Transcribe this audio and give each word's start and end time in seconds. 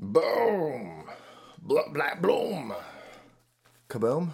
Boom. 0.00 1.04
Blah, 1.60 1.88
blah, 1.92 2.14
bloom. 2.14 2.72
Kaboom. 3.90 4.30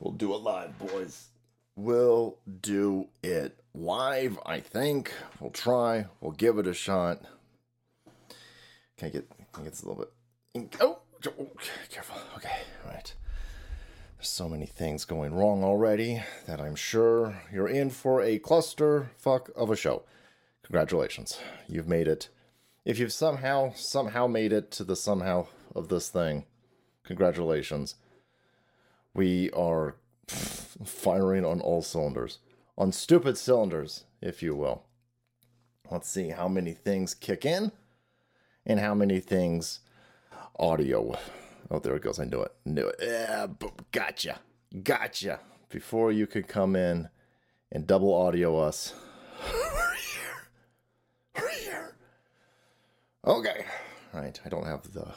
We'll 0.00 0.12
do 0.12 0.34
it 0.34 0.38
live, 0.38 0.76
boys. 0.76 1.28
We'll 1.76 2.38
do 2.60 3.06
it 3.22 3.60
live, 3.72 4.40
I 4.44 4.58
think. 4.58 5.12
We'll 5.38 5.50
try. 5.50 6.06
We'll 6.20 6.32
give 6.32 6.58
it 6.58 6.66
a 6.66 6.74
shot. 6.74 7.22
Can 8.96 9.06
I 9.06 9.10
get, 9.10 9.30
can 9.52 9.60
I 9.60 9.64
get 9.64 9.72
this 9.72 9.82
a 9.84 9.88
little 9.88 10.04
bit? 10.04 10.76
Oh, 10.80 10.98
oh, 11.38 11.48
careful. 11.88 12.16
Okay, 12.36 12.58
all 12.84 12.92
right. 12.92 13.14
There's 14.18 14.28
so 14.28 14.48
many 14.48 14.66
things 14.66 15.04
going 15.04 15.32
wrong 15.32 15.62
already 15.62 16.24
that 16.46 16.60
I'm 16.60 16.74
sure 16.74 17.40
you're 17.52 17.68
in 17.68 17.90
for 17.90 18.20
a 18.20 18.40
cluster 18.40 19.10
fuck 19.16 19.50
of 19.54 19.70
a 19.70 19.76
show. 19.76 20.02
Congratulations. 20.64 21.38
You've 21.68 21.88
made 21.88 22.08
it. 22.08 22.30
If 22.86 23.00
you've 23.00 23.12
somehow, 23.12 23.72
somehow 23.74 24.28
made 24.28 24.52
it 24.52 24.70
to 24.70 24.84
the 24.84 24.94
somehow 24.94 25.48
of 25.74 25.88
this 25.88 26.08
thing, 26.08 26.44
congratulations. 27.02 27.96
We 29.12 29.50
are 29.50 29.96
firing 30.28 31.44
on 31.44 31.60
all 31.60 31.82
cylinders. 31.82 32.38
On 32.78 32.92
stupid 32.92 33.36
cylinders, 33.36 34.04
if 34.22 34.40
you 34.40 34.54
will. 34.54 34.84
Let's 35.90 36.08
see 36.08 36.28
how 36.28 36.46
many 36.46 36.74
things 36.74 37.12
kick 37.12 37.44
in 37.44 37.72
and 38.64 38.78
how 38.78 38.94
many 38.94 39.18
things 39.18 39.80
audio. 40.56 41.18
Oh, 41.68 41.80
there 41.80 41.96
it 41.96 42.02
goes. 42.02 42.20
I 42.20 42.24
knew 42.24 42.42
it. 42.42 42.52
Knew 42.64 42.86
it. 42.86 42.96
Yeah, 43.02 43.48
gotcha. 43.90 44.38
Gotcha. 44.84 45.40
Before 45.70 46.12
you 46.12 46.28
could 46.28 46.46
come 46.46 46.76
in 46.76 47.08
and 47.72 47.84
double 47.84 48.14
audio 48.14 48.56
us. 48.58 48.94
We're 49.52 49.94
here. 49.94 50.48
We're 51.34 51.50
here. 51.50 51.96
Okay. 53.26 53.64
Right. 54.12 54.38
I 54.44 54.48
don't 54.48 54.66
have 54.66 54.92
the. 54.92 55.08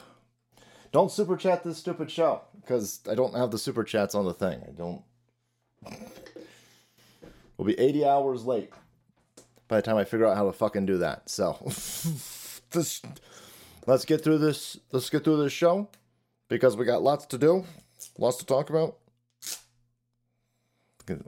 Don't 0.92 1.10
super 1.10 1.36
chat 1.36 1.62
this 1.62 1.78
stupid 1.78 2.10
show 2.10 2.42
because 2.60 3.00
I 3.08 3.14
don't 3.14 3.34
have 3.34 3.52
the 3.52 3.58
super 3.58 3.84
chats 3.84 4.14
on 4.14 4.24
the 4.24 4.34
thing. 4.34 4.62
I 4.66 4.72
don't. 4.72 5.02
We'll 7.56 7.66
be 7.66 7.78
80 7.78 8.06
hours 8.06 8.44
late 8.44 8.72
by 9.68 9.76
the 9.76 9.82
time 9.82 9.96
I 9.96 10.04
figure 10.04 10.26
out 10.26 10.36
how 10.36 10.46
to 10.46 10.52
fucking 10.52 10.86
do 10.86 10.98
that. 10.98 11.28
So, 11.28 11.58
this, 12.70 13.02
let's 13.86 14.04
get 14.04 14.24
through 14.24 14.38
this. 14.38 14.78
Let's 14.90 15.10
get 15.10 15.24
through 15.24 15.42
this 15.42 15.52
show 15.52 15.88
because 16.48 16.76
we 16.76 16.84
got 16.84 17.02
lots 17.02 17.26
to 17.26 17.38
do, 17.38 17.64
lots 18.18 18.38
to 18.38 18.46
talk 18.46 18.70
about. 18.70 18.96
You 21.08 21.22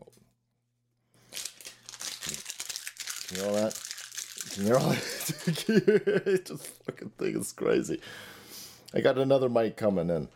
all 3.44 3.54
that? 3.54 3.91
You 4.56 4.64
that? 4.64 6.42
Just 6.44 6.66
fucking 6.84 7.12
thing 7.18 7.38
is 7.38 7.52
crazy. 7.52 8.00
I 8.92 9.00
got 9.00 9.16
another 9.16 9.48
mic 9.48 9.78
coming 9.78 10.10
in 10.10 10.28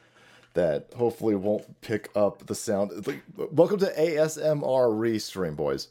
that 0.55 0.87
hopefully 0.97 1.35
won't 1.35 1.83
pick 1.83 2.09
up 2.17 2.47
the 2.47 2.55
sound. 2.55 2.93
Welcome 3.37 3.79
to 3.81 3.93
ASMR 3.93 4.89
Restream, 4.91 5.55
boys. 5.55 5.89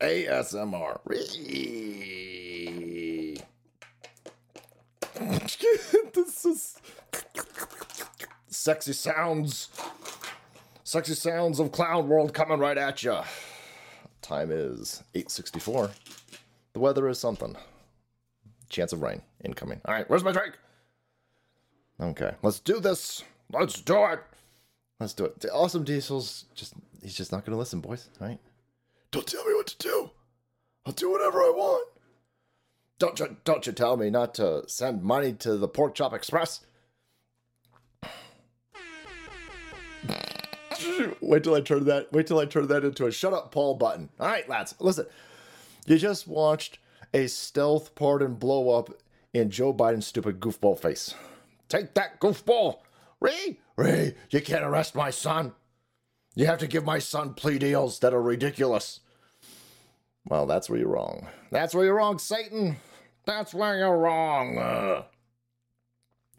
ASMR. 0.00 0.98
Re. 1.04 1.16
this 6.14 6.44
is 6.44 6.76
sexy 8.48 8.92
sounds. 8.92 9.68
Sexy 10.82 11.14
sounds 11.14 11.60
of 11.60 11.70
Clown 11.70 12.08
World 12.08 12.34
coming 12.34 12.58
right 12.58 12.76
at 12.76 13.04
you. 13.04 13.20
Time 14.20 14.50
is 14.50 15.04
8:64. 15.14 15.92
The 16.76 16.80
weather 16.80 17.08
is 17.08 17.18
something. 17.18 17.56
Chance 18.68 18.92
of 18.92 19.00
rain 19.00 19.22
incoming. 19.42 19.80
All 19.86 19.94
right, 19.94 20.04
where's 20.10 20.22
my 20.22 20.30
drink? 20.30 20.58
Okay, 21.98 22.32
let's 22.42 22.60
do 22.60 22.80
this. 22.80 23.24
Let's 23.50 23.80
do 23.80 24.04
it. 24.04 24.20
Let's 25.00 25.14
do 25.14 25.24
it. 25.24 25.46
Awesome 25.50 25.84
Diesel's 25.84 26.44
just 26.54 26.74
he's 27.02 27.14
just 27.14 27.32
not 27.32 27.46
gonna 27.46 27.56
listen, 27.56 27.80
boys. 27.80 28.10
All 28.20 28.28
right. 28.28 28.38
Don't 29.10 29.26
tell 29.26 29.42
me 29.46 29.54
what 29.54 29.68
to 29.68 29.78
do. 29.78 30.10
I'll 30.84 30.92
do 30.92 31.10
whatever 31.10 31.38
I 31.38 31.50
want. 31.56 31.88
Don't 32.98 33.18
you 33.20 33.38
don't 33.44 33.66
you 33.66 33.72
tell 33.72 33.96
me 33.96 34.10
not 34.10 34.34
to 34.34 34.64
send 34.68 35.02
money 35.02 35.32
to 35.32 35.56
the 35.56 35.68
Pork 35.68 35.94
Chop 35.94 36.12
Express. 36.12 36.60
wait 41.22 41.42
till 41.42 41.54
I 41.54 41.62
turn 41.62 41.86
that 41.86 42.12
wait 42.12 42.26
till 42.26 42.38
I 42.38 42.44
turn 42.44 42.66
that 42.66 42.84
into 42.84 43.06
a 43.06 43.12
shut 43.12 43.32
up 43.32 43.50
Paul 43.50 43.76
button. 43.76 44.10
All 44.20 44.26
right, 44.26 44.46
lads, 44.46 44.74
listen. 44.78 45.06
You 45.86 45.98
just 45.98 46.26
watched 46.26 46.78
a 47.14 47.28
stealth 47.28 47.94
pardon 47.94 48.34
blow 48.34 48.76
up 48.76 48.90
in 49.32 49.50
Joe 49.50 49.72
Biden's 49.72 50.06
stupid 50.06 50.40
goofball 50.40 50.78
face. 50.78 51.14
Take 51.68 51.94
that 51.94 52.20
goofball. 52.20 52.78
Ray, 53.20 53.58
Ray, 53.76 54.14
you 54.30 54.40
can't 54.40 54.64
arrest 54.64 54.94
my 54.94 55.10
son. 55.10 55.52
You 56.34 56.46
have 56.46 56.58
to 56.58 56.66
give 56.66 56.84
my 56.84 56.98
son 56.98 57.34
plea 57.34 57.58
deals 57.58 58.00
that 58.00 58.12
are 58.12 58.20
ridiculous. 58.22 59.00
Well, 60.28 60.46
that's 60.46 60.68
where 60.68 60.78
you're 60.78 60.88
wrong. 60.88 61.28
That's 61.50 61.74
where 61.74 61.84
you're 61.84 61.94
wrong, 61.94 62.18
Satan. 62.18 62.76
That's 63.24 63.54
where 63.54 63.78
you're 63.78 63.96
wrong. 63.96 64.58
Uh, 64.58 65.04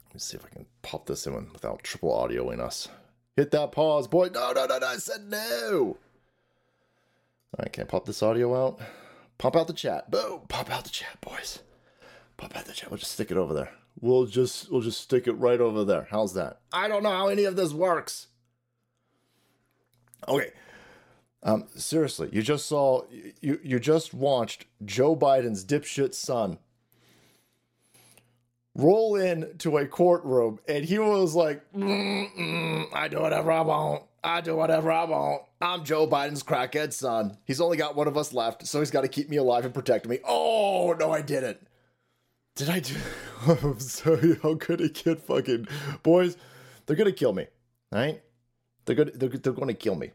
let 0.06 0.14
me 0.14 0.20
see 0.20 0.38
if 0.38 0.46
I 0.46 0.50
can 0.50 0.66
pop 0.82 1.06
this 1.06 1.26
in 1.26 1.52
without 1.54 1.84
triple 1.84 2.12
audioing 2.12 2.60
us. 2.60 2.90
Hit 3.36 3.52
that 3.52 3.72
pause, 3.72 4.08
boy. 4.08 4.30
No, 4.34 4.52
no, 4.52 4.66
no, 4.66 4.78
no. 4.78 4.88
I 4.88 4.98
said 4.98 5.30
no. 5.30 5.98
Right, 7.58 7.72
can't 7.72 7.88
pop 7.88 8.06
this 8.06 8.22
audio 8.22 8.56
out? 8.56 8.80
Pop 9.38 9.56
out 9.56 9.68
the 9.68 9.74
chat. 9.74 10.10
Boom. 10.10 10.42
Pop 10.48 10.72
out 10.72 10.84
the 10.84 10.90
chat, 10.90 11.20
boys. 11.22 11.60
Pop 12.38 12.56
out 12.56 12.66
the 12.66 12.74
chat. 12.74 12.90
We'll 12.90 12.98
just 12.98 13.12
stick 13.12 13.32
it 13.32 13.38
over 13.38 13.54
there. 13.54 13.72
We'll 14.00 14.26
just 14.26 14.72
we'll 14.72 14.82
just 14.82 15.02
stick 15.02 15.28
it 15.28 15.34
right 15.34 15.60
over 15.60 15.84
there. 15.84 16.08
How's 16.10 16.34
that? 16.36 16.62
I 16.72 16.88
don't 16.88 17.04
know 17.04 17.12
how 17.12 17.28
any 17.28 17.46
of 17.46 17.56
this 17.56 17.74
works. 17.74 18.28
Okay. 20.28 20.52
Um, 21.44 21.66
seriously, 21.76 22.30
you 22.32 22.42
just 22.42 22.66
saw 22.66 23.04
you 23.42 23.60
you 23.64 23.80
just 23.80 24.14
watched 24.14 24.66
Joe 24.86 25.16
Biden's 25.16 25.64
dipshit 25.66 26.14
son 26.14 26.60
roll 28.78 29.16
into 29.16 29.78
a 29.78 29.88
courtroom 29.88 30.60
and 30.68 30.86
he 30.86 31.00
was 31.00 31.36
like, 31.36 31.64
I 31.76 33.08
do 33.10 33.20
whatever 33.20 33.52
I 33.52 33.62
want. 33.62 34.04
I 34.24 34.42
do 34.42 34.56
whatever 34.56 34.92
I 34.92 35.06
want. 35.06 35.44
I'm 35.62 35.84
Joe 35.84 36.08
Biden's 36.08 36.44
crackhead 36.44 36.94
son. 36.94 37.38
He's 37.46 37.62
only 37.62 37.78
got 37.78 37.96
one 37.96 38.08
of 38.08 38.18
us 38.18 38.34
left, 38.34 38.68
so 38.68 38.80
he's 38.80 38.92
got 38.92 39.02
to 39.02 39.08
keep 39.08 39.30
me 39.30 39.38
alive 39.38 39.66
and 39.66 39.74
protect 39.74 40.08
me. 40.08 40.20
Oh, 40.28 40.96
no, 41.00 41.12
I 41.12 41.22
didn't. 41.22 41.66
Did 42.56 42.70
I 42.70 42.80
do? 42.80 42.96
I'm 43.64 43.80
sorry. 43.80 44.38
How 44.42 44.56
could 44.56 44.82
a 44.82 44.90
kid 44.90 45.22
fucking 45.22 45.68
boys? 46.02 46.38
They're 46.86 46.96
gonna 46.96 47.12
kill 47.12 47.34
me. 47.34 47.46
Right? 47.92 48.24
They're 48.86 48.96
gonna 48.96 49.12
they're, 49.12 49.30
they're 49.30 49.54
gonna 49.54 49.76
kill 49.76 49.96
me. 49.96 50.12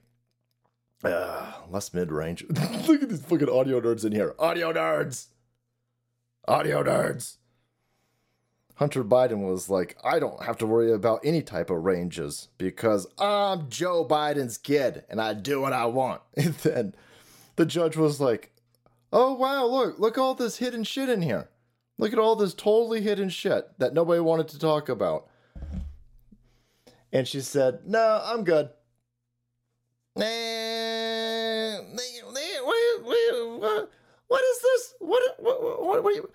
Uh, 1.05 1.53
less 1.71 1.95
mid 1.95 2.11
range. 2.11 2.45
Look 2.89 3.03
at 3.03 3.09
these 3.09 3.23
fucking 3.23 3.49
audio 3.49 3.81
nerds 3.81 4.05
in 4.05 4.12
here. 4.12 4.35
Audio 4.41 4.73
nerds. 4.73 5.27
Audio 6.49 6.83
nerds. 6.83 7.37
Hunter 8.82 9.04
Biden 9.04 9.48
was 9.48 9.70
like, 9.70 9.97
I 10.03 10.19
don't 10.19 10.43
have 10.43 10.59
to 10.59 10.66
worry 10.66 10.93
about 10.93 11.20
any 11.22 11.41
type 11.41 11.70
of 11.70 11.84
ranges 11.84 12.48
because 12.59 13.06
I'm 13.16 13.69
Joe 13.69 14.04
Biden's 14.04 14.59
kid 14.59 15.04
and 15.09 15.20
I 15.20 15.34
do 15.34 15.60
what 15.60 15.72
I 15.72 15.87
want. 15.87 16.20
And 16.37 16.54
then 16.54 16.94
the 17.54 17.65
judge 17.65 17.97
was 17.97 18.20
like, 18.20 18.50
Oh 19.12 19.34
wow, 19.34 19.66
look, 19.66 20.00
look 20.00 20.19
all 20.19 20.34
this 20.34 20.56
hidden 20.56 20.82
shit 20.82 21.09
in 21.09 21.22
here. 21.22 21.48
Look 21.97 22.12
at 22.12 22.19
all 22.19 22.34
this 22.34 22.54
totally 22.54 23.03
hidden 23.03 23.28
shit 23.28 23.69
that 23.78 23.94
nobody 23.94 24.19
wanted 24.20 24.48
to 24.48 24.59
talk 24.59 24.88
about. 24.88 25.28
And 27.12 27.28
she 27.28 27.41
said, 27.41 27.82
No, 27.87 28.20
I'm 28.25 28.43
good. 28.43 28.69
Nah, 30.16 30.25
what 34.26 34.43
is 34.43 34.60
this? 34.60 34.94
What, 34.99 35.22
what, 35.38 35.62
what, 35.62 36.02
what, 36.02 36.14
you, 36.17 36.28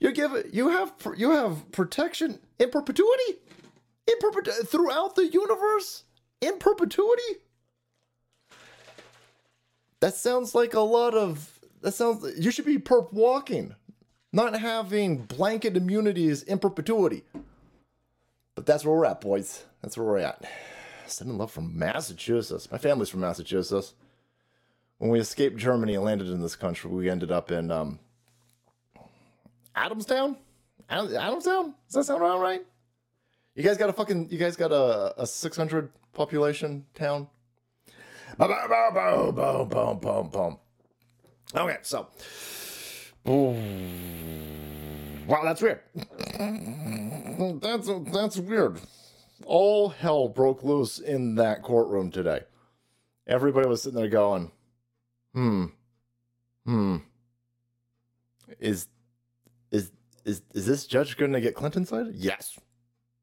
you 0.00 0.12
give 0.12 0.32
you 0.52 0.68
have 0.70 0.92
you 1.16 1.30
have 1.30 1.70
protection 1.72 2.38
in 2.58 2.70
perpetuity? 2.70 3.40
In 4.06 4.14
perpetu- 4.22 4.66
throughout 4.66 5.16
the 5.16 5.26
universe? 5.26 6.04
In 6.40 6.58
perpetuity? 6.58 7.42
That 10.00 10.14
sounds 10.14 10.54
like 10.54 10.74
a 10.74 10.80
lot 10.80 11.14
of 11.14 11.58
that 11.82 11.92
sounds 11.92 12.24
you 12.38 12.50
should 12.50 12.64
be 12.64 12.78
perp 12.78 13.12
walking 13.12 13.74
not 14.32 14.58
having 14.58 15.24
blanket 15.24 15.76
immunities 15.76 16.42
in 16.42 16.58
perpetuity. 16.58 17.24
But 18.54 18.66
that's 18.66 18.84
where 18.84 18.94
we're 18.94 19.06
at, 19.06 19.20
boys. 19.20 19.64
That's 19.82 19.96
where 19.96 20.06
we're 20.06 20.18
at. 20.18 20.44
Sending 21.06 21.38
love 21.38 21.50
from 21.50 21.78
Massachusetts. 21.78 22.70
My 22.70 22.78
family's 22.78 23.08
from 23.08 23.20
Massachusetts. 23.20 23.94
When 24.98 25.10
we 25.10 25.20
escaped 25.20 25.56
Germany 25.56 25.94
and 25.94 26.04
landed 26.04 26.28
in 26.28 26.42
this 26.42 26.56
country, 26.56 26.90
we 26.90 27.08
ended 27.08 27.30
up 27.30 27.50
in 27.50 27.70
um, 27.70 28.00
Adamstown. 29.78 30.36
Adamstown? 30.90 31.74
Does 31.86 31.94
that 31.94 32.04
sound 32.04 32.22
about 32.22 32.40
right? 32.40 32.64
You 33.54 33.62
guys 33.62 33.76
got 33.76 33.88
a 33.88 33.92
fucking. 33.92 34.30
You 34.30 34.38
guys 34.38 34.56
got 34.56 34.72
a, 34.72 35.22
a 35.22 35.26
600 35.26 35.90
population 36.12 36.86
town. 36.94 37.28
Boom, 38.38 38.48
boom, 38.48 39.34
boom, 39.34 39.68
boom, 39.68 39.98
boom, 39.98 40.28
boom. 40.28 40.58
Okay, 41.54 41.78
so 41.82 42.08
Wow, 45.28 45.44
that's 45.44 45.60
weird. 45.60 45.80
that's 47.60 47.90
that's 48.12 48.38
weird. 48.38 48.80
All 49.44 49.88
hell 49.90 50.28
broke 50.28 50.62
loose 50.62 50.98
in 50.98 51.34
that 51.36 51.62
courtroom 51.62 52.10
today. 52.10 52.40
Everybody 53.26 53.68
was 53.68 53.82
sitting 53.82 53.98
there 53.98 54.08
going, 54.08 54.50
"Hmm, 55.34 55.66
hmm, 56.64 56.96
is 58.58 58.86
is 60.28 60.36
is 60.36 60.42
is 60.54 60.66
this 60.66 60.86
judge 60.86 61.16
going 61.16 61.32
to 61.32 61.40
get 61.40 61.54
Clinton 61.54 61.86
sided? 61.86 62.14
Yes, 62.14 62.58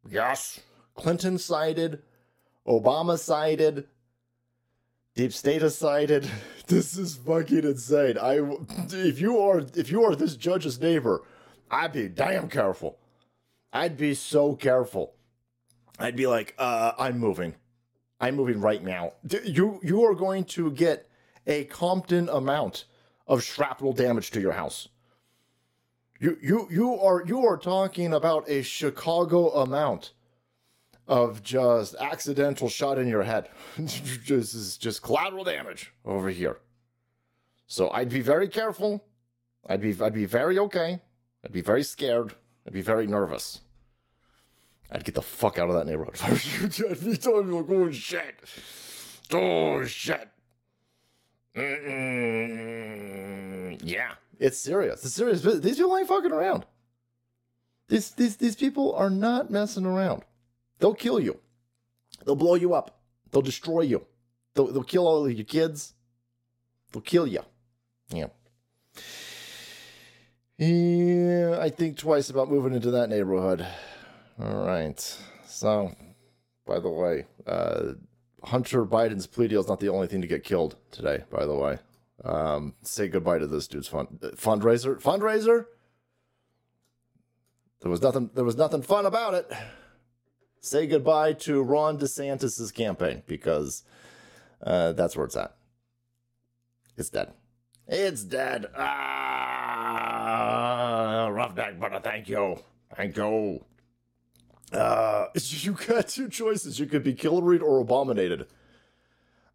yes. 0.10 0.60
Clinton 0.96 1.38
sided, 1.38 2.02
Obama 2.68 3.18
sided, 3.19 3.88
Deep 5.16 5.34
State 5.34 5.69
sided. 5.72 6.30
This 6.68 6.98
is 6.98 7.16
fucking 7.18 7.63
insane. 7.63 8.18
I 8.18 8.40
if 8.90 9.22
you 9.22 9.38
are 9.38 9.63
if 9.75 9.92
you 9.92 10.04
are 10.04 10.16
this 10.16 10.36
judge's 10.36 10.81
neighbor, 10.81 11.22
I'd 11.69 11.94
be 11.94 12.07
damn 12.07 12.50
careful. 12.50 12.98
I'd 13.72 13.98
be 13.98 14.16
so 14.16 14.56
careful. 14.56 15.13
I'd 16.00 16.16
be 16.16 16.25
like, 16.25 16.56
uh, 16.57 16.94
I'm 16.98 17.19
moving. 17.19 17.54
I'm 18.19 18.36
moving 18.36 18.62
right 18.62 18.84
now. 18.84 19.12
You 19.44 19.80
you 19.84 20.04
are 20.06 20.16
going 20.16 20.46
to 20.46 20.72
get 20.72 21.07
a 21.46 21.66
Compton 21.66 22.30
amount 22.30 22.86
of 23.28 23.44
shrapnel 23.44 23.94
damage 23.94 24.31
to 24.31 24.42
your 24.42 24.54
house. 24.54 24.88
You 26.20 26.38
you 26.42 26.68
you 26.72 27.00
are 27.00 27.24
you 27.26 27.46
are 27.46 27.58
talking 27.58 28.14
about 28.14 28.50
a 28.50 28.62
Chicago 28.62 29.50
amount 29.50 30.14
of 31.08 31.44
just 31.44 31.96
accidental 31.96 32.70
shot 32.70 32.98
in 32.98 33.08
your 33.08 33.24
head. 33.24 33.50
this 33.78 34.54
is 34.54 34.78
just 34.78 35.02
collateral 35.02 35.44
damage 35.44 35.94
over 36.06 36.30
here. 36.30 36.60
So 37.68 37.90
I'd 37.90 38.10
be 38.10 38.22
very 38.22 38.48
careful. 38.48 39.04
I'd 39.68 39.82
be 39.82 39.94
I'd 40.02 40.14
be 40.14 40.26
very 40.26 40.58
okay. 40.60 41.02
I'd 41.44 41.52
be 41.52 41.62
very 41.62 41.84
scared. 41.84 42.34
I'd 42.66 42.74
be 42.74 42.82
very 42.82 43.08
nervous. 43.08 43.60
I'd 44.92 45.04
get 45.04 45.16
the 45.16 45.22
fuck 45.22 45.60
out 45.60 45.68
of 45.70 45.76
that 45.76 45.86
neighborhood. 45.88 46.18
I'd 46.24 46.42
be 47.04 47.18
telling 47.18 47.50
me 47.50 47.56
like, 47.56 47.70
oh 47.70 47.92
shit, 47.92 48.40
oh 49.34 49.84
shit. 49.84 50.30
Mm-mm. 51.56 52.86
Yeah, 53.84 54.14
it's 54.45 54.59
serious. 54.59 55.03
It's 55.03 55.13
serious. 55.13 55.42
These 55.42 55.77
people 55.77 55.97
ain't 55.97 56.07
fucking 56.07 56.31
around. 56.31 56.65
These 57.88 58.12
these 58.12 58.38
these 58.38 58.56
people 58.56 58.94
are 58.95 59.09
not 59.09 59.51
messing 59.51 59.86
around. 59.86 60.24
They'll 60.80 60.94
kill 60.94 61.19
you. 61.19 61.39
They'll 62.25 62.36
blow 62.36 62.56
you 62.56 62.74
up. 62.74 63.00
They'll 63.31 63.42
destroy 63.42 63.81
you. 63.81 64.06
They'll, 64.53 64.71
they'll 64.71 64.83
kill 64.83 65.07
all 65.07 65.25
of 65.25 65.31
your 65.31 65.45
kids. 65.45 65.94
They'll 66.92 67.01
kill 67.01 67.27
you. 67.27 67.42
Yeah. 68.09 68.27
Yeah, 70.57 71.59
I 71.59 71.69
think 71.69 71.97
twice 71.97 72.30
about 72.30 72.50
moving 72.50 72.74
into 72.74 72.92
that 72.92 73.09
neighborhood. 73.09 73.65
All 74.39 74.65
right. 74.65 75.00
So, 75.45 75.94
by 76.65 76.80
the 76.80 76.89
way, 76.89 77.25
uh, 77.45 77.94
Hunter 78.44 78.86
Biden's 78.86 79.27
plea 79.27 79.50
deal 79.50 79.59
is 79.59 79.68
not 79.68 79.81
the 79.81 79.89
only 79.89 80.07
thing 80.07 80.21
to 80.21 80.27
get 80.27 80.45
killed 80.45 80.77
today. 80.92 81.24
By 81.30 81.45
the 81.45 81.56
way, 81.56 81.80
um, 82.24 82.74
say 82.82 83.08
goodbye 83.08 83.40
to 83.40 83.48
this 83.48 83.68
dude's 83.68 83.88
fund 83.88 84.20
fundraiser. 84.36 85.02
Fundraiser. 85.02 85.66
There 87.82 87.92
was 87.92 88.02
nothing. 88.02 88.32
There 88.34 88.46
was 88.46 88.56
nothing 88.56 88.82
fun 88.82 89.06
about 89.06 89.34
it 89.34 89.52
say 90.66 90.88
goodbye 90.88 91.34
to 91.34 91.62
Ron 91.62 92.00
DeSantis's 92.00 92.72
campaign 92.72 93.22
because 93.28 93.84
uh, 94.66 94.94
that's 94.94 95.16
where 95.16 95.26
it's 95.26 95.36
at. 95.36 95.54
It's 96.98 97.12
dead. 97.12 97.34
It's 97.88 98.24
dead. 98.24 98.66
Ah, 98.76 98.88
roughneck, 101.32 101.80
but 101.80 102.04
thank 102.04 102.28
you. 102.30 102.58
Thank 102.96 103.16
you. 103.18 103.64
Uh, 104.72 105.28
you 105.36 105.74
got 105.74 106.08
two 106.08 106.30
choices. 106.30 106.80
You 106.80 106.88
could 106.88 107.04
be 107.04 107.14
killeried 107.14 107.62
or 107.62 107.82
abominated. 107.82 108.48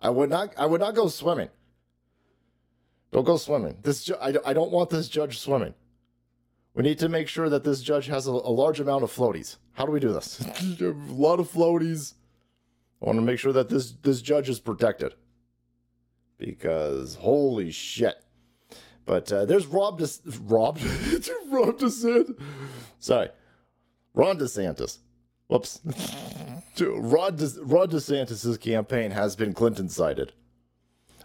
I 0.01 0.11
would 0.11 0.31
not. 0.31 0.55
I 0.57 0.67
would 0.67 0.81
not 0.81 0.95
go 0.95 1.09
swimming. 1.09 1.49
Don't 3.13 3.25
go 3.25 3.37
swimming. 3.37 3.79
This. 3.83 4.05
Ju- 4.05 4.17
I, 4.21 4.35
I 4.47 4.53
don't 4.53 4.71
want 4.71 4.91
this 4.91 5.09
judge 5.09 5.39
swimming. 5.39 5.75
We 6.75 6.83
need 6.85 6.99
to 7.01 7.09
make 7.09 7.27
sure 7.29 7.49
that 7.49 7.65
this 7.65 7.83
judge 7.83 8.07
has 8.07 8.27
a, 8.27 8.31
a 8.31 8.53
large 8.53 8.79
amount 8.79 9.03
of 9.03 9.11
floaties. 9.13 9.57
How 9.73 9.85
do 9.85 9.93
we 9.93 10.01
do 10.01 10.13
this? 10.13 10.41
a 10.81 10.85
lot 11.09 11.41
of 11.41 11.51
floaties. 11.51 12.15
I 13.03 13.07
want 13.07 13.17
to 13.19 13.23
make 13.23 13.39
sure 13.39 13.53
that 13.53 13.69
this 13.69 13.93
this 14.03 14.21
judge 14.23 14.49
is 14.49 14.61
protected 14.61 15.15
because 16.39 17.17
holy 17.17 17.71
shit. 17.71 18.17
But 19.07 19.33
uh, 19.33 19.45
there's 19.47 19.67
Rob 19.67 19.99
De- 19.99 20.07
Rob 20.43 20.79
Rob 21.51 21.79
DeSantis. 21.79 22.41
Sorry, 23.01 23.31
Ron 24.15 24.39
DeSantis. 24.39 24.99
Whoops. 25.49 25.81
Rod, 26.81 27.37
De- 27.39 27.63
Rod 27.65 27.91
DeSantis's 27.91 28.57
campaign 28.57 29.11
has 29.11 29.35
been 29.35 29.53
Clinton 29.53 29.89
cited. 29.89 30.33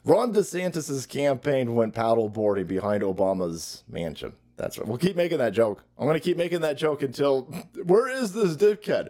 Ron 0.06 0.34
DeSantis's 0.34 1.07
campaign 1.07 1.74
went 1.74 1.96
paddleboarding 1.96 2.68
behind 2.68 3.02
Obama's 3.02 3.84
mansion. 3.90 4.34
That's 4.56 4.78
right. 4.78 4.88
We'll 4.88 5.00
keep 5.00 5.16
making 5.16 5.40
that 5.40 5.52
joke. 5.52 5.84
I'm 5.98 6.06
going 6.06 6.13
to 6.13 6.24
keep 6.24 6.38
making 6.38 6.62
that 6.62 6.78
joke 6.78 7.02
until. 7.02 7.42
Where 7.84 8.07
is 8.07 8.31
this 8.31 8.56
dickhead? 8.56 9.10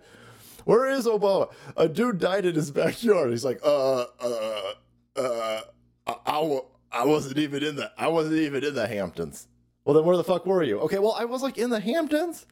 Where 0.63 0.87
is 0.87 1.05
Obama? 1.05 1.51
A 1.77 1.87
dude 1.87 2.19
died 2.19 2.45
in 2.45 2.55
his 2.55 2.71
backyard. 2.71 3.29
He's 3.29 3.45
like, 3.45 3.59
uh, 3.63 4.05
uh, 4.19 4.73
uh, 5.15 5.61
I, 6.07 6.15
I, 6.25 6.59
I 6.91 7.05
wasn't 7.05 7.37
even 7.37 7.61
in 7.61 7.75
the, 7.75 7.91
I 7.97 8.07
wasn't 8.07 8.37
even 8.37 8.63
in 8.63 8.73
the 8.73 8.87
Hamptons. 8.87 9.47
Well, 9.83 9.93
then 9.95 10.05
where 10.05 10.17
the 10.17 10.23
fuck 10.23 10.45
were 10.45 10.63
you? 10.63 10.79
Okay, 10.79 10.97
well, 10.97 11.15
I 11.19 11.25
was 11.25 11.43
like 11.43 11.59
in 11.59 11.69
the 11.69 11.79
Hamptons, 11.79 12.47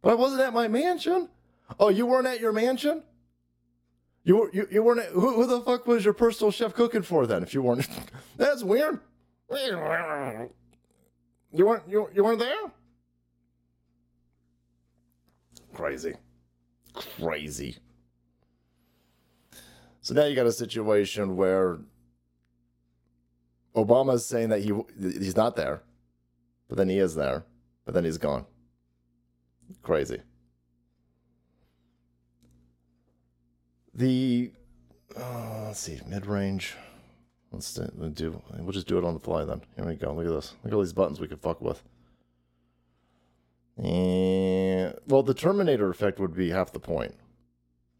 but 0.00 0.12
I 0.12 0.14
wasn't 0.14 0.40
at 0.40 0.54
my 0.54 0.68
mansion. 0.68 1.28
Oh, 1.78 1.90
you 1.90 2.06
weren't 2.06 2.26
at 2.26 2.40
your 2.40 2.52
mansion? 2.52 3.02
You 4.24 4.36
were, 4.36 4.50
you, 4.52 4.68
you 4.70 4.82
weren't. 4.82 5.04
Who, 5.06 5.34
who 5.34 5.46
the 5.46 5.60
fuck 5.60 5.86
was 5.86 6.04
your 6.04 6.14
personal 6.14 6.50
chef 6.52 6.74
cooking 6.74 7.02
for 7.02 7.26
then? 7.26 7.42
If 7.42 7.54
you 7.54 7.62
weren't, 7.62 7.88
that's 8.36 8.62
weird. 8.62 9.00
You 11.52 11.66
weren't 11.66 11.88
you, 11.88 12.08
you 12.14 12.24
weren't 12.24 12.38
there? 12.38 12.70
Crazy. 15.74 16.14
Crazy. 17.18 17.76
So 20.02 20.14
now 20.14 20.24
you 20.24 20.34
got 20.34 20.46
a 20.46 20.52
situation 20.52 21.36
where 21.36 21.78
Obama's 23.74 24.26
saying 24.26 24.50
that 24.50 24.60
he 24.60 24.72
he's 25.00 25.36
not 25.36 25.56
there, 25.56 25.82
but 26.68 26.76
then 26.78 26.88
he 26.88 26.98
is 26.98 27.14
there, 27.14 27.44
but 27.84 27.94
then 27.94 28.04
he's 28.04 28.18
gone. 28.18 28.46
Crazy. 29.82 30.20
The 33.94 34.52
uh, 35.16 35.64
let's 35.66 35.80
see, 35.80 36.00
mid 36.06 36.26
range. 36.26 36.74
Let's 37.50 37.74
do. 37.74 38.42
We'll 38.58 38.72
just 38.72 38.86
do 38.86 38.96
it 38.96 39.04
on 39.04 39.12
the 39.12 39.20
fly 39.20 39.44
then. 39.44 39.60
Here 39.76 39.84
we 39.84 39.94
go. 39.94 40.14
Look 40.14 40.26
at 40.26 40.32
this. 40.32 40.54
Look 40.64 40.72
at 40.72 40.76
all 40.76 40.82
these 40.82 40.94
buttons 40.94 41.20
we 41.20 41.28
can 41.28 41.36
fuck 41.36 41.60
with. 41.60 41.82
And 43.76 44.94
well, 45.06 45.22
the 45.22 45.34
Terminator 45.34 45.90
effect 45.90 46.18
would 46.18 46.34
be 46.34 46.48
half 46.50 46.72
the 46.72 46.80
point. 46.80 47.14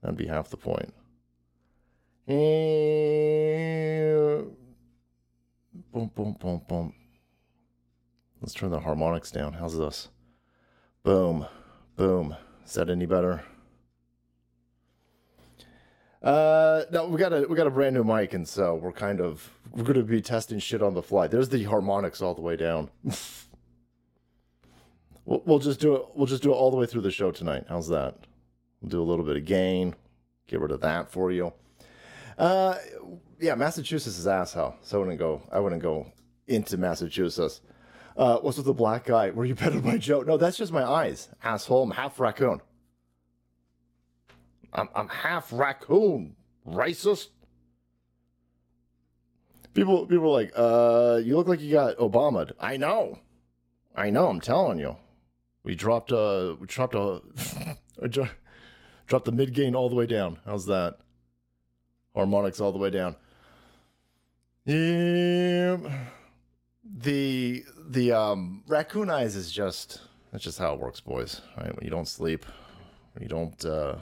That'd 0.00 0.16
be 0.16 0.26
half 0.26 0.48
the 0.48 0.56
point. 0.56 0.94
And 2.26 2.38
boom, 5.92 6.10
boom, 6.14 6.36
boom, 6.40 6.62
boom. 6.68 6.94
Let's 8.40 8.54
turn 8.54 8.70
the 8.70 8.80
harmonics 8.80 9.30
down. 9.30 9.52
How's 9.54 9.76
this? 9.76 10.08
Boom, 11.02 11.46
boom. 11.96 12.36
Is 12.64 12.74
that 12.74 12.88
any 12.88 13.06
better? 13.06 13.44
Uh, 16.22 16.84
no, 16.92 17.06
we 17.06 17.18
got 17.18 17.32
a 17.32 17.46
we 17.48 17.56
got 17.56 17.66
a 17.66 17.70
brand 17.70 17.94
new 17.96 18.04
mic, 18.04 18.32
and 18.32 18.46
so 18.46 18.76
we're 18.76 18.92
kind 18.92 19.20
of 19.20 19.50
we're 19.72 19.82
going 19.82 19.96
to 19.98 20.04
be 20.04 20.22
testing 20.22 20.58
shit 20.60 20.82
on 20.82 20.94
the 20.94 21.02
fly. 21.02 21.26
There's 21.26 21.48
the 21.48 21.64
harmonics 21.64 22.22
all 22.22 22.34
the 22.34 22.42
way 22.42 22.56
down. 22.56 22.90
we'll, 25.24 25.42
we'll 25.44 25.58
just 25.58 25.80
do 25.80 25.96
it. 25.96 26.06
We'll 26.14 26.26
just 26.26 26.42
do 26.42 26.52
it 26.52 26.54
all 26.54 26.70
the 26.70 26.76
way 26.76 26.86
through 26.86 27.00
the 27.00 27.10
show 27.10 27.32
tonight. 27.32 27.64
How's 27.68 27.88
that? 27.88 28.14
We'll 28.80 28.90
do 28.90 29.02
a 29.02 29.04
little 29.04 29.24
bit 29.24 29.36
of 29.36 29.44
gain. 29.44 29.96
Get 30.46 30.60
rid 30.60 30.70
of 30.70 30.80
that 30.82 31.10
for 31.10 31.32
you. 31.32 31.52
Uh, 32.38 32.76
yeah, 33.40 33.56
Massachusetts 33.56 34.18
is 34.18 34.26
asshole. 34.26 34.76
So 34.82 34.98
I 34.98 35.00
wouldn't 35.00 35.18
go. 35.18 35.42
I 35.50 35.58
wouldn't 35.58 35.82
go 35.82 36.12
into 36.46 36.76
Massachusetts. 36.76 37.60
Uh, 38.16 38.36
what's 38.38 38.58
with 38.58 38.66
the 38.66 38.74
black 38.74 39.06
guy? 39.06 39.30
Were 39.30 39.44
you 39.44 39.54
better 39.54 39.80
by 39.80 39.98
Joe? 39.98 40.22
No, 40.22 40.36
that's 40.36 40.56
just 40.56 40.70
my 40.70 40.84
eyes, 40.84 41.30
asshole. 41.42 41.82
I'm 41.82 41.90
half 41.90 42.20
raccoon. 42.20 42.60
I'm, 44.72 44.88
I'm 44.94 45.08
half 45.08 45.52
raccoon, 45.52 46.36
racist. 46.66 47.28
People, 49.74 50.06
people 50.06 50.26
are 50.26 50.42
like, 50.42 50.52
uh, 50.54 51.20
you 51.22 51.36
look 51.36 51.48
like 51.48 51.60
you 51.60 51.72
got 51.72 51.96
Obama. 51.96 52.50
I 52.60 52.76
know, 52.76 53.18
I 53.94 54.10
know. 54.10 54.28
I'm 54.28 54.40
telling 54.40 54.78
you, 54.78 54.96
we 55.64 55.74
dropped 55.74 56.12
uh 56.12 56.56
we 56.60 56.66
dropped 56.66 56.94
a, 56.94 57.22
dropped 59.06 59.24
the 59.24 59.32
mid 59.32 59.54
gain 59.54 59.74
all 59.74 59.88
the 59.88 59.94
way 59.94 60.06
down. 60.06 60.38
How's 60.44 60.66
that? 60.66 60.98
Harmonics 62.14 62.60
all 62.60 62.72
the 62.72 62.78
way 62.78 62.90
down. 62.90 63.16
Yeah, 64.64 65.78
the 66.84 67.64
the 67.88 68.12
um 68.12 68.62
raccoon 68.66 69.10
eyes 69.10 69.34
is 69.36 69.50
just 69.50 70.00
That's 70.30 70.44
just 70.44 70.58
how 70.58 70.74
it 70.74 70.80
works, 70.80 71.00
boys. 71.00 71.40
Right? 71.56 71.74
When 71.74 71.84
you 71.84 71.90
don't 71.90 72.08
sleep, 72.08 72.44
when 73.14 73.22
you 73.22 73.28
don't 73.28 73.64
uh, 73.64 73.96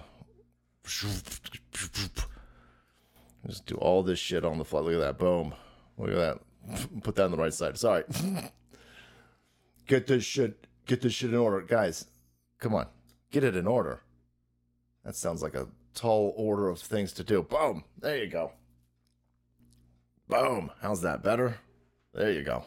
just 3.47 3.67
do 3.67 3.75
all 3.77 4.03
this 4.03 4.19
shit 4.19 4.45
on 4.45 4.59
the 4.59 4.65
fly. 4.65 4.81
Look 4.81 4.95
at 4.95 5.01
that. 5.01 5.19
Boom. 5.19 5.55
Look 5.99 6.11
at 6.11 6.17
that. 6.17 6.39
Put 7.03 7.15
that 7.17 7.25
on 7.25 7.31
the 7.31 7.37
right 7.37 7.55
side. 7.55 7.79
Sorry. 7.79 8.05
get 9.87 10.07
this 10.07 10.25
shit. 10.25 10.67
Get 10.87 11.01
this 11.01 11.13
shit 11.13 11.31
in 11.31 11.37
order, 11.37 11.61
guys. 11.61 12.07
Come 12.59 12.75
on, 12.75 12.87
get 13.31 13.45
it 13.45 13.57
in 13.57 13.67
order. 13.67 14.03
That 15.05 15.17
sounds 15.17 15.43
like 15.43 15.55
a 15.55 15.69
tall 15.95 16.35
order 16.37 16.69
of 16.69 16.79
things 16.79 17.13
to 17.15 17.25
do. 17.25 17.43
Boom. 17.43 17.85
There 17.99 18.19
you 18.23 18.29
go. 18.29 18.53
Boom. 20.29 20.71
How's 20.81 21.03
that 21.03 21.23
better? 21.23 21.59
There 22.13 22.31
you 22.31 22.43
go. 22.43 22.65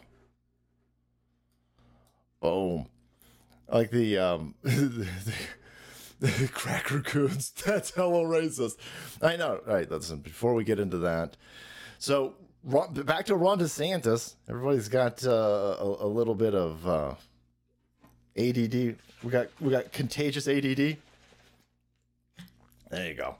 Boom. 2.42 2.88
Like 3.70 3.92
the 3.92 4.18
um 4.18 4.56
cracker 6.54 7.02
coons. 7.02 7.52
That's 7.66 7.92
hella 7.92 8.24
racist. 8.24 8.78
I 9.22 9.36
know. 9.36 9.60
All 9.68 9.74
right, 9.74 9.90
listen, 9.90 10.20
before 10.20 10.54
we 10.54 10.64
get 10.64 10.80
into 10.80 10.98
that. 11.00 11.36
So 12.00 12.36
back 12.64 13.26
to 13.26 13.36
Ron 13.36 13.60
DeSantis. 13.60 14.36
Everybody's 14.50 14.88
got 14.88 15.26
uh, 15.26 15.76
a, 15.80 16.06
a, 16.06 16.08
little 16.08 16.36
bit 16.36 16.56
of 16.56 16.88
uh, 16.88 17.16
ADD. 18.38 18.96
We 19.24 19.30
got 19.30 19.48
we 19.60 19.72
got 19.72 19.92
contagious 19.92 20.48
ADD. 20.48 20.98
There 22.90 23.08
you 23.08 23.16
go. 23.16 23.36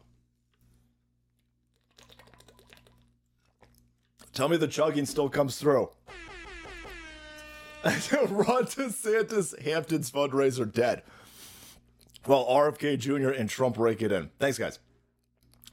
Tell 4.34 4.50
me 4.50 4.58
the 4.58 4.68
chugging 4.68 5.06
still 5.06 5.30
comes 5.30 5.58
through. 5.58 5.90
Ron 7.84 8.66
DeSantis 8.66 9.62
Hamptons 9.62 10.10
fundraiser 10.10 10.72
dead. 10.72 11.04
Well, 12.28 12.46
RFK 12.46 12.98
Jr. 12.98 13.30
and 13.30 13.50
Trump 13.50 13.78
rake 13.78 14.02
it 14.02 14.12
in. 14.12 14.30
Thanks, 14.40 14.58
guys. 14.58 14.80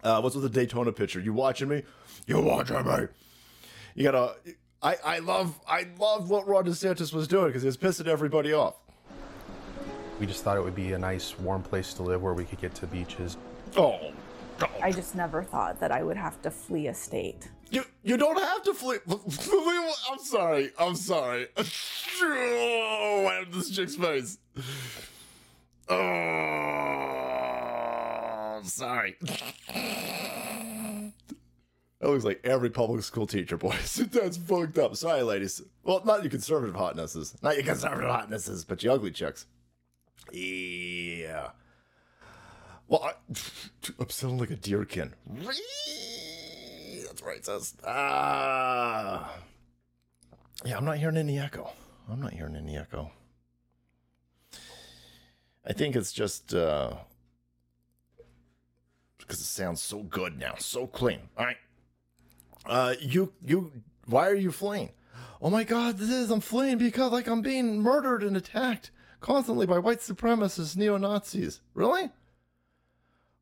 Uh, 0.02 0.20
what's 0.20 0.34
with 0.34 0.44
the 0.44 0.50
Daytona 0.50 0.92
picture? 0.92 1.20
You 1.20 1.32
watching 1.32 1.68
me? 1.68 1.82
You 2.26 2.40
watching 2.40 2.84
me? 2.84 3.06
You 3.94 4.04
gotta. 4.04 4.34
I, 4.82 4.96
I 5.04 5.18
love 5.18 5.60
I 5.68 5.86
love 5.98 6.30
what 6.30 6.48
Ron 6.48 6.64
DeSantis 6.64 7.12
was 7.12 7.28
doing 7.28 7.48
because 7.48 7.62
he 7.62 7.66
was 7.66 7.76
pissing 7.76 8.06
everybody 8.06 8.52
off. 8.52 8.76
We 10.18 10.26
just 10.26 10.42
thought 10.42 10.56
it 10.56 10.64
would 10.64 10.74
be 10.74 10.92
a 10.92 10.98
nice, 10.98 11.38
warm 11.38 11.62
place 11.62 11.94
to 11.94 12.02
live 12.02 12.22
where 12.22 12.34
we 12.34 12.44
could 12.44 12.60
get 12.60 12.74
to 12.76 12.86
beaches. 12.86 13.36
Oh, 13.76 14.12
I 14.82 14.92
just 14.92 15.14
never 15.14 15.42
thought 15.42 15.80
that 15.80 15.92
I 15.92 16.02
would 16.02 16.16
have 16.16 16.40
to 16.42 16.50
flee 16.50 16.88
a 16.88 16.94
state. 16.94 17.48
You 17.70 17.84
you 18.02 18.16
don't 18.16 18.38
have 18.38 18.62
to 18.64 18.74
flee. 18.74 18.98
I'm 20.10 20.18
sorry. 20.18 20.72
I'm 20.78 20.94
sorry. 20.96 21.48
Oh, 22.22 23.26
I 23.30 23.34
have 23.36 23.50
this 23.52 23.70
chick's 23.70 23.96
face. 23.96 24.36
Oh, 25.90 25.96
sorry. 28.64 29.16
That 32.00 32.08
looks 32.08 32.24
like 32.24 32.40
every 32.44 32.70
public 32.70 33.02
school 33.02 33.26
teacher, 33.26 33.56
boys. 33.58 33.94
That's 34.12 34.36
fucked 34.36 34.78
up. 34.78 34.96
Sorry, 34.96 35.22
ladies. 35.22 35.60
Well, 35.82 36.02
not 36.04 36.22
your 36.22 36.30
conservative 36.30 36.74
hotnesses. 36.76 37.36
Not 37.42 37.56
your 37.56 37.64
conservative 37.64 38.08
hotnesses, 38.08 38.64
but 38.64 38.82
you 38.82 38.90
ugly 38.92 39.10
chicks. 39.10 39.46
Yeah. 40.32 41.50
Well, 42.88 43.02
I, 43.04 43.12
I'm 43.98 44.08
sounding 44.08 44.38
like 44.38 44.50
a 44.50 44.56
deerkin. 44.56 45.12
That's 47.04 47.22
right, 47.22 47.44
says. 47.44 47.74
Ah. 47.86 49.34
Yeah, 50.64 50.76
I'm 50.78 50.84
not 50.84 50.98
hearing 50.98 51.16
any 51.16 51.38
echo. 51.38 51.70
I'm 52.08 52.20
not 52.20 52.32
hearing 52.32 52.56
any 52.56 52.78
echo. 52.78 53.10
I 55.64 55.72
think 55.72 55.96
it's 55.96 56.12
just 56.12 56.54
uh, 56.54 56.94
because 59.18 59.40
it 59.40 59.44
sounds 59.44 59.80
so 59.80 60.02
good 60.02 60.38
now, 60.38 60.54
so 60.58 60.86
clean. 60.86 61.20
All 61.36 61.46
right. 61.46 61.56
Uh, 62.66 62.94
you, 63.00 63.32
you, 63.44 63.72
why 64.06 64.28
are 64.28 64.34
you 64.34 64.52
fleeing? 64.52 64.90
Oh 65.42 65.50
my 65.50 65.64
God, 65.64 65.98
this 65.98 66.10
is, 66.10 66.30
I'm 66.30 66.40
fleeing 66.40 66.78
because 66.78 67.12
like 67.12 67.26
I'm 67.26 67.42
being 67.42 67.80
murdered 67.80 68.22
and 68.22 68.36
attacked 68.36 68.90
constantly 69.20 69.66
by 69.66 69.78
white 69.78 70.00
supremacists, 70.00 70.76
neo 70.76 70.96
Nazis. 70.96 71.60
Really? 71.74 72.10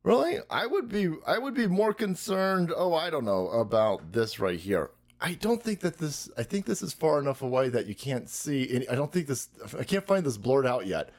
Really? 0.03 0.37
I 0.49 0.65
would 0.65 0.87
be, 0.87 1.09
I 1.27 1.37
would 1.37 1.53
be 1.53 1.67
more 1.67 1.93
concerned. 1.93 2.71
Oh, 2.75 2.93
I 2.93 3.09
don't 3.09 3.25
know 3.25 3.49
about 3.49 4.13
this 4.13 4.39
right 4.39 4.59
here. 4.59 4.91
I 5.21 5.33
don't 5.33 5.61
think 5.61 5.81
that 5.81 5.97
this. 5.97 6.29
I 6.37 6.43
think 6.43 6.65
this 6.65 6.81
is 6.81 6.93
far 6.93 7.19
enough 7.19 7.41
away 7.41 7.67
that 7.69 7.87
you 7.87 7.95
can't 7.95 8.29
see. 8.29 8.73
Any, 8.73 8.87
I 8.87 8.95
don't 8.95 9.11
think 9.11 9.27
this. 9.27 9.49
I 9.77 9.83
can't 9.83 10.07
find 10.07 10.25
this 10.25 10.37
blurred 10.37 10.65
out 10.65 10.87
yet. 10.87 11.09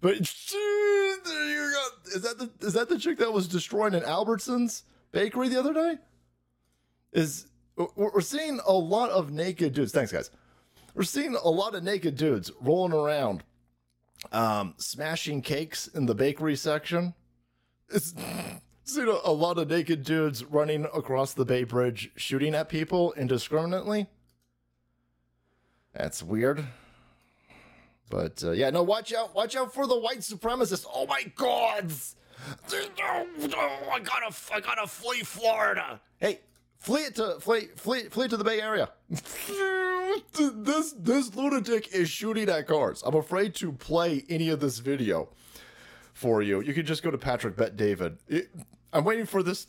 But 0.00 0.20
you. 0.52 0.70
Is 2.14 2.22
that 2.22 2.38
the 2.38 2.66
is 2.66 2.72
that 2.72 2.88
the 2.88 2.98
chick 2.98 3.18
that 3.18 3.32
was 3.32 3.46
destroying 3.46 3.94
an 3.94 4.02
Albertsons 4.02 4.82
bakery 5.12 5.48
the 5.48 5.58
other 5.58 5.72
day? 5.72 5.98
Is 7.12 7.46
we're 7.94 8.20
seeing 8.20 8.60
a 8.66 8.72
lot 8.72 9.10
of 9.10 9.30
naked 9.30 9.74
dudes. 9.74 9.92
Thanks, 9.92 10.12
guys. 10.12 10.30
We're 10.94 11.04
seeing 11.04 11.36
a 11.36 11.48
lot 11.48 11.74
of 11.74 11.84
naked 11.84 12.16
dudes 12.16 12.50
rolling 12.60 12.92
around, 12.92 13.44
um, 14.32 14.74
smashing 14.76 15.42
cakes 15.42 15.86
in 15.86 16.06
the 16.06 16.14
bakery 16.14 16.56
section. 16.56 17.14
It's 17.88 18.14
seen 18.84 19.08
a, 19.08 19.18
a 19.24 19.32
lot 19.32 19.58
of 19.58 19.68
naked 19.68 20.04
dudes 20.04 20.44
running 20.44 20.84
across 20.94 21.32
the 21.32 21.44
Bay 21.44 21.64
Bridge, 21.64 22.10
shooting 22.16 22.54
at 22.54 22.68
people 22.68 23.12
indiscriminately. 23.12 24.08
That's 25.94 26.22
weird. 26.22 26.66
But 28.10 28.42
uh, 28.44 28.50
yeah, 28.50 28.70
no, 28.70 28.82
watch 28.82 29.14
out, 29.14 29.34
watch 29.34 29.56
out 29.56 29.72
for 29.72 29.86
the 29.86 29.98
white 29.98 30.18
supremacists. 30.18 30.84
Oh 30.92 31.06
my 31.06 31.22
God! 31.36 31.92
I 32.72 34.00
gotta, 34.00 34.34
I 34.52 34.60
gotta 34.60 34.86
flee 34.86 35.20
Florida. 35.20 36.00
Hey, 36.18 36.40
flee 36.78 37.02
it 37.02 37.14
to 37.16 37.38
flee, 37.40 37.68
flee, 37.76 38.04
flee 38.04 38.28
to 38.28 38.36
the 38.36 38.44
Bay 38.44 38.60
Area. 38.60 38.90
this 39.08 40.92
this 40.98 41.34
lunatic 41.34 41.94
is 41.94 42.10
shooting 42.10 42.48
at 42.48 42.66
cars. 42.66 43.02
I'm 43.06 43.14
afraid 43.14 43.54
to 43.56 43.72
play 43.72 44.24
any 44.28 44.48
of 44.48 44.60
this 44.60 44.80
video 44.80 45.28
for 46.12 46.42
you. 46.42 46.60
You 46.60 46.74
can 46.74 46.84
just 46.84 47.02
go 47.02 47.10
to 47.10 47.18
Patrick 47.18 47.56
Bet 47.56 47.76
David. 47.76 48.18
It, 48.28 48.50
I'm 48.92 49.04
waiting 49.04 49.26
for 49.26 49.42
this. 49.42 49.66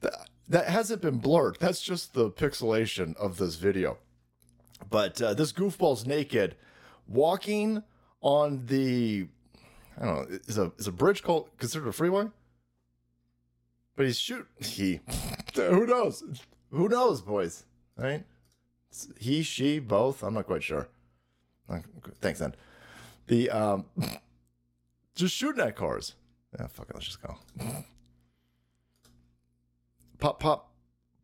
That, 0.00 0.28
that 0.48 0.68
hasn't 0.68 1.00
been 1.00 1.18
blurred. 1.18 1.58
That's 1.60 1.80
just 1.80 2.14
the 2.14 2.30
pixelation 2.30 3.16
of 3.16 3.38
this 3.38 3.54
video. 3.54 3.98
But 4.90 5.22
uh, 5.22 5.34
this 5.34 5.52
goofball's 5.52 6.04
naked 6.04 6.56
walking 7.06 7.82
on 8.20 8.66
the 8.66 9.26
I 10.00 10.04
don't 10.04 10.30
know 10.30 10.38
is 10.46 10.58
a 10.58 10.72
is 10.78 10.86
a 10.86 10.92
bridge 10.92 11.22
called 11.22 11.48
considered 11.58 11.88
a 11.88 11.92
freeway? 11.92 12.26
But 13.96 14.06
he's 14.06 14.18
shoot 14.18 14.46
he 14.58 15.00
who 15.54 15.86
knows 15.86 16.24
who 16.70 16.88
knows 16.88 17.20
boys 17.20 17.64
right 17.96 18.24
he 19.18 19.42
she 19.42 19.78
both 19.78 20.22
I'm 20.22 20.34
not 20.34 20.46
quite 20.46 20.62
sure. 20.62 20.88
Thanks 22.20 22.40
then. 22.40 22.54
The 23.26 23.50
um 23.50 23.86
just 25.14 25.34
shooting 25.34 25.64
at 25.64 25.76
cars. 25.76 26.14
Yeah, 26.58 26.66
fuck 26.68 26.88
it, 26.88 26.94
let's 26.94 27.06
just 27.06 27.22
go. 27.22 27.36
pop 30.18 30.40
pop. 30.40 30.70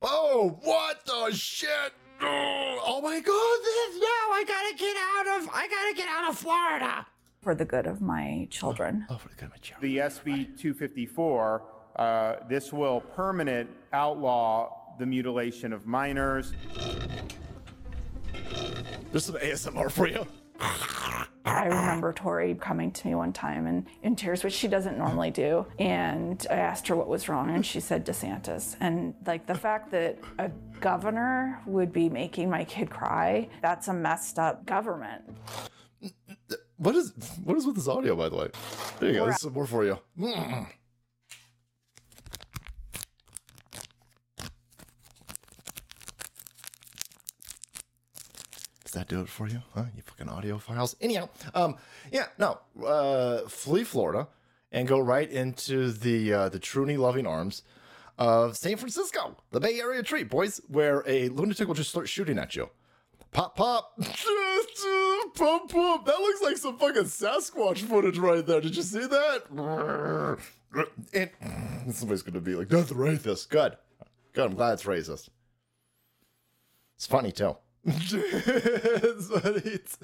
Oh, 0.03 0.59
what 0.63 1.05
the 1.05 1.31
shit? 1.33 1.93
Oh 2.23 3.01
my 3.03 3.21
god, 3.21 3.59
no, 4.01 4.35
I 4.35 4.45
gotta 4.47 4.77
get 4.77 4.97
out 4.97 5.41
of 5.41 5.49
I 5.53 5.69
gotta 5.69 5.95
get 5.97 6.09
out 6.09 6.31
of 6.31 6.39
Florida. 6.39 7.07
For 7.43 7.55
the 7.55 7.65
good 7.65 7.87
of 7.87 8.01
my 8.03 8.47
children. 8.51 9.07
Oh, 9.09 9.17
for 9.17 9.29
the 9.29 9.35
good 9.35 9.47
of 9.47 9.51
my 9.53 9.57
children. 9.59 9.91
The 9.91 9.99
SB 9.99 10.59
254, 10.59 11.63
uh, 11.97 12.35
this 12.49 12.73
will 12.73 13.01
permanent 13.01 13.71
outlaw 13.93 14.97
the 14.99 15.07
mutilation 15.07 15.73
of 15.73 15.87
minors. 15.87 16.53
There's 19.11 19.25
some 19.25 19.37
ASMR 19.37 19.91
for 19.91 20.07
you. 20.07 20.27
I 20.61 21.65
remember 21.65 22.13
Tori 22.13 22.55
coming 22.55 22.93
to 22.93 23.09
me 23.09 23.15
one 23.15 23.33
time 23.33 23.67
and 23.67 23.87
in 24.03 24.15
tears, 24.15 24.45
which 24.45 24.53
she 24.53 24.69
doesn't 24.69 24.99
normally 24.99 25.31
do. 25.31 25.67
And 25.79 26.47
I 26.51 26.55
asked 26.55 26.87
her 26.89 26.97
what 26.97 27.09
was 27.09 27.29
wrong, 27.29 27.51
and 27.51 27.65
she 27.65 27.81
said 27.81 28.05
DeSantis. 28.05 28.77
And 28.81 29.15
like 29.27 29.47
the 29.47 29.55
fact 29.55 29.91
that 29.93 30.19
a 30.39 30.51
governor 30.81 31.61
would 31.67 31.93
be 31.93 32.09
making 32.09 32.51
my 32.51 32.65
kid 32.65 32.91
cry, 32.91 33.49
that's 33.63 33.89
a 33.89 33.95
messed 33.95 34.39
up 34.39 34.67
government. 34.67 35.23
What 36.77 36.95
is 36.95 37.13
what 37.45 37.57
is 37.57 37.67
with 37.67 37.77
this 37.77 37.89
audio, 37.89 38.17
by 38.17 38.29
the 38.29 38.37
way? 38.37 38.49
There 38.99 39.11
you 39.11 39.19
go. 39.19 39.25
There's 39.25 39.41
some 39.41 39.53
more 39.53 39.67
for 39.67 39.85
you. 39.85 39.99
Mm. 40.19 40.67
Does 48.91 48.99
that 48.99 49.07
do 49.07 49.21
it 49.21 49.29
for 49.29 49.47
you? 49.47 49.63
Huh? 49.73 49.85
You 49.95 50.03
fucking 50.03 50.29
audio 50.29 50.59
files. 50.59 50.97
Anyhow, 51.01 51.29
um, 51.55 51.77
yeah, 52.11 52.27
no, 52.39 52.59
uh, 52.85 53.43
flee 53.49 53.85
Florida 53.85 54.27
and 54.73 54.89
go 54.89 54.99
right 54.99 55.31
into 55.31 55.93
the 55.93 56.33
uh, 56.33 56.49
the 56.49 56.59
truly 56.59 56.97
loving 56.97 57.25
arms 57.25 57.63
of 58.19 58.57
San 58.57 58.77
Francisco, 58.77 59.37
the 59.53 59.61
Bay 59.61 59.79
Area 59.79 60.03
treat, 60.03 60.29
boys, 60.29 60.61
where 60.67 61.05
a 61.07 61.29
lunatic 61.29 61.69
will 61.69 61.77
just 61.77 61.91
start 61.91 62.09
shooting 62.09 62.37
at 62.37 62.57
you. 62.57 62.69
Pop, 63.31 63.55
pop. 63.55 63.97
pop, 65.37 65.71
pop. 65.71 66.05
That 66.05 66.19
looks 66.19 66.43
like 66.43 66.57
some 66.57 66.77
fucking 66.77 67.05
Sasquatch 67.05 67.83
footage 67.83 68.19
right 68.19 68.45
there. 68.45 68.61
Did 68.61 68.77
you 68.77 68.83
see 68.83 69.07
that? 69.07 70.39
And 71.13 71.31
somebody's 71.95 72.25
to 72.25 72.41
be 72.41 72.57
like, 72.57 72.69
that's 72.69 72.91
racist. 72.91 73.51
Good. 73.51 73.77
Good. 74.33 74.47
I'm 74.47 74.55
glad 74.55 74.73
it's 74.73 74.85
racist. 74.85 75.29
It's 76.97 77.07
funny, 77.07 77.31
too. 77.31 77.57
It's 77.85 79.29
funny. 79.29 79.63
It's... 79.65 79.99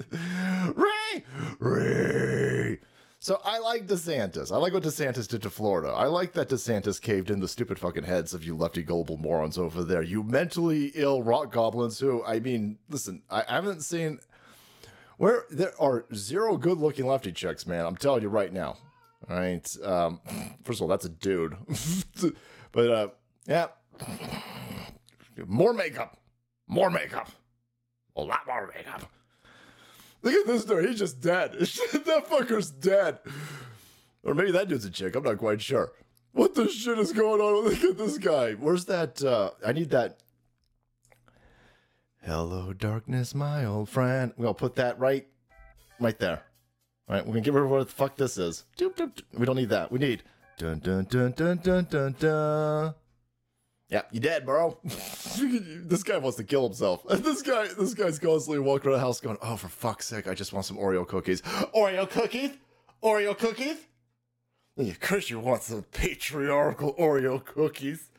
Ray! 0.75 1.23
Ray! 1.59 2.79
So 3.19 3.41
I 3.43 3.59
like 3.59 3.87
DeSantis. 3.87 4.51
I 4.51 4.57
like 4.57 4.73
what 4.73 4.83
DeSantis 4.83 5.27
did 5.27 5.41
to 5.41 5.49
Florida. 5.49 5.89
I 5.89 6.05
like 6.05 6.33
that 6.33 6.49
DeSantis 6.49 7.01
caved 7.01 7.31
in 7.31 7.39
the 7.39 7.47
stupid 7.47 7.79
fucking 7.79 8.03
heads 8.03 8.33
of 8.33 8.43
you 8.43 8.55
lefty 8.55 8.83
global 8.83 9.17
morons 9.17 9.57
over 9.57 9.83
there. 9.83 10.03
You 10.03 10.23
mentally 10.23 10.91
ill 10.95 11.23
rock 11.23 11.51
goblins 11.51 11.99
who, 11.99 12.23
I 12.23 12.39
mean, 12.39 12.77
listen, 12.89 13.23
I 13.29 13.43
haven't 13.47 13.81
seen 13.81 14.19
where 15.17 15.45
there 15.49 15.73
are 15.81 16.05
zero 16.13 16.57
good 16.57 16.77
looking 16.77 17.07
lefty 17.07 17.31
chicks, 17.31 17.65
man. 17.65 17.85
I'm 17.85 17.97
telling 17.97 18.21
you 18.21 18.29
right 18.29 18.53
now. 18.53 18.77
All 19.29 19.35
right. 19.35 19.67
Um, 19.83 20.21
first 20.63 20.77
of 20.77 20.83
all, 20.83 20.87
that's 20.87 21.05
a 21.05 21.09
dude. 21.09 21.57
but 22.71 22.89
uh, 22.89 23.07
yeah. 23.47 23.67
More 25.47 25.73
makeup. 25.73 26.17
More 26.67 26.91
makeup. 26.91 27.31
A 28.17 28.21
lot 28.21 28.41
more 28.47 28.71
makeup. 28.75 29.03
Look 30.23 30.33
at 30.33 30.47
this 30.47 30.65
dude. 30.65 30.89
He's 30.89 30.99
just 30.99 31.21
dead. 31.21 31.53
that 31.59 32.27
fucker's 32.27 32.71
dead. 32.71 33.19
Or 34.23 34.33
maybe 34.33 34.51
that 34.51 34.67
dude's 34.67 34.85
a 34.85 34.89
chick. 34.89 35.15
I'm 35.15 35.23
not 35.23 35.37
quite 35.37 35.61
sure. 35.61 35.93
What 36.31 36.55
the 36.55 36.67
shit 36.67 36.97
is 36.99 37.13
going 37.13 37.39
on? 37.39 37.63
Look 37.69 37.83
at 37.83 37.97
this 37.97 38.17
guy. 38.17 38.53
Where's 38.53 38.85
that? 38.85 39.23
Uh, 39.23 39.51
I 39.65 39.71
need 39.71 39.91
that. 39.91 40.17
Hello, 42.23 42.73
darkness, 42.73 43.33
my 43.33 43.63
old 43.63 43.87
friend. 43.87 44.33
We'll 44.35 44.53
put 44.53 44.75
that 44.75 44.99
right, 44.99 45.27
right 45.99 46.19
there. 46.19 46.43
All 47.07 47.15
right, 47.15 47.25
we're 47.25 47.33
gonna 47.33 47.41
get 47.41 47.53
rid 47.53 47.63
of 47.63 47.69
what 47.69 47.87
the 47.87 47.93
fuck 47.93 48.17
this 48.17 48.37
is. 48.37 48.65
We 48.79 49.45
don't 49.45 49.55
need 49.55 49.69
that. 49.69 49.91
We 49.93 49.99
need 49.99 50.23
dun 50.57 50.79
dun 50.79 51.05
dun 51.05 51.31
dun 51.31 51.57
dun 51.63 51.87
dun 51.89 52.15
dun. 52.19 52.95
Yeah, 53.89 54.01
you 54.11 54.19
dead, 54.19 54.45
bro. 54.45 54.77
this 54.83 56.03
guy 56.03 56.17
wants 56.17 56.37
to 56.37 56.43
kill 56.43 56.63
himself. 56.63 57.05
This 57.27 57.41
guy, 57.41 57.67
this 57.77 57.93
guy's 57.93 58.19
constantly 58.19 58.59
walking 58.59 58.89
around 58.89 58.99
the 58.99 59.05
house 59.05 59.21
going, 59.21 59.37
"Oh, 59.41 59.55
for 59.55 59.69
fuck's 59.69 60.07
sake, 60.07 60.27
I 60.27 60.33
just 60.33 60.51
want 60.51 60.65
some 60.65 60.77
Oreo 60.77 61.07
cookies. 61.07 61.41
Oreo 61.41 62.09
cookies, 62.09 62.51
Oreo 63.01 63.37
cookies." 63.37 63.77
Of 64.77 64.99
course 64.99 65.29
you 65.29 65.39
want 65.39 65.63
some 65.63 65.83
patriarchal 65.83 66.93
Oreo 66.95 67.43
cookies. 67.43 68.09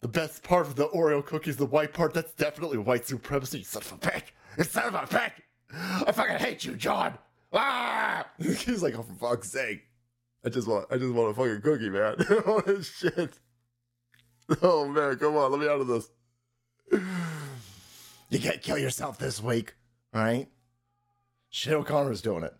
The 0.00 0.08
best 0.08 0.42
part 0.42 0.66
of 0.66 0.76
the 0.76 0.88
Oreo 0.88 1.24
cookies, 1.24 1.56
the 1.56 1.66
white 1.66 1.92
part, 1.92 2.14
that's 2.14 2.32
definitely 2.32 2.78
white 2.78 3.06
supremacy. 3.06 3.64
Son 3.64 3.82
of 3.82 3.92
a 3.92 3.96
bitch! 3.96 4.64
Son 4.66 4.84
of 4.84 4.94
a 4.94 4.98
bitch! 4.98 5.32
I 6.06 6.12
fucking 6.12 6.36
hate 6.36 6.64
you, 6.64 6.74
John. 6.74 7.18
Ah! 7.52 8.26
He's 8.38 8.82
like, 8.82 8.96
"Oh, 8.96 9.02
for 9.02 9.14
fuck's 9.14 9.50
sake, 9.50 9.82
I 10.44 10.50
just 10.50 10.68
want, 10.68 10.86
I 10.90 10.98
just 10.98 11.12
want 11.12 11.32
a 11.32 11.34
fucking 11.34 11.62
cookie, 11.62 11.90
man. 11.90 12.82
shit." 12.82 13.40
Oh 14.62 14.86
man, 14.88 15.16
come 15.18 15.36
on, 15.36 15.50
let 15.50 15.60
me 15.60 15.68
out 15.68 15.80
of 15.80 15.88
this. 15.88 16.08
You 18.30 18.38
can't 18.38 18.62
kill 18.62 18.78
yourself 18.78 19.18
this 19.18 19.42
week, 19.42 19.74
right? 20.12 20.46
Sinead 21.52 21.72
O'Connor's 21.72 22.22
doing 22.22 22.44
it. 22.44 22.54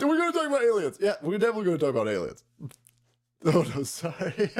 We're 0.00 0.18
gonna 0.18 0.32
talk 0.32 0.46
about 0.46 0.62
aliens. 0.62 0.98
Yeah, 1.00 1.14
we're 1.22 1.38
definitely 1.38 1.64
gonna 1.64 1.78
talk 1.78 1.90
about 1.90 2.08
aliens. 2.08 2.44
Oh 3.44 3.64
no, 3.72 3.84
sorry. 3.84 4.50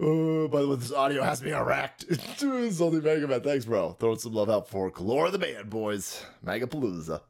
oh, 0.00 0.48
by 0.48 0.62
the 0.62 0.68
way, 0.68 0.76
this 0.76 0.90
audio 0.90 1.22
has 1.22 1.42
me 1.42 1.50
erect. 1.50 2.06
it's 2.08 2.80
only 2.80 3.02
Mega 3.02 3.28
Man. 3.28 3.42
Thanks, 3.42 3.66
bro. 3.66 3.92
Throwing 3.92 4.18
some 4.18 4.32
love 4.32 4.48
out 4.48 4.66
for 4.66 4.88
Galore 4.90 5.30
the 5.30 5.38
Band 5.38 5.68
Boys. 5.68 6.24
Megapalooza. 6.42 7.20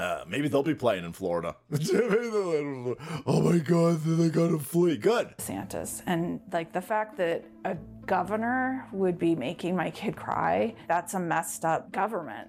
Uh, 0.00 0.24
maybe 0.28 0.48
they'll 0.48 0.62
be 0.62 0.74
playing 0.74 1.04
in 1.04 1.12
Florida. 1.12 1.54
oh 1.72 3.40
my 3.42 3.58
god, 3.58 4.02
they 4.02 4.28
got 4.28 4.48
to 4.48 4.58
flee. 4.58 4.96
Good. 4.96 5.34
Santas. 5.38 6.02
And 6.06 6.40
like 6.52 6.72
the 6.72 6.80
fact 6.80 7.16
that 7.18 7.44
a 7.64 7.76
governor 8.06 8.88
would 8.92 9.18
be 9.18 9.34
making 9.34 9.76
my 9.76 9.90
kid 9.90 10.16
cry, 10.16 10.74
that's 10.88 11.14
a 11.14 11.20
messed 11.20 11.64
up 11.64 11.92
government. 11.92 12.48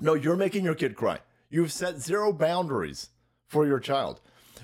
No, 0.00 0.14
you're 0.14 0.36
making 0.36 0.64
your 0.64 0.74
kid 0.74 0.94
cry. 0.96 1.18
You've 1.50 1.72
set 1.72 2.00
zero 2.00 2.32
boundaries 2.32 3.10
for 3.48 3.66
your 3.66 3.80
child. 3.80 4.20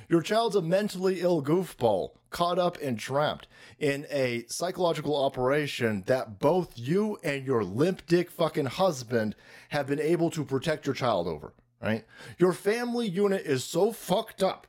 Your 0.09 0.21
child's 0.21 0.57
a 0.57 0.63
mentally 0.63 1.21
ill 1.21 1.43
goofball 1.43 2.11
caught 2.31 2.59
up 2.59 2.77
and 2.83 2.99
trapped 2.99 3.47
in 3.79 4.07
a 4.11 4.45
psychological 4.49 5.17
operation 5.17 6.03
that 6.07 6.39
both 6.39 6.73
you 6.77 7.19
and 7.23 7.47
your 7.47 7.63
limp 7.63 8.05
dick 8.07 8.31
fucking 8.31 8.67
husband 8.67 9.35
have 9.71 9.87
been 9.87 10.01
able 10.01 10.31
to 10.31 10.45
protect 10.45 10.87
your 10.87 10.95
child 10.95 11.29
over, 11.29 11.53
right? 11.83 12.05
Your 12.39 12.53
family 12.53 13.09
unit 13.09 13.43
is 13.45 13.65
so 13.65 13.93
fucked 13.93 14.43
up 14.43 14.67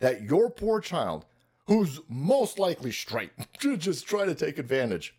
that 0.00 0.22
your 0.22 0.50
poor 0.50 0.80
child, 0.80 1.24
who's 1.66 2.00
most 2.08 2.58
likely 2.58 2.92
straight, 2.92 3.30
just 3.78 4.06
try 4.06 4.24
to 4.26 4.34
take 4.34 4.58
advantage 4.58 5.14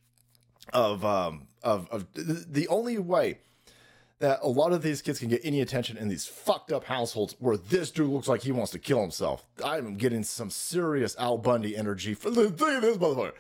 of 0.74 1.04
um 1.04 1.48
of 1.64 1.90
of 1.90 2.08
the 2.14 2.68
only 2.68 2.98
way 2.98 3.40
that 4.20 4.40
a 4.44 4.48
lot 4.48 4.72
of 4.72 4.84
these 4.84 5.02
kids 5.02 5.18
can 5.18 5.30
get 5.30 5.42
any 5.44 5.62
attention 5.62 5.98
in 5.98 6.08
these 6.08 6.28
fucked 6.28 6.72
up 6.72 6.84
households 6.84 7.36
where 7.40 7.58
this 7.58 7.90
dude 7.90 8.08
looks 8.08 8.28
like 8.28 8.44
he 8.44 8.52
wants 8.52 8.72
to 8.72 8.80
kill 8.80 9.02
himself. 9.02 9.48
I'm 9.66 9.96
getting 9.96 10.24
some 10.24 10.52
serious 10.52 11.16
Al 11.18 11.40
Bundy 11.40 11.76
energy 11.76 12.14
from 12.14 12.36
the 12.36 12.50
thing 12.52 12.82
this 12.82 12.98
motherfucker. 12.98 13.34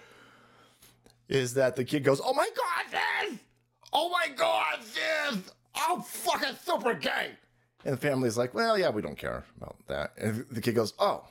Is 1.29 1.53
that 1.53 1.75
the 1.75 1.85
kid 1.85 2.03
goes, 2.03 2.19
Oh 2.23 2.33
my 2.33 2.49
god, 2.49 2.91
this! 3.29 3.39
Oh 3.93 4.09
my 4.09 4.27
god, 4.35 4.79
this! 4.81 5.39
I'm 5.75 6.01
fucking 6.01 6.57
super 6.65 6.95
gay! 6.95 7.31
And 7.83 7.93
the 7.93 7.97
family's 7.97 8.37
like, 8.37 8.53
Well, 8.53 8.77
yeah, 8.77 8.89
we 8.89 9.01
don't 9.01 9.17
care 9.17 9.43
about 9.57 9.75
that. 9.87 10.13
And 10.17 10.45
the 10.51 10.61
kid 10.61 10.75
goes, 10.75 10.93
Oh, 10.99 11.25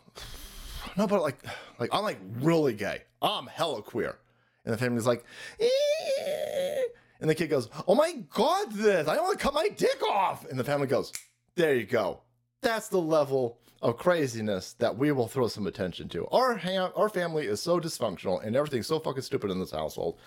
no, 0.96 1.06
but 1.06 1.22
like, 1.22 1.44
like 1.78 1.90
I'm 1.92 2.02
like 2.02 2.18
really 2.40 2.74
gay. 2.74 3.02
I'm 3.22 3.46
hella 3.46 3.82
queer. 3.82 4.18
And 4.64 4.74
the 4.74 4.78
family's 4.78 5.06
like, 5.06 5.24
eh. 5.60 6.82
And 7.20 7.28
the 7.28 7.34
kid 7.34 7.48
goes, 7.48 7.68
Oh 7.86 7.94
my 7.94 8.12
God, 8.34 8.72
this, 8.72 9.06
I 9.08 9.16
want 9.16 9.38
to 9.38 9.42
cut 9.42 9.54
my 9.54 9.68
dick 9.68 10.02
off. 10.02 10.44
And 10.48 10.58
the 10.58 10.64
family 10.64 10.86
goes, 10.86 11.12
There 11.54 11.74
you 11.74 11.84
go. 11.84 12.20
That's 12.62 12.88
the 12.88 13.00
level 13.00 13.58
of 13.82 13.96
craziness 13.96 14.74
that 14.74 14.96
we 14.98 15.10
will 15.10 15.26
throw 15.26 15.48
some 15.48 15.66
attention 15.66 16.08
to. 16.10 16.26
Our, 16.26 16.54
ha- 16.56 16.92
our 16.94 17.08
family 17.08 17.46
is 17.46 17.62
so 17.62 17.80
dysfunctional 17.80 18.44
and 18.44 18.54
everything's 18.54 18.86
so 18.86 18.98
fucking 18.98 19.22
stupid 19.22 19.50
in 19.50 19.58
this 19.58 19.70
household 19.70 20.18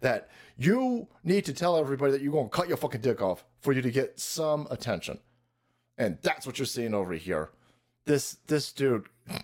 that 0.00 0.30
you 0.56 1.06
need 1.22 1.44
to 1.44 1.52
tell 1.52 1.76
everybody 1.76 2.12
that 2.12 2.22
you're 2.22 2.32
going 2.32 2.48
to 2.48 2.54
cut 2.56 2.68
your 2.68 2.78
fucking 2.78 3.02
dick 3.02 3.20
off 3.20 3.44
for 3.60 3.72
you 3.72 3.82
to 3.82 3.90
get 3.90 4.18
some 4.18 4.66
attention. 4.70 5.18
And 5.96 6.18
that's 6.22 6.46
what 6.46 6.58
you're 6.58 6.66
seeing 6.66 6.94
over 6.94 7.14
here. 7.14 7.50
This, 8.06 8.38
this 8.46 8.72
dude, 8.72 9.06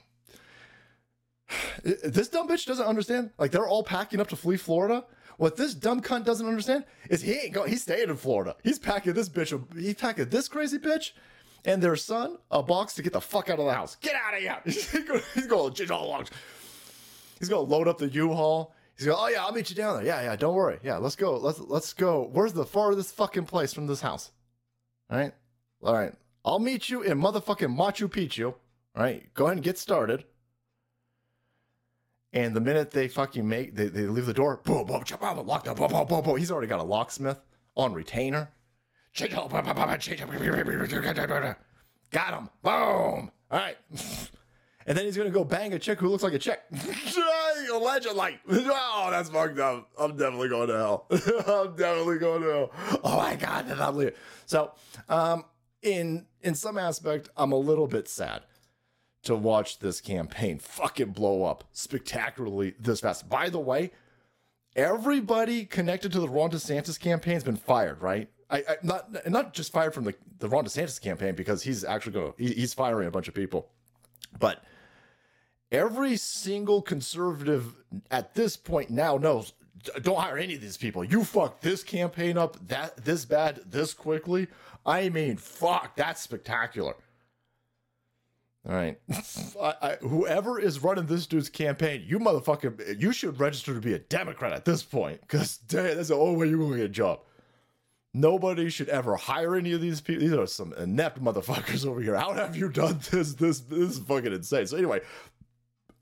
this 1.83 2.29
dumb 2.29 2.49
bitch 2.49 2.67
doesn't 2.67 2.87
understand. 2.87 3.31
Like 3.39 3.51
they're 3.51 3.69
all 3.69 3.85
packing 3.85 4.21
up 4.21 4.29
to 4.29 4.37
flee 4.37 4.57
Florida. 4.57 5.05
What 5.37 5.57
this 5.57 5.75
dumb 5.75 6.03
cunt 6.03 6.25
doesn't 6.25 6.47
understand 6.47 6.85
is 7.09 7.23
he 7.23 7.33
ain't 7.33 7.55
going. 7.55 7.71
He's 7.71 7.83
staying 7.83 8.11
in 8.11 8.17
Florida. 8.17 8.57
He's 8.63 8.79
packing 8.79 9.15
this 9.15 9.31
bitch. 9.31 9.59
He's 9.75 9.95
packing 9.95 10.29
this 10.29 10.49
crazy 10.49 10.79
bitch 10.79 11.13
and 11.65 11.83
their 11.83 11.97
son 11.97 12.37
a 12.51 12.63
box 12.63 12.95
to 12.95 13.03
get 13.03 13.13
the 13.13 13.21
fuck 13.21 13.49
out 13.49 13.59
of 13.59 13.65
the 13.65 13.73
house. 13.73 13.97
Get 13.97 14.15
out 14.15 14.35
of 14.35 14.41
here. 14.41 14.59
he's 15.35 15.47
going 15.47 15.73
to 15.73 15.95
all 15.95 16.07
along. 16.07 16.27
He's 17.39 17.49
going 17.49 17.67
to 17.67 17.75
load 17.75 17.89
up 17.89 17.99
the 17.99 18.09
U-Haul. 18.09 18.75
He's 18.97 19.07
going, 19.07 19.19
oh 19.19 19.29
yeah, 19.29 19.43
I'll 19.43 19.53
meet 19.53 19.71
you 19.71 19.77
down 19.77 19.97
there. 19.97 20.05
Yeah, 20.05 20.23
yeah, 20.23 20.37
don't 20.37 20.55
worry. 20.55 20.79
Yeah, 20.83 20.99
let's 20.99 21.17
go. 21.17 21.39
Let's 21.39 21.59
let's 21.59 21.95
go. 21.95 22.29
Where's 22.31 22.53
the 22.53 22.67
farthest 22.67 23.15
fucking 23.15 23.47
place 23.47 23.73
from 23.73 23.87
this 23.87 24.03
house? 24.03 24.31
All 25.09 25.17
right, 25.17 25.33
all 25.83 25.95
right. 25.95 26.13
I'll 26.45 26.59
meet 26.59 26.89
you 26.89 27.03
in 27.03 27.19
motherfucking 27.19 27.77
Machu 27.77 28.09
Picchu. 28.09 28.47
All 28.47 28.57
right, 28.97 29.33
go 29.35 29.45
ahead 29.45 29.59
and 29.59 29.65
get 29.65 29.79
started. 29.79 30.25
And 32.33 32.55
the 32.55 32.61
minute 32.61 32.93
they 32.93 33.09
fucking 33.09 33.49
make, 33.49 33.75
they, 33.75 33.89
they 33.89 34.03
leave 34.03 34.27
the 34.27 34.35
door, 34.35 34.61
boom, 34.65 34.87
boom, 34.87 35.03
chop, 35.05 35.21
boom, 35.21 35.47
locked 35.47 35.69
up, 35.69 35.77
boom, 35.77 35.91
boom, 35.91 36.07
boom, 36.07 36.23
boom. 36.23 36.37
He's 36.37 36.51
already 36.51 36.69
got 36.69 36.81
a 36.81 36.85
locksmith 36.85 37.41
on 37.77 37.93
retainer. 37.93 38.51
Got 42.11 42.35
him. 42.35 42.49
Boom. 42.63 42.73
All 42.73 43.31
right. 43.51 43.77
And 44.87 44.97
then 44.97 45.05
he's 45.05 45.17
going 45.17 45.29
to 45.29 45.35
go 45.35 45.45
bang 45.45 45.73
a 45.75 45.79
chick 45.79 45.99
who 45.99 46.09
looks 46.09 46.23
like 46.23 46.33
a 46.33 46.39
chick. 46.39 46.61
Allegedly. 47.73 48.39
Oh, 48.49 49.09
that's 49.11 49.29
fucked 49.29 49.59
up. 49.59 49.89
I'm 49.99 50.17
definitely 50.17 50.49
going 50.49 50.69
to 50.69 50.77
hell. 50.77 51.07
I'm 51.11 51.77
definitely 51.77 52.19
going 52.19 52.43
to 52.43 52.49
hell. 52.49 52.71
Oh 53.05 53.17
my 53.17 53.37
God. 53.37 53.69
That's 53.69 53.81
ugly. 53.81 54.13
So, 54.47 54.73
um, 55.09 55.45
in, 55.83 56.27
in 56.43 56.55
some 56.55 56.79
aspect, 56.79 57.29
I'm 57.37 57.53
a 57.53 57.57
little 57.57 57.87
bit 57.87 58.09
sad 58.09 58.43
to 59.23 59.35
watch 59.35 59.79
this 59.79 60.01
campaign 60.01 60.59
fucking 60.61 61.13
blow 61.13 61.45
up 61.45 61.65
spectacularly 61.73 62.75
this 62.79 63.01
fast. 63.01 63.29
By 63.29 63.49
the 63.49 63.61
way, 63.61 63.91
everybody 64.77 65.65
connected 65.65 66.13
to 66.13 66.21
the 66.21 66.29
Ron 66.29 66.51
DeSantis 66.51 66.99
campaign 66.99 67.35
has 67.35 67.45
been 67.45 67.57
fired, 67.57 68.01
right? 68.03 68.29
I, 68.51 68.59
I 68.69 68.77
not 68.83 69.29
not 69.29 69.55
just 69.55 69.73
fired 69.73 69.95
from 69.95 70.05
the, 70.05 70.15
the 70.39 70.49
Ron 70.49 70.65
DeSantis 70.65 71.01
campaign 71.01 71.35
because 71.35 71.63
he's 71.63 71.85
actually 71.85 72.13
going 72.13 72.33
he, 72.37 72.53
he's 72.53 72.75
firing 72.75 73.07
a 73.07 73.11
bunch 73.11 73.29
of 73.29 73.35
people, 73.35 73.69
but 74.39 74.65
every 75.71 76.17
single 76.17 76.83
conservative 76.83 77.77
at 78.11 78.35
this 78.35 78.57
point 78.57 78.91
now 78.91 79.17
knows 79.17 79.53
don't 80.03 80.19
hire 80.19 80.37
any 80.37 80.55
of 80.55 80.61
these 80.61 80.77
people. 80.77 81.05
You 81.05 81.25
fucked 81.25 81.63
this 81.63 81.83
campaign 81.83 82.37
up 82.37 82.57
that 82.69 83.05
this 83.05 83.25
bad 83.25 83.61
this 83.67 83.95
quickly. 83.95 84.49
I 84.85 85.09
mean, 85.09 85.37
fuck, 85.37 85.97
that's 85.97 86.21
spectacular. 86.21 86.95
All 88.69 88.75
right, 88.75 88.99
I, 89.61 89.75
I, 89.81 89.97
whoever 90.03 90.61
is 90.61 90.83
running 90.83 91.07
this 91.07 91.27
dude's 91.27 91.49
campaign, 91.49 92.05
you 92.07 92.19
motherfucker, 92.19 93.01
you 93.01 93.11
should 93.13 93.41
register 93.41 93.73
to 93.73 93.81
be 93.81 93.95
a 93.95 93.99
Democrat 93.99 94.53
at 94.53 94.67
this 94.67 94.83
point, 94.83 95.23
because 95.23 95.59
that's 95.69 96.09
the 96.09 96.15
only 96.15 96.37
way 96.37 96.49
you're 96.49 96.59
going 96.59 96.73
to 96.73 96.77
get 96.77 96.87
a 96.87 96.89
job. 96.91 97.21
Nobody 98.13 98.69
should 98.71 98.89
ever 98.89 99.17
hire 99.17 99.55
any 99.55 99.73
of 99.73 99.81
these 99.81 100.01
people. 100.01 100.23
These 100.23 100.33
are 100.33 100.47
some 100.47 100.73
inept 100.75 101.23
motherfuckers 101.23 101.87
over 101.89 102.01
here. 102.03 102.17
How 102.17 102.33
have 102.35 102.57
you 102.57 102.69
done 102.69 102.99
this? 103.11 103.35
This 103.35 103.61
this 103.61 103.79
is 103.79 103.99
fucking 104.01 104.33
insane. 104.33 104.67
So 104.67 104.77
anyway, 104.77 105.01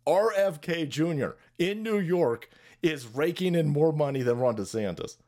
RFK 0.07 0.89
Jr. 0.89 1.37
in 1.59 1.83
New 1.83 1.99
York 1.99 2.49
is 2.83 3.07
raking 3.07 3.55
in 3.55 3.69
more 3.69 3.93
money 3.93 4.23
than 4.23 4.39
Ron 4.39 4.57
DeSantis. 4.57 5.19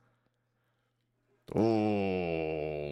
Oh, 1.54 2.89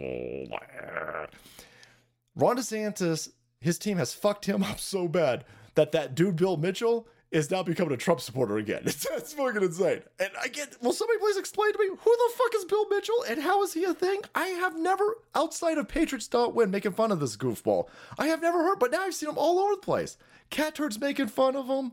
Ron 2.35 2.57
DeSantis, 2.57 3.31
his 3.61 3.77
team 3.77 3.97
has 3.97 4.13
fucked 4.13 4.45
him 4.45 4.63
up 4.71 4.79
so 4.79 5.07
bad 5.07 5.45
that 5.75 5.91
that 5.91 6.15
dude 6.15 6.35
Bill 6.35 6.57
Mitchell 6.57 7.07
is 7.31 7.51
now 7.51 7.61
becoming 7.61 7.93
a 7.93 7.97
Trump 7.97 8.21
supporter 8.21 8.57
again. 8.57 8.81
It's, 8.85 9.33
fucking 9.33 9.61
insane. 9.61 10.01
And 10.19 10.31
I 10.41 10.47
get, 10.47 10.81
will 10.81 10.93
somebody 10.93 11.19
please 11.19 11.37
explain 11.37 11.71
to 11.71 11.79
me 11.79 11.89
who 11.89 11.95
the 11.95 12.33
fuck 12.35 12.55
is 12.55 12.65
Bill 12.65 12.87
Mitchell 12.89 13.23
and 13.27 13.41
how 13.41 13.61
is 13.63 13.73
he 13.73 13.83
a 13.83 13.93
thing? 13.93 14.21
I 14.33 14.47
have 14.47 14.77
never, 14.77 15.17
outside 15.35 15.77
of 15.77 15.87
Patriots.win, 15.87 16.71
making 16.71 16.93
fun 16.93 17.11
of 17.11 17.19
this 17.19 17.37
goofball, 17.37 17.87
I 18.17 18.27
have 18.27 18.41
never 18.41 18.63
heard, 18.63 18.79
but 18.79 18.91
now 18.91 19.01
I've 19.01 19.13
seen 19.13 19.29
him 19.29 19.37
all 19.37 19.59
over 19.59 19.75
the 19.75 19.81
place. 19.81 20.17
Catturd's 20.49 20.99
making 20.99 21.27
fun 21.27 21.55
of 21.55 21.67
him. 21.67 21.91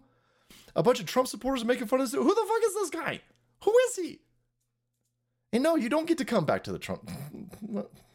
A 0.75 0.83
bunch 0.83 1.01
of 1.01 1.07
Trump 1.07 1.29
supporters 1.29 1.64
making 1.64 1.88
fun 1.88 2.01
of 2.01 2.11
this. 2.11 2.18
Who 2.18 2.35
the 2.35 2.46
fuck 2.49 2.62
is 2.64 2.75
this 2.75 2.90
guy? 2.90 3.20
Who 3.64 3.75
is 3.88 3.96
he? 3.96 4.20
And 5.53 5.62
no, 5.62 5.77
you 5.77 5.88
don't 5.88 6.07
get 6.07 6.18
to 6.18 6.25
come 6.25 6.44
back 6.46 6.64
to 6.64 6.72
the 6.72 6.79
Trump. 6.79 7.11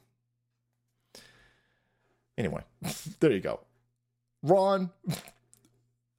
anyway, 2.42 2.64
there 3.20 3.32
you 3.32 3.40
go. 3.40 3.60
Ron, 4.44 4.90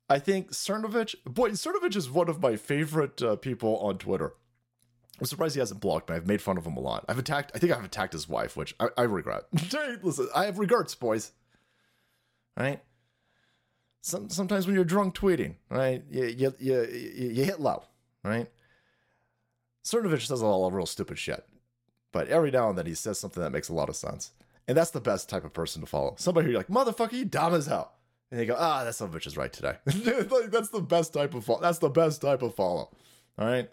I 0.08 0.18
think 0.18 0.52
Cernovich, 0.52 1.16
boy, 1.24 1.50
Cernovich 1.50 1.96
is 1.96 2.08
one 2.08 2.28
of 2.28 2.40
my 2.40 2.56
favorite 2.56 3.20
uh, 3.20 3.36
people 3.36 3.78
on 3.78 3.98
Twitter. 3.98 4.34
I'm 5.18 5.26
surprised 5.26 5.54
he 5.54 5.60
hasn't 5.60 5.80
blocked 5.80 6.08
me. 6.08 6.16
I've 6.16 6.26
made 6.26 6.40
fun 6.40 6.56
of 6.56 6.66
him 6.66 6.76
a 6.76 6.80
lot. 6.80 7.04
I've 7.08 7.18
attacked, 7.18 7.52
I 7.54 7.58
think 7.58 7.72
I've 7.72 7.84
attacked 7.84 8.12
his 8.12 8.28
wife, 8.28 8.56
which 8.56 8.74
I, 8.80 8.88
I 8.96 9.02
regret. 9.02 9.44
Listen, 10.02 10.28
I 10.34 10.46
have 10.46 10.58
regrets, 10.58 10.94
boys. 10.94 11.32
Right? 12.56 12.80
Some, 14.00 14.30
sometimes 14.30 14.66
when 14.66 14.74
you're 14.74 14.84
drunk 14.84 15.14
tweeting, 15.14 15.56
right, 15.70 16.02
you, 16.10 16.24
you, 16.24 16.54
you, 16.58 16.82
you 16.82 17.44
hit 17.44 17.60
low, 17.60 17.84
right? 18.24 18.48
Cernovich 19.84 20.26
says 20.26 20.40
a 20.40 20.46
lot 20.46 20.68
of 20.68 20.74
real 20.74 20.86
stupid 20.86 21.18
shit, 21.18 21.44
but 22.12 22.28
every 22.28 22.50
now 22.50 22.68
and 22.68 22.78
then 22.78 22.86
he 22.86 22.94
says 22.94 23.18
something 23.18 23.42
that 23.42 23.50
makes 23.50 23.68
a 23.68 23.74
lot 23.74 23.88
of 23.88 23.96
sense. 23.96 24.32
And 24.68 24.76
that's 24.76 24.90
the 24.90 25.00
best 25.00 25.28
type 25.28 25.44
of 25.44 25.52
person 25.52 25.80
to 25.80 25.86
follow. 25.86 26.14
Somebody 26.18 26.46
who 26.46 26.52
you're 26.52 26.60
like, 26.60 26.68
motherfucker, 26.68 27.12
you 27.12 27.24
dumb 27.24 27.54
as 27.54 27.66
hell. 27.66 27.92
And 28.30 28.40
they 28.40 28.46
go, 28.46 28.56
ah, 28.58 28.84
that 28.84 28.94
son 28.94 29.08
of 29.08 29.14
a 29.14 29.18
bitch 29.18 29.26
is 29.26 29.36
right 29.36 29.52
today. 29.52 29.76
that's 29.84 30.70
the 30.70 30.80
best 30.80 31.12
type 31.12 31.34
of 31.34 31.44
follow. 31.44 31.60
That's 31.60 31.78
the 31.78 31.90
best 31.90 32.22
type 32.22 32.42
of 32.42 32.54
follow. 32.54 32.90
All 33.38 33.46
right. 33.46 33.68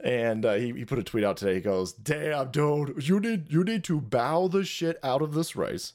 And 0.00 0.44
uh, 0.44 0.54
he, 0.54 0.72
he 0.72 0.84
put 0.84 0.98
a 0.98 1.02
tweet 1.02 1.24
out 1.24 1.36
today. 1.36 1.54
He 1.54 1.60
goes, 1.60 1.92
"Damn, 1.92 2.50
dude, 2.50 3.08
you 3.08 3.18
need 3.18 3.50
you 3.50 3.64
need 3.64 3.82
to 3.84 3.98
bow 3.98 4.46
the 4.46 4.62
shit 4.62 4.98
out 5.02 5.22
of 5.22 5.32
this 5.32 5.56
race, 5.56 5.94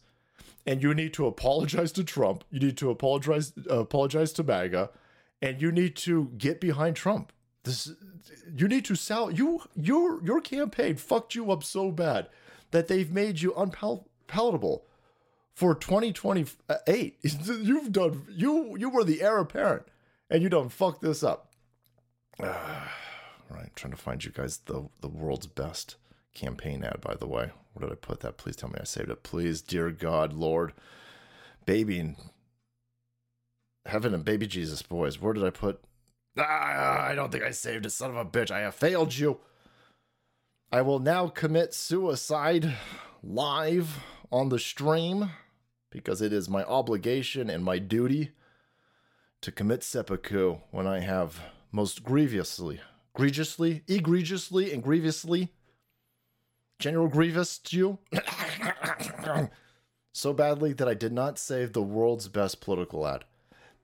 and 0.65 0.81
you 0.81 0.95
need 0.95 1.13
to 1.13 1.27
apologize 1.27 1.91
to 1.91 2.03
Trump. 2.03 2.43
You 2.49 2.59
need 2.59 2.77
to 2.77 2.89
apologize 2.89 3.53
uh, 3.69 3.77
apologize 3.81 4.33
to 4.33 4.43
MAGA, 4.43 4.89
and 5.39 5.61
you 5.61 5.71
need 5.71 5.95
to 5.97 6.31
get 6.35 6.59
behind 6.59 6.95
Trump. 6.95 7.31
This 7.63 7.91
you 8.55 8.67
need 8.67 8.85
to 8.85 8.95
sell 8.95 9.29
you 9.29 9.61
your 9.75 10.23
your 10.23 10.41
campaign 10.41 10.95
fucked 10.95 11.35
you 11.35 11.51
up 11.51 11.63
so 11.63 11.91
bad 11.91 12.27
that 12.71 12.87
they've 12.87 13.11
made 13.11 13.41
you 13.41 13.53
unpalatable." 13.55 14.85
for 15.53 15.75
2028. 15.75 17.17
You've 17.23 17.91
done 17.91 18.23
you 18.29 18.75
you 18.77 18.89
were 18.89 19.03
the 19.03 19.21
heir 19.21 19.37
apparent 19.37 19.83
and 20.29 20.41
you 20.41 20.49
don't 20.49 20.71
fuck 20.71 21.01
this 21.01 21.23
up. 21.23 21.51
Uh, 22.41 22.87
right, 23.49 23.69
trying 23.75 23.91
to 23.91 23.97
find 23.97 24.23
you 24.23 24.31
guys 24.31 24.57
the 24.65 24.89
the 25.01 25.07
world's 25.07 25.47
best 25.47 25.97
campaign 26.33 26.83
ad 26.83 27.01
by 27.01 27.15
the 27.15 27.27
way. 27.27 27.51
Where 27.73 27.87
did 27.87 27.93
I 27.93 27.95
put 27.95 28.21
that? 28.21 28.37
Please 28.37 28.55
tell 28.55 28.69
me 28.69 28.79
I 28.81 28.85
saved 28.85 29.09
it. 29.09 29.23
Please, 29.23 29.61
dear 29.61 29.91
God, 29.91 30.33
Lord, 30.33 30.73
baby 31.65 31.99
and 31.99 32.15
heaven 33.85 34.13
and 34.13 34.25
baby 34.25 34.47
Jesus 34.47 34.81
boys. 34.81 35.21
Where 35.21 35.33
did 35.33 35.43
I 35.43 35.51
put 35.51 35.83
Ah, 36.37 37.03
I 37.03 37.13
don't 37.13 37.29
think 37.29 37.43
I 37.43 37.51
saved 37.51 37.85
it, 37.85 37.89
son 37.89 38.09
of 38.09 38.15
a 38.15 38.25
bitch. 38.25 38.51
I 38.51 38.61
have 38.61 38.73
failed 38.73 39.15
you. 39.15 39.39
I 40.73 40.81
will 40.81 40.99
now 40.99 41.27
commit 41.27 41.73
suicide 41.73 42.77
live 43.21 44.01
on 44.31 44.47
the 44.47 44.57
stream 44.57 45.31
because 45.89 46.21
it 46.21 46.31
is 46.31 46.47
my 46.47 46.63
obligation 46.63 47.49
and 47.49 47.61
my 47.61 47.77
duty 47.77 48.31
to 49.41 49.51
commit 49.51 49.83
seppuku 49.83 50.59
when 50.71 50.87
I 50.87 50.99
have 50.99 51.41
most 51.73 52.05
grievously, 52.05 52.79
egregiously, 53.13 53.83
egregiously, 53.89 54.71
and 54.71 54.81
grievously, 54.81 55.49
General 56.79 57.09
Grievous 57.09 57.57
to 57.57 57.77
you, 57.77 57.99
so 60.13 60.31
badly 60.31 60.71
that 60.71 60.87
I 60.87 60.93
did 60.93 61.11
not 61.11 61.37
save 61.37 61.73
the 61.73 61.81
world's 61.81 62.29
best 62.29 62.61
political 62.61 63.05
ad. 63.05 63.25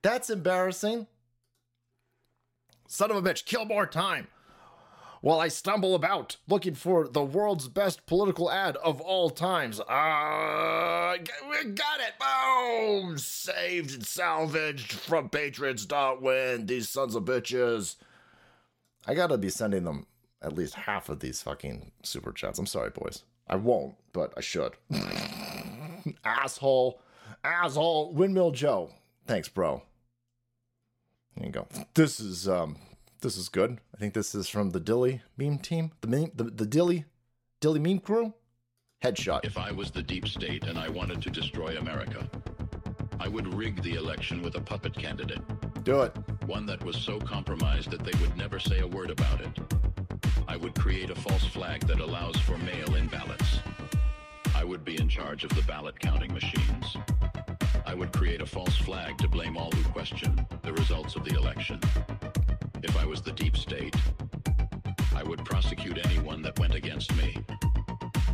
That's 0.00 0.30
embarrassing. 0.30 1.06
Son 2.86 3.10
of 3.10 3.18
a 3.18 3.22
bitch, 3.22 3.44
kill 3.44 3.66
more 3.66 3.86
time 3.86 4.28
while 5.20 5.40
I 5.40 5.48
stumble 5.48 5.94
about 5.94 6.36
looking 6.48 6.74
for 6.74 7.08
the 7.08 7.24
world's 7.24 7.68
best 7.68 8.06
political 8.06 8.50
ad 8.50 8.76
of 8.76 9.00
all 9.00 9.30
times. 9.30 9.80
Ah, 9.88 11.12
uh, 11.12 11.16
got 11.16 12.00
it! 12.00 12.14
Boom! 12.18 13.18
Saved 13.18 13.94
and 13.94 14.06
salvaged 14.06 14.92
from 14.92 15.28
Patriots. 15.28 15.58
Patriots.win. 15.58 16.66
These 16.66 16.88
sons 16.88 17.14
of 17.14 17.24
bitches. 17.24 17.96
I 19.06 19.14
gotta 19.14 19.38
be 19.38 19.50
sending 19.50 19.84
them 19.84 20.06
at 20.42 20.52
least 20.52 20.74
half 20.74 21.08
of 21.08 21.20
these 21.20 21.42
fucking 21.42 21.92
super 22.02 22.32
chats. 22.32 22.58
I'm 22.58 22.66
sorry, 22.66 22.90
boys. 22.90 23.24
I 23.48 23.56
won't, 23.56 23.94
but 24.12 24.32
I 24.36 24.40
should. 24.40 24.74
asshole. 26.24 27.00
Asshole. 27.42 28.12
Windmill 28.12 28.52
Joe. 28.52 28.90
Thanks, 29.26 29.48
bro. 29.48 29.82
There 31.36 31.46
you 31.46 31.52
go. 31.52 31.66
This 31.94 32.20
is 32.20 32.48
um 32.48 32.76
this 33.20 33.36
is 33.36 33.48
good. 33.48 33.78
I 33.94 33.98
think 33.98 34.14
this 34.14 34.34
is 34.34 34.48
from 34.48 34.70
the 34.70 34.80
Dilley 34.80 35.20
meme 35.36 35.58
team. 35.58 35.92
The 36.00 36.08
meme, 36.08 36.30
the, 36.34 36.44
the 36.44 36.66
Dilly, 36.66 37.04
Dilly 37.60 37.80
meme 37.80 37.98
crew. 37.98 38.34
Headshot. 39.02 39.40
If 39.44 39.56
I 39.56 39.70
was 39.70 39.90
the 39.90 40.02
deep 40.02 40.26
state 40.26 40.64
and 40.64 40.78
I 40.78 40.88
wanted 40.88 41.22
to 41.22 41.30
destroy 41.30 41.76
America, 41.76 42.28
I 43.20 43.28
would 43.28 43.52
rig 43.54 43.82
the 43.82 43.94
election 43.94 44.42
with 44.42 44.56
a 44.56 44.60
puppet 44.60 44.94
candidate. 44.94 45.40
Do 45.84 46.02
it. 46.02 46.16
One 46.46 46.66
that 46.66 46.84
was 46.84 46.96
so 46.96 47.20
compromised 47.20 47.90
that 47.90 48.04
they 48.04 48.18
would 48.20 48.36
never 48.36 48.58
say 48.58 48.80
a 48.80 48.86
word 48.86 49.10
about 49.10 49.40
it. 49.40 49.58
I 50.48 50.56
would 50.56 50.74
create 50.74 51.10
a 51.10 51.14
false 51.14 51.44
flag 51.44 51.86
that 51.86 52.00
allows 52.00 52.36
for 52.36 52.56
mail-in 52.58 53.06
ballots. 53.08 53.60
I 54.54 54.64
would 54.64 54.84
be 54.84 55.00
in 55.00 55.08
charge 55.08 55.44
of 55.44 55.50
the 55.50 55.62
ballot 55.62 55.98
counting 56.00 56.32
machines. 56.32 56.96
I 57.86 57.94
would 57.94 58.12
create 58.12 58.40
a 58.40 58.46
false 58.46 58.76
flag 58.76 59.18
to 59.18 59.28
blame 59.28 59.56
all 59.56 59.70
who 59.70 59.82
question 59.90 60.46
the 60.62 60.72
results 60.72 61.16
of 61.16 61.24
the 61.24 61.36
election. 61.36 61.80
If 62.82 62.96
I 62.96 63.04
was 63.04 63.20
the 63.22 63.32
deep 63.32 63.56
state, 63.56 63.96
I 65.14 65.24
would 65.24 65.44
prosecute 65.44 65.98
anyone 66.06 66.42
that 66.42 66.58
went 66.60 66.74
against 66.74 67.14
me. 67.16 67.36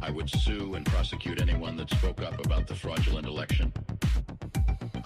I 0.03 0.11
would 0.11 0.29
sue 0.29 0.75
and 0.75 0.85
prosecute 0.85 1.41
anyone 1.41 1.77
that 1.79 1.89
spoke 1.89 2.21
up 2.21 2.45
about 2.45 2.67
the 2.67 2.75
fraudulent 2.75 3.27
election. 3.27 3.73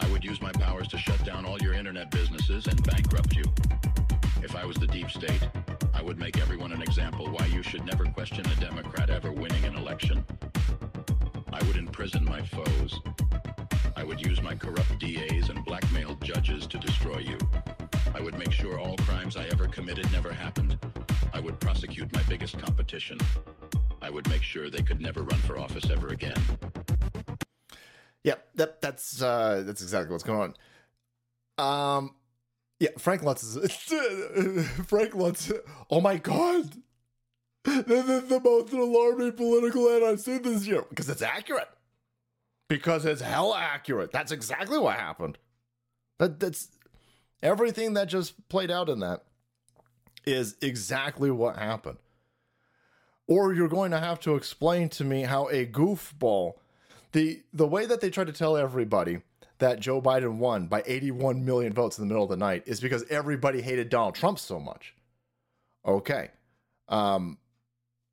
I 0.00 0.10
would 0.10 0.24
use 0.24 0.42
my 0.42 0.50
powers 0.50 0.88
to 0.88 0.98
shut 0.98 1.24
down 1.24 1.46
all 1.46 1.58
your 1.60 1.74
internet 1.74 2.10
businesses 2.10 2.66
and 2.66 2.82
bankrupt 2.82 3.36
you. 3.36 3.44
If 4.42 4.56
I 4.56 4.64
was 4.64 4.76
the 4.76 4.88
deep 4.88 5.10
state, 5.10 5.48
I 5.94 6.02
would 6.02 6.18
make 6.18 6.40
everyone 6.40 6.72
an 6.72 6.82
example 6.82 7.26
why 7.26 7.46
you 7.46 7.62
should 7.62 7.84
never 7.84 8.06
question 8.06 8.44
a 8.44 8.60
Democrat 8.60 9.08
ever 9.08 9.30
winning 9.30 9.64
an 9.64 9.76
election. 9.76 10.24
I 11.52 11.62
would 11.64 11.76
imprison 11.76 12.24
my 12.24 12.42
foes. 12.42 13.00
I 13.96 14.02
would 14.02 14.20
use 14.20 14.42
my 14.42 14.56
corrupt 14.56 14.98
DAs 14.98 15.48
and 15.48 15.64
blackmailed 15.64 16.22
judges 16.24 16.66
to 16.66 16.78
destroy 16.78 17.18
you. 17.18 17.38
I 18.18 18.20
would 18.20 18.36
make 18.36 18.50
sure 18.50 18.80
all 18.80 18.96
crimes 18.96 19.36
I 19.36 19.44
ever 19.44 19.68
committed 19.68 20.10
never 20.10 20.32
happened. 20.32 20.76
I 21.32 21.38
would 21.38 21.60
prosecute 21.60 22.12
my 22.12 22.22
biggest 22.24 22.58
competition. 22.58 23.16
I 24.02 24.10
would 24.10 24.28
make 24.28 24.42
sure 24.42 24.68
they 24.68 24.82
could 24.82 25.00
never 25.00 25.22
run 25.22 25.38
for 25.42 25.56
office 25.56 25.88
ever 25.88 26.08
again. 26.08 26.36
Yeah, 28.24 28.34
that 28.56 28.80
that's 28.82 29.22
uh, 29.22 29.62
that's 29.64 29.82
exactly 29.82 30.10
what's 30.10 30.24
going 30.24 30.52
on. 31.58 31.96
Um, 31.98 32.14
yeah, 32.80 32.88
Frank 32.98 33.22
Luntz 33.22 33.44
is 33.44 33.56
Frank 34.88 35.12
Luntz. 35.12 35.56
Oh 35.88 36.00
my 36.00 36.16
god, 36.16 36.72
this 37.62 38.08
is 38.08 38.28
the 38.28 38.40
most 38.40 38.72
alarming 38.72 39.32
political 39.32 39.88
ad 39.90 40.02
I've 40.02 40.20
seen 40.20 40.42
this 40.42 40.66
year 40.66 40.84
because 40.88 41.08
it's 41.08 41.22
accurate. 41.22 41.68
Because 42.68 43.04
it's 43.04 43.20
hell 43.22 43.54
accurate. 43.54 44.10
That's 44.10 44.32
exactly 44.32 44.78
what 44.80 44.96
happened. 44.96 45.38
That 46.18 46.40
that's 46.40 46.68
everything 47.42 47.94
that 47.94 48.08
just 48.08 48.48
played 48.48 48.70
out 48.70 48.88
in 48.88 49.00
that 49.00 49.22
is 50.24 50.56
exactly 50.60 51.30
what 51.30 51.56
happened. 51.56 51.98
Or 53.26 53.52
you're 53.52 53.68
going 53.68 53.90
to 53.90 53.98
have 53.98 54.20
to 54.20 54.36
explain 54.36 54.88
to 54.90 55.04
me 55.04 55.22
how 55.22 55.48
a 55.48 55.66
goofball, 55.66 56.54
the 57.12 57.42
the 57.52 57.66
way 57.66 57.86
that 57.86 58.00
they 58.00 58.10
tried 58.10 58.26
to 58.28 58.32
tell 58.32 58.56
everybody 58.56 59.20
that 59.58 59.80
Joe 59.80 60.00
Biden 60.00 60.38
won 60.38 60.66
by 60.66 60.82
81 60.86 61.44
million 61.44 61.72
votes 61.72 61.98
in 61.98 62.04
the 62.04 62.08
middle 62.08 62.24
of 62.24 62.30
the 62.30 62.36
night 62.36 62.62
is 62.66 62.80
because 62.80 63.04
everybody 63.10 63.60
hated 63.60 63.88
Donald 63.88 64.14
Trump 64.14 64.38
so 64.38 64.58
much. 64.60 64.94
Okay. 65.84 66.30
Um, 66.88 67.38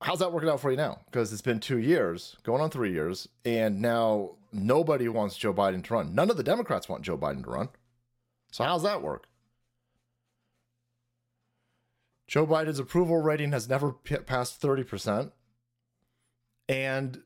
how's 0.01 0.19
that 0.19 0.31
working 0.31 0.49
out 0.49 0.59
for 0.59 0.71
you 0.71 0.77
now? 0.77 0.99
Because 1.05 1.31
it's 1.31 1.41
been 1.41 1.59
two 1.59 1.77
years, 1.77 2.35
going 2.43 2.61
on 2.61 2.69
three 2.69 2.91
years, 2.91 3.27
and 3.45 3.81
now 3.81 4.31
nobody 4.51 5.07
wants 5.07 5.37
Joe 5.37 5.53
Biden 5.53 5.83
to 5.83 5.93
run. 5.93 6.15
None 6.15 6.29
of 6.29 6.37
the 6.37 6.43
Democrats 6.43 6.89
want 6.89 7.03
Joe 7.03 7.17
Biden 7.17 7.43
to 7.43 7.49
run. 7.49 7.69
So 8.55 8.63
how's 8.63 8.83
that 8.83 9.01
work? 9.01 9.27
Joe 12.25 12.47
Biden's 12.47 12.79
approval 12.79 13.21
rating 13.21 13.51
has 13.51 13.67
never 13.67 13.91
p- 13.91 14.15
passed 14.15 14.61
30%. 14.61 15.33
And 16.69 17.21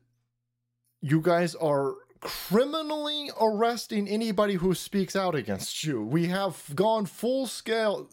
you 1.00 1.20
guys 1.20 1.54
are 1.54 1.94
criminally 2.18 3.30
arresting 3.40 4.08
anybody 4.08 4.54
who 4.54 4.74
speaks 4.74 5.14
out 5.14 5.36
against 5.36 5.84
you. 5.84 6.02
We 6.02 6.26
have 6.26 6.64
gone 6.74 7.06
full 7.06 7.46
scale 7.46 8.10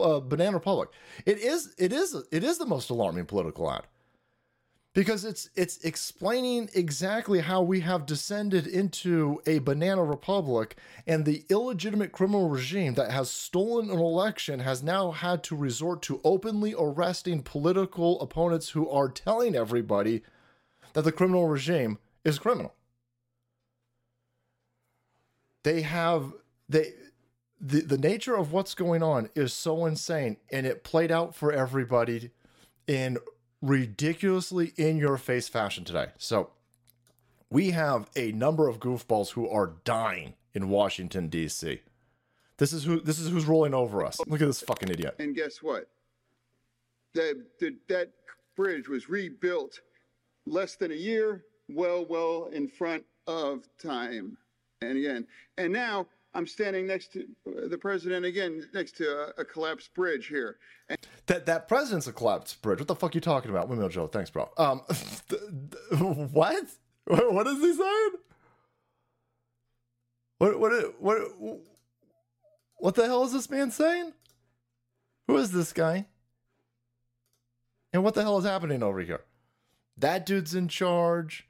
uh, 0.00 0.20
Banana 0.20 0.58
Republic. 0.58 0.90
It 1.26 1.38
is 1.38 1.74
it 1.76 1.92
is 1.92 2.14
it 2.30 2.44
is 2.44 2.58
the 2.58 2.66
most 2.66 2.88
alarming 2.88 3.26
political 3.26 3.68
ad 3.68 3.88
because 4.92 5.24
it's 5.24 5.50
it's 5.54 5.78
explaining 5.84 6.68
exactly 6.74 7.40
how 7.40 7.62
we 7.62 7.80
have 7.80 8.06
descended 8.06 8.66
into 8.66 9.40
a 9.46 9.58
banana 9.60 10.02
republic 10.02 10.76
and 11.06 11.24
the 11.24 11.44
illegitimate 11.48 12.12
criminal 12.12 12.48
regime 12.48 12.94
that 12.94 13.10
has 13.10 13.30
stolen 13.30 13.90
an 13.90 13.98
election 13.98 14.60
has 14.60 14.82
now 14.82 15.12
had 15.12 15.42
to 15.44 15.54
resort 15.54 16.02
to 16.02 16.20
openly 16.24 16.74
arresting 16.76 17.42
political 17.42 18.20
opponents 18.20 18.70
who 18.70 18.88
are 18.88 19.08
telling 19.08 19.54
everybody 19.54 20.22
that 20.94 21.02
the 21.02 21.12
criminal 21.12 21.46
regime 21.46 21.98
is 22.24 22.38
criminal. 22.38 22.74
They 25.62 25.82
have 25.82 26.32
they 26.68 26.94
the, 27.60 27.82
the 27.82 27.98
nature 27.98 28.36
of 28.36 28.52
what's 28.52 28.74
going 28.74 29.02
on 29.02 29.28
is 29.34 29.52
so 29.52 29.84
insane 29.84 30.38
and 30.50 30.66
it 30.66 30.82
played 30.82 31.12
out 31.12 31.34
for 31.34 31.52
everybody 31.52 32.30
in 32.86 33.18
ridiculously 33.62 34.72
in 34.76 34.96
your 34.96 35.16
face 35.16 35.48
fashion 35.48 35.84
today. 35.84 36.08
So 36.18 36.50
we 37.50 37.70
have 37.70 38.08
a 38.16 38.32
number 38.32 38.68
of 38.68 38.80
goofballs 38.80 39.30
who 39.30 39.48
are 39.48 39.74
dying 39.84 40.34
in 40.54 40.68
Washington 40.68 41.28
D.C. 41.28 41.80
This 42.56 42.72
is 42.72 42.84
who 42.84 43.00
this 43.00 43.18
is 43.18 43.30
who's 43.30 43.46
rolling 43.46 43.74
over 43.74 44.04
us. 44.04 44.18
Look 44.26 44.42
at 44.42 44.46
this 44.46 44.60
fucking 44.60 44.90
idiot. 44.90 45.16
And 45.18 45.34
guess 45.34 45.62
what? 45.62 45.88
The, 47.14 47.44
the, 47.58 47.76
that 47.88 48.10
bridge 48.54 48.88
was 48.88 49.08
rebuilt 49.08 49.80
less 50.46 50.76
than 50.76 50.92
a 50.92 50.94
year, 50.94 51.44
well, 51.68 52.06
well 52.08 52.50
in 52.52 52.68
front 52.68 53.04
of 53.26 53.66
time. 53.82 54.36
And 54.82 54.96
again, 54.98 55.26
and 55.58 55.72
now 55.72 56.06
I'm 56.34 56.46
standing 56.46 56.86
next 56.86 57.12
to 57.14 57.26
the 57.68 57.76
president 57.78 58.24
again, 58.24 58.68
next 58.72 58.96
to 58.98 59.04
a, 59.38 59.40
a 59.40 59.44
collapsed 59.44 59.92
bridge 59.94 60.28
here. 60.28 60.58
And 60.88 60.98
That 61.26 61.46
that 61.46 61.66
president's 61.66 62.06
a 62.06 62.12
collapsed 62.12 62.62
bridge. 62.62 62.78
What 62.78 62.88
the 62.88 62.94
fuck 62.94 63.14
are 63.14 63.16
you 63.16 63.20
talking 63.20 63.50
about? 63.50 63.68
Windmill 63.68 63.88
Joe, 63.88 64.06
thanks, 64.06 64.30
bro. 64.30 64.48
Um, 64.56 64.80
what? 66.32 66.64
What 67.06 67.46
is 67.48 67.58
he 67.60 67.74
saying? 67.74 68.10
What 70.38 70.60
what 70.60 71.00
what 71.02 71.18
what 72.76 72.94
the 72.94 73.06
hell 73.06 73.24
is 73.24 73.32
this 73.32 73.50
man 73.50 73.72
saying? 73.72 74.12
Who 75.26 75.36
is 75.36 75.50
this 75.50 75.72
guy? 75.72 76.06
And 77.92 78.04
what 78.04 78.14
the 78.14 78.22
hell 78.22 78.38
is 78.38 78.44
happening 78.44 78.82
over 78.82 79.00
here? 79.00 79.22
That 79.96 80.24
dude's 80.24 80.54
in 80.54 80.68
charge. 80.68 81.48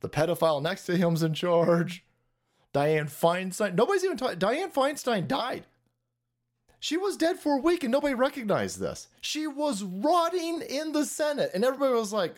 The 0.00 0.08
pedophile 0.08 0.60
next 0.62 0.84
to 0.86 0.96
him's 0.96 1.22
in 1.22 1.34
charge. 1.34 2.04
Dianne 2.74 3.10
Feinstein. 3.10 3.74
Nobody's 3.74 4.04
even 4.04 4.16
talking. 4.16 4.38
Dianne 4.38 4.72
Feinstein 4.72 5.26
died. 5.26 5.64
She 6.80 6.96
was 6.96 7.16
dead 7.16 7.38
for 7.38 7.54
a 7.58 7.60
week 7.60 7.82
and 7.82 7.90
nobody 7.90 8.14
recognized 8.14 8.78
this. 8.78 9.08
She 9.20 9.46
was 9.46 9.82
rotting 9.82 10.62
in 10.62 10.92
the 10.92 11.04
Senate, 11.04 11.50
and 11.54 11.64
everybody 11.64 11.94
was 11.94 12.12
like, 12.12 12.36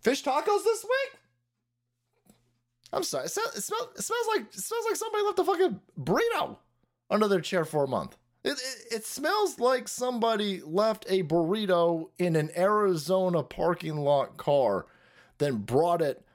"Fish 0.00 0.22
tacos 0.24 0.64
this 0.64 0.84
week." 0.84 1.20
I'm 2.92 3.02
sorry. 3.02 3.26
It, 3.26 3.30
smell, 3.30 3.46
it, 3.54 3.98
it 3.98 4.02
smells 4.02 4.26
like 4.28 4.42
it 4.42 4.60
smells 4.60 4.84
like 4.86 4.96
somebody 4.96 5.24
left 5.24 5.38
a 5.38 5.44
fucking 5.44 5.80
burrito 6.00 6.56
under 7.10 7.28
their 7.28 7.40
chair 7.40 7.64
for 7.64 7.84
a 7.84 7.88
month. 7.88 8.16
It, 8.42 8.52
it, 8.52 8.94
it 8.94 9.04
smells 9.04 9.58
like 9.58 9.88
somebody 9.88 10.62
left 10.64 11.04
a 11.08 11.24
burrito 11.24 12.08
in 12.18 12.36
an 12.36 12.50
Arizona 12.56 13.42
parking 13.42 13.96
lot 13.96 14.36
car, 14.36 14.86
then 15.38 15.56
brought 15.56 16.00
it 16.00 16.25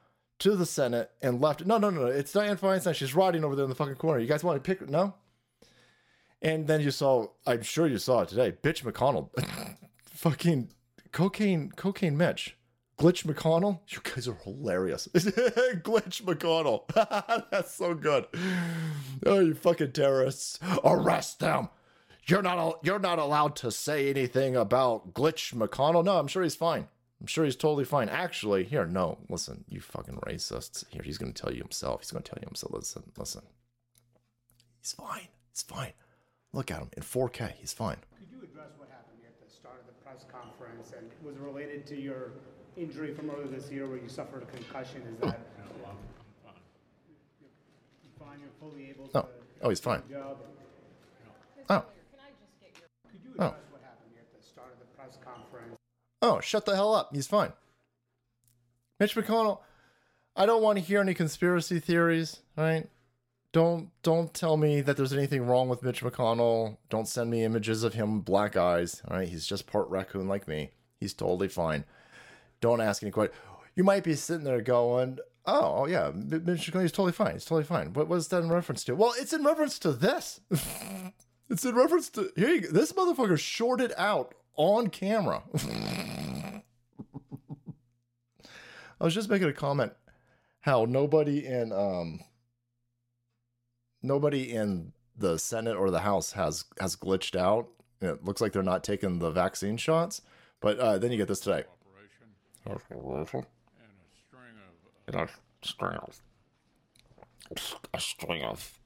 to 0.41 0.56
the 0.56 0.65
Senate 0.65 1.12
and 1.21 1.39
left. 1.39 1.65
No, 1.65 1.77
no, 1.77 1.89
no, 1.91 2.01
no. 2.01 2.08
It's 2.08 2.34
Dianne 2.34 2.60
Feinstein. 2.60 2.95
She's 2.95 3.15
rotting 3.15 3.43
over 3.43 3.56
there 3.56 3.63
in 3.63 3.69
the 3.69 3.75
fucking 3.75 3.95
corner. 3.95 4.19
You 4.19 4.27
guys 4.27 4.43
want 4.43 4.62
to 4.62 4.75
pick? 4.75 4.89
No. 4.89 5.13
And 6.41 6.65
then 6.67 6.82
you 6.82 6.89
saw. 6.89 7.27
I'm 7.45 7.62
sure 7.62 7.88
you 7.88 7.99
saw 7.99 8.21
it 8.21 8.30
today. 8.30 8.51
Bitch 8.51 8.84
McConnell, 8.84 9.30
fucking 10.04 10.69
cocaine, 11.12 11.71
cocaine 11.75 12.17
Mitch. 12.17 12.58
Glitch 12.97 13.25
McConnell, 13.25 13.80
you 13.88 13.97
guys 14.04 14.27
are 14.27 14.38
hilarious. 14.43 15.08
Glitch 15.13 16.21
McConnell, 16.21 16.88
that's 17.51 17.73
so 17.73 17.95
good. 17.95 18.25
Oh, 19.25 19.39
you 19.39 19.56
fucking 19.56 19.93
terrorists! 19.93 20.60
Arrest 20.84 21.39
them. 21.39 21.69
You're 22.27 22.43
not. 22.43 22.80
You're 22.84 22.99
not 22.99 23.17
allowed 23.17 23.56
to 23.58 23.71
say 23.71 24.10
anything 24.10 24.56
about 24.56 25.13
Glitch 25.13 25.54
McConnell. 25.54 26.04
No, 26.04 26.17
I'm 26.17 26.27
sure 26.27 26.43
he's 26.43 26.56
fine. 26.56 26.88
I'm 27.21 27.27
sure 27.27 27.45
he's 27.45 27.55
totally 27.55 27.86
fine. 27.86 28.10
Actually, 28.10 28.63
here, 28.63 28.88
no, 28.88 29.19
listen, 29.29 29.63
you 29.69 29.79
fucking 29.79 30.15
racists. 30.25 30.84
Here, 30.89 31.03
he's 31.03 31.19
gonna 31.19 31.31
tell 31.34 31.53
you 31.53 31.60
himself. 31.62 32.01
He's 32.01 32.10
gonna 32.12 32.23
tell 32.23 32.39
you 32.41 32.47
himself. 32.47 32.73
Listen, 32.73 33.03
listen. 33.15 33.43
He's 34.81 34.93
fine. 34.93 35.27
He's 35.53 35.62
fine. 35.62 35.93
Look 36.51 36.71
at 36.71 36.79
him 36.79 36.89
in 36.97 37.03
4K. 37.03 37.53
He's 37.60 37.73
fine. 37.73 37.97
Could 38.17 38.27
you 38.31 38.41
address 38.43 38.71
what 38.77 38.89
happened 38.89 39.19
at 39.23 39.38
the 39.39 39.53
start 39.53 39.79
of 39.81 39.86
the 39.86 39.93
press 40.03 40.25
conference, 40.34 40.93
and 40.97 41.12
was 41.23 41.36
it 41.36 41.41
related 41.43 41.86
to 41.88 41.95
your 41.95 42.31
injury 42.75 43.13
from 43.13 43.29
earlier 43.29 43.47
this 43.47 43.69
year 43.71 43.88
where 43.88 43.99
you 43.99 44.10
suffered 44.10 44.41
a 44.41 44.47
concussion? 44.47 45.03
Is 45.13 45.19
that? 45.19 45.39
You're 48.03 48.27
fine, 48.27 48.39
you're 48.39 48.49
fully 48.60 48.89
able 48.89 49.07
to. 49.10 49.19
Oh, 49.19 49.29
oh, 49.62 49.69
he's 49.69 49.79
fine. 49.79 50.01
do 50.07 50.13
your 50.13 50.23
job? 50.23 50.38
Oh, 51.69 51.86
Could 53.12 53.21
you 53.23 53.36
Oh. 53.39 53.45
address 53.45 53.62
what 53.71 53.81
happened 53.84 54.10
here 54.12 54.21
at 54.25 54.41
the 54.41 54.43
start 54.45 54.73
of 54.73 54.79
the 54.79 54.86
press 54.97 55.17
conference? 55.23 55.77
Oh, 56.21 56.39
shut 56.39 56.65
the 56.65 56.75
hell 56.75 56.93
up. 56.93 57.10
He's 57.13 57.27
fine. 57.27 57.53
Mitch 58.99 59.15
McConnell, 59.15 59.60
I 60.36 60.45
don't 60.45 60.62
want 60.62 60.77
to 60.77 60.84
hear 60.84 61.01
any 61.01 61.13
conspiracy 61.13 61.79
theories, 61.79 62.41
right? 62.55 62.88
Don't 63.51 63.89
don't 64.01 64.34
tell 64.34 64.55
me 64.55 64.79
that 64.81 64.95
there's 64.95 65.12
anything 65.12 65.45
wrong 65.45 65.67
with 65.67 65.84
Mitch 65.84 66.01
McConnell. 66.03 66.77
Don't 66.89 67.07
send 67.07 67.29
me 67.29 67.43
images 67.43 67.84
of 67.84 67.93
him 67.93 68.21
black 68.21 68.55
eyes. 68.55 69.01
All 69.10 69.17
right, 69.17 69.27
he's 69.27 69.45
just 69.45 69.67
part 69.67 69.89
raccoon 69.89 70.27
like 70.27 70.47
me. 70.47 70.71
He's 70.99 71.13
totally 71.13 71.49
fine. 71.49 71.84
Don't 72.62 72.79
ask 72.79 73.03
any 73.03 73.12
questions. 73.12 73.38
You 73.75 73.84
might 73.84 74.03
be 74.03 74.15
sitting 74.15 74.45
there 74.45 74.62
going, 74.62 75.19
"Oh, 75.45 75.79
oh 75.79 75.86
yeah, 75.88 76.12
Mitch 76.13 76.71
McConnell, 76.71 76.86
is 76.86 76.91
totally 76.93 77.12
fine. 77.12 77.34
He's 77.34 77.45
totally 77.45 77.65
fine." 77.65 77.91
What 77.91 78.07
was 78.07 78.29
that 78.29 78.43
in 78.43 78.49
reference 78.49 78.86
to? 78.86 78.95
Well, 78.95 79.13
it's 79.17 79.34
in 79.34 79.43
reference 79.43 79.79
to 79.79 79.91
this. 79.91 80.39
it's 81.49 81.65
in 81.65 81.75
reference 81.75 82.10
to 82.12 82.31
here. 82.38 82.49
You 82.49 82.62
go. 82.62 82.71
This 82.71 82.93
motherfucker 82.93 83.38
shorted 83.38 83.91
out 83.97 84.34
on 84.55 84.88
camera. 84.88 85.43
I 89.01 89.03
was 89.03 89.15
just 89.15 89.29
making 89.29 89.47
a 89.47 89.53
comment 89.53 89.93
how 90.59 90.85
nobody 90.85 91.43
in 91.47 91.73
um 91.73 92.19
nobody 94.03 94.53
in 94.53 94.93
the 95.17 95.39
Senate 95.39 95.75
or 95.75 95.89
the 95.89 96.01
House 96.01 96.33
has 96.33 96.65
has 96.79 96.95
glitched 96.95 97.35
out. 97.35 97.67
It 97.99 98.23
looks 98.23 98.41
like 98.41 98.51
they're 98.51 98.61
not 98.61 98.83
taking 98.83 99.17
the 99.17 99.31
vaccine 99.31 99.77
shots. 99.77 100.21
But 100.59 100.77
uh, 100.77 100.99
then 100.99 101.11
you 101.11 101.17
get 101.17 101.27
this 101.27 101.39
today. 101.39 101.63
Operation. 102.67 102.85
and 105.15 105.15
a 105.15 105.67
string 105.67 105.97
of 105.97 106.21
A 107.95 107.99
string 107.99 108.43
of 108.43 108.79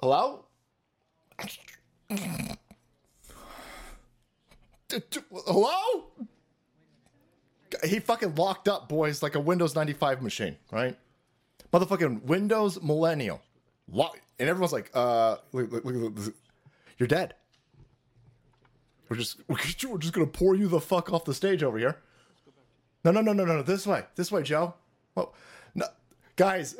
Hello? 0.00 0.47
Hello? 4.90 6.06
He 7.84 8.00
fucking 8.00 8.34
locked 8.34 8.68
up, 8.68 8.88
boys, 8.88 9.22
like 9.22 9.34
a 9.34 9.40
Windows 9.40 9.74
95 9.74 10.22
machine, 10.22 10.56
right? 10.72 10.96
Motherfucking 11.72 12.22
Windows 12.22 12.82
Millennial. 12.82 13.42
Lock- 13.90 14.20
and 14.38 14.48
everyone's 14.48 14.72
like, 14.72 14.90
uh, 14.94 15.36
look, 15.52 15.70
look, 15.70 15.84
look, 15.84 16.34
you're 16.98 17.06
dead. 17.08 17.34
We're 19.08 19.16
just, 19.16 19.40
we're 19.48 19.98
just 19.98 20.12
gonna 20.12 20.26
pour 20.26 20.54
you 20.54 20.68
the 20.68 20.80
fuck 20.80 21.12
off 21.12 21.24
the 21.24 21.34
stage 21.34 21.62
over 21.62 21.78
here. 21.78 21.98
No, 23.04 23.10
no, 23.10 23.20
no, 23.20 23.32
no, 23.32 23.44
no. 23.44 23.56
no. 23.56 23.62
This 23.62 23.86
way. 23.86 24.04
This 24.16 24.32
way, 24.32 24.42
Joe. 24.42 24.74
Oh, 25.16 25.32
no. 25.74 25.86
Guys, 26.36 26.74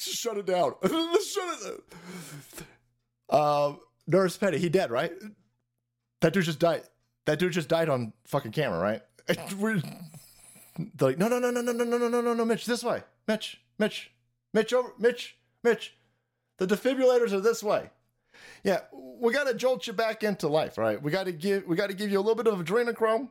shut 0.00 0.36
it 0.36 0.46
down. 0.46 0.74
shut 0.84 1.58
it 1.64 3.34
Um, 3.34 3.80
Nurse 4.06 4.36
Penny, 4.36 4.58
he 4.58 4.68
dead, 4.68 4.90
right? 4.90 5.12
That 6.20 6.32
dude 6.32 6.44
just 6.44 6.58
died. 6.58 6.82
That 7.26 7.38
dude 7.38 7.52
just 7.52 7.68
died 7.68 7.88
on 7.88 8.12
fucking 8.26 8.52
camera, 8.52 8.78
right? 8.78 9.02
We're 9.58 9.82
they're 10.94 11.08
like, 11.10 11.18
no, 11.18 11.28
no, 11.28 11.38
no, 11.38 11.50
no, 11.50 11.60
no, 11.60 11.72
no, 11.72 11.84
no, 11.84 11.98
no, 11.98 12.08
no, 12.08 12.20
no, 12.20 12.34
no, 12.34 12.44
Mitch, 12.44 12.66
this 12.66 12.84
way. 12.84 13.02
Mitch, 13.26 13.60
Mitch, 13.78 14.12
Mitch, 14.52 14.72
over, 14.72 14.92
Mitch, 14.98 15.36
Mitch. 15.62 15.96
The 16.58 16.66
defibrillators 16.66 17.32
are 17.32 17.40
this 17.40 17.62
way. 17.62 17.90
Yeah, 18.62 18.80
we 18.92 19.32
got 19.32 19.44
to 19.44 19.54
jolt 19.54 19.86
you 19.86 19.92
back 19.92 20.22
into 20.22 20.48
life, 20.48 20.76
right? 20.78 21.00
We 21.02 21.10
got 21.10 21.24
to 21.24 21.32
give, 21.32 21.66
we 21.66 21.76
got 21.76 21.88
to 21.88 21.94
give 21.94 22.10
you 22.10 22.18
a 22.18 22.20
little 22.20 22.34
bit 22.34 22.46
of 22.46 22.58
adrenochrome, 22.58 23.30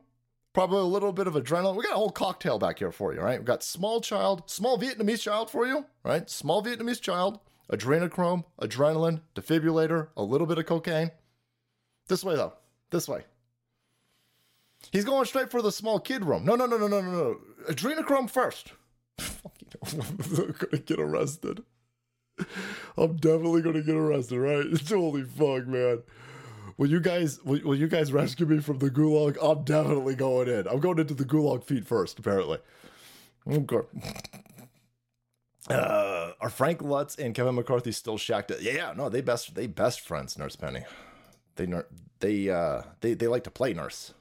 probably 0.54 0.80
a 0.80 0.84
little 0.84 1.14
bit 1.14 1.28
of 1.28 1.36
adrenaline. 1.36 1.76
We 1.76 1.84
got 1.84 1.94
a 1.94 1.98
whole 1.98 2.10
cocktail 2.10 2.58
back 2.58 2.80
here 2.80 2.92
for 2.92 3.14
you, 3.14 3.22
right? 3.22 3.40
We 3.40 3.46
got 3.46 3.64
small 3.64 4.02
child, 4.02 4.50
small 4.50 4.80
Vietnamese 4.80 5.22
child 5.22 5.52
for 5.52 5.68
you, 5.68 5.86
right? 6.04 6.30
Small 6.30 6.64
Vietnamese 6.64 7.02
child, 7.02 7.40
adrenochrome, 7.72 8.46
adrenaline, 8.62 9.22
defibrillator, 9.36 10.10
a 10.16 10.24
little 10.24 10.48
bit 10.48 10.58
of 10.58 10.66
cocaine. 10.66 11.12
This 12.08 12.24
way 12.24 12.36
though, 12.36 12.54
this 12.92 13.08
way. 13.08 13.26
He's 14.92 15.06
going 15.06 15.26
straight 15.26 15.50
for 15.50 15.62
the 15.62 15.72
small 15.72 16.00
kid 16.00 16.26
room. 16.26 16.46
No, 16.46 16.56
no, 16.56 16.66
no, 16.66 16.78
no, 16.78 16.88
no, 16.88 17.02
no, 17.02 17.12
no. 17.12 17.38
Adrenochrome 17.68 18.30
first. 18.30 18.74
Fucking, 19.20 19.70
I'm 20.38 20.56
gonna 20.60 20.84
get 20.84 21.00
arrested. 21.00 21.64
I'm 22.98 23.16
definitely 23.16 23.62
gonna 23.62 23.82
get 23.82 23.96
arrested, 23.96 24.38
right? 24.40 24.66
Holy 24.90 25.24
fuck, 25.24 25.68
man. 25.68 26.04
Will 26.78 26.90
you 26.90 27.00
guys 27.00 27.44
will, 27.44 27.62
will 27.62 27.76
you 27.76 27.88
guys 27.88 28.12
rescue 28.12 28.46
me 28.46 28.60
from 28.60 28.80
the 28.80 28.90
gulag? 28.90 29.38
I'm 29.42 29.64
definitely 29.64 30.16
going 30.16 30.50
in. 30.50 30.68
I'm 30.68 30.80
going 30.80 31.00
into 31.00 31.14
the 31.14 31.26
gulag 31.26 31.64
feet 31.64 31.86
first, 31.86 32.20
apparently. 32.20 32.60
Okay. 33.50 33.80
Uh, 35.70 36.32
are 36.40 36.50
Frank 36.50 36.80
Luntz 36.80 37.18
and 37.18 37.34
Kevin 37.34 37.56
McCarthy 37.56 37.92
still 37.92 38.18
shacked? 38.18 38.52
Yeah, 38.62 38.74
yeah, 38.74 38.94
no, 38.96 39.10
they 39.10 39.22
best 39.22 39.56
they 39.56 39.68
best 39.68 40.02
friends, 40.02 40.38
Nurse 40.38 40.56
Penny. 40.56 40.84
They 41.56 41.68
they 42.20 42.50
uh 42.50 42.84
they 43.02 43.14
they 43.14 43.28
like 43.28 43.44
to 43.46 43.52
play 43.52 43.74
nurse. 43.74 44.14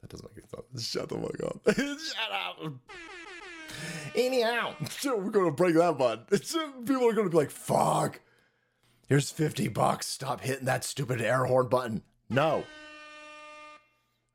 That 0.00 0.10
doesn't 0.10 0.28
make 0.34 0.44
any 0.44 0.48
sense. 0.48 0.88
Shut 0.90 1.08
the 1.08 1.16
fuck 1.16 1.44
up. 1.44 1.76
Shut 1.76 2.32
up. 2.32 2.72
Anyhow, 4.14 4.74
so 4.90 5.16
we're 5.16 5.30
gonna 5.30 5.52
break 5.52 5.76
that 5.76 5.96
button. 5.98 6.24
It's, 6.30 6.52
people 6.52 7.08
are 7.08 7.12
gonna 7.12 7.30
be 7.30 7.36
like, 7.36 7.50
"Fuck, 7.50 8.20
here's 9.08 9.30
fifty 9.30 9.68
bucks. 9.68 10.06
Stop 10.06 10.40
hitting 10.40 10.64
that 10.66 10.84
stupid 10.84 11.20
air 11.20 11.44
horn 11.44 11.68
button." 11.68 12.02
No. 12.28 12.48
All 12.48 12.64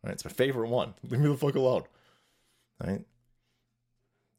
right, 0.10 0.14
it's 0.14 0.26
my 0.26 0.32
favorite 0.32 0.70
one. 0.70 0.94
Leave 1.10 1.20
me 1.20 1.30
the 1.30 1.38
fuck 1.38 1.56
alone. 1.56 1.84
All 2.82 2.90
right. 2.90 3.02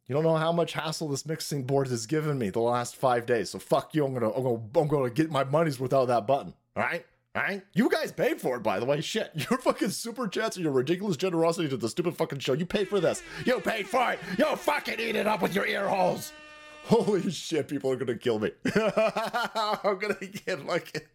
You 0.08 0.14
don't 0.14 0.22
know 0.22 0.36
how 0.36 0.52
much 0.52 0.72
hassle 0.72 1.08
this 1.08 1.26
mixing 1.26 1.64
board 1.64 1.88
has 1.88 2.06
given 2.06 2.38
me 2.38 2.50
the 2.50 2.60
last 2.60 2.94
five 2.94 3.26
days. 3.26 3.50
So 3.50 3.58
fuck 3.58 3.92
you. 3.94 4.04
I'm 4.06 4.14
gonna, 4.14 4.30
I'm 4.30 4.42
gonna, 4.42 4.60
I'm 4.76 4.88
gonna 4.88 5.10
get 5.10 5.30
my 5.30 5.42
money's 5.42 5.80
without 5.80 6.06
that 6.06 6.26
button. 6.26 6.54
All 6.76 6.82
right. 6.82 7.04
All 7.34 7.42
right. 7.42 7.62
You 7.74 7.90
guys 7.90 8.12
paid 8.12 8.40
for 8.40 8.56
it, 8.56 8.62
by 8.62 8.78
the 8.78 8.86
way. 8.86 9.00
Shit. 9.00 9.32
Your 9.50 9.58
fucking 9.58 9.90
super 9.90 10.28
chats 10.28 10.56
and 10.56 10.64
your 10.64 10.72
ridiculous 10.72 11.16
generosity 11.16 11.68
to 11.68 11.76
the 11.76 11.88
stupid 11.88 12.16
fucking 12.16 12.38
show. 12.38 12.52
You 12.52 12.66
paid 12.66 12.88
for 12.88 13.00
this. 13.00 13.22
You 13.44 13.60
paid 13.60 13.88
for 13.88 14.12
it. 14.12 14.20
You 14.38 14.54
fucking 14.56 15.00
eat 15.00 15.16
it 15.16 15.26
up 15.26 15.42
with 15.42 15.54
your 15.54 15.66
ear 15.66 15.88
holes. 15.88 16.32
Holy 16.84 17.30
shit. 17.30 17.66
People 17.66 17.90
are 17.90 17.96
gonna 17.96 18.16
kill 18.16 18.38
me. 18.38 18.52
I'm 18.74 19.98
gonna 19.98 20.14
get 20.46 20.64
like, 20.64 21.08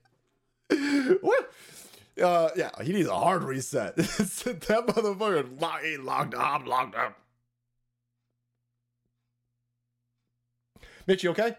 what? 1.21 1.51
Uh, 2.21 2.49
yeah, 2.57 2.69
he 2.83 2.91
needs 2.91 3.07
a 3.07 3.15
hard 3.15 3.43
reset. 3.43 3.95
that 3.95 4.05
motherfucker 4.05 5.83
he 5.83 5.97
locked 5.97 6.35
up, 6.35 6.67
locked 6.67 6.95
up. 6.95 7.20
Mitch, 11.11 11.25
you 11.25 11.31
okay? 11.31 11.57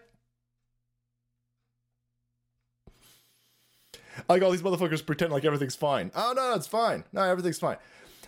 I 4.17 4.33
like 4.33 4.41
all 4.41 4.49
these 4.49 4.63
motherfuckers 4.63 5.05
pretend 5.05 5.31
like 5.31 5.45
everything's 5.45 5.75
fine. 5.75 6.11
Oh 6.15 6.33
no, 6.35 6.55
it's 6.55 6.65
fine. 6.65 7.03
No, 7.13 7.21
everything's 7.21 7.59
fine. 7.59 7.77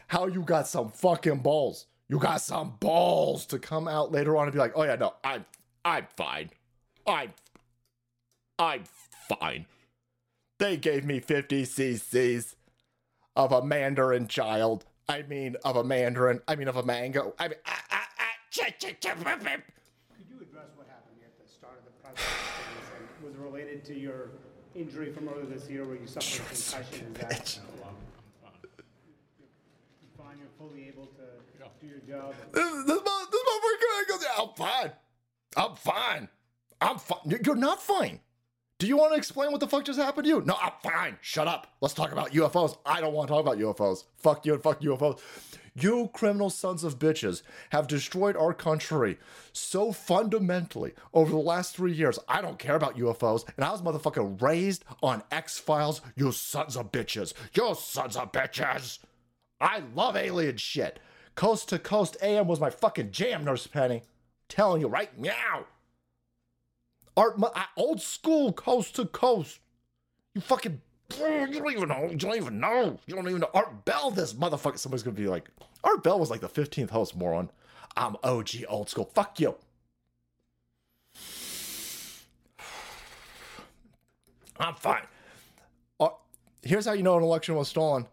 How 0.05 0.27
you 0.27 0.43
got 0.43 0.67
some 0.67 0.91
fucking 0.91 1.39
balls? 1.39 1.87
You 2.09 2.19
got 2.19 2.41
some 2.41 2.75
balls 2.79 3.47
to 3.47 3.57
come 3.57 3.87
out 3.87 4.11
later 4.11 4.37
on 4.37 4.43
and 4.43 4.53
be 4.53 4.59
like, 4.59 4.73
oh 4.75 4.83
yeah, 4.83 4.97
no, 4.97 5.15
I'm 5.23 5.45
I'm 5.83 6.05
fine. 6.15 6.51
I'm 7.07 7.33
I'm 8.59 8.83
fine. 9.27 9.65
They 10.59 10.77
gave 10.77 11.05
me 11.05 11.19
50 11.19 11.63
cc's 11.63 12.55
of 13.35 13.51
a 13.51 13.65
mandarin 13.65 14.27
child. 14.27 14.85
I 15.09 15.23
mean, 15.23 15.55
of 15.65 15.75
a 15.75 15.83
mandarin. 15.83 16.41
I 16.47 16.55
mean, 16.55 16.67
of 16.67 16.75
a 16.75 16.83
mango. 16.83 17.33
I 17.39 17.47
mean, 17.47 17.57
ah, 17.65 17.83
ah, 17.89 18.09
ah, 18.19 18.25
was 23.23 23.35
related 23.37 23.83
to 23.85 23.97
your 23.97 24.29
injury 24.75 25.11
from 25.11 25.29
earlier 25.29 25.45
this 25.45 25.69
year 25.69 25.85
where 25.85 25.95
you 25.95 26.07
suffered 26.07 26.41
a 26.41 26.47
concussion? 26.81 27.07
Is 27.15 27.21
that 27.21 27.59
you 27.59 27.61
fine? 30.17 30.37
You're 30.37 30.47
fully 30.57 30.87
able 30.87 31.07
to 31.07 31.23
do 31.81 31.87
your 31.87 31.99
job. 31.99 32.33
This, 32.53 32.63
this, 32.85 33.01
mo- 33.03 33.25
this 33.31 33.41
motherfucker 33.49 34.07
goes, 34.09 34.25
I'm 34.39 34.49
fine. 34.55 34.91
I'm 35.57 35.75
fine. 35.75 36.27
I'm 36.81 36.97
fine. 36.97 37.19
You're- 37.25 37.41
You're 37.45 37.55
not 37.55 37.81
fine. 37.81 38.19
Do 38.77 38.87
you 38.87 38.97
want 38.97 39.13
to 39.13 39.17
explain 39.17 39.51
what 39.51 39.61
the 39.61 39.67
fuck 39.67 39.85
just 39.85 39.97
happened 39.97 40.25
to 40.25 40.29
you? 40.29 40.41
No, 40.41 40.57
I'm 40.61 40.73
fine. 40.83 41.17
Shut 41.21 41.47
up. 41.47 41.67
Let's 41.79 41.93
talk 41.93 42.11
about 42.11 42.31
UFOs. 42.33 42.77
I 42.85 42.99
don't 42.99 43.13
want 43.13 43.29
to 43.29 43.33
talk 43.33 43.41
about 43.41 43.57
UFOs. 43.57 44.03
Fuck 44.17 44.45
you 44.45 44.53
and 44.53 44.61
fuck 44.61 44.81
UFOs. 44.81 45.19
You 45.77 46.09
criminal 46.13 46.49
sons 46.49 46.85
of 46.85 46.99
bitches 46.99 47.41
have 47.71 47.87
destroyed 47.87 48.37
our 48.37 48.53
country 48.53 49.17
so 49.51 49.91
fundamentally 49.91 50.93
over 51.13 51.31
the 51.31 51.37
last 51.37 51.75
three 51.75 51.91
years. 51.91 52.17
I 52.29 52.41
don't 52.41 52.57
care 52.57 52.75
about 52.75 52.97
UFOs, 52.97 53.45
and 53.57 53.65
I 53.65 53.71
was 53.71 53.81
motherfucking 53.81 54.41
raised 54.41 54.85
on 55.03 55.23
X 55.31 55.59
Files. 55.59 55.99
You 56.15 56.31
sons 56.31 56.77
of 56.77 56.93
bitches. 56.93 57.33
You 57.53 57.75
sons 57.75 58.15
of 58.15 58.31
bitches. 58.31 58.99
I 59.59 59.83
love 59.93 60.15
alien 60.15 60.55
shit. 60.57 60.99
Coast 61.35 61.67
to 61.69 61.79
Coast 61.79 62.15
AM 62.21 62.47
was 62.47 62.61
my 62.61 62.69
fucking 62.69 63.11
jam, 63.11 63.43
Nurse 63.43 63.67
Penny. 63.67 64.03
Telling 64.47 64.79
you 64.79 64.87
right 64.87 65.17
now. 65.19 65.65
Art, 67.17 67.35
uh, 67.41 67.63
old 67.75 68.01
school, 68.01 68.53
coast 68.53 68.95
to 68.95 69.05
coast. 69.05 69.59
You 70.33 70.41
fucking, 70.41 70.81
you 71.11 71.59
don't 71.59 71.71
even 71.71 71.89
know. 71.89 72.07
You 72.09 72.17
don't 72.17 72.35
even 72.35 72.59
know. 72.59 72.99
You 73.05 73.15
don't 73.15 73.27
even 73.27 73.41
know. 73.41 73.49
Art 73.53 73.85
Bell, 73.85 74.11
this 74.11 74.33
motherfucker. 74.33 74.77
Somebody's 74.77 75.03
gonna 75.03 75.15
be 75.15 75.27
like, 75.27 75.49
Art 75.83 76.03
Bell 76.03 76.19
was 76.19 76.29
like 76.29 76.41
the 76.41 76.49
15th 76.49 76.89
host, 76.89 77.15
moron. 77.15 77.49
I'm 77.95 78.15
OG 78.23 78.49
old 78.67 78.89
school. 78.89 79.09
Fuck 79.13 79.39
you. 79.39 79.55
I'm 84.57 84.75
fine. 84.75 85.03
Uh, 85.99 86.09
here's 86.63 86.85
how 86.85 86.93
you 86.93 87.03
know 87.03 87.17
an 87.17 87.23
election 87.23 87.55
was 87.55 87.67
stolen. 87.67 88.07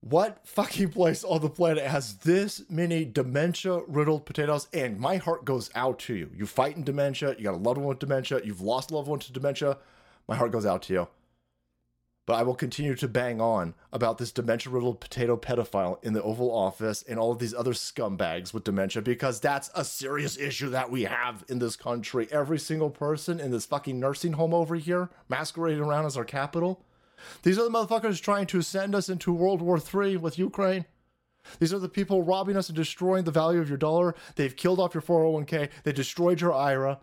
What 0.00 0.46
fucking 0.46 0.90
place 0.90 1.24
on 1.24 1.40
the 1.40 1.48
planet 1.48 1.84
has 1.84 2.14
this 2.18 2.62
many 2.70 3.04
dementia 3.04 3.80
riddled 3.88 4.24
potatoes? 4.24 4.68
And 4.72 4.98
my 5.00 5.16
heart 5.16 5.44
goes 5.44 5.70
out 5.74 5.98
to 6.00 6.14
you. 6.14 6.30
You 6.34 6.46
fight 6.46 6.76
in 6.76 6.84
dementia, 6.84 7.34
you 7.36 7.44
got 7.44 7.54
a 7.54 7.56
loved 7.56 7.78
one 7.78 7.88
with 7.88 7.98
dementia, 7.98 8.40
you've 8.44 8.60
lost 8.60 8.90
a 8.90 8.94
loved 8.94 9.08
one 9.08 9.18
to 9.20 9.32
dementia. 9.32 9.78
My 10.28 10.36
heart 10.36 10.52
goes 10.52 10.66
out 10.66 10.82
to 10.82 10.92
you. 10.92 11.08
But 12.26 12.34
I 12.34 12.42
will 12.42 12.56
continue 12.56 12.96
to 12.96 13.06
bang 13.06 13.40
on 13.40 13.74
about 13.92 14.18
this 14.18 14.32
dementia 14.32 14.72
riddled 14.72 15.00
potato 15.00 15.36
pedophile 15.36 16.02
in 16.04 16.12
the 16.12 16.22
Oval 16.22 16.50
Office 16.50 17.02
and 17.08 17.20
all 17.20 17.30
of 17.30 17.38
these 17.38 17.54
other 17.54 17.72
scumbags 17.72 18.52
with 18.52 18.64
dementia 18.64 19.00
because 19.00 19.38
that's 19.38 19.70
a 19.76 19.84
serious 19.84 20.36
issue 20.36 20.68
that 20.70 20.90
we 20.90 21.04
have 21.04 21.44
in 21.48 21.60
this 21.60 21.76
country. 21.76 22.26
Every 22.32 22.58
single 22.58 22.90
person 22.90 23.38
in 23.38 23.52
this 23.52 23.64
fucking 23.64 24.00
nursing 24.00 24.32
home 24.32 24.52
over 24.52 24.74
here, 24.74 25.08
masquerading 25.28 25.80
around 25.82 26.06
as 26.06 26.16
our 26.16 26.24
capital, 26.24 26.82
these 27.42 27.58
are 27.58 27.64
the 27.64 27.70
motherfuckers 27.70 28.20
trying 28.20 28.46
to 28.48 28.60
send 28.60 28.94
us 28.94 29.08
into 29.08 29.32
World 29.32 29.62
War 29.62 29.78
III 29.78 30.16
with 30.16 30.38
Ukraine. 30.38 30.84
These 31.60 31.72
are 31.72 31.78
the 31.78 31.88
people 31.88 32.22
robbing 32.22 32.56
us 32.56 32.68
and 32.68 32.76
destroying 32.76 33.24
the 33.24 33.30
value 33.30 33.60
of 33.60 33.68
your 33.68 33.78
dollar. 33.78 34.14
They've 34.34 34.54
killed 34.54 34.80
off 34.80 34.94
your 34.94 35.02
401k. 35.02 35.70
They 35.84 35.92
destroyed 35.92 36.40
your 36.40 36.52
IRA. 36.52 36.98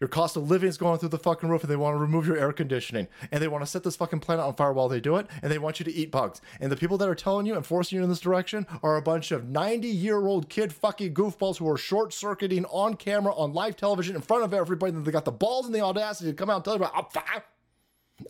Your 0.00 0.08
cost 0.08 0.34
of 0.34 0.50
living 0.50 0.70
is 0.70 0.78
going 0.78 0.98
through 0.98 1.10
the 1.10 1.18
fucking 1.18 1.50
roof, 1.50 1.62
and 1.62 1.70
they 1.70 1.76
want 1.76 1.94
to 1.94 1.98
remove 1.98 2.26
your 2.26 2.38
air 2.38 2.52
conditioning. 2.54 3.06
And 3.30 3.42
they 3.42 3.48
want 3.48 3.62
to 3.62 3.70
set 3.70 3.84
this 3.84 3.96
fucking 3.96 4.20
planet 4.20 4.42
on 4.42 4.54
fire 4.54 4.72
while 4.72 4.88
they 4.88 4.98
do 4.98 5.16
it, 5.16 5.26
and 5.42 5.52
they 5.52 5.58
want 5.58 5.78
you 5.78 5.84
to 5.84 5.92
eat 5.92 6.10
bugs. 6.10 6.40
And 6.58 6.72
the 6.72 6.76
people 6.76 6.96
that 6.98 7.08
are 7.08 7.14
telling 7.14 7.44
you 7.44 7.54
and 7.54 7.66
forcing 7.66 7.98
you 7.98 8.02
in 8.02 8.08
this 8.08 8.18
direction 8.20 8.66
are 8.82 8.96
a 8.96 9.02
bunch 9.02 9.30
of 9.30 9.50
90 9.50 9.88
year 9.88 10.26
old 10.26 10.48
kid 10.48 10.72
fucking 10.72 11.12
goofballs 11.12 11.58
who 11.58 11.68
are 11.68 11.76
short 11.76 12.14
circuiting 12.14 12.64
on 12.66 12.94
camera 12.94 13.34
on 13.34 13.52
live 13.52 13.76
television 13.76 14.16
in 14.16 14.22
front 14.22 14.42
of 14.42 14.54
everybody. 14.54 14.94
And 14.94 15.04
they 15.04 15.12
got 15.12 15.26
the 15.26 15.32
balls 15.32 15.66
and 15.66 15.74
the 15.74 15.82
audacity 15.82 16.30
to 16.30 16.36
come 16.36 16.48
out 16.48 16.56
and 16.56 16.64
tell 16.64 16.74
you 16.74 16.82
about, 16.82 16.96
I'm 16.96 17.04
fine. 17.10 17.42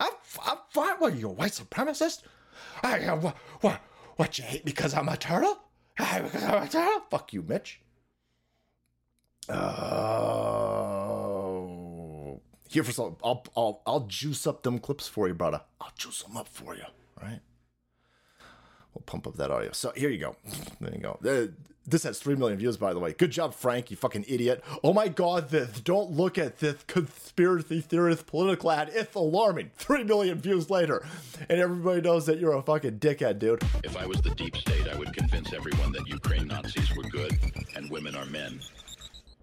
I'm, 0.01 0.13
I'm 0.45 0.59
fine. 0.71 0.97
What 0.99 1.13
are 1.13 1.17
you, 1.17 1.29
a 1.29 1.33
white 1.33 1.53
supremacist? 1.53 2.23
I, 2.83 3.05
uh, 3.05 3.17
what, 3.17 3.37
what, 3.61 3.81
what, 4.17 4.39
you 4.39 4.45
hate 4.45 4.65
because 4.65 4.93
I'm 4.93 5.09
a 5.09 5.17
turtle? 5.17 5.57
Ah, 6.01 6.21
Because 6.25 6.43
I'm 6.43 6.63
a 6.65 6.69
turtle? 6.69 7.03
Fuck 7.11 7.33
you, 7.33 7.43
Mitch. 7.43 7.81
Oh. 9.49 11.10
Here 12.71 12.85
for 12.85 12.93
some, 12.93 13.17
I'll, 13.25 13.45
I'll, 13.57 13.83
I'll 13.85 14.01
juice 14.07 14.47
up 14.47 14.63
them 14.63 14.79
clips 14.79 15.09
for 15.09 15.27
you, 15.27 15.35
brother. 15.35 15.61
I'll 15.81 15.91
juice 15.99 16.23
them 16.23 16.37
up 16.37 16.47
for 16.47 16.77
you, 16.77 16.85
right? 17.21 17.41
We'll 18.95 19.03
pump 19.07 19.27
up 19.27 19.37
that 19.39 19.51
audio. 19.51 19.73
So 19.73 19.93
here 19.97 20.09
you 20.09 20.19
go. 20.19 20.37
There 20.81 20.95
you 20.95 21.01
go. 21.01 21.49
This 21.85 22.05
has 22.05 22.21
3 22.21 22.37
million 22.37 22.59
views, 22.59 22.77
by 22.77 22.93
the 22.93 23.01
way. 23.01 23.13
Good 23.13 23.33
job, 23.33 23.55
Frank, 23.55 23.91
you 23.91 23.97
fucking 23.97 24.25
idiot. 24.29 24.63
Oh 24.85 24.93
my 24.93 25.09
god, 25.09 25.51
this. 25.51 25.81
Don't 25.81 26.13
look 26.13 26.39
at 26.39 26.61
this 26.61 26.77
conspiracy 26.87 27.81
theorist 27.81 28.27
political 28.27 28.71
ad. 28.71 28.91
It's 28.93 29.17
alarming. 29.17 29.73
3 29.77 30.05
million 30.05 30.39
views 30.39 30.71
later. 30.71 31.05
And 31.49 31.59
everybody 31.59 32.03
knows 32.03 32.27
that 32.27 32.39
you're 32.39 32.53
a 32.55 32.63
fucking 32.63 33.01
dickhead, 33.01 33.41
dude. 33.41 33.65
If 33.83 33.97
I 33.97 34.07
was 34.07 34.21
the 34.21 34.31
deep 34.31 34.57
state, 34.57 34.87
I 34.87 34.97
would 34.97 35.13
convince 35.13 35.53
everyone 35.53 35.91
that 35.93 36.07
Ukraine 36.07 36.47
Nazis 36.47 36.95
were 36.95 37.03
good 37.03 37.37
and 37.75 37.91
women 37.91 38.15
are 38.15 38.27
men. 38.27 38.61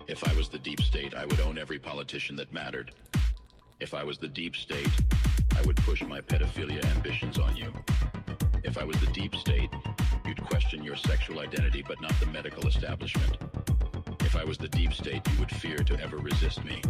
If 0.07 0.25
I 0.25 0.33
was 0.35 0.47
the 0.47 0.57
deep 0.57 0.79
state, 0.79 1.13
I 1.13 1.25
would 1.25 1.41
own 1.41 1.57
every 1.57 1.79
politician 1.79 2.37
that 2.37 2.53
mattered. 2.53 2.91
If 3.81 3.93
I 3.93 4.05
was 4.05 4.17
the 4.17 4.29
deep 4.29 4.55
state, 4.55 4.89
I 5.57 5.61
would 5.63 5.75
push 5.75 6.01
my 6.01 6.21
pedophilia 6.21 6.85
ambitions 6.95 7.37
on 7.37 7.57
you. 7.57 7.73
If 8.63 8.77
I 8.77 8.85
was 8.85 8.97
the 9.01 9.07
deep 9.07 9.35
state, 9.35 9.69
you'd 10.25 10.41
question 10.45 10.81
your 10.81 10.95
sexual 10.95 11.39
identity 11.39 11.83
but 11.85 11.99
not 11.99 12.17
the 12.21 12.25
medical 12.27 12.65
establishment. 12.67 13.37
If 14.21 14.37
I 14.37 14.45
was 14.45 14.57
the 14.57 14.69
deep 14.69 14.93
state, 14.93 15.27
you 15.29 15.39
would 15.39 15.51
fear 15.51 15.77
to 15.77 15.99
ever 15.99 16.15
resist 16.15 16.63
me. 16.63 16.81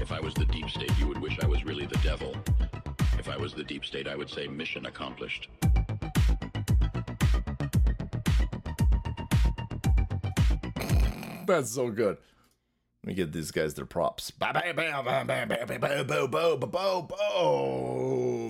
If 0.00 0.12
I 0.12 0.20
was 0.20 0.34
the 0.34 0.46
deep 0.46 0.70
state, 0.70 0.96
you 0.96 1.08
would 1.08 1.18
wish 1.18 1.36
I 1.42 1.46
was 1.46 1.64
really 1.64 1.86
the 1.86 1.98
devil. 2.04 2.36
If 3.18 3.28
I 3.28 3.36
was 3.36 3.52
the 3.52 3.64
deep 3.64 3.84
state, 3.84 4.06
I 4.06 4.14
would 4.14 4.30
say 4.30 4.46
mission 4.46 4.86
accomplished. 4.86 5.48
That's 11.46 11.72
so 11.72 11.90
good. 11.90 12.18
Let 13.04 13.08
me 13.08 13.14
give 13.16 13.32
these 13.32 13.50
guys 13.50 13.74
their 13.74 13.84
props. 13.84 14.30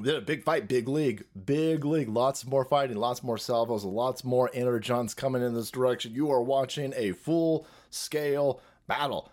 Yeah, 0.05 0.21
big 0.21 0.45
fight, 0.45 0.69
big 0.69 0.89
league, 0.89 1.25
big 1.45 1.85
league. 1.85 2.09
Lots 2.09 2.47
more 2.47 2.65
fighting, 2.65 2.97
lots 2.97 3.25
more 3.25 3.37
salvos, 3.37 3.85
lots 3.85 4.23
more 4.23 4.49
energons 4.55 5.17
coming 5.17 5.43
in 5.43 5.55
this 5.55 5.73
direction. 5.73 6.15
You 6.15 6.31
are 6.31 6.41
watching 6.41 6.95
a 6.95 7.11
full 7.11 7.67
scale 7.91 8.61
battle. 8.87 9.29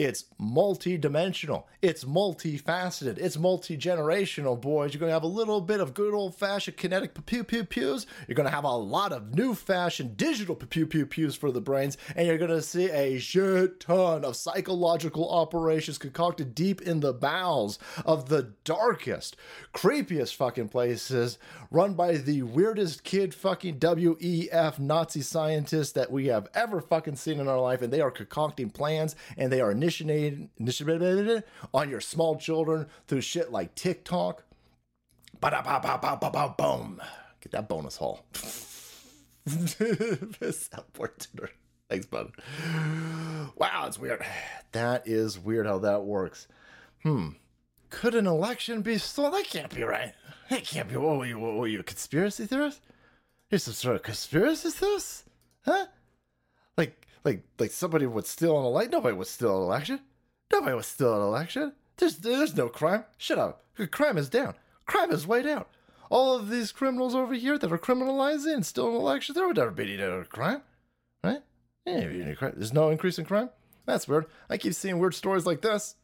It's 0.00 0.24
multi-dimensional. 0.38 1.68
It's 1.82 2.04
multifaceted. 2.04 3.18
It's 3.18 3.36
multi-generational, 3.36 4.58
boys. 4.58 4.94
You're 4.94 5.00
gonna 5.00 5.12
have 5.12 5.24
a 5.24 5.26
little 5.26 5.60
bit 5.60 5.78
of 5.78 5.92
good 5.92 6.14
old-fashioned 6.14 6.78
kinetic 6.78 7.26
pew 7.26 7.44
pew 7.44 7.64
pews. 7.64 8.06
You're 8.26 8.34
gonna 8.34 8.48
have 8.48 8.64
a 8.64 8.74
lot 8.74 9.12
of 9.12 9.34
new-fashioned 9.34 10.16
digital 10.16 10.54
pew 10.54 10.86
pew 10.86 11.04
pews 11.04 11.36
for 11.36 11.52
the 11.52 11.60
brains, 11.60 11.98
and 12.16 12.26
you're 12.26 12.38
gonna 12.38 12.62
see 12.62 12.90
a 12.90 13.18
shit 13.18 13.80
ton 13.80 14.24
of 14.24 14.36
psychological 14.36 15.30
operations 15.30 15.98
concocted 15.98 16.54
deep 16.54 16.80
in 16.80 17.00
the 17.00 17.12
bowels 17.12 17.78
of 18.06 18.30
the 18.30 18.54
darkest, 18.64 19.36
creepiest 19.74 20.34
fucking 20.34 20.70
places, 20.70 21.36
run 21.70 21.92
by 21.92 22.16
the 22.16 22.40
weirdest 22.40 23.04
kid 23.04 23.34
fucking 23.34 23.78
WEF 23.78 24.78
Nazi 24.78 25.20
scientists 25.20 25.92
that 25.92 26.10
we 26.10 26.28
have 26.28 26.48
ever 26.54 26.80
fucking 26.80 27.16
seen 27.16 27.38
in 27.38 27.48
our 27.48 27.60
life, 27.60 27.82
and 27.82 27.92
they 27.92 28.00
are 28.00 28.10
concocting 28.10 28.70
plans 28.70 29.14
and 29.36 29.52
they 29.52 29.60
are 29.60 29.70
initiating 29.70 29.89
initiated 29.98 31.44
on 31.72 31.90
your 31.90 32.00
small 32.00 32.36
children 32.36 32.86
through 33.06 33.22
shit 33.22 33.50
like 33.50 33.74
TikTok. 33.74 34.44
Boom. 35.40 37.00
Get 37.40 37.52
that 37.52 37.68
bonus 37.68 37.96
haul. 37.96 38.24
Thanks, 41.88 42.06
bud. 42.06 42.32
Wow, 43.56 43.84
it's 43.86 43.98
weird. 43.98 44.24
That 44.72 45.08
is 45.08 45.38
weird 45.38 45.66
how 45.66 45.78
that 45.78 46.04
works. 46.04 46.46
Hmm. 47.02 47.30
Could 47.88 48.14
an 48.14 48.26
election 48.26 48.82
be 48.82 48.98
stolen? 48.98 49.32
That 49.32 49.44
can't 49.44 49.74
be 49.74 49.82
right. 49.82 50.12
That 50.50 50.64
can't 50.64 50.88
be. 50.88 50.96
What 50.96 51.18
were 51.18 51.26
you? 51.26 51.38
What 51.38 51.54
were 51.54 51.66
you? 51.66 51.80
A 51.80 51.82
conspiracy 51.82 52.46
theorist? 52.46 52.80
You're 53.50 53.58
some 53.58 53.74
sort 53.74 53.96
of 53.96 54.02
conspiracy 54.02 54.70
theorist? 54.70 55.24
Huh? 55.64 55.86
Like, 56.76 57.06
like, 57.24 57.42
like 57.58 57.70
somebody 57.70 58.06
would 58.06 58.26
steal 58.26 58.58
an 58.58 58.64
election? 58.64 58.92
Nobody 58.92 59.16
would 59.16 59.26
steal 59.26 59.56
an 59.56 59.62
election. 59.62 60.00
Nobody 60.52 60.74
would 60.74 60.84
steal 60.84 61.14
an 61.14 61.22
election. 61.22 61.72
There's, 61.96 62.16
there's 62.16 62.56
no 62.56 62.68
crime. 62.68 63.04
Shut 63.18 63.38
up. 63.38 63.64
Crime 63.90 64.18
is 64.18 64.28
down. 64.28 64.54
Crime 64.86 65.10
is 65.10 65.26
way 65.26 65.42
down. 65.42 65.64
All 66.10 66.34
of 66.34 66.48
these 66.48 66.72
criminals 66.72 67.14
over 67.14 67.34
here 67.34 67.56
that 67.56 67.72
are 67.72 67.78
criminalizing 67.78 68.54
and 68.54 68.66
stealing 68.66 68.96
elections, 68.96 69.36
there 69.36 69.46
would 69.46 69.56
never 69.56 69.70
be 69.70 69.94
any 69.94 70.24
crime, 70.24 70.62
right? 71.22 71.42
Any 71.86 72.34
crime. 72.34 72.54
There's 72.56 72.72
no 72.72 72.90
increase 72.90 73.18
in 73.18 73.24
crime. 73.24 73.50
That's 73.86 74.08
weird. 74.08 74.26
I 74.48 74.56
keep 74.56 74.74
seeing 74.74 74.98
weird 74.98 75.14
stories 75.14 75.46
like 75.46 75.60
this. 75.60 75.94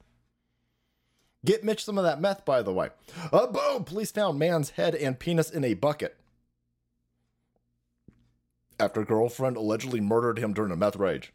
Get 1.45 1.65
Mitch 1.65 1.85
some 1.85 1.99
of 1.99 2.05
that 2.05 2.21
meth, 2.21 2.45
by 2.45 2.63
the 2.63 2.73
way. 2.73 2.91
Uh, 3.33 3.47
boom! 3.47 3.85
Police 3.85 4.11
found 4.11 4.39
man's 4.39 4.71
head 4.71 4.95
and 4.95 5.19
penis 5.19 5.51
in 5.51 5.65
a 5.65 5.75
bucket 5.75 6.17
after 8.79 9.05
girlfriend 9.05 9.57
allegedly 9.57 10.01
murdered 10.01 10.39
him 10.39 10.53
during 10.53 10.73
a 10.73 10.77
meth 10.77 10.97
rage. 10.97 11.33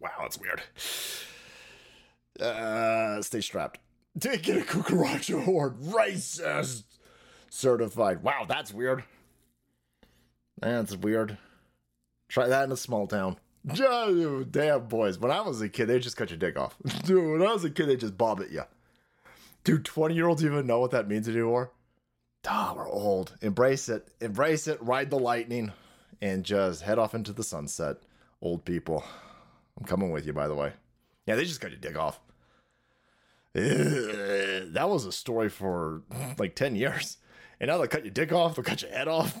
Wow, 0.00 0.10
that's 0.20 0.38
weird. 0.38 0.62
Uh, 2.40 3.20
stay 3.22 3.40
strapped. 3.40 3.80
Take 4.20 4.48
it 4.48 4.56
a 4.56 4.64
cucaracha 4.64 5.44
horde. 5.44 5.78
Racist. 5.80 6.84
Certified. 7.50 8.22
Wow, 8.22 8.44
that's 8.48 8.72
weird. 8.72 9.04
That's 10.60 10.96
weird. 10.96 11.38
Try 12.28 12.48
that 12.48 12.64
in 12.64 12.72
a 12.72 12.76
small 12.76 13.06
town. 13.06 13.38
Damn, 13.74 14.86
boys. 14.88 15.18
When 15.18 15.30
I 15.30 15.40
was 15.40 15.60
a 15.60 15.68
kid, 15.68 15.86
they 15.86 15.98
just 15.98 16.16
cut 16.16 16.30
your 16.30 16.38
dick 16.38 16.58
off. 16.58 16.76
Dude, 17.04 17.32
when 17.38 17.46
I 17.46 17.52
was 17.52 17.64
a 17.64 17.70
kid, 17.70 17.86
they 17.86 17.96
just 17.96 18.16
bob 18.16 18.40
at 18.40 18.50
you. 18.50 18.62
Do 19.64 19.78
20 19.78 20.14
year 20.14 20.28
olds 20.28 20.44
even 20.44 20.66
know 20.66 20.80
what 20.80 20.92
that 20.92 21.08
means 21.08 21.28
anymore? 21.28 21.72
Ah, 22.46 22.72
we're 22.74 22.88
old. 22.88 23.36
Embrace 23.42 23.88
it. 23.88 24.08
Embrace 24.20 24.66
it. 24.68 24.82
Ride 24.82 25.10
the 25.10 25.18
lightning 25.18 25.72
and 26.22 26.44
just 26.44 26.82
head 26.82 26.98
off 26.98 27.14
into 27.14 27.32
the 27.32 27.42
sunset. 27.44 27.96
Old 28.40 28.64
people. 28.64 29.04
I'm 29.78 29.84
coming 29.84 30.10
with 30.10 30.26
you, 30.26 30.32
by 30.32 30.48
the 30.48 30.54
way. 30.54 30.72
Yeah, 31.26 31.34
they 31.34 31.44
just 31.44 31.60
cut 31.60 31.70
your 31.70 31.80
dick 31.80 31.98
off. 31.98 32.20
That 33.52 34.86
was 34.88 35.04
a 35.04 35.12
story 35.12 35.48
for 35.48 36.02
like 36.38 36.54
10 36.54 36.76
years. 36.76 37.18
And 37.60 37.68
now 37.68 37.78
they'll 37.78 37.88
cut 37.88 38.04
your 38.04 38.14
dick 38.14 38.32
off, 38.32 38.54
they'll 38.54 38.64
cut 38.64 38.82
your 38.82 38.92
head 38.92 39.08
off, 39.08 39.36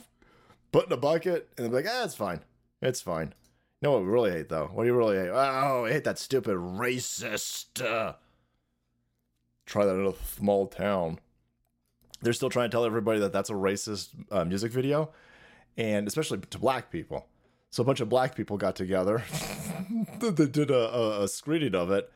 put 0.72 0.86
in 0.86 0.92
a 0.92 0.96
bucket, 0.96 1.48
and 1.56 1.66
they're 1.66 1.82
like, 1.82 1.86
ah, 1.88 2.04
it's 2.04 2.16
fine. 2.16 2.40
It's 2.82 3.00
fine. 3.00 3.32
Know 3.80 3.92
what 3.92 4.02
we 4.02 4.08
really 4.08 4.32
hate, 4.32 4.48
though? 4.48 4.70
What 4.72 4.82
do 4.82 4.88
you 4.88 4.96
really 4.96 5.16
hate? 5.16 5.30
Oh, 5.30 5.84
I 5.84 5.92
hate 5.92 6.04
that 6.04 6.18
stupid 6.18 6.56
racist. 6.56 7.84
Uh, 7.84 8.14
try 9.66 9.84
that 9.84 9.94
in 9.94 10.06
a 10.06 10.14
small 10.36 10.66
town. 10.66 11.20
They're 12.20 12.32
still 12.32 12.50
trying 12.50 12.70
to 12.70 12.74
tell 12.74 12.84
everybody 12.84 13.20
that 13.20 13.32
that's 13.32 13.50
a 13.50 13.54
racist 13.54 14.08
uh, 14.32 14.44
music 14.44 14.72
video, 14.72 15.10
and 15.76 16.08
especially 16.08 16.38
to 16.38 16.58
black 16.58 16.90
people. 16.90 17.26
So 17.70 17.82
a 17.82 17.86
bunch 17.86 18.00
of 18.00 18.08
black 18.08 18.34
people 18.34 18.56
got 18.56 18.74
together. 18.74 19.22
they 20.20 20.46
did 20.46 20.70
a, 20.72 20.94
a, 20.94 21.24
a 21.24 21.28
screening 21.28 21.76
of 21.76 21.92
it, 21.92 22.10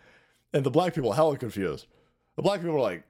and 0.52 0.64
the 0.64 0.70
black 0.70 0.94
people 0.94 1.12
hella 1.12 1.36
confused. 1.36 1.86
The 2.34 2.42
black 2.42 2.60
people 2.60 2.74
were 2.74 2.80
like, 2.80 3.04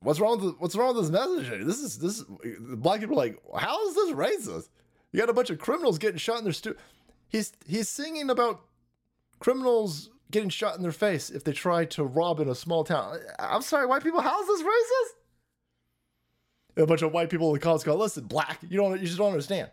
"What's 0.00 0.18
wrong 0.18 0.44
with 0.44 0.56
what's 0.58 0.74
wrong 0.74 0.96
with 0.96 1.04
this 1.04 1.12
message? 1.12 1.64
This 1.64 1.78
is 1.78 1.98
this." 1.98 2.18
Is, 2.42 2.58
the 2.58 2.76
black 2.76 2.98
people 2.98 3.14
are 3.14 3.26
like, 3.26 3.38
"How 3.56 3.86
is 3.86 3.94
this 3.94 4.10
racist?" 4.12 4.68
You 5.16 5.22
got 5.22 5.30
a 5.30 5.32
bunch 5.32 5.48
of 5.48 5.58
criminals 5.58 5.96
getting 5.96 6.18
shot 6.18 6.36
in 6.36 6.44
their 6.44 6.52
stu. 6.52 6.76
He's 7.26 7.54
he's 7.66 7.88
singing 7.88 8.28
about 8.28 8.60
criminals 9.38 10.10
getting 10.30 10.50
shot 10.50 10.76
in 10.76 10.82
their 10.82 10.92
face 10.92 11.30
if 11.30 11.42
they 11.42 11.52
try 11.54 11.86
to 11.86 12.04
rob 12.04 12.38
in 12.38 12.50
a 12.50 12.54
small 12.54 12.84
town. 12.84 13.20
I'm 13.38 13.62
sorry, 13.62 13.86
white 13.86 14.02
people. 14.02 14.20
How 14.20 14.42
is 14.42 14.46
this 14.46 14.60
racist? 14.60 15.16
And 16.76 16.84
a 16.84 16.86
bunch 16.86 17.00
of 17.00 17.12
white 17.12 17.30
people 17.30 17.48
in 17.48 17.54
the 17.54 17.60
comments 17.60 17.82
go, 17.82 17.94
"Listen, 17.94 18.24
black, 18.24 18.58
you 18.68 18.76
don't, 18.76 19.00
you 19.00 19.06
just 19.06 19.16
don't 19.16 19.32
understand. 19.32 19.70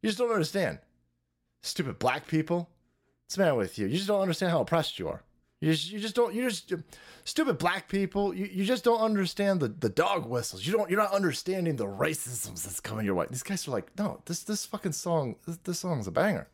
You 0.00 0.08
just 0.08 0.18
don't 0.18 0.32
understand. 0.32 0.78
Stupid 1.60 1.98
black 1.98 2.26
people. 2.26 2.70
What's 3.26 3.36
the 3.36 3.42
matter 3.42 3.54
with 3.54 3.78
you? 3.78 3.86
You 3.86 3.96
just 3.96 4.08
don't 4.08 4.22
understand 4.22 4.52
how 4.52 4.62
oppressed 4.62 4.98
you 4.98 5.08
are. 5.08 5.24
You 5.60 5.72
just, 5.72 5.90
you 5.90 5.98
just 5.98 6.14
don't. 6.14 6.32
You 6.34 6.48
just 6.48 6.72
stupid 7.24 7.58
black 7.58 7.88
people. 7.88 8.32
You, 8.32 8.46
you 8.46 8.64
just 8.64 8.84
don't 8.84 9.00
understand 9.00 9.58
the, 9.58 9.68
the 9.68 9.88
dog 9.88 10.26
whistles. 10.26 10.64
You 10.64 10.72
don't. 10.72 10.88
You're 10.88 11.00
not 11.00 11.12
understanding 11.12 11.76
the 11.76 11.86
racisms 11.86 12.62
that's 12.64 12.78
coming 12.78 13.04
your 13.04 13.16
way. 13.16 13.26
These 13.28 13.42
guys 13.42 13.66
are 13.66 13.72
like, 13.72 13.90
no, 13.98 14.20
this 14.26 14.44
this 14.44 14.64
fucking 14.66 14.92
song. 14.92 15.34
This, 15.46 15.56
this 15.64 15.80
song's 15.80 16.06
a 16.06 16.12
banger. 16.12 16.48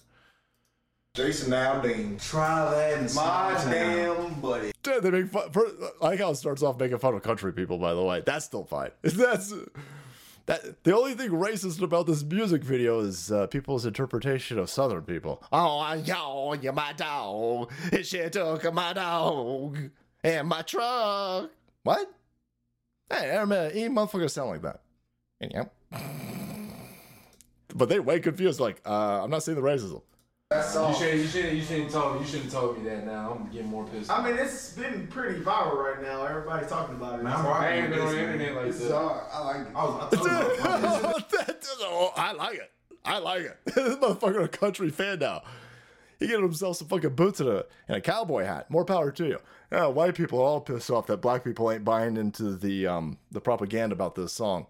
Jason 1.14 1.52
Aldean. 1.52 2.20
Try 2.20 2.70
that 2.70 2.98
in 2.98 3.14
my 3.14 3.62
damn 3.70 4.40
buddy. 4.40 4.72
Dude, 4.82 5.02
they 5.02 5.10
make 5.10 5.28
fun. 5.28 5.50
For, 5.52 5.66
I 6.02 6.06
like 6.06 6.18
how 6.18 6.30
it 6.30 6.36
starts 6.36 6.62
off 6.62 6.80
making 6.80 6.98
fun 6.98 7.14
of 7.14 7.22
country 7.22 7.52
people. 7.52 7.78
By 7.78 7.94
the 7.94 8.02
way, 8.02 8.22
that's 8.24 8.46
still 8.46 8.64
fine. 8.64 8.90
That's 9.02 9.52
that. 10.46 10.82
The 10.84 10.96
only 10.96 11.14
thing 11.14 11.30
racist 11.30 11.80
about 11.82 12.06
this 12.06 12.22
music 12.22 12.62
video 12.62 13.00
is 13.00 13.30
uh, 13.30 13.46
people's 13.46 13.86
interpretation 13.86 14.58
of 14.58 14.70
Southern 14.70 15.02
people. 15.02 15.42
Oh, 15.52 15.78
I 15.78 15.96
yo, 15.96 16.54
you're 16.54 16.72
my 16.72 16.92
dog. 16.92 17.72
She 18.02 18.28
took 18.30 18.72
my 18.72 18.92
dog 18.92 19.78
and 20.22 20.48
my 20.48 20.62
truck. 20.62 21.50
What? 21.82 22.10
Hey, 23.10 23.30
any 23.30 23.88
motherfucker 23.88 24.30
sound 24.30 24.50
like 24.50 24.62
that? 24.62 24.80
And 25.40 25.52
yep. 25.52 25.74
but 27.74 27.88
they 27.88 28.00
way 28.00 28.20
confused. 28.20 28.60
Like, 28.60 28.80
uh, 28.86 29.22
I'm 29.22 29.30
not 29.30 29.42
saying 29.42 29.56
the 29.56 29.62
racism. 29.62 30.02
That's 30.50 30.76
all. 30.76 30.90
You 30.90 30.96
should 30.96 31.18
you 31.20 31.26
should 31.26 31.52
you 31.54 31.62
shouldn't 31.62 31.90
told 31.90 32.20
you 32.20 32.26
shouldn't 32.26 32.50
told 32.52 32.78
me 32.78 32.88
that. 32.88 33.04
Now 33.06 33.38
I'm 33.40 33.50
getting 33.50 33.68
more 33.68 33.84
pissed. 33.86 34.10
I 34.10 34.22
mean, 34.24 34.38
it's 34.38 34.72
been 34.74 35.06
pretty 35.08 35.40
viral 35.40 35.76
right 35.76 36.02
now. 36.02 36.24
Everybody's 36.24 36.68
talking 36.68 36.96
about 36.96 37.18
it. 37.18 37.22
Man, 37.22 37.32
I'm 37.32 37.42
So 37.44 37.48
I 37.50 37.66
I 37.66 37.72
ain't 37.72 37.90
been 37.90 38.00
on 38.00 38.12
the 38.12 38.20
internet 38.20 38.54
like 38.54 38.66
This 38.66 38.78
that. 38.80 38.92
hard. 38.92 39.22
I 39.32 39.40
like 39.44 39.56
it. 39.66 39.72
I, 39.74 39.84
was, 39.84 39.94
I 40.12 40.16
thought 40.16 40.26
about 40.60 41.16
it. 41.16 41.28
That 41.30 41.60
doesn't- 41.60 42.12
I 42.16 42.32
like 42.32 42.54
it. 42.58 42.70
I 43.04 43.18
like 43.18 43.42
it. 43.42 43.58
this 43.64 43.96
motherfucker 43.96 44.44
a 44.44 44.48
country 44.48 44.90
fan 44.90 45.18
now. 45.18 45.42
He 46.20 46.26
getting 46.28 46.42
himself 46.44 46.76
some 46.76 46.88
fucking 46.88 47.14
boots 47.16 47.40
and 47.40 47.48
a, 47.48 47.64
and 47.88 47.96
a 47.96 48.00
cowboy 48.00 48.44
hat. 48.44 48.70
More 48.70 48.84
power 48.84 49.10
to 49.10 49.26
you. 49.26 49.38
Yeah, 49.72 49.86
white 49.86 50.14
people 50.14 50.38
are 50.40 50.44
all 50.44 50.60
pissed 50.60 50.90
off 50.90 51.06
that 51.08 51.20
black 51.20 51.42
people 51.42 51.70
ain't 51.70 51.84
buying 51.84 52.16
into 52.16 52.54
the 52.54 52.86
um 52.86 53.18
the 53.32 53.40
propaganda 53.40 53.94
about 53.94 54.14
this 54.14 54.32
song. 54.32 54.66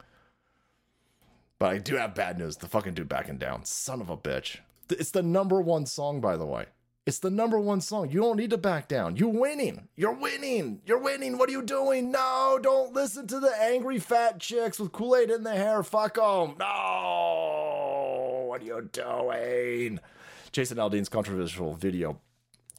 But 1.59 1.73
I 1.73 1.79
do 1.79 1.97
have 1.97 2.15
bad 2.15 2.39
news. 2.39 2.57
The 2.57 2.69
fucking 2.69 2.95
dude 2.95 3.09
backing 3.09 3.39
down. 3.39 3.65
Son 3.65 4.01
of 4.01 4.09
a 4.09 4.17
bitch. 4.17 4.59
It's 4.91 5.11
the 5.11 5.23
number 5.23 5.61
one 5.61 5.87
song, 5.87 6.21
by 6.21 6.37
the 6.37 6.47
way. 6.47 6.67
It's 7.07 7.19
the 7.19 7.31
number 7.31 7.61
one 7.61 7.83
song. 7.83 8.11
You 8.11 8.21
don't 8.21 8.39
need 8.39 8.51
to 8.51 8.57
back 8.57 8.89
down. 8.89 9.17
You're 9.17 9.29
winning. 9.29 9.89
You're 9.95 10.15
winning. 10.15 10.81
You're 10.87 11.01
winning. 11.01 11.37
What 11.37 11.51
are 11.51 11.53
you 11.53 11.63
doing? 11.63 12.11
No, 12.11 12.59
don't 12.63 12.95
listen 12.95 13.27
to 13.27 13.41
the 13.41 13.55
angry 13.61 13.99
fat 13.99 14.41
chicks 14.41 14.79
with 14.79 14.93
Kool 14.93 15.17
Aid 15.17 15.31
in 15.31 15.43
their 15.43 15.55
hair. 15.55 15.83
Fuck 15.83 16.15
them. 16.15 16.55
No. 16.59 18.45
What 18.49 18.63
are 18.63 18.65
you 18.65 18.89
doing? 18.91 20.01
Jason 20.51 20.79
Aldean's 20.79 21.11
controversial 21.11 21.75
video 21.75 22.21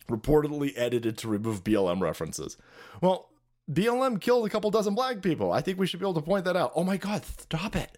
reportedly 0.10 0.74
edited 0.76 1.18
to 1.20 1.28
remove 1.28 1.64
BLM 1.64 2.01
references. 2.01 2.58
Well, 3.01 3.30
BLM 3.72 4.20
killed 4.22 4.45
a 4.45 4.49
couple 4.49 4.72
dozen 4.72 4.95
black 4.95 5.22
people. 5.22 5.51
I 5.51 5.62
think 5.62 5.78
we 5.78 5.86
should 5.86 5.99
be 5.99 6.06
able 6.06 6.14
to 6.16 6.22
point 6.22 6.45
that 6.45 6.56
out. 6.56 6.72
Oh 6.76 6.84
my 6.84 6.97
God, 6.97 7.26
stop 7.26 7.76
it. 7.76 7.97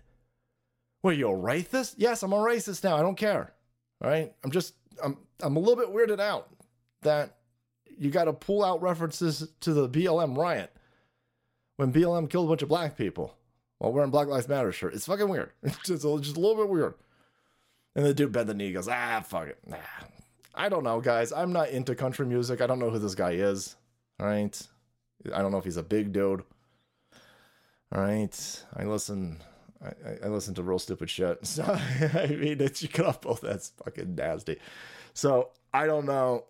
What, 1.01 1.13
are 1.13 1.17
you 1.17 1.29
a 1.29 1.33
racist? 1.33 1.95
Yes, 1.97 2.23
I'm 2.23 2.33
a 2.33 2.37
racist 2.37 2.83
now. 2.83 2.97
I 2.97 3.01
don't 3.01 3.15
care. 3.17 3.53
All 4.01 4.09
right. 4.09 4.33
I'm 4.43 4.51
just, 4.51 4.73
I'm, 5.03 5.17
I'm 5.41 5.55
a 5.55 5.59
little 5.59 5.75
bit 5.75 5.93
weirded 5.93 6.19
out 6.19 6.49
that 7.01 7.37
you 7.97 8.09
got 8.11 8.25
to 8.25 8.33
pull 8.33 8.63
out 8.63 8.81
references 8.81 9.47
to 9.61 9.73
the 9.73 9.89
BLM 9.89 10.37
riot 10.37 10.71
when 11.77 11.91
BLM 11.93 12.29
killed 12.29 12.45
a 12.47 12.49
bunch 12.49 12.61
of 12.61 12.69
black 12.69 12.97
people 12.97 13.35
while 13.79 13.91
wearing 13.91 14.11
Black 14.11 14.27
Lives 14.27 14.47
Matter 14.47 14.71
shirt. 14.71 14.93
It's 14.93 15.05
fucking 15.05 15.29
weird. 15.29 15.51
It's 15.63 15.77
just, 15.79 16.05
a- 16.05 16.19
just 16.21 16.37
a 16.37 16.39
little 16.39 16.55
bit 16.55 16.69
weird. 16.69 16.93
And 17.95 18.05
the 18.05 18.13
dude 18.13 18.31
bent 18.31 18.47
the 18.47 18.53
knee, 18.53 18.71
goes, 18.73 18.87
ah, 18.87 19.23
fuck 19.25 19.47
it. 19.47 19.57
Nah. 19.65 19.77
I 20.53 20.69
don't 20.69 20.83
know, 20.83 21.01
guys. 21.01 21.31
I'm 21.31 21.51
not 21.53 21.69
into 21.69 21.95
country 21.95 22.25
music. 22.25 22.61
I 22.61 22.67
don't 22.67 22.79
know 22.79 22.89
who 22.89 22.99
this 22.99 23.15
guy 23.15 23.31
is. 23.31 23.75
All 24.19 24.25
right. 24.27 24.59
I 25.33 25.41
don't 25.41 25.51
know 25.51 25.57
if 25.57 25.63
he's 25.65 25.77
a 25.77 25.83
big 25.83 26.13
dude. 26.13 26.43
All 27.93 28.01
right. 28.01 28.63
I 28.75 28.83
listen. 28.83 29.37
I, 29.83 30.25
I- 30.25 30.27
listen 30.29 30.53
to 30.55 30.63
real 30.63 30.79
stupid 30.79 31.09
shit. 31.09 31.39
So 31.45 31.63
I 31.63 32.27
mean, 32.27 32.61
it's 32.61 32.81
you 32.81 32.89
cut 32.89 33.05
off 33.05 33.21
both. 33.21 33.41
That's 33.41 33.69
fucking 33.83 34.15
nasty. 34.15 34.57
So 35.13 35.49
I 35.73 35.85
don't 35.87 36.05
know. 36.05 36.45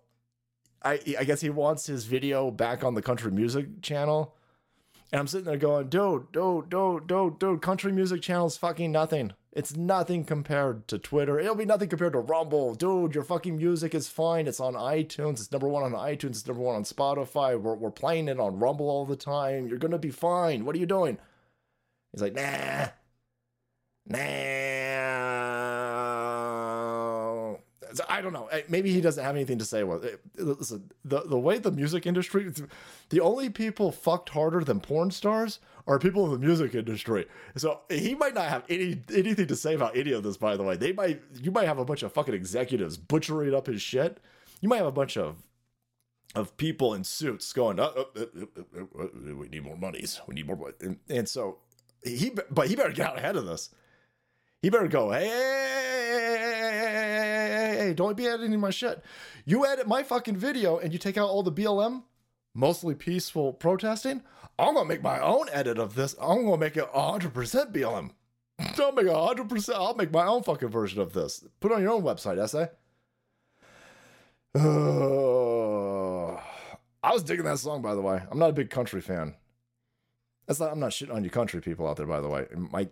I 0.82 1.00
I 1.18 1.24
guess 1.24 1.40
he 1.40 1.50
wants 1.50 1.86
his 1.86 2.04
video 2.04 2.50
back 2.50 2.84
on 2.84 2.94
the 2.94 3.02
country 3.02 3.30
music 3.30 3.82
channel. 3.82 4.34
And 5.10 5.18
I'm 5.20 5.26
sitting 5.26 5.46
there 5.46 5.56
going, 5.56 5.88
dude, 5.88 6.30
dude, 6.32 6.68
dude, 6.68 7.06
dude, 7.06 7.38
dude, 7.38 7.62
country 7.62 7.92
music 7.92 8.20
channel's 8.20 8.58
fucking 8.58 8.92
nothing. 8.92 9.32
It's 9.52 9.74
nothing 9.74 10.24
compared 10.24 10.86
to 10.88 10.98
Twitter. 10.98 11.40
It'll 11.40 11.54
be 11.54 11.64
nothing 11.64 11.88
compared 11.88 12.12
to 12.12 12.18
Rumble. 12.18 12.74
Dude, 12.74 13.14
your 13.14 13.24
fucking 13.24 13.56
music 13.56 13.94
is 13.94 14.06
fine. 14.06 14.46
It's 14.46 14.60
on 14.60 14.74
iTunes. 14.74 15.40
It's 15.40 15.50
number 15.50 15.66
one 15.66 15.82
on 15.82 15.92
iTunes. 15.92 16.30
It's 16.30 16.46
number 16.46 16.62
one 16.62 16.76
on 16.76 16.84
Spotify. 16.84 17.58
We're, 17.58 17.74
we're 17.74 17.90
playing 17.90 18.28
it 18.28 18.38
on 18.38 18.58
Rumble 18.58 18.90
all 18.90 19.06
the 19.06 19.16
time. 19.16 19.66
You're 19.66 19.78
going 19.78 19.92
to 19.92 19.98
be 19.98 20.10
fine. 20.10 20.66
What 20.66 20.76
are 20.76 20.78
you 20.78 20.84
doing? 20.86 21.16
He's 22.12 22.20
like, 22.20 22.34
nah, 22.34 22.88
So 27.94 28.04
I 28.08 28.20
don't 28.20 28.32
know. 28.32 28.46
Eh, 28.46 28.62
Maybe 28.68 28.92
he 28.92 29.00
doesn't 29.00 29.22
have 29.22 29.34
anything 29.34 29.58
to 29.58 29.64
say. 29.64 29.82
Well, 29.82 30.00
eh, 30.04 30.16
listen, 30.36 30.90
the 31.04 31.22
the 31.22 31.38
way 31.38 31.58
the 31.58 31.70
music 31.70 32.06
industry, 32.06 32.50
the 33.10 33.20
only 33.20 33.48
people 33.50 33.92
fucked 33.92 34.28
harder 34.30 34.62
than 34.62 34.80
porn 34.80 35.10
stars 35.10 35.58
are 35.86 35.98
people 35.98 36.26
in 36.26 36.32
the 36.32 36.46
music 36.46 36.74
industry. 36.74 37.26
So 37.56 37.80
he 37.88 38.14
might 38.14 38.34
not 38.34 38.48
have 38.48 38.64
any 38.68 39.02
anything 39.14 39.46
to 39.46 39.56
say 39.56 39.74
about 39.74 39.96
any 39.96 40.12
of 40.12 40.22
this. 40.22 40.36
By 40.36 40.56
the 40.56 40.62
way, 40.64 40.76
they 40.76 40.92
might 40.92 41.22
you 41.40 41.50
might 41.50 41.66
have 41.66 41.78
a 41.78 41.84
bunch 41.84 42.02
of 42.02 42.12
fucking 42.12 42.34
executives 42.34 42.96
butchering 42.98 43.54
up 43.54 43.66
his 43.66 43.80
shit. 43.80 44.18
You 44.60 44.68
might 44.68 44.78
have 44.78 44.86
a 44.86 44.92
bunch 44.92 45.16
of 45.16 45.36
of 46.34 46.56
people 46.58 46.92
in 46.92 47.04
suits 47.04 47.52
going, 47.54 47.80
oh, 47.80 47.90
oh, 47.96 48.26
oh, 48.98 49.10
we 49.34 49.48
need 49.48 49.64
more 49.64 49.76
monies. 49.78 50.20
We 50.26 50.34
need 50.34 50.46
more. 50.46 50.56
mon-" 50.56 50.74
And, 50.80 50.98
and 51.08 51.26
so 51.28 51.58
he, 52.04 52.32
but 52.50 52.68
he 52.68 52.76
better 52.76 52.92
get 52.92 53.06
out 53.08 53.16
ahead 53.18 53.36
of 53.36 53.46
this. 53.46 53.70
He 54.62 54.70
better 54.70 54.88
go, 54.88 55.12
hey, 55.12 55.28
hey, 57.78 57.94
don't 57.94 58.16
be 58.16 58.26
editing 58.26 58.58
my 58.58 58.70
shit. 58.70 59.04
You 59.44 59.64
edit 59.64 59.86
my 59.86 60.02
fucking 60.02 60.36
video 60.36 60.78
and 60.78 60.92
you 60.92 60.98
take 60.98 61.16
out 61.16 61.28
all 61.28 61.44
the 61.44 61.52
BLM, 61.52 62.02
mostly 62.54 62.96
peaceful 62.96 63.52
protesting. 63.52 64.22
I'm 64.58 64.74
gonna 64.74 64.88
make 64.88 65.02
my 65.02 65.20
own 65.20 65.46
edit 65.52 65.78
of 65.78 65.94
this. 65.94 66.16
I'm 66.20 66.44
gonna 66.44 66.58
make 66.58 66.76
it 66.76 66.92
100% 66.92 67.72
BLM. 67.72 68.10
Don't 68.74 68.96
make 68.96 69.06
it 69.06 69.12
100%. 69.12 69.74
I'll 69.74 69.94
make 69.94 70.10
my 70.10 70.26
own 70.26 70.42
fucking 70.42 70.68
version 70.68 71.00
of 71.00 71.12
this. 71.12 71.44
Put 71.60 71.70
it 71.70 71.76
on 71.76 71.82
your 71.82 71.92
own 71.92 72.02
website, 72.02 72.38
essay. 72.38 72.68
Uh, 74.56 76.34
I 77.02 77.12
was 77.12 77.22
digging 77.22 77.44
that 77.44 77.60
song, 77.60 77.80
by 77.82 77.94
the 77.94 78.00
way. 78.00 78.20
I'm 78.28 78.40
not 78.40 78.50
a 78.50 78.54
big 78.54 78.70
country 78.70 79.00
fan. 79.00 79.36
That's 80.46 80.58
not. 80.58 80.72
I'm 80.72 80.80
not 80.80 80.90
shitting 80.90 81.14
on 81.14 81.22
you 81.22 81.30
country 81.30 81.60
people 81.60 81.86
out 81.86 81.96
there, 81.96 82.06
by 82.06 82.20
the 82.20 82.28
way. 82.28 82.46
My 82.56 82.88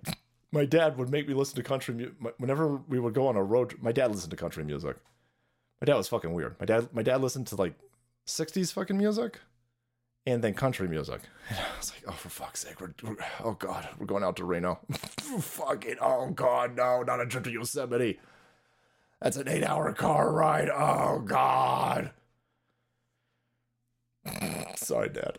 my 0.56 0.64
dad 0.64 0.96
would 0.96 1.10
make 1.10 1.28
me 1.28 1.34
listen 1.34 1.56
to 1.56 1.62
country 1.62 1.94
music 1.94 2.14
whenever 2.38 2.76
we 2.88 2.98
would 2.98 3.14
go 3.14 3.26
on 3.26 3.36
a 3.36 3.42
road. 3.42 3.74
My 3.80 3.92
dad 3.92 4.10
listened 4.10 4.30
to 4.30 4.36
country 4.36 4.64
music. 4.64 4.96
My 5.80 5.84
dad 5.84 5.96
was 5.96 6.08
fucking 6.08 6.32
weird. 6.32 6.56
My 6.58 6.66
dad 6.66 6.88
my 6.92 7.02
dad 7.02 7.20
listened 7.20 7.46
to 7.48 7.56
like 7.56 7.74
60s 8.26 8.72
fucking 8.72 8.96
music, 8.96 9.40
and 10.26 10.42
then 10.42 10.54
country 10.54 10.88
music. 10.88 11.20
And 11.48 11.58
I 11.58 11.78
was 11.78 11.92
like, 11.92 12.02
oh 12.08 12.16
for 12.16 12.28
fuck's 12.28 12.60
sake, 12.60 12.80
we're, 12.80 12.94
we're 13.02 13.16
oh 13.44 13.52
god, 13.52 13.88
we're 13.98 14.06
going 14.06 14.24
out 14.24 14.36
to 14.36 14.44
Reno. 14.44 14.80
fucking 14.92 15.96
oh 16.00 16.30
god, 16.30 16.74
no, 16.76 17.02
not 17.02 17.20
a 17.20 17.26
trip 17.26 17.44
to 17.44 17.52
Yosemite. 17.52 18.18
That's 19.20 19.36
an 19.36 19.48
eight 19.48 19.64
hour 19.64 19.92
car 19.92 20.32
ride. 20.32 20.68
Oh 20.70 21.20
god. 21.20 22.10
Sorry, 24.76 25.08
Dad. 25.08 25.38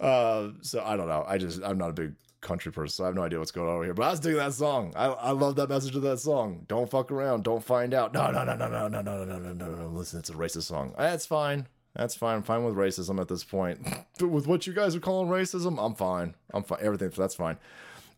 Uh, 0.00 0.50
so 0.62 0.82
I 0.82 0.96
don't 0.96 1.08
know. 1.08 1.24
I 1.26 1.38
just 1.38 1.62
I'm 1.62 1.78
not 1.78 1.90
a 1.90 1.92
big 1.92 2.14
country 2.44 2.70
person, 2.70 2.94
so 2.94 3.04
I 3.04 3.06
have 3.08 3.16
no 3.16 3.22
idea 3.22 3.38
what's 3.40 3.50
going 3.50 3.68
on 3.68 3.74
over 3.74 3.84
here. 3.84 3.94
But 3.94 4.04
I 4.04 4.10
was 4.10 4.20
digging 4.20 4.38
that 4.38 4.52
song. 4.52 4.92
I 4.94 5.06
I 5.06 5.30
love 5.32 5.56
that 5.56 5.68
message 5.68 5.96
of 5.96 6.02
that 6.02 6.20
song. 6.20 6.64
Don't 6.68 6.88
fuck 6.88 7.10
around. 7.10 7.42
Don't 7.42 7.64
find 7.64 7.92
out. 7.92 8.14
No, 8.14 8.30
no, 8.30 8.44
no, 8.44 8.54
no, 8.56 8.68
no, 8.68 8.86
no, 8.88 9.00
no, 9.02 9.24
no, 9.24 9.38
no, 9.38 9.52
no, 9.52 9.70
no. 9.70 9.88
Listen, 9.88 10.20
it's 10.20 10.30
a 10.30 10.34
racist 10.34 10.64
song. 10.64 10.94
That's 10.96 11.26
fine. 11.26 11.66
That's 11.96 12.14
fine. 12.14 12.36
I'm 12.36 12.42
fine 12.42 12.64
with 12.64 12.74
racism 12.74 13.20
at 13.20 13.28
this 13.28 13.44
point. 13.44 13.86
But 14.18 14.28
with 14.28 14.46
what 14.46 14.66
you 14.66 14.72
guys 14.72 14.94
are 14.94 15.00
calling 15.00 15.28
racism, 15.28 15.84
I'm 15.84 15.94
fine. 15.94 16.34
I'm 16.52 16.62
fine. 16.62 16.78
Everything 16.82 17.10
that's 17.16 17.34
fine. 17.34 17.56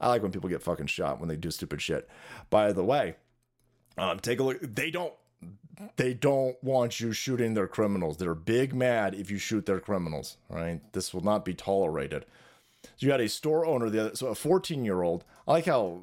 I 0.01 0.09
like 0.09 0.23
when 0.23 0.33
people 0.33 0.51
get 0.51 0.63
fucking 0.63 0.87
shot 0.87 1.21
when 1.21 1.29
they 1.29 1.37
do 1.37 1.51
stupid 1.51 1.81
shit. 1.81 2.09
By 2.51 2.73
the 2.73 2.85
way, 2.85 3.17
um, 3.97 4.19
take 4.21 4.41
a 4.41 4.43
look. 4.43 4.59
They 4.61 4.91
don't. 4.91 5.15
They 5.97 6.15
don't 6.15 6.63
want 6.65 7.01
you 7.01 7.13
shooting 7.13 7.53
their 7.53 7.67
criminals. 7.67 8.17
They're 8.17 8.35
big 8.35 8.75
mad 8.75 9.15
if 9.15 9.31
you 9.31 9.37
shoot 9.37 9.67
their 9.67 9.81
criminals. 9.81 10.39
Right, 10.49 10.81
this 10.93 11.13
will 11.13 11.25
not 11.25 11.45
be 11.45 11.55
tolerated. 11.55 12.25
So 12.97 13.07
you 13.07 13.11
had 13.11 13.21
a 13.21 13.29
store 13.29 13.67
owner, 13.67 13.91
the 13.91 14.01
other, 14.07 14.17
so 14.17 14.29
a 14.29 14.35
14 14.35 14.85
year 14.85 15.03
old. 15.03 15.25
I 15.47 15.53
like 15.53 15.67
how. 15.67 16.03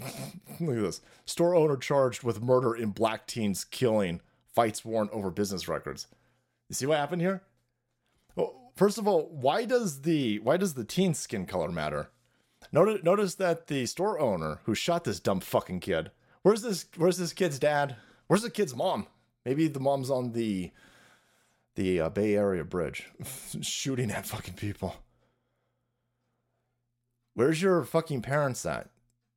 Look 0.60 0.76
at 0.76 0.82
this. 0.82 1.00
Store 1.26 1.54
owner 1.54 1.76
charged 1.76 2.22
with 2.22 2.42
murder 2.42 2.74
in 2.74 2.90
black 2.90 3.26
teens 3.26 3.64
killing. 3.64 4.20
Fights 4.54 4.84
warrant 4.84 5.12
over 5.12 5.30
business 5.30 5.68
records. 5.68 6.08
You 6.68 6.74
see 6.74 6.86
what 6.86 6.98
happened 6.98 7.22
here? 7.22 7.42
Well, 8.34 8.72
first 8.74 8.98
of 8.98 9.06
all, 9.06 9.28
why 9.30 9.64
does 9.64 10.02
the 10.02 10.38
why 10.40 10.56
does 10.56 10.74
the 10.74 10.84
teen 10.84 11.14
skin 11.14 11.46
color 11.46 11.70
matter? 11.70 12.10
Notice, 12.70 13.02
notice 13.02 13.34
that 13.36 13.66
the 13.66 13.86
store 13.86 14.18
owner 14.18 14.60
who 14.64 14.74
shot 14.74 15.04
this 15.04 15.20
dumb 15.20 15.40
fucking 15.40 15.80
kid. 15.80 16.10
Where's 16.42 16.62
this? 16.62 16.86
Where's 16.96 17.18
this 17.18 17.32
kid's 17.32 17.58
dad? 17.58 17.96
Where's 18.26 18.42
the 18.42 18.50
kid's 18.50 18.74
mom? 18.74 19.06
Maybe 19.44 19.68
the 19.68 19.80
mom's 19.80 20.10
on 20.10 20.32
the 20.32 20.70
the 21.74 22.00
uh, 22.00 22.08
Bay 22.10 22.34
Area 22.34 22.64
Bridge, 22.64 23.08
shooting 23.60 24.10
at 24.10 24.26
fucking 24.26 24.54
people. 24.54 24.96
Where's 27.34 27.62
your 27.62 27.82
fucking 27.84 28.22
parents 28.22 28.64
at? 28.66 28.88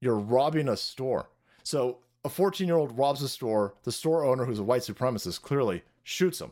You're 0.01 0.17
robbing 0.17 0.67
a 0.67 0.77
store. 0.77 1.29
So 1.63 1.99
a 2.23 2.29
14 2.29 2.67
year 2.67 2.75
old 2.75 2.97
robs 2.97 3.21
a 3.21 3.29
store. 3.29 3.75
The 3.83 3.91
store 3.91 4.25
owner, 4.25 4.45
who's 4.45 4.59
a 4.59 4.63
white 4.63 4.81
supremacist, 4.81 5.41
clearly 5.41 5.83
shoots 6.03 6.41
him. 6.41 6.51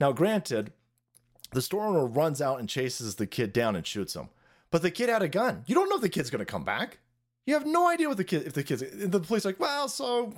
Now, 0.00 0.12
granted, 0.12 0.72
the 1.52 1.62
store 1.62 1.86
owner 1.86 2.06
runs 2.06 2.40
out 2.40 2.58
and 2.58 2.68
chases 2.68 3.16
the 3.16 3.26
kid 3.26 3.52
down 3.52 3.76
and 3.76 3.86
shoots 3.86 4.14
him. 4.14 4.28
But 4.70 4.82
the 4.82 4.90
kid 4.90 5.08
had 5.08 5.22
a 5.22 5.28
gun. 5.28 5.64
You 5.66 5.74
don't 5.74 5.88
know 5.88 5.96
if 5.96 6.02
the 6.02 6.08
kid's 6.08 6.30
gonna 6.30 6.44
come 6.44 6.64
back. 6.64 6.98
You 7.46 7.54
have 7.54 7.66
no 7.66 7.88
idea 7.88 8.08
what 8.08 8.16
the 8.16 8.24
kid 8.24 8.46
if 8.46 8.52
the 8.52 8.62
kid's 8.62 8.82
the 8.90 9.20
police 9.20 9.44
like, 9.44 9.58
well, 9.58 9.88
so 9.88 10.32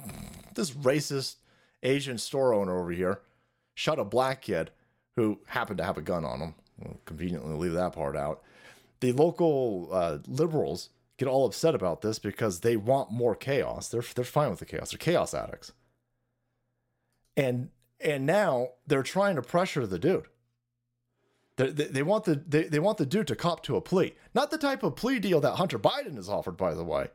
this 0.55 0.70
racist 0.70 1.36
Asian 1.82 2.18
store 2.18 2.55
owner 2.55 2.78
over 2.78 2.90
here 2.90 3.20
shot 3.74 3.98
a 3.98 4.05
black 4.05 4.42
kid 4.42 4.70
who 5.16 5.40
happened 5.46 5.78
to 5.78 5.84
have 5.84 5.98
a 5.98 6.03
gun 6.03 6.24
on 6.24 6.40
him. 6.40 6.55
We'll 6.78 7.00
conveniently 7.05 7.55
leave 7.55 7.74
that 7.74 7.92
part 7.92 8.16
out. 8.16 8.42
The 9.03 9.12
local 9.12 9.88
uh, 9.90 10.18
liberals 10.28 10.90
get 11.18 11.26
all 11.26 11.44
upset 11.44 11.74
about 11.74 12.03
this 12.03 12.20
because 12.20 12.61
they 12.61 12.76
want 12.76 13.11
more 13.11 13.34
chaos. 13.34 13.88
They're 13.88 14.05
they're 14.14 14.24
fine 14.24 14.50
with 14.50 14.61
the 14.61 14.64
chaos. 14.64 14.92
They're 14.92 14.98
chaos 14.98 15.34
addicts. 15.34 15.72
And 17.36 17.70
and 18.00 18.24
now 18.24 18.68
they're 18.86 19.03
trying 19.03 19.34
to 19.34 19.42
pressure 19.42 19.88
the 19.88 19.98
dude. 19.98 20.26
They, 21.57 21.70
they, 21.70 21.84
they 21.86 22.03
want 22.05 22.26
the 22.26 22.36
they, 22.36 22.62
they 22.62 22.78
want 22.78 22.98
the 22.98 23.05
dude 23.05 23.26
to 23.26 23.34
cop 23.34 23.64
to 23.64 23.74
a 23.74 23.80
plea. 23.80 24.14
Not 24.36 24.53
the 24.53 24.57
type 24.57 24.84
of 24.84 24.94
plea 24.94 25.18
deal 25.18 25.40
that 25.40 25.57
Hunter 25.57 25.80
Biden 25.80 26.14
has 26.14 26.28
offered, 26.28 26.57
by 26.57 26.72
the 26.72 26.84
way. 26.84 27.09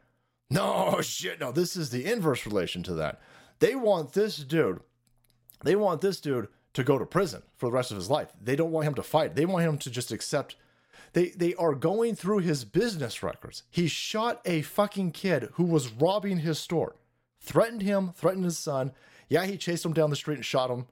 No 0.50 1.00
shit, 1.02 1.40
no, 1.40 1.54
this 1.54 1.78
is 1.78 1.90
the 1.90 2.06
inverse 2.06 2.46
relation 2.46 2.84
to 2.84 2.94
that. 2.96 3.22
They 3.60 3.76
want 3.76 4.12
this 4.12 4.36
dude, 4.36 4.82
they 5.64 5.78
want 5.78 6.02
this 6.02 6.20
dude 6.20 6.50
to 6.74 6.84
go 6.84 7.00
to 7.00 7.06
prison 7.06 7.44
for 7.56 7.68
the 7.68 7.72
rest 7.72 7.92
of 7.92 7.98
his 7.98 8.10
life. 8.10 8.34
They 8.42 8.58
don't 8.58 8.72
want 8.72 8.88
him 8.88 8.94
to 8.96 9.04
fight. 9.04 9.36
They 9.36 9.46
want 9.46 9.64
him 9.64 9.78
to 9.80 9.90
just 9.90 10.12
accept 10.12 10.58
they 11.18 11.30
they 11.30 11.56
are 11.56 11.74
going 11.74 12.14
through 12.14 12.40
his 12.40 12.64
business 12.64 13.24
records. 13.24 13.64
He 13.72 13.88
shot 13.88 14.40
a 14.46 14.62
fucking 14.62 15.14
kid 15.14 15.50
who 15.54 15.64
was 15.64 15.92
robbing 15.92 16.38
his 16.38 16.60
store. 16.60 16.96
Threatened 17.42 17.82
him, 17.82 18.12
threatened 18.16 18.46
his 18.46 18.60
son. 18.60 18.92
Yeah, 19.28 19.46
he 19.46 19.58
chased 19.58 19.84
him 19.84 19.94
down 19.94 20.12
the 20.12 20.16
street 20.16 20.36
and 20.36 20.46
shot 20.46 20.70
him. 20.70 20.86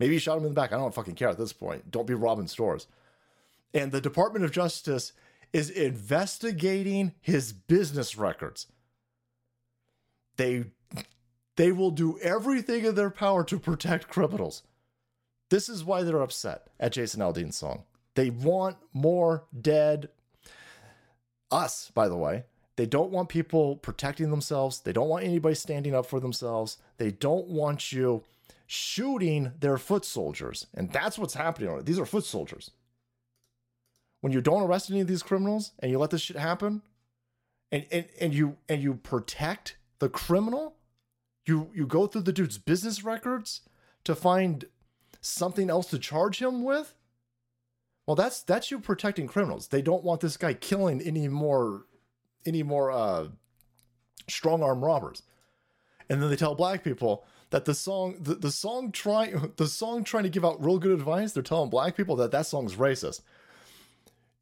Maybe 0.00 0.14
he 0.14 0.18
shot 0.18 0.36
him 0.36 0.42
in 0.42 0.48
the 0.48 0.60
back. 0.60 0.72
I 0.72 0.78
don't 0.78 0.92
fucking 0.92 1.14
care 1.14 1.28
at 1.28 1.38
this 1.38 1.52
point. 1.52 1.92
Don't 1.92 2.08
be 2.08 2.14
robbing 2.14 2.48
stores. 2.48 2.88
And 3.72 3.92
the 3.92 4.00
Department 4.00 4.44
of 4.44 4.50
Justice 4.50 5.12
is 5.52 5.70
investigating 5.70 7.12
his 7.20 7.52
business 7.52 8.18
records. 8.18 8.66
They 10.38 10.64
they 11.54 11.70
will 11.70 11.92
do 11.92 12.18
everything 12.18 12.84
in 12.84 12.96
their 12.96 13.10
power 13.10 13.44
to 13.44 13.60
protect 13.60 14.08
criminals. 14.08 14.64
This 15.50 15.68
is 15.68 15.84
why 15.84 16.02
they're 16.02 16.20
upset 16.20 16.66
at 16.80 16.92
Jason 16.92 17.22
Aldean's 17.22 17.56
song. 17.56 17.84
They 18.18 18.30
want 18.30 18.78
more 18.92 19.44
dead 19.60 20.08
us, 21.52 21.92
by 21.94 22.08
the 22.08 22.16
way. 22.16 22.46
They 22.74 22.84
don't 22.84 23.12
want 23.12 23.28
people 23.28 23.76
protecting 23.76 24.32
themselves. 24.32 24.80
They 24.80 24.92
don't 24.92 25.08
want 25.08 25.22
anybody 25.22 25.54
standing 25.54 25.94
up 25.94 26.04
for 26.04 26.18
themselves. 26.18 26.78
They 26.96 27.12
don't 27.12 27.46
want 27.46 27.92
you 27.92 28.24
shooting 28.66 29.52
their 29.60 29.78
foot 29.78 30.04
soldiers. 30.04 30.66
And 30.74 30.92
that's 30.92 31.16
what's 31.16 31.34
happening. 31.34 31.84
These 31.84 32.00
are 32.00 32.04
foot 32.04 32.24
soldiers. 32.24 32.72
When 34.20 34.32
you 34.32 34.40
don't 34.40 34.64
arrest 34.64 34.90
any 34.90 34.98
of 34.98 35.06
these 35.06 35.22
criminals 35.22 35.70
and 35.78 35.92
you 35.92 36.00
let 36.00 36.10
this 36.10 36.22
shit 36.22 36.38
happen, 36.38 36.82
and, 37.70 37.86
and, 37.92 38.06
and 38.20 38.34
you 38.34 38.56
and 38.68 38.82
you 38.82 38.94
protect 38.94 39.76
the 40.00 40.08
criminal, 40.08 40.74
you 41.46 41.70
you 41.72 41.86
go 41.86 42.08
through 42.08 42.22
the 42.22 42.32
dude's 42.32 42.58
business 42.58 43.04
records 43.04 43.60
to 44.02 44.16
find 44.16 44.64
something 45.20 45.70
else 45.70 45.86
to 45.90 46.00
charge 46.00 46.42
him 46.42 46.64
with. 46.64 46.96
Well, 48.08 48.14
that's 48.14 48.40
that's 48.40 48.70
you 48.70 48.80
protecting 48.80 49.26
criminals. 49.26 49.68
They 49.68 49.82
don't 49.82 50.02
want 50.02 50.22
this 50.22 50.38
guy 50.38 50.54
killing 50.54 51.02
any 51.02 51.28
more 51.28 51.84
any 52.46 52.62
more 52.62 52.90
uh, 52.90 53.26
strong 54.28 54.62
arm 54.62 54.82
robbers. 54.82 55.24
And 56.08 56.22
then 56.22 56.30
they 56.30 56.36
tell 56.36 56.54
black 56.54 56.82
people 56.82 57.26
that 57.50 57.66
the 57.66 57.74
song 57.74 58.16
the, 58.18 58.34
the 58.34 58.50
song 58.50 58.92
trying 58.92 59.52
the 59.56 59.66
song 59.66 60.04
trying 60.04 60.22
to 60.22 60.30
give 60.30 60.42
out 60.42 60.64
real 60.64 60.78
good 60.78 60.98
advice. 60.98 61.32
They're 61.32 61.42
telling 61.42 61.68
black 61.68 61.98
people 61.98 62.16
that 62.16 62.30
that 62.30 62.46
song's 62.46 62.76
racist. 62.76 63.20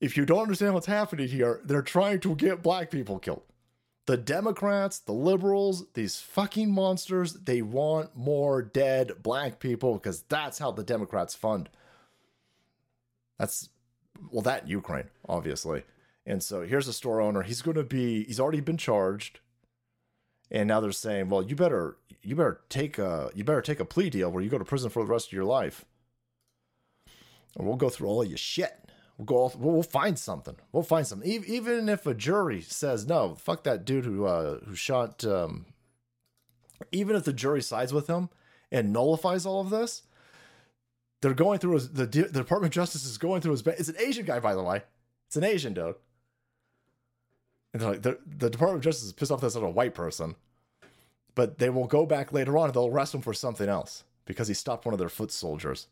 If 0.01 0.17
you 0.17 0.25
don't 0.25 0.43
understand 0.43 0.73
what's 0.75 0.87
happening 0.87 1.27
here, 1.27 1.61
they're 1.65 1.83
trying 1.83 2.21
to 2.21 2.37
get 2.37 2.63
black 2.63 2.93
people 2.93 3.19
killed. 3.19 3.43
The 4.07 4.17
Democrats, 4.17 5.01
the 5.01 5.13
liberals, 5.13 5.87
these 5.95 6.21
fucking 6.21 6.73
monsters, 6.73 7.33
they 7.33 7.63
want 7.63 8.17
more 8.17 8.63
dead 8.63 9.25
black 9.25 9.59
people 9.59 9.95
because 9.95 10.23
that's 10.23 10.61
how 10.61 10.71
the 10.71 10.85
Democrats 10.85 11.35
fund. 11.35 11.69
That's, 13.39 13.69
well, 14.31 14.43
that 14.43 14.69
Ukraine, 14.69 15.11
obviously. 15.29 15.85
And 16.25 16.43
so 16.43 16.63
here's 16.63 16.89
a 16.89 16.93
store 16.93 17.21
owner. 17.21 17.43
He's 17.43 17.63
going 17.63 17.77
to 17.77 17.85
be, 17.85 18.25
he's 18.25 18.41
already 18.41 18.61
been 18.61 18.77
charged. 18.77 19.41
And 20.51 20.69
now 20.69 20.81
they're 20.81 20.93
saying, 20.93 21.29
well, 21.29 21.43
you 21.43 21.57
better, 21.57 21.97
you 22.23 22.37
better 22.37 22.61
take 22.69 22.99
a, 22.99 23.31
you 23.35 23.45
better 23.45 23.63
take 23.63 23.81
a 23.81 23.85
plea 23.85 24.11
deal 24.11 24.31
where 24.31 24.43
you 24.43 24.51
go 24.51 24.59
to 24.59 24.65
prison 24.65 24.91
for 24.91 25.05
the 25.05 25.11
rest 25.11 25.29
of 25.29 25.33
your 25.33 25.45
life. 25.45 25.85
And 27.57 27.67
we'll 27.67 27.77
go 27.77 27.89
through 27.89 28.09
all 28.09 28.23
of 28.23 28.29
your 28.29 28.39
shit. 28.39 28.87
We'll 29.17 29.25
go. 29.25 29.37
All, 29.37 29.53
we'll 29.57 29.83
find 29.83 30.19
something. 30.19 30.57
We'll 30.73 30.83
find 30.83 31.07
something. 31.07 31.29
Even 31.29 31.89
if 31.89 32.07
a 32.07 32.15
jury 32.15 32.61
says 32.61 33.07
no, 33.07 33.35
fuck 33.35 33.65
that 33.65 33.85
dude 33.85 34.05
who 34.05 34.27
uh, 34.27 34.61
who 34.67 34.75
shot. 34.75 35.25
Um, 35.25 35.67
even 36.93 37.17
if 37.17 37.25
the 37.25 37.33
jury 37.33 37.63
sides 37.63 37.95
with 37.95 38.09
him 38.09 38.29
and 38.71 38.93
nullifies 38.93 39.47
all 39.47 39.63
of 39.63 39.71
this, 39.71 40.03
they're 41.27 41.35
going 41.35 41.59
through 41.59 41.75
his, 41.75 41.91
the 41.91 42.07
the 42.07 42.29
Department 42.29 42.71
of 42.71 42.71
Justice 42.71 43.05
is 43.05 43.19
going 43.19 43.41
through 43.41 43.51
his. 43.51 43.67
It's 43.67 43.89
an 43.89 43.97
Asian 43.99 44.25
guy, 44.25 44.39
by 44.39 44.55
the 44.55 44.63
way. 44.63 44.83
It's 45.27 45.35
an 45.35 45.43
Asian 45.43 45.75
dude. 45.75 45.97
And 47.73 47.83
they're 47.83 47.91
like 47.91 48.03
the 48.03 48.19
the 48.25 48.49
Department 48.49 48.79
of 48.79 48.85
Justice 48.85 49.07
is 49.07 49.13
pissed 49.13 49.33
off 49.33 49.43
not 49.43 49.57
a 49.57 49.69
white 49.69 49.93
person, 49.93 50.37
but 51.35 51.59
they 51.59 51.69
will 51.69 51.89
go 51.89 52.07
back 52.07 52.33
later 52.33 52.57
on 52.57 52.67
and 52.67 52.75
they'll 52.75 52.87
arrest 52.87 53.13
him 53.13 53.23
for 53.23 53.35
something 53.35 53.69
else 53.69 54.05
because 54.25 54.47
he 54.47 54.55
stopped 54.55 54.87
one 54.87 54.95
of 54.95 55.01
their 55.01 55.09
foot 55.09 55.33
soldiers. 55.33 55.89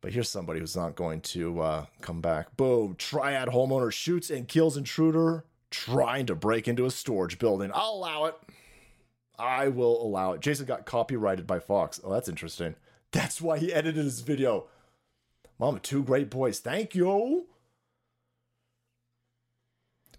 But 0.00 0.12
here's 0.12 0.30
somebody 0.30 0.60
who's 0.60 0.76
not 0.76 0.96
going 0.96 1.20
to 1.20 1.60
uh, 1.60 1.86
come 2.00 2.22
back. 2.22 2.56
Boom. 2.56 2.94
Triad 2.98 3.48
homeowner 3.48 3.92
shoots 3.92 4.30
and 4.30 4.48
kills 4.48 4.78
intruder 4.78 5.44
trying 5.70 6.24
to 6.26 6.34
break 6.34 6.68
into 6.68 6.86
a 6.86 6.90
storage 6.90 7.38
building. 7.38 7.70
I'll 7.74 7.92
allow 7.92 8.24
it. 8.26 8.34
I 9.38 9.68
will 9.68 10.02
allow 10.02 10.32
it. 10.32 10.40
Jason 10.40 10.66
got 10.66 10.86
copyrighted 10.86 11.46
by 11.46 11.58
Fox. 11.58 12.00
Oh, 12.02 12.12
that's 12.12 12.28
interesting. 12.28 12.76
That's 13.14 13.40
why 13.40 13.58
he 13.58 13.72
edited 13.72 14.04
his 14.04 14.22
video. 14.22 14.66
Mom, 15.56 15.78
two 15.78 16.02
great 16.02 16.30
boys. 16.30 16.58
Thank 16.58 16.96
you. 16.96 17.46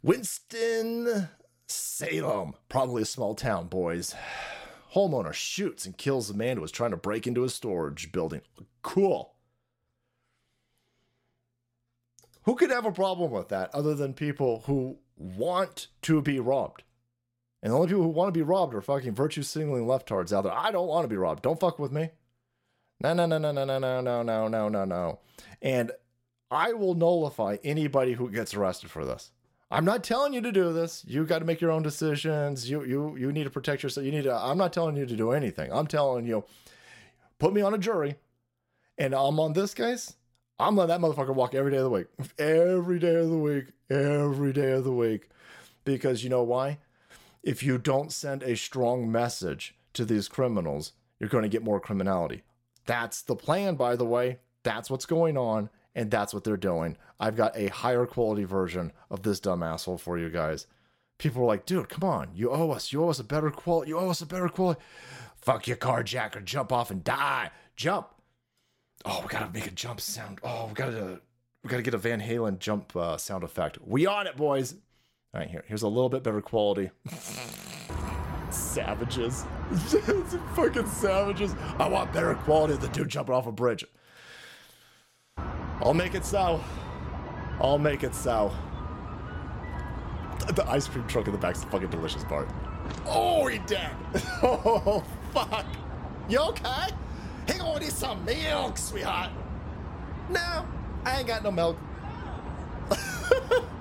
Winston 0.01 1.27
Salem. 1.67 2.53
Probably 2.69 3.01
a 3.01 3.05
small 3.05 3.35
town, 3.35 3.67
boys. 3.67 4.15
Homeowner 4.93 5.33
shoots 5.33 5.85
and 5.85 5.97
kills 5.97 6.29
a 6.29 6.33
man 6.33 6.55
who 6.55 6.61
was 6.61 6.71
trying 6.71 6.91
to 6.91 6.97
break 6.97 7.27
into 7.27 7.43
a 7.43 7.49
storage 7.49 8.13
building. 8.13 8.39
Cool. 8.81 9.33
Who 12.43 12.55
could 12.55 12.69
have 12.71 12.85
a 12.85 12.93
problem 12.93 13.29
with 13.29 13.49
that 13.49 13.75
other 13.75 13.93
than 13.93 14.13
people 14.13 14.63
who 14.67 14.99
want 15.17 15.87
to 16.03 16.21
be 16.21 16.39
robbed? 16.39 16.83
And 17.61 17.73
the 17.73 17.75
only 17.75 17.89
people 17.89 18.03
who 18.03 18.09
want 18.09 18.33
to 18.33 18.39
be 18.39 18.41
robbed 18.41 18.73
are 18.73 18.81
fucking 18.81 19.15
virtue 19.15 19.43
signaling 19.43 19.85
leftards 19.85 20.31
out 20.31 20.45
there. 20.45 20.53
I 20.53 20.71
don't 20.71 20.87
want 20.87 21.03
to 21.03 21.09
be 21.09 21.17
robbed. 21.17 21.43
Don't 21.43 21.59
fuck 21.59 21.77
with 21.77 21.91
me. 21.91 22.11
No, 23.01 23.13
no, 23.13 23.25
no, 23.25 23.37
no, 23.37 23.51
no, 23.51 23.65
no, 23.65 23.79
no, 23.79 24.01
no, 24.01 24.23
no, 24.23 24.47
no, 24.47 24.69
no, 24.69 24.85
no. 24.85 25.19
And 25.61 25.91
I 26.49 26.73
will 26.73 26.93
nullify 26.93 27.57
anybody 27.63 28.13
who 28.13 28.29
gets 28.29 28.53
arrested 28.53 28.89
for 28.89 29.05
this. 29.05 29.31
I'm 29.71 29.85
not 29.85 30.03
telling 30.03 30.33
you 30.33 30.41
to 30.41 30.51
do 30.51 30.71
this. 30.71 31.03
You 31.07 31.25
got 31.25 31.39
to 31.39 31.45
make 31.45 31.59
your 31.59 31.71
own 31.71 31.81
decisions. 31.83 32.69
You 32.69 32.83
you 32.83 33.15
you 33.17 33.31
need 33.31 33.45
to 33.45 33.49
protect 33.49 33.83
yourself. 33.83 34.05
You 34.05 34.11
need 34.11 34.23
to. 34.23 34.33
I'm 34.33 34.57
not 34.57 34.71
telling 34.71 34.95
you 34.95 35.05
to 35.05 35.15
do 35.15 35.31
anything. 35.31 35.71
I'm 35.73 35.87
telling 35.87 36.25
you, 36.25 36.45
put 37.39 37.53
me 37.53 37.61
on 37.61 37.73
a 37.73 37.77
jury, 37.77 38.15
and 38.97 39.13
I'm 39.13 39.39
on 39.39 39.53
this 39.53 39.73
case. 39.73 40.15
I'm 40.57 40.77
letting 40.77 40.89
that 40.89 41.05
motherfucker 41.05 41.35
walk 41.35 41.53
every 41.53 41.71
day 41.71 41.77
of 41.77 41.83
the 41.83 41.89
week. 41.89 42.07
Every 42.39 42.99
day 42.99 43.15
of 43.15 43.29
the 43.29 43.37
week. 43.37 43.65
Every 43.89 44.53
day 44.53 44.71
of 44.71 44.85
the 44.85 44.93
week. 44.93 45.29
Because 45.83 46.23
you 46.23 46.29
know 46.29 46.43
why? 46.43 46.77
If 47.43 47.61
you 47.61 47.77
don't 47.77 48.11
send 48.13 48.41
a 48.41 48.55
strong 48.55 49.11
message 49.11 49.75
to 49.93 50.05
these 50.05 50.29
criminals, 50.29 50.93
you're 51.19 51.29
going 51.29 51.43
to 51.43 51.49
get 51.49 51.63
more 51.63 51.81
criminality. 51.81 52.43
That's 52.85 53.21
the 53.21 53.35
plan, 53.35 53.75
by 53.75 53.95
the 53.95 54.05
way. 54.05 54.39
That's 54.63 54.89
what's 54.89 55.05
going 55.05 55.37
on, 55.37 55.69
and 55.93 56.09
that's 56.09 56.33
what 56.33 56.43
they're 56.43 56.57
doing. 56.57 56.97
I've 57.19 57.35
got 57.35 57.55
a 57.55 57.67
higher 57.67 58.05
quality 58.05 58.43
version 58.43 58.91
of 59.09 59.23
this 59.23 59.39
dumb 59.39 59.63
asshole 59.63 59.97
for 59.97 60.17
you 60.17 60.29
guys. 60.29 60.67
People 61.17 61.43
are 61.43 61.47
like, 61.47 61.65
dude, 61.65 61.89
come 61.89 62.03
on. 62.03 62.29
You 62.33 62.51
owe 62.51 62.71
us. 62.71 62.91
You 62.91 63.03
owe 63.03 63.09
us 63.09 63.19
a 63.19 63.23
better 63.23 63.49
quality. 63.49 63.89
You 63.89 63.99
owe 63.99 64.09
us 64.09 64.21
a 64.21 64.25
better 64.25 64.49
quality. 64.49 64.81
Fuck 65.37 65.67
your 65.67 65.77
carjacker. 65.77 66.43
Jump 66.43 66.71
off 66.71 66.91
and 66.91 67.03
die. 67.03 67.51
Jump. 67.75 68.09
Oh, 69.05 69.21
we 69.21 69.27
gotta 69.27 69.51
make 69.51 69.67
a 69.67 69.71
jump 69.71 70.01
sound. 70.01 70.39
Oh, 70.43 70.67
we 70.67 70.73
gotta 70.73 71.21
we 71.63 71.69
gotta 71.69 71.83
get 71.83 71.93
a 71.93 71.99
Van 71.99 72.19
Halen 72.19 72.59
jump 72.59 72.95
uh, 72.95 73.17
sound 73.17 73.43
effect. 73.43 73.77
We 73.85 74.07
on 74.07 74.27
it, 74.27 74.35
boys. 74.35 74.73
All 75.33 75.41
right, 75.41 75.49
here 75.49 75.63
here's 75.67 75.83
a 75.83 75.87
little 75.87 76.09
bit 76.09 76.23
better 76.23 76.41
quality. 76.41 76.89
savages, 78.75 79.45
fucking 80.55 80.87
savages. 80.87 81.55
I 81.79 81.87
want 81.87 82.11
better 82.11 82.35
quality 82.35 82.75
than 82.75 82.91
dude 82.91 83.07
jumping 83.07 83.33
off 83.33 83.47
a 83.47 83.51
bridge. 83.51 83.85
I'll 85.81 85.93
make 85.93 86.13
it 86.13 86.25
so. 86.25 86.61
I'll 87.61 87.77
make 87.77 88.03
it 88.03 88.13
so. 88.13 88.53
The 90.53 90.69
ice 90.69 90.87
cream 90.87 91.07
truck 91.07 91.27
in 91.27 91.31
the 91.31 91.39
back's 91.39 91.61
the 91.61 91.67
fucking 91.67 91.89
delicious 91.89 92.25
part. 92.25 92.49
Oh, 93.05 93.47
he 93.47 93.59
dead. 93.59 93.91
Oh, 94.43 95.03
fuck. 95.33 95.65
You 96.27 96.39
okay? 96.39 96.89
Hang 97.47 97.61
on, 97.61 97.79
need 97.79 97.91
some 97.91 98.25
milk, 98.25 98.77
sweetheart. 98.77 99.31
No, 100.29 100.65
I 101.05 101.19
ain't 101.19 101.27
got 101.27 101.43
no 101.43 101.51
milk. 101.51 101.77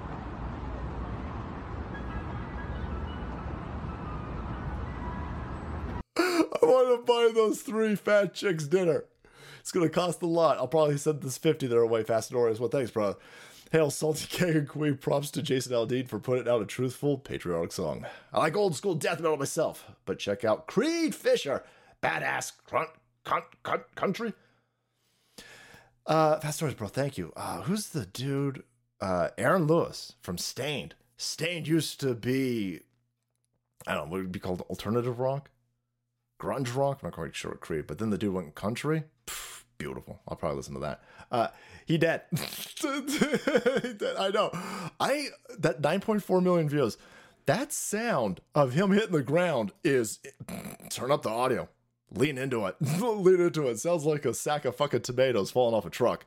buy 7.07 7.31
those 7.35 7.63
three 7.63 7.95
fat 7.95 8.35
chicks 8.35 8.65
dinner. 8.65 9.05
It's 9.61 9.73
gonna 9.73 9.89
cost 9.89 10.23
a 10.23 10.27
lot. 10.27 10.59
I'll 10.59 10.69
probably 10.69 10.99
send 10.99 11.23
this 11.23 11.39
50 11.39 11.67
their 11.67 11.87
way 11.87 12.03
fast 12.03 12.31
and 12.31 12.41
Well, 12.61 12.69
thanks, 12.69 12.91
bro. 12.91 13.17
Hail 13.73 13.91
Salty 13.91 14.27
King 14.31 14.57
and 14.57 14.69
Queen. 14.69 14.97
Props 14.97 15.31
to 15.33 15.43
Jason 15.43 15.73
Aldean 15.73 16.07
for 16.09 16.19
putting 16.19 16.49
out 16.49 16.63
a 16.63 16.67
truthful, 16.67 17.19
patriotic 17.19 17.73
song. 17.73 18.07
I 18.33 18.39
like 18.39 18.57
old 18.57 18.77
school 18.77 18.95
death 18.95 19.21
metal 19.21 19.37
myself, 19.37 19.91
but 20.05 20.19
check 20.19 20.45
out 20.45 20.67
Creed 20.67 21.15
Fisher, 21.15 21.65
badass 22.03 22.53
grunt, 22.67 22.91
cunt, 23.25 23.45
cunt, 23.65 23.83
country. 23.95 24.33
Uh, 26.07 26.39
fast 26.41 26.59
stories, 26.59 26.75
bro. 26.75 26.89
Thank 26.89 27.17
you. 27.17 27.33
Uh, 27.37 27.63
who's 27.63 27.89
the 27.89 28.07
dude? 28.07 28.63
Uh, 29.01 29.31
Aaron 29.39 29.67
Lewis 29.67 30.15
from 30.21 30.39
Staind. 30.39 30.95
Staind 31.17 31.67
used 31.67 32.01
to 32.01 32.15
be, 32.15 32.81
I 33.87 33.95
don't 33.95 34.05
know, 34.05 34.11
what 34.11 34.19
would 34.19 34.27
it 34.27 34.33
be 34.33 34.39
called 34.39 34.63
alternative 34.63 35.19
rock, 35.19 35.51
grunge 36.45 36.77
rock. 36.77 37.01
I'm 37.03 37.09
not 37.09 37.15
quite 37.15 37.35
sure 37.35 37.53
what 37.53 37.61
Creed, 37.61 37.87
but 37.87 37.99
then 37.99 38.11
the 38.11 38.19
dude 38.19 38.35
went 38.35 38.55
country. 38.55 39.05
Pff, 39.27 39.65
beautiful. 39.79 40.21
I'll 40.29 40.37
probably 40.37 40.57
listen 40.59 40.75
to 40.75 40.81
that. 40.81 41.03
Uh, 41.31 41.49
he 41.87 41.99
dead. 41.99 42.23
He 42.33 43.93
dead. 43.95 44.17
I 44.19 44.31
know. 44.33 44.51
I 45.01 45.29
that 45.59 45.81
9.4 45.81 46.43
million 46.43 46.69
views. 46.69 46.99
That 47.47 47.73
sound 47.73 48.41
of 48.55 48.73
him 48.73 48.91
hitting 48.93 49.13
the 49.13 49.23
ground 49.23 49.73
is 49.83 50.21
turn 50.91 51.11
up 51.11 51.23
the 51.23 51.31
audio. 51.31 51.69
Lean 52.11 52.39
into 52.39 52.67
it. 52.67 52.77
Lean 52.81 53.41
into 53.41 53.69
it. 53.69 53.79
Sounds 53.79 54.05
like 54.05 54.25
a 54.25 54.35
sack 54.35 54.65
of 54.65 54.77
fucking 54.77 55.03
tomatoes 55.03 55.51
falling 55.51 55.75
off 55.75 55.87
a 55.87 55.91
truck. 55.91 56.27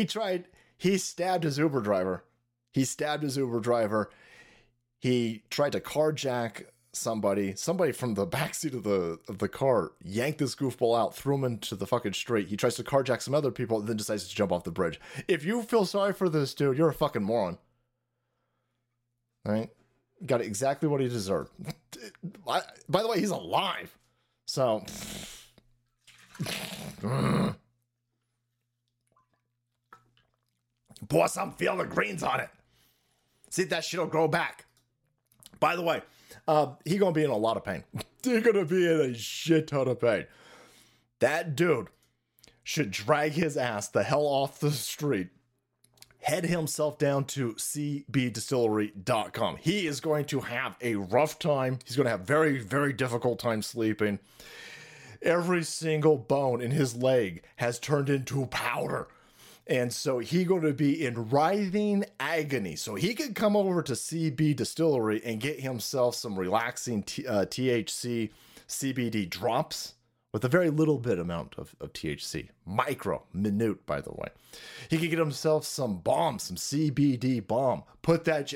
He 0.00 0.06
tried, 0.06 0.46
he 0.78 0.96
stabbed 0.96 1.44
his 1.44 1.58
Uber 1.58 1.82
driver. 1.82 2.24
He 2.72 2.86
stabbed 2.86 3.22
his 3.22 3.36
Uber 3.36 3.60
driver. 3.60 4.10
He 4.98 5.42
tried 5.50 5.72
to 5.72 5.80
carjack 5.80 6.64
somebody. 6.94 7.54
Somebody 7.54 7.92
from 7.92 8.14
the 8.14 8.26
backseat 8.26 8.72
of 8.72 8.84
the 8.84 9.18
of 9.28 9.38
the 9.40 9.48
car 9.48 9.92
yanked 10.02 10.38
this 10.38 10.54
goofball 10.54 10.98
out, 10.98 11.14
threw 11.14 11.34
him 11.34 11.44
into 11.44 11.76
the 11.76 11.86
fucking 11.86 12.14
street. 12.14 12.48
He 12.48 12.56
tries 12.56 12.76
to 12.76 12.82
carjack 12.82 13.20
some 13.20 13.34
other 13.34 13.50
people, 13.50 13.78
and 13.78 13.86
then 13.86 13.98
decides 13.98 14.26
to 14.26 14.34
jump 14.34 14.52
off 14.52 14.64
the 14.64 14.70
bridge. 14.70 14.98
If 15.28 15.44
you 15.44 15.62
feel 15.64 15.84
sorry 15.84 16.14
for 16.14 16.30
this 16.30 16.54
dude, 16.54 16.78
you're 16.78 16.88
a 16.88 16.94
fucking 16.94 17.22
moron. 17.22 17.58
Right? 19.44 19.68
Got 20.24 20.40
exactly 20.40 20.88
what 20.88 21.02
he 21.02 21.08
deserved. 21.08 21.50
By 22.46 22.62
the 22.88 23.08
way, 23.08 23.20
he's 23.20 23.28
alive. 23.28 23.98
So. 24.46 24.82
Pour 31.10 31.28
some 31.28 31.52
feel 31.52 31.76
the 31.76 31.84
greens 31.84 32.22
on 32.22 32.40
it. 32.40 32.48
See 33.50 33.64
that 33.64 33.84
shit'll 33.84 34.06
grow 34.06 34.28
back. 34.28 34.64
By 35.58 35.76
the 35.76 35.82
way, 35.82 36.00
uh, 36.48 36.68
he 36.86 36.96
gonna 36.96 37.12
be 37.12 37.24
in 37.24 37.30
a 37.30 37.36
lot 37.36 37.58
of 37.58 37.64
pain. 37.64 37.84
He's 38.22 38.42
gonna 38.42 38.64
be 38.64 38.86
in 38.86 39.00
a 39.00 39.12
shit 39.14 39.66
ton 39.66 39.88
of 39.88 40.00
pain. 40.00 40.24
That 41.18 41.56
dude 41.56 41.88
should 42.62 42.92
drag 42.92 43.32
his 43.32 43.56
ass 43.56 43.88
the 43.88 44.04
hell 44.04 44.24
off 44.24 44.60
the 44.60 44.70
street, 44.70 45.30
head 46.20 46.44
himself 46.44 46.96
down 46.96 47.24
to 47.24 47.54
cbdistillery.com. 47.54 49.56
He 49.56 49.88
is 49.88 50.00
going 50.00 50.26
to 50.26 50.38
have 50.40 50.76
a 50.80 50.94
rough 50.94 51.40
time. 51.40 51.80
He's 51.84 51.96
gonna 51.96 52.10
have 52.10 52.20
very, 52.20 52.58
very 52.58 52.92
difficult 52.92 53.40
time 53.40 53.62
sleeping. 53.62 54.20
Every 55.22 55.64
single 55.64 56.16
bone 56.16 56.62
in 56.62 56.70
his 56.70 56.94
leg 56.94 57.42
has 57.56 57.80
turned 57.80 58.08
into 58.08 58.46
powder. 58.46 59.08
And 59.70 59.92
so 59.92 60.18
he 60.18 60.42
going 60.44 60.62
to 60.62 60.72
be 60.72 61.06
in 61.06 61.30
writhing 61.30 62.04
agony. 62.18 62.74
So 62.74 62.96
he 62.96 63.14
could 63.14 63.36
come 63.36 63.54
over 63.54 63.82
to 63.82 63.92
CB 63.92 64.56
Distillery 64.56 65.22
and 65.24 65.40
get 65.40 65.60
himself 65.60 66.16
some 66.16 66.36
relaxing 66.36 67.04
T- 67.04 67.24
uh, 67.24 67.44
THC 67.44 68.30
CBD 68.68 69.30
drops 69.30 69.94
with 70.32 70.44
a 70.44 70.48
very 70.48 70.70
little 70.70 70.98
bit 70.98 71.20
amount 71.20 71.54
of, 71.56 71.76
of 71.80 71.92
THC, 71.92 72.48
micro, 72.66 73.22
minute, 73.32 73.86
by 73.86 74.00
the 74.00 74.10
way. 74.10 74.28
He 74.88 74.98
could 74.98 75.10
get 75.10 75.18
himself 75.20 75.64
some 75.64 75.98
bomb, 75.98 76.40
some 76.40 76.56
CBD 76.56 77.46
bomb. 77.46 77.84
Put 78.02 78.24
that, 78.24 78.52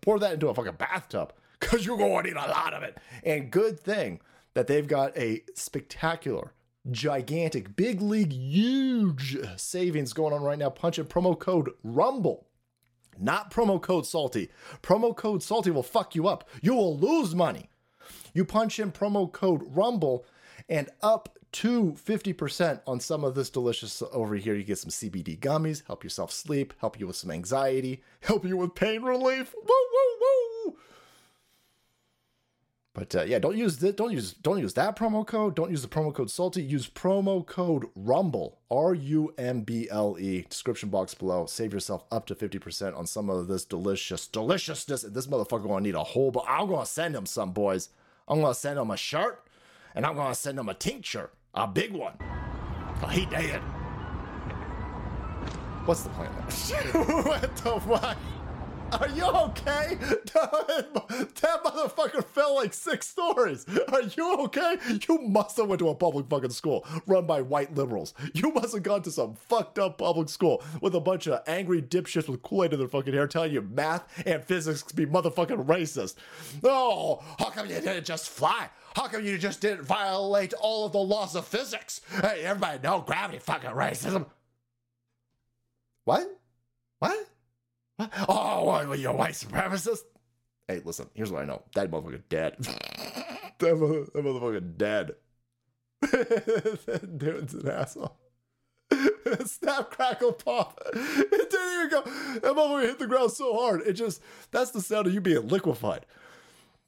pour 0.00 0.18
that 0.18 0.34
into 0.34 0.48
a 0.48 0.54
fucking 0.54 0.74
bathtub 0.78 1.32
because 1.60 1.86
you're 1.86 1.96
going 1.96 2.24
to 2.24 2.30
need 2.30 2.36
a 2.36 2.48
lot 2.48 2.74
of 2.74 2.82
it. 2.82 2.98
And 3.22 3.52
good 3.52 3.78
thing 3.78 4.20
that 4.54 4.66
they've 4.66 4.86
got 4.86 5.16
a 5.16 5.42
spectacular 5.54 6.52
gigantic, 6.90 7.76
big 7.76 8.00
league, 8.00 8.32
huge 8.32 9.36
savings 9.56 10.12
going 10.12 10.32
on 10.32 10.42
right 10.42 10.58
now. 10.58 10.70
Punch 10.70 10.98
in 10.98 11.06
promo 11.06 11.38
code 11.38 11.70
RUMBLE. 11.82 12.46
Not 13.18 13.52
promo 13.52 13.80
code 13.80 14.06
salty. 14.06 14.50
Promo 14.82 15.16
code 15.16 15.42
salty 15.42 15.70
will 15.70 15.82
fuck 15.82 16.14
you 16.14 16.26
up. 16.26 16.48
You 16.60 16.74
will 16.74 16.98
lose 16.98 17.34
money. 17.34 17.70
You 18.32 18.44
punch 18.44 18.78
in 18.78 18.92
promo 18.92 19.30
code 19.30 19.62
RUMBLE 19.74 20.24
and 20.68 20.88
up 21.02 21.38
to 21.52 21.92
50% 21.92 22.80
on 22.84 22.98
some 22.98 23.22
of 23.22 23.36
this 23.36 23.48
delicious 23.48 24.02
over 24.12 24.34
here. 24.34 24.56
You 24.56 24.64
get 24.64 24.78
some 24.78 24.90
CBD 24.90 25.38
gummies, 25.38 25.86
help 25.86 26.02
yourself 26.02 26.32
sleep, 26.32 26.74
help 26.78 26.98
you 26.98 27.06
with 27.06 27.14
some 27.14 27.30
anxiety, 27.30 28.02
help 28.20 28.44
you 28.44 28.56
with 28.56 28.74
pain 28.74 29.02
relief. 29.02 29.54
Woo, 29.54 29.62
woo. 29.68 30.13
But 32.94 33.12
uh, 33.16 33.22
yeah, 33.24 33.40
don't 33.40 33.56
use 33.56 33.78
that. 33.78 33.96
Don't 33.96 34.12
use 34.12 34.32
don't 34.32 34.60
use 34.60 34.74
that 34.74 34.96
promo 34.96 35.26
code. 35.26 35.56
Don't 35.56 35.70
use 35.70 35.82
the 35.82 35.88
promo 35.88 36.14
code 36.14 36.30
salty. 36.30 36.62
Use 36.62 36.88
promo 36.88 37.44
code 37.44 37.86
rumble 37.96 38.60
R 38.70 38.94
U 38.94 39.34
M 39.36 39.62
B 39.62 39.88
L 39.90 40.16
E. 40.18 40.46
Description 40.48 40.90
box 40.90 41.12
below. 41.12 41.46
Save 41.46 41.74
yourself 41.74 42.04
up 42.12 42.24
to 42.26 42.36
fifty 42.36 42.60
percent 42.60 42.94
on 42.94 43.08
some 43.08 43.28
of 43.28 43.48
this 43.48 43.64
delicious 43.64 44.28
deliciousness. 44.28 45.02
This 45.02 45.26
motherfucker 45.26 45.66
gonna 45.66 45.80
need 45.80 45.96
a 45.96 46.04
whole. 46.04 46.30
But 46.30 46.44
I'm 46.48 46.68
gonna 46.68 46.86
send 46.86 47.16
him 47.16 47.26
some 47.26 47.50
boys. 47.50 47.88
I'm 48.28 48.40
gonna 48.40 48.54
send 48.54 48.78
him 48.78 48.92
a 48.92 48.96
shirt, 48.96 49.44
and 49.96 50.06
I'm 50.06 50.14
gonna 50.14 50.34
send 50.34 50.56
him 50.56 50.68
a 50.68 50.74
tincture, 50.74 51.30
a 51.52 51.66
big 51.66 51.92
one. 51.92 52.14
Oh, 53.02 53.08
he 53.08 53.26
dead. 53.26 53.60
What's 55.84 56.02
the 56.02 56.10
plan? 56.10 56.30
what 57.24 57.56
the 57.56 57.80
fuck? 57.80 58.16
Are 58.92 59.08
you 59.08 59.24
okay? 59.24 59.98
That 61.44 61.62
motherfucker 61.62 62.24
fell 62.24 62.54
like 62.56 62.72
six 62.72 63.06
stories. 63.06 63.66
Are 63.92 64.02
you 64.02 64.36
okay? 64.44 64.76
You 65.06 65.18
must 65.18 65.56
have 65.58 65.68
went 65.68 65.80
to 65.80 65.88
a 65.90 65.94
public 65.94 66.26
fucking 66.28 66.50
school 66.50 66.86
run 67.06 67.26
by 67.26 67.42
white 67.42 67.74
liberals. 67.74 68.14
You 68.32 68.50
must 68.52 68.72
have 68.74 68.82
gone 68.82 69.02
to 69.02 69.10
some 69.10 69.34
fucked 69.34 69.78
up 69.78 69.98
public 69.98 70.28
school 70.28 70.62
with 70.80 70.94
a 70.94 71.00
bunch 71.00 71.26
of 71.26 71.42
angry 71.46 71.82
dipshits 71.82 72.28
with 72.28 72.42
Kool-Aid 72.42 72.72
in 72.72 72.78
their 72.78 72.88
fucking 72.88 73.12
hair 73.12 73.26
telling 73.26 73.52
you 73.52 73.62
math 73.62 74.04
and 74.26 74.42
physics 74.42 74.82
be 74.92 75.06
motherfucking 75.06 75.66
racist. 75.66 76.14
Oh, 76.62 77.22
how 77.38 77.50
come 77.50 77.68
you 77.68 77.74
didn't 77.74 78.06
just 78.06 78.30
fly? 78.30 78.68
How 78.96 79.06
come 79.08 79.24
you 79.24 79.36
just 79.38 79.60
didn't 79.60 79.84
violate 79.84 80.54
all 80.54 80.86
of 80.86 80.92
the 80.92 80.98
laws 80.98 81.34
of 81.36 81.46
physics? 81.46 82.00
Hey, 82.22 82.42
everybody 82.44 82.78
know 82.82 83.00
gravity 83.00 83.38
fucking 83.38 83.70
racism. 83.70 84.26
What? 86.04 86.26
What? 87.00 87.28
Oh, 87.98 88.64
what, 88.64 88.98
you 88.98 89.08
a 89.08 89.14
white 89.14 89.34
supremacist? 89.34 90.00
Hey, 90.66 90.80
listen, 90.84 91.08
here's 91.14 91.30
what 91.30 91.42
I 91.42 91.44
know. 91.44 91.62
That 91.74 91.90
motherfucker 91.90 92.22
dead. 92.28 92.56
that, 93.58 93.76
mother, 93.76 94.04
that 94.04 94.24
motherfucker 94.24 94.76
dead. 94.76 95.12
that 96.00 97.14
dude's 97.18 97.54
an 97.54 97.68
asshole. 97.68 98.16
Snap, 99.44 99.90
crackle, 99.90 100.32
pop. 100.32 100.80
It 100.92 101.50
didn't 101.50 101.74
even 101.74 101.90
go. 101.90 102.02
That 102.40 102.54
motherfucker 102.54 102.82
hit 102.82 102.98
the 102.98 103.06
ground 103.06 103.32
so 103.32 103.54
hard. 103.54 103.82
It 103.82 103.92
just, 103.92 104.20
that's 104.50 104.70
the 104.70 104.80
sound 104.80 105.06
of 105.06 105.14
you 105.14 105.20
being 105.20 105.48
liquefied. 105.48 106.06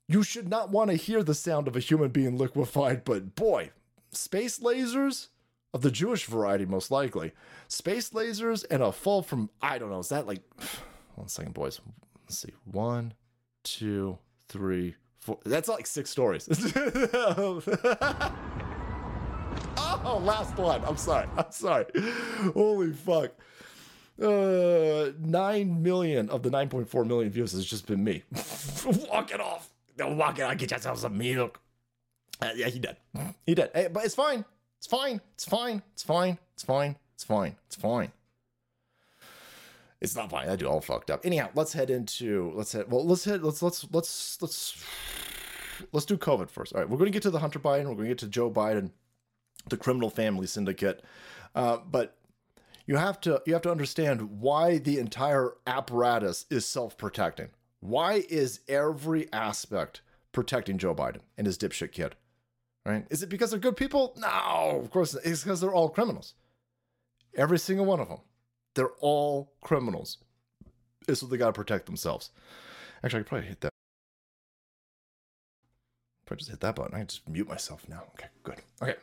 You 0.09 0.23
should 0.23 0.49
not 0.49 0.71
want 0.71 0.91
to 0.91 0.97
hear 0.97 1.23
the 1.23 1.35
sound 1.35 1.67
of 1.69 1.77
a 1.77 1.81
human 1.81 2.11
being 2.11 2.39
liquefied, 2.39 3.05
but 3.05 3.35
boy, 3.35 3.71
space 4.13 4.61
lasers 4.61 5.29
of 5.75 5.83
the 5.83 5.91
Jewish 5.91 6.27
variety, 6.27 6.65
most 6.65 6.91
likely. 6.91 7.33
Space 7.69 8.11
lasers 8.11 8.65
and 8.71 8.83
a 8.83 8.93
fall 8.93 9.23
from, 9.23 9.51
I 9.61 9.79
don't 9.79 9.91
know, 9.91 9.99
is 9.99 10.09
that 10.11 10.27
like, 10.27 10.43
one 11.17 11.29
second, 11.29 11.55
boys. 11.55 11.81
Let's 12.25 12.39
see. 12.39 12.53
One, 12.65 13.15
two, 13.65 14.19
three, 14.49 14.95
four. 15.19 15.39
That's 15.45 15.69
like 15.69 15.87
six 15.87 16.11
stories. 16.11 16.49
oh, 17.17 17.63
last 20.23 20.57
one. 20.57 20.85
I'm 20.85 20.97
sorry. 20.97 21.27
I'm 21.37 21.51
sorry. 21.51 21.87
Holy 22.55 22.93
fuck. 22.93 23.33
Uh, 24.21 25.11
9 25.19 25.83
million 25.83 26.31
of 26.31 26.43
the 26.43 26.49
9.4 26.49 27.07
million 27.07 27.31
views 27.31 27.53
has 27.53 27.67
just 27.67 27.87
been 27.87 28.03
me. 28.03 28.23
walk 29.11 29.31
it 29.31 29.41
off. 29.41 29.69
Walk 29.99 30.39
it 30.39 30.43
off. 30.43 30.57
Get 30.57 30.71
yourself 30.71 30.99
some 30.99 31.19
milk. 31.19 31.61
Uh, 32.41 32.51
yeah, 32.55 32.69
he 32.69 32.79
did. 32.79 32.97
He 33.45 33.55
did. 33.55 33.71
Hey, 33.75 33.89
but 33.93 34.05
it's 34.05 34.15
fine. 34.15 34.45
It's 34.79 34.87
fine. 34.87 35.21
It's 35.35 35.45
fine. 35.45 35.83
It's 35.93 36.03
fine. 36.03 36.39
It's 36.55 36.63
fine. 36.63 36.97
It's 37.15 37.25
fine. 37.25 37.57
It's 37.67 37.77
fine. 37.77 38.05
It's 38.07 38.17
not 40.15 40.31
fine. 40.31 40.49
I 40.49 40.57
do 40.57 40.67
all 40.67 40.81
fucked 40.81 41.11
up. 41.11 41.25
Anyhow, 41.25 41.49
let's 41.55 41.73
head 41.73 41.91
into 41.91 42.53
let's 42.55 42.73
head 42.73 42.91
well 42.91 43.07
let's 43.07 43.25
head 43.25 43.43
let's 43.43 43.63
let's 43.63 43.87
let's 43.93 44.43
let's 44.43 44.85
let's 45.93 46.07
do 46.07 46.17
COVID 46.17 46.51
first. 46.51 46.75
All 46.75 46.81
right, 46.81 46.89
we're 46.89 46.99
gonna 46.99 47.11
get 47.11 47.23
to 47.23 47.31
the 47.31 47.39
Hunter 47.39 47.59
Biden, 47.59 47.87
we're 47.87 47.95
gonna 47.95 48.09
get 48.09 48.19
to 48.19 48.29
Joe 48.29 48.51
Biden, 48.51 48.91
the 49.69 49.77
criminal 49.77 50.11
family 50.11 50.47
syndicate. 50.47 51.03
Uh, 51.55 51.79
but 51.91 52.17
you 52.87 52.97
have 52.97 53.21
to 53.23 53.43
you 53.47 53.55
have 53.55 53.63
to 53.63 53.71
understand 53.71 54.41
why 54.41 54.79
the 54.79 54.99
entire 54.99 55.55
apparatus 55.67 56.47
is 56.51 56.67
self-protecting. 56.67 57.49
Why 57.81 58.25
is 58.29 58.61
every 58.69 59.33
aspect 59.33 60.03
protecting 60.33 60.79
Joe 60.79 60.95
Biden 60.95 61.21
and 61.39 61.47
his 61.47 61.59
dipshit 61.59 61.93
kid? 61.93 62.17
Right? 62.85 63.07
Is 63.11 63.23
it 63.23 63.29
because 63.29 63.51
they're 63.51 63.59
good 63.59 63.77
people? 63.77 64.15
No, 64.17 64.81
of 64.81 64.91
course. 64.91 65.15
It's 65.15 65.43
because 65.43 65.61
they're 65.61 65.75
all 65.75 65.89
criminals. 65.89 66.35
Every 67.35 67.59
single 67.59 67.85
one 67.85 68.01
of 68.01 68.09
them. 68.09 68.21
They're 68.77 68.93
all 69.01 69.55
criminals. 69.63 70.19
It's 71.09 71.23
what 71.23 71.31
they 71.31 71.39
got 71.39 71.47
to 71.47 71.53
protect 71.53 71.87
themselves. 71.87 72.31
Actually, 73.03 73.21
I 73.21 73.23
could 73.23 73.29
probably 73.29 73.49
hit 73.49 73.61
that. 73.63 73.71
Probably 76.27 76.41
just 76.41 76.51
hit 76.51 76.61
that 76.61 76.77
button. 76.77 76.95
I 76.95 76.99
can 76.99 77.07
just 77.07 77.29
mute 77.29 77.49
myself 77.49 77.89
now. 77.89 78.03
Okay, 78.15 78.27
good. 78.43 78.61
Okay. 78.83 78.97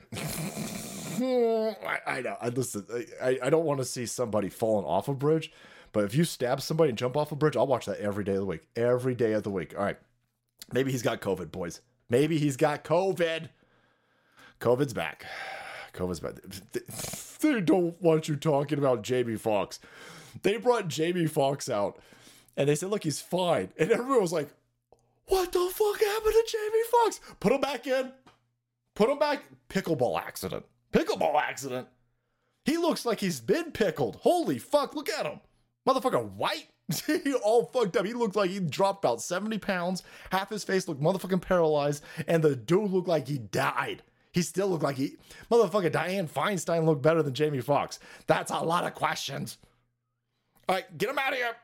I, 1.87 2.17
I 2.17 2.21
know. 2.21 2.37
I 2.39 2.49
listen. 2.49 2.85
I, 3.21 3.39
I 3.41 3.49
don't 3.49 3.65
want 3.65 3.79
to 3.79 3.85
see 3.85 4.05
somebody 4.05 4.49
falling 4.49 4.85
off 4.85 5.07
a 5.07 5.13
bridge, 5.13 5.51
but 5.91 6.03
if 6.03 6.13
you 6.13 6.23
stab 6.23 6.61
somebody 6.61 6.89
and 6.89 6.97
jump 6.97 7.17
off 7.17 7.31
a 7.31 7.35
bridge, 7.35 7.57
I'll 7.57 7.67
watch 7.67 7.87
that 7.87 7.99
every 7.99 8.23
day 8.23 8.33
of 8.33 8.39
the 8.39 8.45
week. 8.45 8.67
Every 8.75 9.15
day 9.15 9.33
of 9.33 9.43
the 9.43 9.49
week. 9.49 9.73
All 9.75 9.83
right. 9.83 9.97
Maybe 10.71 10.91
he's 10.91 11.01
got 11.01 11.19
COVID, 11.19 11.51
boys. 11.51 11.81
Maybe 12.09 12.37
he's 12.37 12.57
got 12.57 12.83
COVID. 12.83 13.49
COVID's 14.59 14.93
back. 14.93 15.25
COVID's 15.93 16.19
back. 16.19 16.33
They 17.39 17.61
don't 17.61 18.01
want 18.01 18.27
you 18.27 18.35
talking 18.35 18.79
about 18.79 19.03
Jamie 19.03 19.35
Foxx. 19.35 19.79
They 20.41 20.57
brought 20.57 20.87
Jamie 20.87 21.27
Foxx 21.27 21.69
out 21.69 21.99
and 22.57 22.69
they 22.69 22.75
said, 22.75 22.89
look, 22.89 23.03
he's 23.03 23.21
fine. 23.21 23.69
And 23.77 23.91
everyone 23.91 24.21
was 24.21 24.33
like, 24.33 24.49
what 25.27 25.51
the 25.51 25.69
fuck 25.71 25.99
happened 25.99 26.33
to 26.33 26.45
Jamie 26.47 26.83
Foxx? 26.91 27.19
Put 27.39 27.53
him 27.53 27.61
back 27.61 27.87
in. 27.87 28.11
Put 28.95 29.09
him 29.09 29.19
back. 29.19 29.43
Pickleball 29.69 30.19
accident. 30.19 30.65
Pickleball 30.91 31.35
accident. 31.35 31.87
He 32.65 32.77
looks 32.77 33.05
like 33.05 33.19
he's 33.19 33.39
been 33.39 33.71
pickled. 33.71 34.17
Holy 34.17 34.57
fuck, 34.57 34.95
look 34.95 35.09
at 35.09 35.25
him. 35.25 35.39
Motherfucker 35.87 36.31
white. 36.31 36.67
he 37.05 37.33
all 37.33 37.65
fucked 37.65 37.97
up. 37.97 38.05
He 38.05 38.13
looked 38.13 38.35
like 38.35 38.49
he 38.49 38.59
dropped 38.59 39.03
about 39.03 39.21
70 39.21 39.57
pounds. 39.59 40.03
Half 40.31 40.49
his 40.49 40.63
face 40.63 40.87
looked 40.87 41.01
motherfucking 41.01 41.41
paralyzed. 41.41 42.03
And 42.27 42.43
the 42.43 42.55
dude 42.55 42.91
looked 42.91 43.07
like 43.07 43.27
he 43.27 43.37
died. 43.37 44.03
He 44.33 44.41
still 44.41 44.67
looked 44.67 44.83
like 44.83 44.97
he. 44.97 45.15
Motherfucker 45.49 45.91
Dianne 45.91 46.29
Feinstein 46.29 46.85
looked 46.85 47.03
better 47.03 47.21
than 47.23 47.33
Jamie 47.33 47.61
Foxx. 47.61 47.99
That's 48.27 48.51
a 48.51 48.59
lot 48.59 48.83
of 48.83 48.95
questions. 48.95 49.59
All 50.67 50.75
right, 50.75 50.97
get 50.97 51.09
him 51.09 51.19
out 51.19 51.33
of 51.33 51.37
here. 51.37 51.55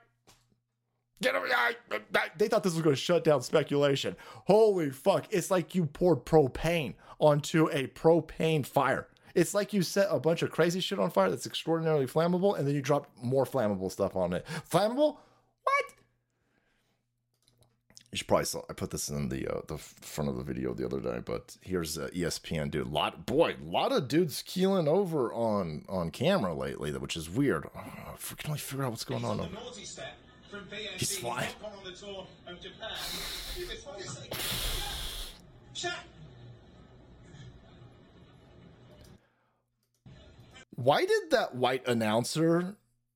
Get 1.22 1.36
him. 1.36 1.42
Uh, 1.52 2.20
they 2.38 2.48
thought 2.48 2.64
this 2.64 2.74
was 2.74 2.84
going 2.84 2.96
to 2.96 3.02
shut 3.02 3.24
down 3.24 3.42
speculation. 3.42 4.16
Holy 4.46 4.92
fuck. 4.92 5.26
It's 5.32 5.52
like 5.52 5.76
you 5.76 5.86
poured 5.86 6.26
propane 6.26 6.94
onto 7.18 7.70
a 7.72 7.88
propane 7.88 8.66
fire. 8.66 9.08
It's 9.36 9.54
like 9.54 9.74
you 9.74 9.82
set 9.82 10.08
a 10.10 10.20
bunch 10.20 10.44
of 10.44 10.52
crazy 10.52 10.80
shit 10.80 11.00
on 11.00 11.10
fire 11.10 11.30
that's 11.30 11.46
extraordinarily 11.46 12.06
flammable, 12.06 12.58
and 12.58 12.68
then 12.68 12.76
you 12.76 12.82
drop 12.82 13.10
more 13.22 13.46
flammable 13.46 13.92
stuff 13.92 14.16
on 14.16 14.34
it. 14.34 14.46
Flammable? 14.70 15.18
What? 15.64 15.86
You 18.12 18.18
should 18.18 18.28
probably. 18.28 18.62
I 18.70 18.74
put 18.74 18.90
this 18.90 19.10
in 19.10 19.30
the 19.30 19.48
uh, 19.48 19.62
the 19.68 19.78
front 19.78 20.30
of 20.30 20.36
the 20.36 20.44
video 20.44 20.74
the 20.74 20.84
other 20.84 21.00
day, 21.00 21.20
but 21.24 21.58
here's 21.62 21.96
uh, 21.98 22.10
ESPN 22.12 22.72
dude. 22.72 22.88
Lot 22.88 23.28
boy, 23.28 23.56
a 23.62 23.64
lot 23.64 23.92
of 23.92 24.08
dudes 24.08 24.44
keeling 24.46 24.88
over 24.88 25.32
on 25.32 25.86
on 25.88 26.10
camera 26.10 26.56
lately, 26.56 26.92
which 26.94 27.16
is 27.16 27.30
weird. 27.30 27.66
Oh, 27.76 27.80
I 27.80 28.16
can 28.36 28.50
only 28.50 28.60
figure 28.60 28.84
out 28.86 28.92
what's 28.92 29.04
going 29.04 29.24
on. 29.24 29.40
Over. 29.40 29.50
He's 30.98 31.18
flying. 31.20 31.50
Why 40.76 41.06
did 41.06 41.30
that 41.30 41.56
white 41.56 41.88
announcer 41.88 42.76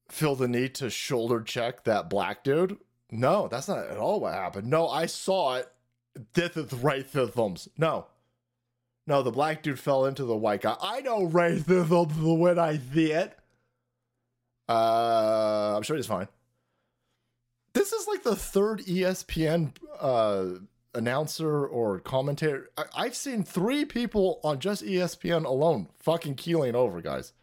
feel 0.10 0.36
the 0.36 0.48
need 0.48 0.76
to 0.76 0.92
shoulder 0.92 1.42
check 1.42 1.86
that 1.86 2.12
black 2.12 2.44
dude? 2.44 2.78
No, 3.14 3.48
that's 3.48 3.68
not 3.68 3.88
at 3.88 3.98
all 3.98 4.20
what 4.20 4.34
happened. 4.34 4.68
No, 4.68 4.88
I 4.90 5.06
saw 5.06 5.56
it. 5.58 5.70
Did 6.34 6.54
the 6.54 6.64
racithms. 6.64 7.68
No. 7.78 8.08
No, 9.06 9.22
the 9.22 9.32
black 9.32 9.62
dude 9.62 9.80
fell 9.80 10.06
into 10.06 10.24
the 10.24 10.36
white 10.36 10.62
guy. 10.62 10.76
I 10.82 11.02
know 11.02 11.26
right 11.26 11.58
racism 11.58 12.40
when 12.40 12.58
I 12.58 12.80
see 12.94 13.12
it. 13.12 13.38
Uh, 14.70 15.76
I'm 15.76 15.84
sure 15.84 15.96
he's 15.98 16.08
fine. 16.08 16.28
This 17.74 17.92
is 17.92 18.08
like 18.08 18.24
the 18.24 18.36
third 18.36 18.80
ESPN 18.82 19.74
uh, 20.00 20.46
announcer 20.96 21.66
or 21.68 22.00
commentator. 22.00 22.70
I- 22.78 22.86
I've 22.96 23.16
seen 23.16 23.44
three 23.44 23.84
people 23.86 24.40
on 24.44 24.60
just 24.60 24.84
ESPN 24.84 25.46
alone 25.46 25.90
fucking 26.00 26.36
keeling 26.36 26.76
over, 26.76 27.02
guys. 27.02 27.34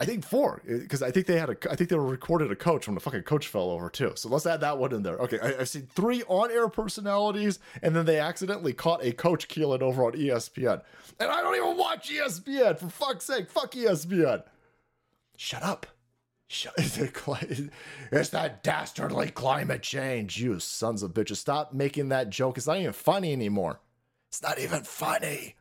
I 0.00 0.04
think 0.04 0.24
four, 0.24 0.62
eh, 0.68 0.78
because 0.78 1.02
I 1.02 1.10
think 1.10 1.26
they 1.26 1.38
had 1.38 1.50
a, 1.50 1.56
I 1.70 1.74
think 1.74 1.90
they 1.90 1.96
were 1.96 2.06
recorded 2.06 2.52
a 2.52 2.56
coach 2.56 2.86
when 2.86 2.94
the 2.94 3.00
fucking 3.00 3.22
coach 3.22 3.48
fell 3.48 3.70
over 3.70 3.90
too. 3.90 4.12
So 4.14 4.28
let's 4.28 4.46
add 4.46 4.60
that 4.60 4.78
one 4.78 4.92
in 4.92 5.02
there. 5.02 5.16
Okay, 5.16 5.40
I, 5.40 5.54
have 5.54 5.68
seen 5.68 5.88
three 5.92 6.22
on-air 6.28 6.68
personalities, 6.68 7.58
and 7.82 7.96
then 7.96 8.06
they 8.06 8.20
accidentally 8.20 8.72
caught 8.72 9.04
a 9.04 9.12
coach 9.12 9.48
keeling 9.48 9.82
over 9.82 10.04
on 10.04 10.12
ESPN, 10.12 10.82
and 11.18 11.30
I 11.30 11.42
don't 11.42 11.56
even 11.56 11.76
watch 11.76 12.10
ESPN. 12.10 12.78
For 12.78 12.88
fuck's 12.88 13.24
sake, 13.24 13.50
fuck 13.50 13.72
ESPN. 13.72 14.44
Shut 15.36 15.62
up. 15.62 15.86
Shut. 16.46 16.74
It's 18.10 18.30
that 18.30 18.62
dastardly 18.62 19.30
climate 19.30 19.82
change, 19.82 20.40
you 20.40 20.60
sons 20.60 21.02
of 21.02 21.12
bitches. 21.12 21.36
Stop 21.36 21.74
making 21.74 22.08
that 22.08 22.30
joke. 22.30 22.56
It's 22.56 22.66
not 22.66 22.78
even 22.78 22.92
funny 22.92 23.32
anymore. 23.32 23.80
It's 24.28 24.42
not 24.42 24.58
even 24.58 24.84
funny. 24.84 25.56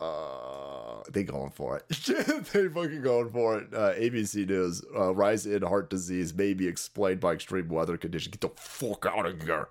Uh, 0.00 1.02
they 1.10 1.24
going 1.24 1.50
for 1.50 1.76
it. 1.76 1.88
they 2.52 2.68
fucking 2.68 3.02
going 3.02 3.30
for 3.30 3.58
it. 3.58 3.68
Uh, 3.74 3.92
ABC 3.94 4.46
News: 4.46 4.82
uh, 4.96 5.12
Rise 5.14 5.46
in 5.46 5.62
heart 5.62 5.90
disease 5.90 6.32
may 6.34 6.54
be 6.54 6.68
explained 6.68 7.20
by 7.20 7.32
extreme 7.32 7.68
weather 7.68 7.96
conditions. 7.96 8.36
Get 8.36 8.40
the 8.40 8.60
fuck 8.60 9.06
out 9.06 9.26
of 9.26 9.42
here. 9.42 9.68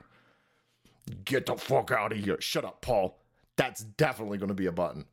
Get 1.24 1.46
the 1.46 1.56
fuck 1.56 1.92
out 1.92 2.12
of 2.12 2.18
here. 2.18 2.38
Shut 2.42 2.66
up, 2.66 2.82
Paul. 2.82 3.18
That's 3.56 3.84
definitely 3.84 4.38
going 4.38 4.50
to 4.50 4.56
be 4.56 4.68
a 4.68 4.72
button. 4.72 5.06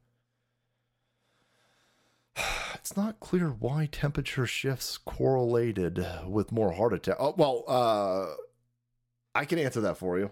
It's 2.75 2.99
not 2.99 3.19
clear 3.19 3.49
why 3.49 3.89
temperature 3.91 4.45
shifts 4.45 4.99
correlated 4.99 6.07
with 6.27 6.53
more 6.53 6.73
heart 6.73 6.93
attack. 6.93 7.17
Oh, 7.19 7.35
well, 7.35 7.65
uh, 7.67 8.35
I 9.35 9.47
can 9.47 9.59
answer 9.59 9.81
that 9.81 9.97
for 9.97 10.19
you. 10.19 10.31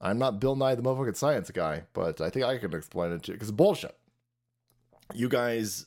I'm 0.00 0.18
not 0.18 0.40
Bill 0.40 0.56
Nye 0.56 0.74
the 0.74 0.82
motherfucking 0.82 1.16
science 1.16 1.50
guy, 1.50 1.84
but 1.92 2.20
I 2.20 2.30
think 2.30 2.44
I 2.44 2.58
can 2.58 2.74
explain 2.74 3.12
it 3.12 3.22
to 3.24 3.32
you 3.32 3.34
because 3.36 3.50
bullshit. 3.50 3.96
You 5.14 5.28
guys 5.28 5.86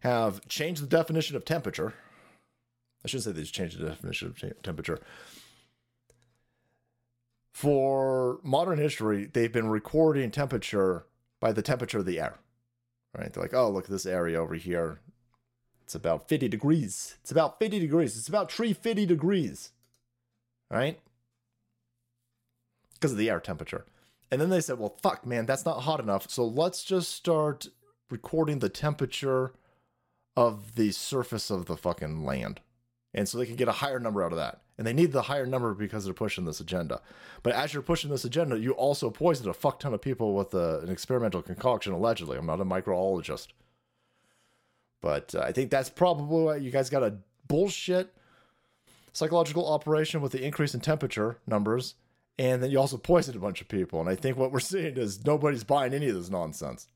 have 0.00 0.46
changed 0.48 0.82
the 0.82 0.86
definition 0.86 1.36
of 1.36 1.44
temperature. 1.44 1.94
I 3.04 3.08
shouldn't 3.08 3.24
say 3.24 3.32
they 3.32 3.42
just 3.42 3.54
changed 3.54 3.78
the 3.78 3.88
definition 3.88 4.28
of 4.28 4.38
te- 4.38 4.52
temperature. 4.62 5.00
For 7.52 8.38
modern 8.44 8.78
history, 8.78 9.28
they've 9.32 9.52
been 9.52 9.68
recording 9.68 10.30
temperature 10.30 11.06
by 11.40 11.52
the 11.52 11.62
temperature 11.62 11.98
of 11.98 12.06
the 12.06 12.20
air. 12.20 12.38
Right? 13.16 13.32
They're 13.32 13.42
like, 13.42 13.54
oh, 13.54 13.70
look 13.70 13.84
at 13.84 13.90
this 13.90 14.06
area 14.06 14.40
over 14.40 14.54
here. 14.54 15.00
It's 15.82 15.94
about 15.94 16.28
50 16.28 16.48
degrees. 16.48 17.16
It's 17.22 17.32
about 17.32 17.58
50 17.58 17.80
degrees. 17.80 18.16
It's 18.16 18.28
about 18.28 18.52
350 18.52 19.06
degrees. 19.06 19.72
Right? 20.70 21.00
Because 22.98 23.12
of 23.12 23.18
the 23.18 23.30
air 23.30 23.40
temperature. 23.40 23.84
And 24.30 24.40
then 24.40 24.50
they 24.50 24.60
said, 24.60 24.78
well, 24.78 24.96
fuck, 25.02 25.26
man, 25.26 25.46
that's 25.46 25.64
not 25.64 25.82
hot 25.82 26.00
enough. 26.00 26.30
So 26.30 26.44
let's 26.44 26.84
just 26.84 27.12
start 27.12 27.68
recording 28.10 28.58
the 28.58 28.68
temperature 28.68 29.52
of 30.36 30.74
the 30.74 30.92
surface 30.92 31.50
of 31.50 31.66
the 31.66 31.76
fucking 31.76 32.24
land. 32.24 32.60
And 33.14 33.28
so 33.28 33.38
they 33.38 33.46
can 33.46 33.56
get 33.56 33.68
a 33.68 33.72
higher 33.72 33.98
number 33.98 34.22
out 34.22 34.32
of 34.32 34.38
that. 34.38 34.60
And 34.76 34.86
they 34.86 34.92
need 34.92 35.12
the 35.12 35.22
higher 35.22 35.46
number 35.46 35.74
because 35.74 36.04
they're 36.04 36.14
pushing 36.14 36.44
this 36.44 36.60
agenda. 36.60 37.00
But 37.42 37.54
as 37.54 37.72
you're 37.72 37.82
pushing 37.82 38.10
this 38.10 38.24
agenda, 38.24 38.58
you 38.58 38.72
also 38.72 39.10
poisoned 39.10 39.48
a 39.48 39.54
fuck 39.54 39.80
ton 39.80 39.94
of 39.94 40.02
people 40.02 40.34
with 40.34 40.54
a, 40.54 40.80
an 40.80 40.90
experimental 40.90 41.42
concoction, 41.42 41.92
allegedly. 41.92 42.38
I'm 42.38 42.46
not 42.46 42.60
a 42.60 42.64
microologist. 42.64 43.48
But 45.00 45.34
uh, 45.34 45.40
I 45.40 45.52
think 45.52 45.70
that's 45.70 45.90
probably 45.90 46.44
why 46.44 46.56
you 46.56 46.70
guys 46.70 46.90
got 46.90 47.02
a 47.02 47.16
bullshit 47.48 48.14
psychological 49.12 49.66
operation 49.66 50.20
with 50.20 50.32
the 50.32 50.44
increase 50.44 50.74
in 50.74 50.80
temperature 50.80 51.38
numbers 51.46 51.94
and 52.38 52.62
then 52.62 52.70
you 52.70 52.78
also 52.78 52.96
poisoned 52.96 53.36
a 53.36 53.40
bunch 53.40 53.60
of 53.60 53.68
people. 53.68 54.00
And 54.00 54.08
I 54.08 54.14
think 54.14 54.36
what 54.36 54.52
we're 54.52 54.60
seeing 54.60 54.96
is 54.96 55.24
nobody's 55.24 55.64
buying 55.64 55.92
any 55.92 56.08
of 56.08 56.14
this 56.14 56.30
nonsense. 56.30 56.88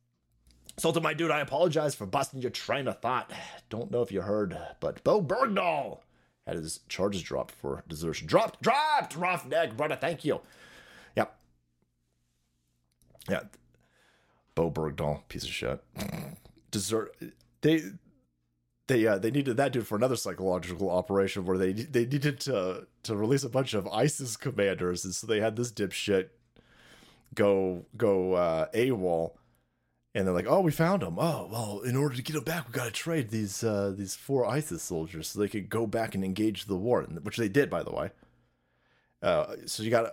So 0.78 0.92
to 0.92 1.00
my 1.00 1.12
dude, 1.14 1.30
I 1.30 1.40
apologize 1.40 1.94
for 1.94 2.06
busting 2.06 2.40
your 2.40 2.50
train 2.50 2.88
of 2.88 3.00
thought. 3.00 3.30
Don't 3.68 3.90
know 3.90 4.02
if 4.02 4.12
you 4.12 4.22
heard, 4.22 4.56
but 4.80 5.04
Bowe 5.04 5.22
Bergdahl 5.22 6.00
had 6.46 6.56
his 6.56 6.80
charges 6.88 7.22
dropped 7.22 7.54
for 7.54 7.84
desertion. 7.88 8.26
Dropped, 8.26 8.62
dropped, 8.62 9.16
roughneck, 9.16 9.76
brother. 9.76 9.96
Thank 9.96 10.24
you. 10.24 10.40
Yep. 11.16 11.36
Yeah. 13.28 13.40
Bowe 14.54 14.70
Bergdahl, 14.70 15.22
piece 15.28 15.44
of 15.44 15.50
shit. 15.50 15.82
Desert. 16.70 17.14
They 17.60 17.82
they 18.88 19.06
uh, 19.06 19.18
they 19.18 19.30
needed 19.30 19.56
that 19.56 19.72
dude 19.72 19.86
for 19.86 19.96
another 19.96 20.16
psychological 20.16 20.90
operation 20.90 21.44
where 21.44 21.58
they 21.58 21.72
they 21.72 22.04
needed 22.04 22.40
to 22.40 22.86
to 23.04 23.16
release 23.16 23.44
a 23.44 23.48
bunch 23.48 23.74
of 23.74 23.86
ISIS 23.88 24.36
commanders, 24.36 25.04
and 25.04 25.14
so 25.14 25.26
they 25.26 25.40
had 25.40 25.56
this 25.56 25.70
dipshit 25.70 26.30
go 27.34 27.86
go 27.96 28.34
uh, 28.34 28.66
AWOL, 28.74 29.32
and 30.14 30.26
they're 30.26 30.34
like, 30.34 30.46
"Oh, 30.48 30.60
we 30.60 30.72
found 30.72 31.02
him. 31.02 31.18
Oh, 31.18 31.48
well, 31.50 31.80
in 31.80 31.96
order 31.96 32.16
to 32.16 32.22
get 32.22 32.36
him 32.36 32.44
back, 32.44 32.66
we 32.66 32.74
got 32.74 32.86
to 32.86 32.90
trade 32.90 33.30
these 33.30 33.62
uh, 33.62 33.94
these 33.96 34.14
four 34.16 34.46
ISIS 34.46 34.82
soldiers 34.82 35.28
so 35.28 35.38
they 35.38 35.48
could 35.48 35.68
go 35.68 35.86
back 35.86 36.14
and 36.14 36.24
engage 36.24 36.66
the 36.66 36.76
war," 36.76 37.02
which 37.22 37.36
they 37.36 37.48
did, 37.48 37.70
by 37.70 37.82
the 37.82 37.92
way. 37.92 38.10
Uh, 39.22 39.56
so 39.66 39.82
you 39.82 39.90
got 39.90 40.12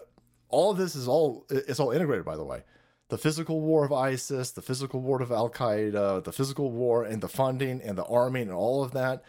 all 0.49 0.71
of 0.71 0.77
this 0.77 0.95
is 0.95 1.07
all 1.07 1.45
it's 1.49 1.79
all 1.79 1.91
integrated, 1.91 2.25
by 2.25 2.35
the 2.35 2.45
way. 2.45 2.63
The 3.09 3.17
physical 3.17 3.59
war 3.59 3.85
of 3.85 3.91
ISIS, 3.91 4.51
the 4.51 4.61
physical 4.61 5.01
war 5.01 5.21
of 5.21 5.31
Al 5.31 5.49
Qaeda, 5.49 6.23
the 6.23 6.31
physical 6.31 6.71
war 6.71 7.03
and 7.03 7.21
the 7.21 7.27
funding 7.27 7.81
and 7.81 7.97
the 7.97 8.05
arming 8.05 8.43
and 8.43 8.51
all 8.51 8.83
of 8.83 8.91
that, 8.91 9.23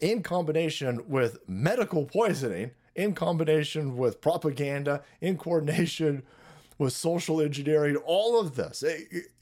in 0.00 0.22
combination 0.22 1.08
with 1.08 1.38
medical 1.48 2.04
poisoning, 2.04 2.72
in 2.94 3.14
combination 3.14 3.96
with 3.96 4.20
propaganda, 4.20 5.02
in 5.20 5.36
coordination 5.36 6.24
with 6.76 6.92
social 6.92 7.40
engineering, 7.40 7.96
all 8.04 8.38
of 8.40 8.56
this, 8.56 8.84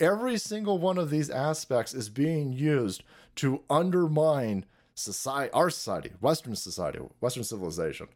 every 0.00 0.38
single 0.38 0.78
one 0.78 0.98
of 0.98 1.10
these 1.10 1.28
aspects 1.30 1.92
is 1.94 2.08
being 2.08 2.52
used 2.52 3.02
to 3.36 3.62
undermine 3.68 4.64
society, 4.94 5.52
our 5.52 5.68
society, 5.68 6.12
Western 6.20 6.56
society, 6.56 6.98
Western 7.20 7.44
civilization. 7.44 8.08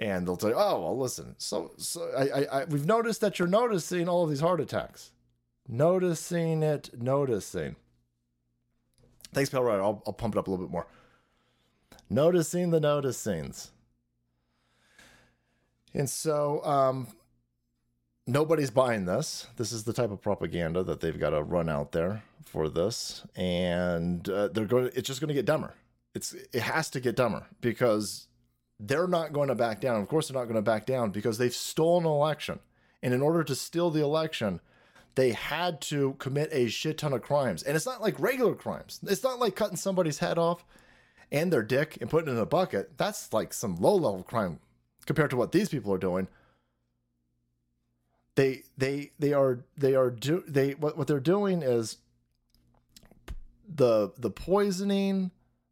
And 0.00 0.26
they'll 0.26 0.38
say, 0.38 0.52
"Oh, 0.54 0.80
well, 0.80 0.98
listen. 0.98 1.34
So, 1.36 1.72
so 1.76 2.10
I, 2.16 2.22
I, 2.22 2.60
I, 2.60 2.64
we've 2.64 2.86
noticed 2.86 3.20
that 3.20 3.38
you're 3.38 3.46
noticing 3.46 4.08
all 4.08 4.24
of 4.24 4.30
these 4.30 4.40
heart 4.40 4.60
attacks, 4.60 5.12
noticing 5.68 6.62
it, 6.62 6.90
noticing." 6.98 7.76
Thanks, 9.32 9.50
Pale 9.50 9.62
Rider. 9.62 9.82
I'll, 9.82 10.02
I'll 10.06 10.14
pump 10.14 10.34
it 10.34 10.38
up 10.38 10.48
a 10.48 10.50
little 10.50 10.64
bit 10.64 10.72
more. 10.72 10.86
Noticing 12.08 12.70
the 12.70 12.80
noticings. 12.80 13.68
And 15.92 16.08
so, 16.08 16.64
um, 16.64 17.08
nobody's 18.26 18.70
buying 18.70 19.04
this. 19.04 19.48
This 19.56 19.70
is 19.70 19.84
the 19.84 19.92
type 19.92 20.10
of 20.10 20.22
propaganda 20.22 20.82
that 20.82 21.00
they've 21.00 21.18
got 21.18 21.30
to 21.30 21.42
run 21.42 21.68
out 21.68 21.92
there 21.92 22.22
for 22.44 22.68
this, 22.68 23.24
and 23.36 24.28
uh, 24.28 24.48
they're 24.48 24.64
going. 24.64 24.90
It's 24.94 25.06
just 25.06 25.20
going 25.20 25.28
to 25.28 25.34
get 25.34 25.44
dumber. 25.44 25.74
It's 26.14 26.32
it 26.32 26.62
has 26.62 26.90
to 26.90 27.00
get 27.00 27.16
dumber 27.16 27.46
because 27.60 28.26
they're 28.80 29.06
not 29.06 29.32
going 29.32 29.48
to 29.48 29.54
back 29.54 29.80
down. 29.80 30.00
Of 30.00 30.08
course, 30.08 30.28
they're 30.28 30.40
not 30.40 30.46
going 30.46 30.56
to 30.56 30.62
back 30.62 30.86
down 30.86 31.10
because 31.10 31.38
they've 31.38 31.54
stolen 31.54 32.04
an 32.04 32.10
election, 32.10 32.58
and 33.02 33.14
in 33.14 33.22
order 33.22 33.44
to 33.44 33.54
steal 33.54 33.90
the 33.90 34.02
election, 34.02 34.60
they 35.14 35.32
had 35.32 35.80
to 35.82 36.14
commit 36.18 36.48
a 36.52 36.68
shit 36.68 36.98
ton 36.98 37.12
of 37.12 37.22
crimes, 37.22 37.62
and 37.62 37.76
it's 37.76 37.86
not 37.86 38.00
like 38.00 38.18
regular 38.18 38.54
crimes. 38.54 39.00
It's 39.06 39.22
not 39.22 39.38
like 39.38 39.56
cutting 39.56 39.76
somebody's 39.76 40.18
head 40.18 40.38
off 40.38 40.64
and 41.30 41.52
their 41.52 41.62
dick 41.62 41.98
and 42.00 42.10
putting 42.10 42.28
it 42.28 42.32
in 42.32 42.38
a 42.38 42.46
bucket. 42.46 42.96
That's 42.96 43.32
like 43.32 43.52
some 43.52 43.76
low 43.76 43.94
level 43.94 44.22
crime 44.22 44.60
compared 45.06 45.30
to 45.30 45.36
what 45.36 45.52
these 45.52 45.68
people 45.68 45.92
are 45.92 45.98
doing 45.98 46.28
they 48.40 48.62
they 48.78 49.10
they 49.18 49.32
are 49.32 49.64
they 49.76 49.94
are 49.94 50.10
do 50.10 50.42
they 50.46 50.72
what, 50.72 50.96
what 50.96 51.06
they're 51.06 51.20
doing 51.20 51.62
is 51.62 51.98
the 53.68 54.12
the 54.18 54.30
poisoning 54.30 55.30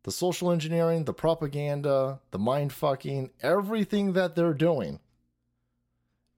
the 0.09 0.13
social 0.13 0.51
engineering 0.51 1.05
the 1.05 1.13
propaganda 1.13 2.19
the 2.31 2.39
mind 2.39 2.73
fucking 2.73 3.29
everything 3.43 4.15
that 4.15 4.35
they're 4.35 4.55
doing 4.55 5.01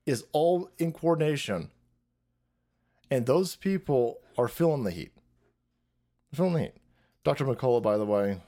is 0.05 0.25
all 0.33 0.68
in 0.79 0.93
coordination. 0.93 1.71
And 3.12 3.27
those 3.27 3.55
people 3.55 4.18
are 4.37 4.49
feeling 4.49 4.83
the 4.83 4.91
heat. 4.91 5.12
Feeling 6.35 6.55
the 6.55 6.61
heat. 6.62 6.75
Dr 7.23 7.45
mccullough 7.45 7.81
by 7.81 7.97
the 7.97 8.05
way 8.05 8.41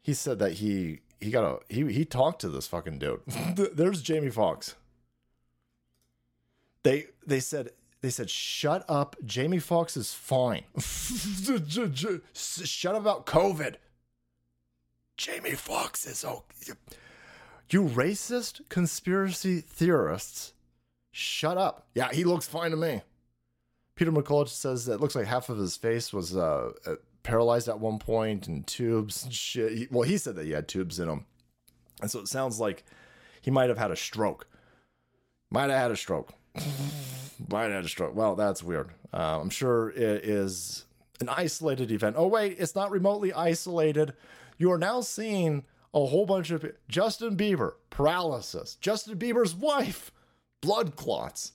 he 0.00 0.14
said 0.14 0.38
that 0.38 0.52
he 0.52 1.00
he 1.20 1.30
got 1.30 1.44
a 1.44 1.58
he 1.68 1.92
he 1.92 2.06
talked 2.06 2.40
to 2.40 2.48
this 2.48 2.66
fucking 2.66 2.98
dude. 2.98 3.20
There's 3.74 4.00
jamie 4.00 4.30
foxx. 4.30 4.76
They 6.84 7.08
they 7.26 7.40
said 7.40 7.72
they 8.00 8.10
said 8.10 8.30
shut 8.30 8.84
up. 8.88 9.16
Jamie 9.24 9.58
Foxx 9.58 9.96
is 9.96 10.12
fine. 10.12 10.64
shut 12.34 12.94
up 12.94 13.00
about 13.00 13.26
COVID. 13.26 13.76
Jamie 15.16 15.52
Foxx 15.52 16.06
is 16.06 16.24
okay. 16.24 16.72
You 17.70 17.84
racist 17.84 18.60
conspiracy 18.68 19.60
theorists, 19.60 20.54
shut 21.10 21.58
up. 21.58 21.86
Yeah, 21.94 22.10
he 22.12 22.24
looks 22.24 22.46
fine 22.46 22.70
to 22.70 22.76
me. 22.76 23.02
Peter 23.94 24.12
McCullough 24.12 24.48
says 24.48 24.86
that 24.86 24.94
it 24.94 25.00
looks 25.00 25.16
like 25.16 25.26
half 25.26 25.48
of 25.48 25.58
his 25.58 25.76
face 25.76 26.12
was 26.12 26.36
uh, 26.36 26.70
paralyzed 27.24 27.68
at 27.68 27.80
one 27.80 27.98
point 27.98 28.46
and 28.46 28.66
tubes 28.66 29.24
and 29.24 29.34
shit. 29.34 29.92
Well, 29.92 30.08
he 30.08 30.16
said 30.16 30.36
that 30.36 30.46
he 30.46 30.52
had 30.52 30.68
tubes 30.68 30.98
in 31.00 31.08
him. 31.08 31.26
And 32.00 32.10
so 32.10 32.20
it 32.20 32.28
sounds 32.28 32.60
like 32.60 32.84
he 33.42 33.50
might 33.50 33.68
have 33.68 33.76
had 33.76 33.90
a 33.90 33.96
stroke. 33.96 34.46
Might 35.50 35.70
have 35.70 35.80
had 35.80 35.90
a 35.90 35.96
stroke. 35.96 36.32
Have 36.62 37.70
had 37.70 37.84
a 37.84 37.88
stroke. 37.88 38.14
Well, 38.14 38.34
that's 38.34 38.62
weird. 38.62 38.90
Uh, 39.12 39.40
I'm 39.40 39.50
sure 39.50 39.90
it 39.90 40.24
is 40.24 40.84
an 41.20 41.28
isolated 41.28 41.90
event. 41.90 42.16
Oh, 42.18 42.26
wait, 42.26 42.56
it's 42.58 42.74
not 42.74 42.90
remotely 42.90 43.32
isolated. 43.32 44.14
You 44.58 44.72
are 44.72 44.78
now 44.78 45.00
seeing 45.00 45.64
a 45.94 46.06
whole 46.06 46.26
bunch 46.26 46.50
of 46.50 46.70
Justin 46.88 47.36
Bieber, 47.36 47.72
paralysis. 47.90 48.76
Justin 48.80 49.18
Bieber's 49.18 49.54
wife, 49.54 50.12
blood 50.60 50.96
clots. 50.96 51.52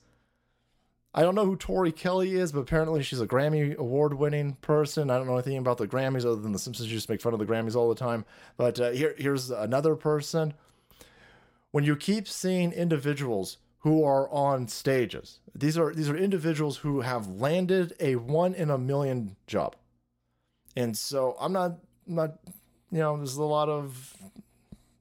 I 1.15 1.21
don't 1.21 1.35
know 1.35 1.45
who 1.45 1.55
Tori 1.55 1.91
Kelly 1.91 2.33
is, 2.35 2.51
but 2.51 2.61
apparently 2.61 3.03
she's 3.03 3.21
a 3.21 3.27
Grammy 3.27 3.75
award 3.75 4.15
winning 4.15 4.53
person. 4.61 5.11
I 5.11 5.17
don't 5.17 5.27
know 5.27 5.35
anything 5.35 5.57
about 5.57 5.77
the 5.77 5.87
Grammys 5.87 6.25
other 6.25 6.41
than 6.41 6.53
the 6.53 6.59
Simpsons 6.59 6.89
to 6.89 7.11
make 7.11 7.21
fun 7.21 7.33
of 7.33 7.39
the 7.39 7.45
Grammys 7.45 7.75
all 7.75 7.89
the 7.89 7.95
time. 7.95 8.25
But 8.57 8.79
uh, 8.79 8.91
here, 8.91 9.13
here's 9.17 9.51
another 9.51 9.95
person. 9.95 10.55
When 11.69 11.83
you 11.83 11.95
keep 11.95 12.27
seeing 12.27 12.71
individuals 12.71 13.57
who 13.83 14.03
are 14.03 14.29
on 14.29 14.67
stages. 14.67 15.39
These 15.53 15.77
are 15.77 15.93
these 15.93 16.09
are 16.09 16.15
individuals 16.15 16.77
who 16.77 17.01
have 17.01 17.27
landed 17.27 17.93
a 17.99 18.15
one 18.15 18.53
in 18.53 18.69
a 18.69 18.77
million 18.77 19.35
job. 19.45 19.75
And 20.75 20.97
so 20.97 21.35
I'm 21.39 21.53
not 21.53 21.79
I'm 22.07 22.15
not 22.15 22.39
you 22.91 22.99
know, 22.99 23.17
there's 23.17 23.35
a 23.35 23.43
lot 23.43 23.69
of 23.69 24.15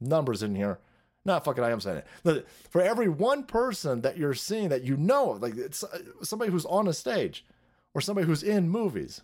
numbers 0.01 0.43
in 0.43 0.55
here. 0.55 0.79
Not 1.25 1.45
fucking 1.45 1.63
I 1.63 1.71
am 1.71 1.81
saying 1.81 2.03
it. 2.25 2.49
For 2.71 2.83
every 2.83 3.09
one 3.09 3.45
person 3.45 4.01
that 4.01 4.17
you're 4.17 4.35
seeing 4.35 4.71
that 4.71 4.83
you 4.83 4.97
know, 4.97 5.39
like 5.41 5.57
it's 5.57 5.85
uh, 5.85 5.99
somebody 6.23 6.51
who's 6.51 6.65
on 6.65 6.89
a 6.89 6.93
stage 6.93 7.47
or 7.95 8.01
somebody 8.01 8.27
who's 8.27 8.43
in 8.43 8.69
movies, 8.69 9.21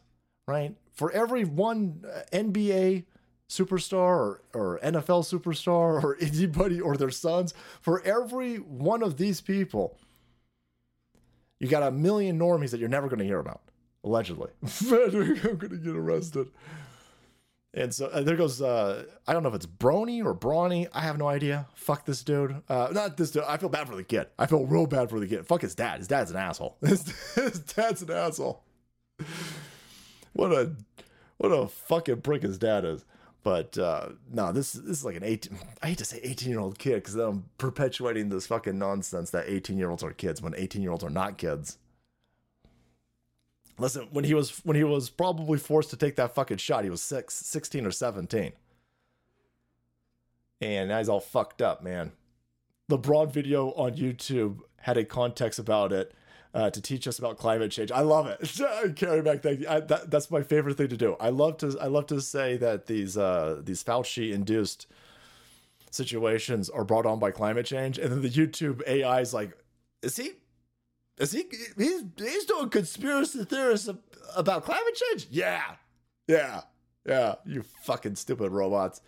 right? 0.46 0.76
For 0.92 1.10
every 1.10 1.44
one 1.44 2.04
uh, 2.06 2.20
NBA 2.32 3.06
superstar 3.48 3.92
or, 3.94 4.42
or 4.52 4.80
NFL 4.82 5.24
superstar 5.24 6.02
or 6.02 6.16
anybody 6.20 6.80
or 6.80 6.96
their 6.96 7.10
sons, 7.10 7.54
for 7.80 8.02
every 8.02 8.56
one 8.56 9.02
of 9.02 9.16
these 9.16 9.40
people, 9.40 9.98
you 11.58 11.68
got 11.68 11.82
a 11.82 11.90
million 11.90 12.38
normies 12.38 12.70
that 12.70 12.80
you're 12.80 12.88
never 12.88 13.08
going 13.08 13.18
to 13.18 13.24
hear 13.24 13.40
about, 13.40 13.62
allegedly. 14.04 14.50
I'm 14.62 15.56
going 15.56 15.70
to 15.70 15.80
get 15.82 15.96
arrested. 15.96 16.48
And 17.74 17.92
so 17.92 18.06
uh, 18.06 18.22
there 18.22 18.36
goes, 18.36 18.62
uh, 18.62 19.04
I 19.26 19.32
don't 19.32 19.42
know 19.42 19.50
if 19.50 19.54
it's 19.54 19.66
Brony 19.66 20.24
or 20.24 20.34
Brawny. 20.34 20.88
I 20.92 21.02
have 21.02 21.18
no 21.18 21.28
idea. 21.28 21.66
Fuck 21.74 22.06
this 22.06 22.24
dude. 22.24 22.62
Uh, 22.68 22.88
not 22.92 23.16
this 23.16 23.30
dude. 23.30 23.44
I 23.46 23.56
feel 23.58 23.68
bad 23.68 23.86
for 23.88 23.94
the 23.94 24.02
kid. 24.04 24.26
I 24.38 24.46
feel 24.46 24.64
real 24.64 24.86
bad 24.86 25.10
for 25.10 25.20
the 25.20 25.26
kid. 25.26 25.46
Fuck 25.46 25.62
his 25.62 25.74
dad. 25.74 25.98
His 25.98 26.08
dad's 26.08 26.30
an 26.30 26.38
asshole. 26.38 26.76
His, 26.84 27.06
his 27.34 27.60
dad's 27.60 28.02
an 28.02 28.10
asshole. 28.10 28.62
What 30.34 30.52
a, 30.52 30.70
what 31.38 31.48
a 31.48 31.66
fucking 31.66 32.20
prick 32.20 32.42
his 32.42 32.58
dad 32.58 32.84
is. 32.84 33.04
But 33.48 33.78
uh, 33.78 34.10
no, 34.30 34.52
this 34.52 34.74
this 34.74 34.98
is 34.98 35.04
like 35.06 35.16
an 35.16 35.24
18. 35.24 35.58
I 35.82 35.86
hate 35.86 35.98
to 35.98 36.04
say 36.04 36.20
18 36.22 36.50
year 36.50 36.60
old 36.60 36.78
kid 36.78 36.96
because 36.96 37.14
I'm 37.14 37.46
perpetuating 37.56 38.28
this 38.28 38.46
fucking 38.46 38.78
nonsense 38.78 39.30
that 39.30 39.48
18 39.48 39.78
year 39.78 39.88
olds 39.88 40.02
are 40.02 40.12
kids 40.12 40.42
when 40.42 40.54
18 40.54 40.82
year 40.82 40.90
olds 40.90 41.02
are 41.02 41.08
not 41.08 41.38
kids. 41.38 41.78
Listen, 43.78 44.06
when 44.10 44.24
he 44.24 44.34
was 44.34 44.58
when 44.66 44.76
he 44.76 44.84
was 44.84 45.08
probably 45.08 45.58
forced 45.58 45.88
to 45.88 45.96
take 45.96 46.16
that 46.16 46.34
fucking 46.34 46.58
shot, 46.58 46.84
he 46.84 46.90
was 46.90 47.00
six, 47.00 47.36
16 47.36 47.86
or 47.86 47.90
17. 47.90 48.52
And 50.60 50.90
now 50.90 50.98
he's 50.98 51.08
all 51.08 51.18
fucked 51.18 51.62
up, 51.62 51.82
man. 51.82 52.12
The 52.88 52.98
broad 52.98 53.32
video 53.32 53.70
on 53.70 53.94
YouTube 53.94 54.58
had 54.80 54.98
a 54.98 55.06
context 55.06 55.58
about 55.58 55.90
it 55.90 56.12
uh, 56.58 56.68
to 56.70 56.80
teach 56.80 57.06
us 57.06 57.20
about 57.20 57.38
climate 57.38 57.70
change. 57.70 57.92
I 57.92 58.00
love 58.00 58.26
it. 58.26 58.96
Carry 58.96 59.22
back, 59.22 59.42
thank 59.42 59.60
you. 59.60 59.68
I, 59.68 59.78
that, 59.78 60.10
that's 60.10 60.28
my 60.28 60.42
favorite 60.42 60.76
thing 60.76 60.88
to 60.88 60.96
do. 60.96 61.16
I 61.20 61.28
love 61.28 61.58
to 61.58 61.78
I 61.80 61.86
love 61.86 62.06
to 62.06 62.20
say 62.20 62.56
that 62.56 62.86
these 62.86 63.16
uh, 63.16 63.60
these 63.62 63.84
Fauci 63.84 64.32
induced 64.32 64.88
situations 65.92 66.68
are 66.68 66.84
brought 66.84 67.06
on 67.06 67.20
by 67.20 67.30
climate 67.30 67.64
change, 67.64 67.96
and 67.96 68.10
then 68.10 68.22
the 68.22 68.30
YouTube 68.30 68.82
AI 68.88 69.20
is 69.20 69.32
like, 69.32 69.56
is 70.02 70.16
he? 70.16 70.32
Is 71.18 71.30
he? 71.30 71.44
He's 71.76 72.02
he's 72.16 72.44
doing 72.44 72.70
conspiracy 72.70 73.44
theories 73.44 73.88
about 74.34 74.64
climate 74.64 75.00
change. 75.10 75.28
Yeah, 75.30 75.62
yeah, 76.26 76.62
yeah. 77.06 77.36
You 77.46 77.62
fucking 77.82 78.16
stupid 78.16 78.50
robots. 78.50 79.00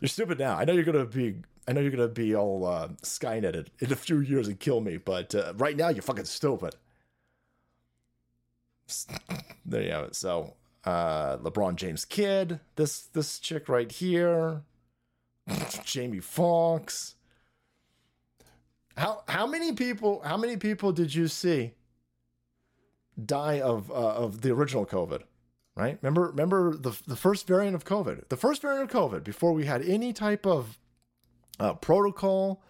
You're 0.00 0.08
stupid 0.10 0.38
now. 0.38 0.56
I 0.58 0.66
know 0.66 0.74
you're 0.74 0.84
gonna 0.84 1.06
be 1.06 1.36
I 1.70 1.72
know 1.72 1.82
you're 1.82 1.92
gonna 1.92 2.08
be 2.08 2.34
all 2.34 2.66
uh, 2.66 2.88
Skyneted 3.00 3.68
in 3.78 3.92
a 3.92 3.96
few 3.96 4.18
years 4.18 4.48
and 4.48 4.58
kill 4.58 4.80
me, 4.80 4.96
but 4.96 5.32
uh, 5.36 5.52
right 5.56 5.76
now 5.76 5.88
you're 5.88 6.02
fucking 6.02 6.24
stupid. 6.24 6.74
there 9.64 9.82
you 9.82 9.92
have 9.92 10.06
it. 10.06 10.16
So, 10.16 10.54
uh, 10.84 11.36
LeBron 11.36 11.76
James 11.76 12.04
kid, 12.04 12.58
this 12.74 13.02
this 13.02 13.38
chick 13.38 13.68
right 13.68 13.90
here, 13.90 14.62
Jamie 15.84 16.18
Foxx. 16.18 17.14
How 18.96 19.22
how 19.28 19.46
many 19.46 19.72
people 19.72 20.22
how 20.24 20.36
many 20.36 20.56
people 20.56 20.90
did 20.90 21.14
you 21.14 21.28
see 21.28 21.74
die 23.24 23.60
of 23.60 23.92
uh, 23.92 23.94
of 23.94 24.40
the 24.40 24.50
original 24.50 24.84
COVID? 24.84 25.22
Right? 25.76 26.00
Remember 26.02 26.22
remember 26.22 26.76
the 26.76 27.00
the 27.06 27.14
first 27.14 27.46
variant 27.46 27.76
of 27.76 27.84
COVID. 27.84 28.28
The 28.28 28.36
first 28.36 28.60
variant 28.60 28.90
of 28.90 29.12
COVID 29.12 29.22
before 29.22 29.52
we 29.52 29.66
had 29.66 29.82
any 29.82 30.12
type 30.12 30.44
of 30.44 30.79
uh, 31.60 31.74
protocol, 31.74 32.62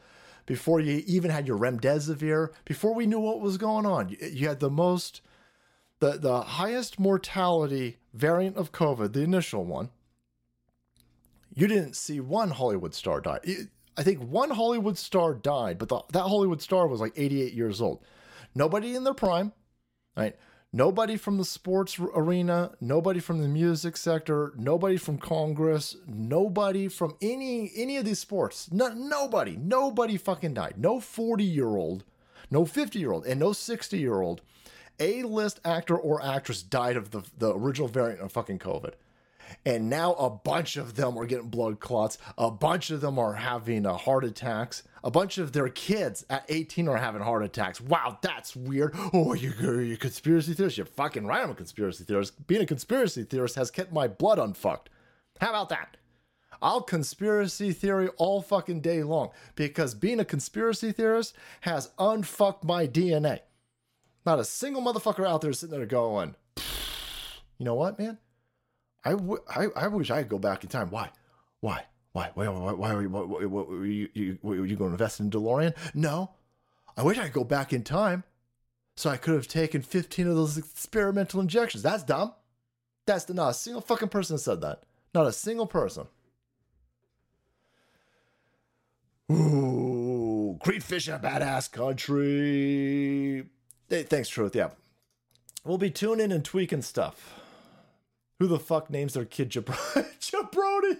before 0.46 0.80
you 0.80 1.02
even 1.06 1.30
had 1.30 1.46
your 1.46 1.56
remdesivir, 1.56 2.48
before 2.64 2.94
we 2.94 3.06
knew 3.06 3.20
what 3.20 3.40
was 3.40 3.56
going 3.56 3.86
on. 3.86 4.14
You, 4.20 4.48
had 4.48 4.60
the 4.60 4.70
most, 4.70 5.22
the 6.00 6.18
the 6.18 6.42
highest 6.42 6.98
mortality 6.98 7.98
variant 8.12 8.56
of 8.56 8.72
COVID, 8.72 9.12
the 9.12 9.22
initial 9.22 9.64
one. 9.64 9.90
You 11.54 11.66
didn't 11.66 11.94
see 11.94 12.20
one 12.20 12.50
Hollywood 12.50 12.94
star 12.94 13.20
die. 13.20 13.40
I 13.96 14.02
think 14.02 14.20
one 14.20 14.50
Hollywood 14.50 14.98
star 14.98 15.34
died, 15.34 15.78
but 15.78 15.88
the, 15.88 16.00
that 16.12 16.22
Hollywood 16.22 16.62
star 16.62 16.86
was 16.86 17.00
like 17.00 17.12
88 17.16 17.52
years 17.52 17.80
old. 17.80 18.02
Nobody 18.54 18.94
in 18.96 19.04
their 19.04 19.14
prime, 19.14 19.52
right? 20.16 20.36
Nobody 20.72 21.16
from 21.16 21.36
the 21.36 21.44
sports 21.44 21.98
arena, 21.98 22.70
nobody 22.80 23.18
from 23.18 23.42
the 23.42 23.48
music 23.48 23.96
sector, 23.96 24.52
nobody 24.56 24.96
from 24.96 25.18
Congress, 25.18 25.96
nobody 26.06 26.86
from 26.86 27.16
any 27.20 27.72
any 27.74 27.96
of 27.96 28.04
these 28.04 28.20
sports. 28.20 28.70
No, 28.70 28.88
nobody, 28.88 29.56
nobody 29.56 30.16
fucking 30.16 30.54
died. 30.54 30.74
No 30.76 31.00
40 31.00 31.42
year 31.42 31.66
old, 31.66 32.04
no 32.52 32.64
50 32.64 33.00
year 33.00 33.10
old, 33.10 33.26
and 33.26 33.40
no 33.40 33.52
60 33.52 33.98
year 33.98 34.20
old 34.20 34.42
A 35.00 35.24
list 35.24 35.58
actor 35.64 35.98
or 35.98 36.22
actress 36.22 36.62
died 36.62 36.96
of 36.96 37.10
the, 37.10 37.22
the 37.36 37.52
original 37.52 37.88
variant 37.88 38.20
of 38.20 38.30
fucking 38.30 38.60
COVID. 38.60 38.92
And 39.66 39.90
now 39.90 40.12
a 40.14 40.30
bunch 40.30 40.76
of 40.76 40.94
them 40.94 41.18
are 41.18 41.26
getting 41.26 41.48
blood 41.48 41.80
clots. 41.80 42.16
A 42.38 42.50
bunch 42.50 42.90
of 42.90 43.00
them 43.00 43.18
are 43.18 43.34
having 43.34 43.86
uh, 43.86 43.94
heart 43.96 44.24
attacks. 44.24 44.84
A 45.02 45.10
bunch 45.10 45.38
of 45.38 45.52
their 45.52 45.68
kids 45.68 46.26
at 46.28 46.44
18 46.48 46.88
are 46.88 46.96
having 46.96 47.22
heart 47.22 47.42
attacks. 47.42 47.80
Wow, 47.80 48.18
that's 48.20 48.54
weird. 48.54 48.94
Oh, 49.12 49.34
you're, 49.34 49.82
you 49.82 49.96
conspiracy 49.96 50.54
theorist? 50.54 50.76
You're 50.76 50.86
fucking 50.86 51.26
right. 51.26 51.42
I'm 51.42 51.50
a 51.50 51.54
conspiracy 51.54 52.04
theorist. 52.04 52.46
Being 52.46 52.62
a 52.62 52.66
conspiracy 52.66 53.24
theorist 53.24 53.56
has 53.56 53.70
kept 53.70 53.92
my 53.92 54.08
blood 54.08 54.38
unfucked. 54.38 54.90
How 55.40 55.50
about 55.50 55.70
that? 55.70 55.96
I'll 56.62 56.82
conspiracy 56.82 57.72
theory 57.72 58.08
all 58.18 58.42
fucking 58.42 58.80
day 58.80 59.02
long 59.02 59.30
because 59.54 59.94
being 59.94 60.20
a 60.20 60.24
conspiracy 60.24 60.92
theorist 60.92 61.34
has 61.62 61.90
unfucked 61.98 62.64
my 62.64 62.86
DNA. 62.86 63.40
Not 64.26 64.38
a 64.38 64.44
single 64.44 64.82
motherfucker 64.82 65.26
out 65.26 65.40
there 65.40 65.54
sitting 65.54 65.76
there 65.76 65.86
going, 65.86 66.34
you 67.58 67.64
know 67.64 67.74
what, 67.74 67.98
man? 67.98 68.18
I, 69.04 69.12
w- 69.12 69.42
I, 69.48 69.68
I 69.74 69.88
wish 69.88 70.10
I 70.10 70.20
could 70.22 70.28
go 70.28 70.38
back 70.38 70.62
in 70.62 70.68
time. 70.68 70.90
Why? 70.90 71.10
Why? 71.60 71.84
Why? 72.12 72.30
Why? 72.34 72.48
Why? 72.48 72.72
Why? 72.72 72.94
Why, 72.94 73.04
why, 73.04 73.20
why, 73.20 73.44
why 73.44 73.62
were 73.62 73.86
you, 73.86 74.08
you, 74.14 74.38
you 74.42 74.76
going 74.76 74.90
to 74.90 74.94
invest 74.94 75.20
in 75.20 75.30
DeLorean? 75.30 75.74
No. 75.94 76.30
I 76.96 77.02
wish 77.02 77.18
I 77.18 77.24
could 77.24 77.32
go 77.32 77.44
back 77.44 77.72
in 77.72 77.82
time 77.82 78.24
so 78.96 79.10
I 79.10 79.16
could 79.16 79.34
have 79.34 79.46
taken 79.48 79.80
15 79.82 80.26
of 80.26 80.34
those 80.34 80.58
experimental 80.58 81.40
injections. 81.40 81.82
That's 81.82 82.02
dumb. 82.02 82.34
That's 83.06 83.24
the, 83.24 83.34
not 83.34 83.50
a 83.50 83.54
single 83.54 83.80
fucking 83.80 84.08
person 84.08 84.38
said 84.38 84.60
that. 84.60 84.82
Not 85.14 85.26
a 85.26 85.32
single 85.32 85.66
person. 85.66 86.06
Ooh, 89.30 90.58
Creed 90.62 90.82
fishing 90.82 91.14
a 91.14 91.18
badass 91.18 91.70
country. 91.70 93.46
Hey, 93.88 94.02
thanks, 94.02 94.28
Truth. 94.28 94.56
Yeah. 94.56 94.70
We'll 95.64 95.78
be 95.78 95.90
tuning 95.90 96.32
and 96.32 96.44
tweaking 96.44 96.82
stuff. 96.82 97.40
Who 98.38 98.46
the 98.46 98.58
fuck 98.58 98.90
names 98.90 99.14
their 99.14 99.24
kid 99.24 99.50
Jabro- 99.50 100.06
Jabroni? 100.20 100.98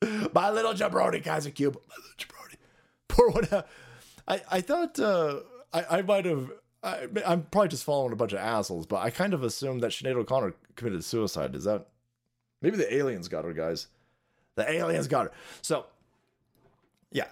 My 0.34 0.50
little 0.50 0.72
Jabroni, 0.74 1.22
Kaiser 1.22 1.50
Cube. 1.50 1.78
My 1.88 1.94
little 1.96 2.16
Jabroni. 2.18 2.56
Poor 3.08 3.30
one. 3.30 3.64
I, 4.26 4.42
I 4.50 4.60
thought 4.60 4.98
uh, 4.98 5.40
I, 5.72 5.98
I 5.98 6.02
might 6.02 6.24
have. 6.24 6.50
I, 6.82 7.08
I'm 7.26 7.42
probably 7.50 7.68
just 7.68 7.84
following 7.84 8.12
a 8.12 8.16
bunch 8.16 8.32
of 8.32 8.38
assholes, 8.38 8.86
but 8.86 8.98
I 8.98 9.10
kind 9.10 9.34
of 9.34 9.42
assumed 9.42 9.82
that 9.82 9.90
Sinead 9.90 10.14
O'Connor 10.16 10.54
committed 10.76 11.04
suicide. 11.04 11.54
Is 11.54 11.64
that. 11.64 11.86
Maybe 12.60 12.76
the 12.76 12.92
aliens 12.92 13.28
got 13.28 13.44
her, 13.44 13.52
guys. 13.52 13.86
The 14.56 14.68
aliens 14.68 15.06
got 15.06 15.26
her. 15.26 15.32
So, 15.62 15.86
yeah. 17.12 17.28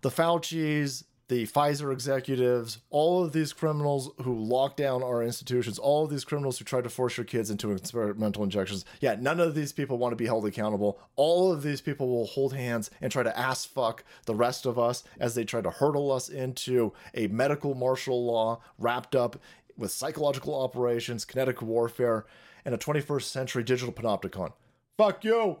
The 0.00 0.08
Fauci's, 0.08 1.04
the 1.30 1.46
Pfizer 1.46 1.92
executives, 1.92 2.80
all 2.90 3.22
of 3.24 3.32
these 3.32 3.52
criminals 3.52 4.10
who 4.24 4.36
lock 4.36 4.76
down 4.76 5.00
our 5.00 5.22
institutions, 5.22 5.78
all 5.78 6.04
of 6.04 6.10
these 6.10 6.24
criminals 6.24 6.58
who 6.58 6.64
try 6.64 6.80
to 6.80 6.88
force 6.88 7.16
your 7.16 7.24
kids 7.24 7.50
into 7.50 7.70
experimental 7.70 8.42
injections. 8.42 8.84
Yeah, 9.00 9.14
none 9.16 9.38
of 9.38 9.54
these 9.54 9.72
people 9.72 9.96
want 9.96 10.10
to 10.10 10.16
be 10.16 10.26
held 10.26 10.44
accountable. 10.44 10.98
All 11.14 11.52
of 11.52 11.62
these 11.62 11.80
people 11.80 12.08
will 12.08 12.26
hold 12.26 12.52
hands 12.52 12.90
and 13.00 13.12
try 13.12 13.22
to 13.22 13.38
ass 13.38 13.64
fuck 13.64 14.02
the 14.26 14.34
rest 14.34 14.66
of 14.66 14.76
us 14.76 15.04
as 15.20 15.36
they 15.36 15.44
try 15.44 15.60
to 15.60 15.70
hurdle 15.70 16.10
us 16.10 16.28
into 16.28 16.92
a 17.14 17.28
medical 17.28 17.76
martial 17.76 18.26
law 18.26 18.60
wrapped 18.76 19.14
up 19.14 19.40
with 19.78 19.92
psychological 19.92 20.60
operations, 20.60 21.24
kinetic 21.24 21.62
warfare, 21.62 22.26
and 22.64 22.74
a 22.74 22.78
21st 22.78 23.22
century 23.22 23.62
digital 23.62 23.94
panopticon. 23.94 24.52
Fuck 24.98 25.24
you! 25.24 25.58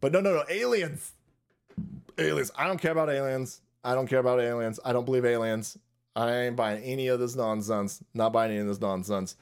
But 0.00 0.12
no, 0.12 0.20
no, 0.20 0.34
no, 0.34 0.44
aliens! 0.48 1.14
aliens. 2.16 2.52
I 2.56 2.68
don't 2.68 2.80
care 2.80 2.92
about 2.92 3.10
aliens. 3.10 3.60
I 3.88 3.94
don't 3.94 4.06
care 4.06 4.18
about 4.18 4.38
aliens. 4.38 4.78
I 4.84 4.92
don't 4.92 5.06
believe 5.06 5.24
aliens. 5.24 5.78
I 6.14 6.30
ain't 6.40 6.56
buying 6.56 6.82
any 6.84 7.08
of 7.08 7.20
this 7.20 7.34
nonsense. 7.34 8.02
Not 8.12 8.34
buying 8.34 8.50
any 8.50 8.60
of 8.60 8.66
this 8.66 8.82
nonsense. 8.82 9.34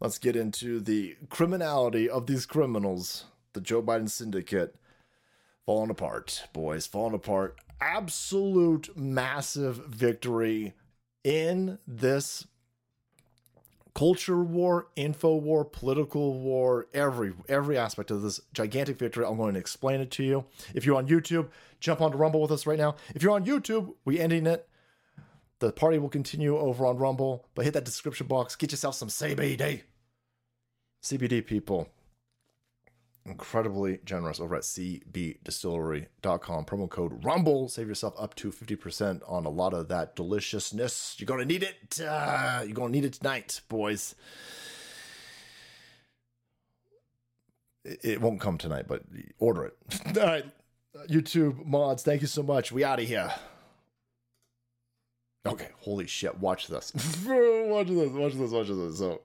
Let's 0.00 0.18
get 0.18 0.36
into 0.36 0.80
the 0.80 1.16
criminality 1.30 2.10
of 2.10 2.26
these 2.26 2.44
criminals. 2.44 3.24
The 3.54 3.62
Joe 3.62 3.82
Biden 3.82 4.10
syndicate 4.10 4.76
falling 5.64 5.88
apart, 5.88 6.46
boys, 6.52 6.86
falling 6.86 7.14
apart. 7.14 7.56
Absolute 7.80 8.94
massive 8.98 9.86
victory 9.86 10.74
in 11.24 11.78
this 11.86 12.46
culture 13.94 14.42
war, 14.42 14.88
info 14.96 15.36
war, 15.36 15.64
political 15.64 16.40
war, 16.40 16.86
every 16.92 17.32
every 17.48 17.78
aspect 17.78 18.10
of 18.10 18.22
this 18.22 18.40
gigantic 18.52 18.98
victory. 18.98 19.24
I'm 19.24 19.36
going 19.36 19.54
to 19.54 19.60
explain 19.60 20.00
it 20.00 20.10
to 20.12 20.24
you. 20.24 20.44
If 20.74 20.84
you're 20.84 20.96
on 20.96 21.08
YouTube, 21.08 21.48
jump 21.80 22.00
onto 22.00 22.18
Rumble 22.18 22.42
with 22.42 22.50
us 22.50 22.66
right 22.66 22.78
now. 22.78 22.96
If 23.14 23.22
you're 23.22 23.32
on 23.32 23.46
YouTube, 23.46 23.94
we 24.04 24.18
ending 24.18 24.46
it. 24.46 24.68
The 25.60 25.72
party 25.72 25.98
will 25.98 26.08
continue 26.08 26.58
over 26.58 26.84
on 26.84 26.98
Rumble, 26.98 27.46
but 27.54 27.64
hit 27.64 27.74
that 27.74 27.84
description 27.84 28.26
box. 28.26 28.56
Get 28.56 28.72
yourself 28.72 28.96
some 28.96 29.08
CBD. 29.08 29.82
CBD 31.02 31.46
people. 31.46 31.88
Incredibly 33.26 34.00
generous 34.04 34.38
over 34.38 34.56
at 34.56 34.62
cbdistillery.com. 34.62 36.64
Promo 36.66 36.90
code 36.90 37.24
RUMBLE. 37.24 37.70
Save 37.70 37.88
yourself 37.88 38.12
up 38.18 38.34
to 38.34 38.50
50% 38.50 39.22
on 39.26 39.46
a 39.46 39.50
lot 39.50 39.72
of 39.72 39.88
that 39.88 40.14
deliciousness. 40.14 41.16
You're 41.18 41.26
going 41.26 41.40
to 41.40 41.46
need 41.46 41.62
it. 41.62 42.00
Uh, 42.00 42.60
you're 42.64 42.74
going 42.74 42.92
to 42.92 42.98
need 42.98 43.06
it 43.06 43.14
tonight, 43.14 43.62
boys. 43.70 44.14
It, 47.84 48.04
it 48.04 48.20
won't 48.20 48.42
come 48.42 48.58
tonight, 48.58 48.84
but 48.86 49.04
order 49.38 49.64
it. 49.64 49.74
All 50.18 50.26
right. 50.26 50.44
YouTube 51.08 51.64
mods, 51.64 52.02
thank 52.02 52.20
you 52.20 52.26
so 52.26 52.42
much. 52.42 52.72
We 52.72 52.84
out 52.84 53.00
of 53.00 53.08
here. 53.08 53.32
Okay, 55.46 55.68
holy 55.80 56.06
shit, 56.06 56.38
watch 56.38 56.68
this. 56.68 56.92
watch 57.26 57.88
this, 57.88 58.10
watch 58.10 58.34
this, 58.34 58.50
watch 58.50 58.68
this. 58.68 58.98
So, 58.98 59.22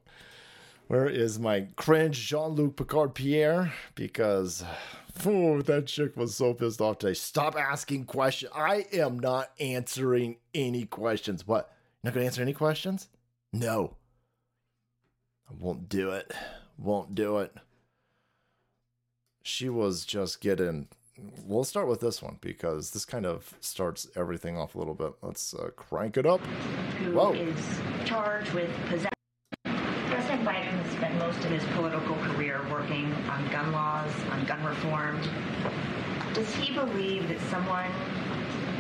where 0.90 1.08
is 1.08 1.38
my 1.38 1.68
cringe 1.76 2.18
Jean 2.28 2.56
Luc 2.56 2.76
Picard 2.76 3.14
Pierre? 3.14 3.72
Because 3.94 4.64
oh, 5.24 5.62
that 5.62 5.86
chick 5.86 6.18
was 6.18 6.36
so 6.36 6.56
pissed 6.56 6.82
off 6.82 6.98
today. 6.98 7.14
Stop 7.14 7.56
asking 7.56 8.06
questions. 8.06 8.52
I 8.56 8.88
am 8.92 9.20
not 9.20 9.52
answering 9.60 10.38
any 10.56 10.86
questions. 10.86 11.46
What? 11.46 11.72
You're 12.02 12.10
not 12.10 12.16
going 12.16 12.24
to 12.24 12.28
answer 12.28 12.42
any 12.42 12.54
questions? 12.54 13.08
No. 13.54 13.98
I 15.48 15.54
won't 15.60 15.90
do 15.90 16.10
it. 16.10 16.34
Won't 16.76 17.14
do 17.14 17.38
it. 17.38 17.54
She 19.44 19.70
was 19.70 20.06
just 20.06 20.42
getting. 20.42 20.88
We'll 21.46 21.66
start 21.66 21.88
with 21.88 22.00
this 22.00 22.20
one 22.20 22.40
because 22.42 22.92
this 22.92 23.06
kind 23.06 23.28
of 23.28 23.54
starts 23.60 24.08
everything 24.16 24.58
off 24.58 24.74
a 24.74 24.80
little 24.80 24.96
bit. 24.96 25.14
Let's 25.22 25.54
uh, 25.54 25.70
crank 25.76 26.18
it 26.18 26.26
up. 26.26 26.40
who 27.04 27.12
Whoa. 27.12 27.34
is 27.34 27.80
charged 28.06 28.52
with 28.54 28.72
possession. 28.88 29.10
President 30.10 30.44
Biden 30.44 30.64
has 30.64 30.79
spent 31.00 31.18
most 31.18 31.38
of 31.46 31.52
his 31.52 31.64
political 31.76 32.16
career 32.18 32.60
working 32.70 33.14
on 33.30 33.50
gun 33.52 33.72
laws, 33.72 34.12
on 34.32 34.44
gun 34.46 34.62
reform. 34.66 35.18
Does 36.34 36.54
he 36.56 36.74
believe 36.74 37.30
that 37.30 37.40
someone 37.50 37.90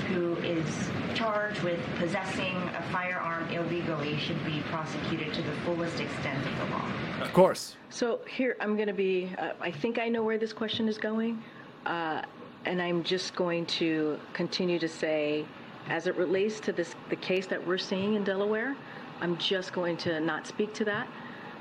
who 0.10 0.36
is 0.38 0.90
charged 1.16 1.62
with 1.62 1.80
possessing 1.98 2.58
a 2.58 2.84
firearm 2.92 3.50
illegally 3.52 4.18
should 4.18 4.44
be 4.44 4.62
prosecuted 4.70 5.34
to 5.34 5.42
the 5.42 5.52
fullest 5.64 6.02
extent 6.02 6.46
of 6.46 6.58
the 6.58 6.76
law? 6.76 6.92
Of 7.22 7.32
course. 7.32 7.78
So 7.90 8.20
here, 8.30 8.58
I'm 8.60 8.76
going 8.76 8.90
to 8.90 8.94
be, 8.94 9.34
uh, 9.38 9.54
I 9.62 9.72
think 9.72 9.98
I 9.98 10.10
know 10.10 10.22
where 10.22 10.38
this 10.38 10.52
question 10.52 10.90
is 10.90 10.98
going. 10.98 11.42
Uh, 11.86 12.24
and 12.66 12.82
I'm 12.82 13.02
just 13.02 13.34
going 13.34 13.66
to 13.68 14.20
continue 14.34 14.78
to 14.80 14.90
say, 14.90 15.46
as 15.88 16.06
it 16.06 16.18
relates 16.18 16.60
to 16.62 16.74
this, 16.74 16.96
the 17.10 17.16
case 17.16 17.48
that 17.48 17.66
we're 17.66 17.78
seeing 17.78 18.16
in 18.16 18.26
Delaware, 18.26 18.76
I'm 19.22 19.38
just 19.38 19.72
going 19.72 19.96
to 19.98 20.20
not 20.20 20.46
speak 20.46 20.74
to 20.74 20.86
that. 20.86 21.08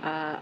Uh, 0.03 0.37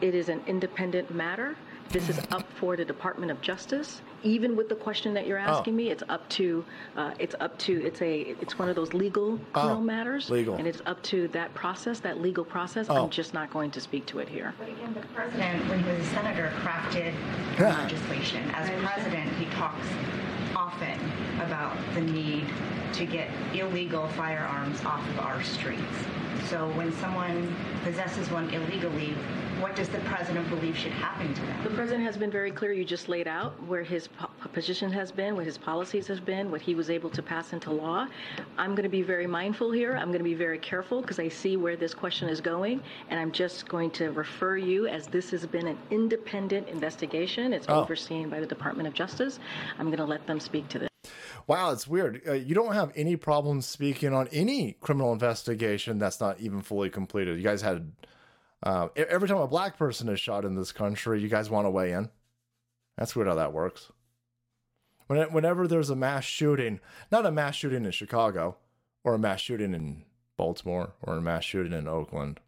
it 0.00 0.14
is 0.14 0.28
an 0.28 0.42
independent 0.46 1.14
matter. 1.14 1.56
This 1.90 2.08
is 2.08 2.18
up 2.32 2.44
for 2.58 2.76
the 2.76 2.84
Department 2.84 3.30
of 3.30 3.40
Justice. 3.40 4.02
Even 4.24 4.56
with 4.56 4.68
the 4.68 4.74
question 4.74 5.14
that 5.14 5.24
you're 5.26 5.38
asking 5.38 5.74
Oh. 5.74 5.76
me, 5.76 5.90
it's 5.90 6.02
up 6.08 6.28
to, 6.30 6.64
uh, 6.96 7.12
it's 7.20 7.36
up 7.38 7.56
to, 7.60 7.80
it's 7.86 8.02
a, 8.02 8.34
it's 8.40 8.58
one 8.58 8.68
of 8.68 8.74
those 8.74 8.92
legal 8.92 9.38
criminal 9.52 9.76
Oh, 9.78 9.80
matters, 9.80 10.28
legal. 10.28 10.56
and 10.56 10.66
it's 10.66 10.82
up 10.84 11.00
to 11.04 11.28
that 11.28 11.54
process, 11.54 12.00
that 12.00 12.20
legal 12.20 12.44
process. 12.44 12.86
Oh. 12.90 13.04
I'm 13.04 13.10
just 13.10 13.34
not 13.34 13.52
going 13.52 13.70
to 13.70 13.80
speak 13.80 14.04
to 14.06 14.18
it 14.18 14.28
here. 14.28 14.52
But 14.58 14.68
again, 14.68 14.94
the 14.94 15.06
president, 15.14 15.68
when 15.68 15.78
he 15.84 15.90
was 15.90 16.00
a 16.00 16.10
senator, 16.10 16.52
crafted 16.62 17.14
legislation. 17.60 18.50
As 18.50 18.68
president, 18.84 19.32
he 19.34 19.44
talks 19.54 19.86
often 20.56 20.98
about 21.40 21.76
the 21.94 22.00
need 22.00 22.46
to 22.94 23.06
get 23.06 23.28
illegal 23.54 24.08
firearms 24.08 24.84
off 24.84 25.06
of 25.10 25.18
our 25.20 25.42
streets. 25.42 25.82
So 26.48 26.68
when 26.70 26.92
someone 26.92 27.54
possesses 27.82 28.30
one 28.30 28.48
illegally, 28.50 29.14
what 29.60 29.74
does 29.74 29.88
the 29.88 29.98
president 30.00 30.48
believe 30.50 30.76
should 30.76 30.92
happen 30.92 31.32
to 31.32 31.40
them? 31.40 31.64
The 31.64 31.70
president 31.70 32.04
has 32.04 32.16
been 32.18 32.30
very 32.30 32.50
clear. 32.50 32.72
You 32.72 32.84
just 32.84 33.08
laid 33.08 33.26
out 33.26 33.60
where 33.66 33.82
his 33.82 34.06
po- 34.06 34.28
position 34.52 34.92
has 34.92 35.10
been, 35.10 35.34
what 35.34 35.46
his 35.46 35.56
policies 35.56 36.06
have 36.08 36.26
been, 36.26 36.50
what 36.50 36.60
he 36.60 36.74
was 36.74 36.90
able 36.90 37.08
to 37.10 37.22
pass 37.22 37.54
into 37.54 37.70
law. 37.72 38.06
I'm 38.58 38.72
going 38.72 38.82
to 38.82 38.90
be 38.90 39.00
very 39.02 39.26
mindful 39.26 39.72
here. 39.72 39.96
I'm 39.96 40.08
going 40.08 40.18
to 40.18 40.24
be 40.24 40.34
very 40.34 40.58
careful 40.58 41.00
because 41.00 41.18
I 41.18 41.28
see 41.28 41.56
where 41.56 41.74
this 41.74 41.94
question 41.94 42.28
is 42.28 42.40
going, 42.42 42.82
and 43.08 43.18
I'm 43.18 43.32
just 43.32 43.66
going 43.66 43.90
to 43.92 44.10
refer 44.12 44.58
you 44.58 44.86
as 44.88 45.06
this 45.06 45.30
has 45.30 45.46
been 45.46 45.66
an 45.66 45.78
independent 45.90 46.68
investigation. 46.68 47.54
It's 47.54 47.66
Oh. 47.68 47.80
overseen 47.80 48.28
by 48.28 48.40
the 48.40 48.46
Department 48.46 48.86
of 48.86 48.94
Justice. 48.94 49.38
I'm 49.78 49.86
going 49.86 49.96
to 49.98 50.04
let 50.04 50.26
them 50.26 50.38
speak 50.38 50.68
to 50.68 50.78
this. 50.80 50.88
Wow, 51.46 51.70
it's 51.70 51.86
weird. 51.86 52.22
Uh, 52.26 52.32
you 52.32 52.54
don't 52.54 52.74
have 52.74 52.92
any 52.96 53.14
problems 53.16 53.66
speaking 53.66 54.12
on 54.12 54.28
any 54.32 54.72
criminal 54.80 55.12
investigation 55.12 55.98
that's 55.98 56.20
not 56.20 56.40
even 56.40 56.60
fully 56.60 56.90
completed. 56.90 57.36
You 57.36 57.44
guys 57.44 57.62
had 57.62 57.92
uh, 58.62 58.88
every 58.96 59.28
time 59.28 59.38
a 59.38 59.46
black 59.46 59.78
person 59.78 60.08
is 60.08 60.18
shot 60.18 60.44
in 60.44 60.56
this 60.56 60.72
country, 60.72 61.20
you 61.20 61.28
guys 61.28 61.48
want 61.50 61.66
to 61.66 61.70
weigh 61.70 61.92
in. 61.92 62.10
That's 62.98 63.14
weird 63.14 63.28
how 63.28 63.34
that 63.36 63.52
works. 63.52 63.92
When 65.06 65.20
it, 65.20 65.30
whenever 65.30 65.68
there's 65.68 65.90
a 65.90 65.96
mass 65.96 66.24
shooting, 66.24 66.80
not 67.12 67.26
a 67.26 67.30
mass 67.30 67.54
shooting 67.54 67.84
in 67.84 67.92
Chicago, 67.92 68.56
or 69.04 69.14
a 69.14 69.18
mass 69.18 69.40
shooting 69.40 69.72
in 69.72 70.04
Baltimore, 70.36 70.94
or 71.00 71.16
a 71.16 71.22
mass 71.22 71.44
shooting 71.44 71.72
in 71.72 71.86
Oakland, 71.86 72.40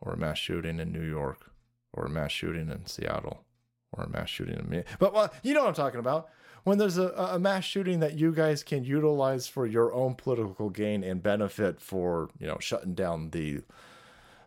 or 0.00 0.14
a 0.14 0.16
mass 0.16 0.38
shooting 0.38 0.80
in 0.80 0.90
New 0.90 1.08
York, 1.08 1.52
or 1.92 2.06
a 2.06 2.10
mass 2.10 2.32
shooting 2.32 2.68
in 2.68 2.86
Seattle, 2.86 3.44
or 3.92 4.04
a 4.04 4.08
mass 4.08 4.28
shooting 4.28 4.58
in 4.58 4.68
me. 4.68 4.82
But 4.98 5.12
well, 5.12 5.32
you 5.44 5.54
know 5.54 5.60
what 5.60 5.68
I'm 5.68 5.74
talking 5.74 6.00
about. 6.00 6.30
When 6.64 6.78
there's 6.78 6.98
a, 6.98 7.08
a 7.08 7.38
mass 7.38 7.64
shooting 7.64 8.00
that 8.00 8.18
you 8.18 8.32
guys 8.32 8.62
can 8.62 8.84
utilize 8.84 9.46
for 9.46 9.66
your 9.66 9.92
own 9.94 10.14
political 10.14 10.68
gain 10.70 11.02
and 11.02 11.22
benefit 11.22 11.80
for, 11.80 12.28
you 12.38 12.46
know, 12.46 12.58
shutting 12.60 12.94
down 12.94 13.30
the 13.30 13.62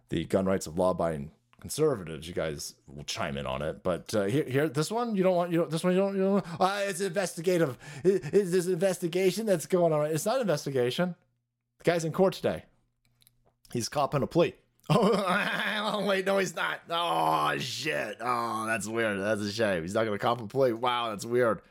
the 0.09 0.25
gun 0.25 0.45
rights 0.45 0.67
of 0.67 0.77
law-abiding 0.77 1.31
conservatives, 1.59 2.27
you 2.27 2.33
guys 2.33 2.75
will 2.87 3.05
chime 3.05 3.37
in 3.37 3.47
on 3.47 3.61
it. 3.61 3.81
But 3.83 4.13
uh, 4.13 4.25
here, 4.25 4.43
here, 4.43 4.69
this 4.69 4.91
one 4.91 5.15
you 5.15 5.23
don't 5.23 5.35
want. 5.35 5.51
You 5.51 5.59
don't. 5.59 5.71
This 5.71 5.83
one 5.83 5.93
you 5.93 5.99
don't. 5.99 6.15
You 6.15 6.21
don't 6.21 6.45
uh, 6.59 6.81
it's 6.83 7.01
investigative. 7.01 7.77
It, 8.03 8.21
it's 8.33 8.51
this 8.51 8.67
investigation 8.67 9.45
that's 9.45 9.65
going 9.65 9.93
on. 9.93 10.05
It's 10.07 10.25
not 10.25 10.41
investigation. 10.41 11.15
The 11.79 11.83
guy's 11.85 12.05
in 12.05 12.11
court 12.11 12.33
today. 12.33 12.65
He's 13.71 13.89
copping 13.89 14.23
a 14.23 14.27
plea. 14.27 14.53
Oh 15.85 16.05
wait, 16.07 16.25
no, 16.25 16.37
he's 16.37 16.55
not. 16.55 16.81
Oh 16.89 17.57
shit. 17.57 18.17
Oh, 18.21 18.65
that's 18.65 18.87
weird. 18.87 19.19
That's 19.19 19.41
a 19.41 19.51
shame. 19.51 19.81
He's 19.81 19.93
not 19.93 20.05
gonna 20.05 20.17
cop 20.17 20.41
a 20.41 20.47
plea. 20.47 20.73
Wow, 20.73 21.09
that's 21.09 21.25
weird. 21.25 21.61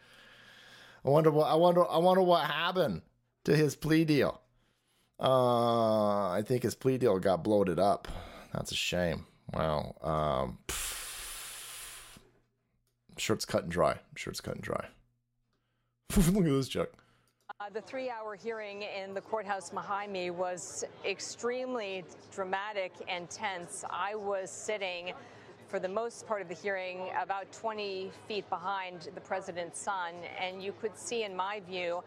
I 1.05 1.09
wonder 1.09 1.31
what. 1.31 1.47
I 1.47 1.55
wonder. 1.55 1.89
I 1.89 1.99
wonder 1.99 2.23
what 2.23 2.45
happened 2.45 3.03
to 3.45 3.57
his 3.57 3.77
plea 3.77 4.05
deal. 4.05 4.41
Uh, 5.19 6.31
I 6.31 6.43
think 6.47 6.63
his 6.63 6.75
plea 6.75 6.99
deal 6.99 7.19
got 7.19 7.45
bloated 7.45 7.79
up. 7.79 8.09
That's 8.53 8.73
a 8.73 8.77
shame. 8.77 9.27
Wow. 9.53 9.95
Um, 10.03 10.59
I'm 13.11 13.19
sure 13.19 13.35
it's 13.35 13.45
cut 13.45 13.65
and 13.65 13.73
dry. 13.73 13.93
I'm 13.93 14.17
sure 14.17 14.31
it's 14.31 14.41
cut 14.41 14.55
and 14.55 14.63
dry. 14.63 14.87
Look 16.17 16.45
at 16.45 16.45
this 16.45 16.69
chick. 16.69 16.93
Uh, 17.61 17.69
the 17.73 17.81
three 17.81 18.11
hour 18.11 18.35
hearing 18.35 18.83
in 18.83 19.15
the 19.15 19.21
courthouse 19.21 19.71
behind 19.71 20.13
me 20.13 20.31
was 20.31 20.85
extremely 21.05 22.05
dramatic 22.33 22.93
and 23.09 23.29
tense. 23.31 23.85
I 23.91 24.15
was 24.15 24.51
sitting 24.51 25.13
for 25.73 25.81
the 25.81 25.89
most 25.89 26.27
part 26.27 26.43
of 26.43 26.49
the 26.49 26.55
hearing 26.55 27.09
about 27.19 27.51
20 27.51 28.13
feet 28.29 28.47
behind 28.51 29.09
the 29.15 29.21
president's 29.23 29.81
son, 29.81 30.13
and 30.39 30.63
you 30.63 30.75
could 30.83 30.95
see, 30.99 31.25
in 31.25 31.35
my 31.35 31.61
view, 31.61 32.05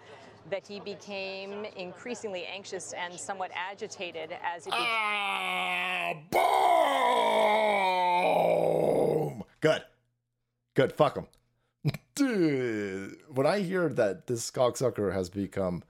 that 0.52 0.68
he 0.68 0.80
became 0.80 1.66
increasingly 1.76 2.46
anxious 2.46 2.94
and 2.94 3.12
somewhat 3.20 3.50
agitated 3.56 4.38
as 4.44 4.66
he 4.66 4.72
Ah, 4.72 6.14
boom! 9.32 9.44
Good. 9.62 9.82
Good. 10.76 10.94
Fuck 10.94 11.18
him. 11.18 11.26
Dude, 12.14 13.18
when 13.34 13.48
I 13.48 13.62
hear 13.62 13.90
that 13.90 14.28
this 14.28 14.52
cocksucker 14.52 15.12
has 15.12 15.32
become 15.32 15.82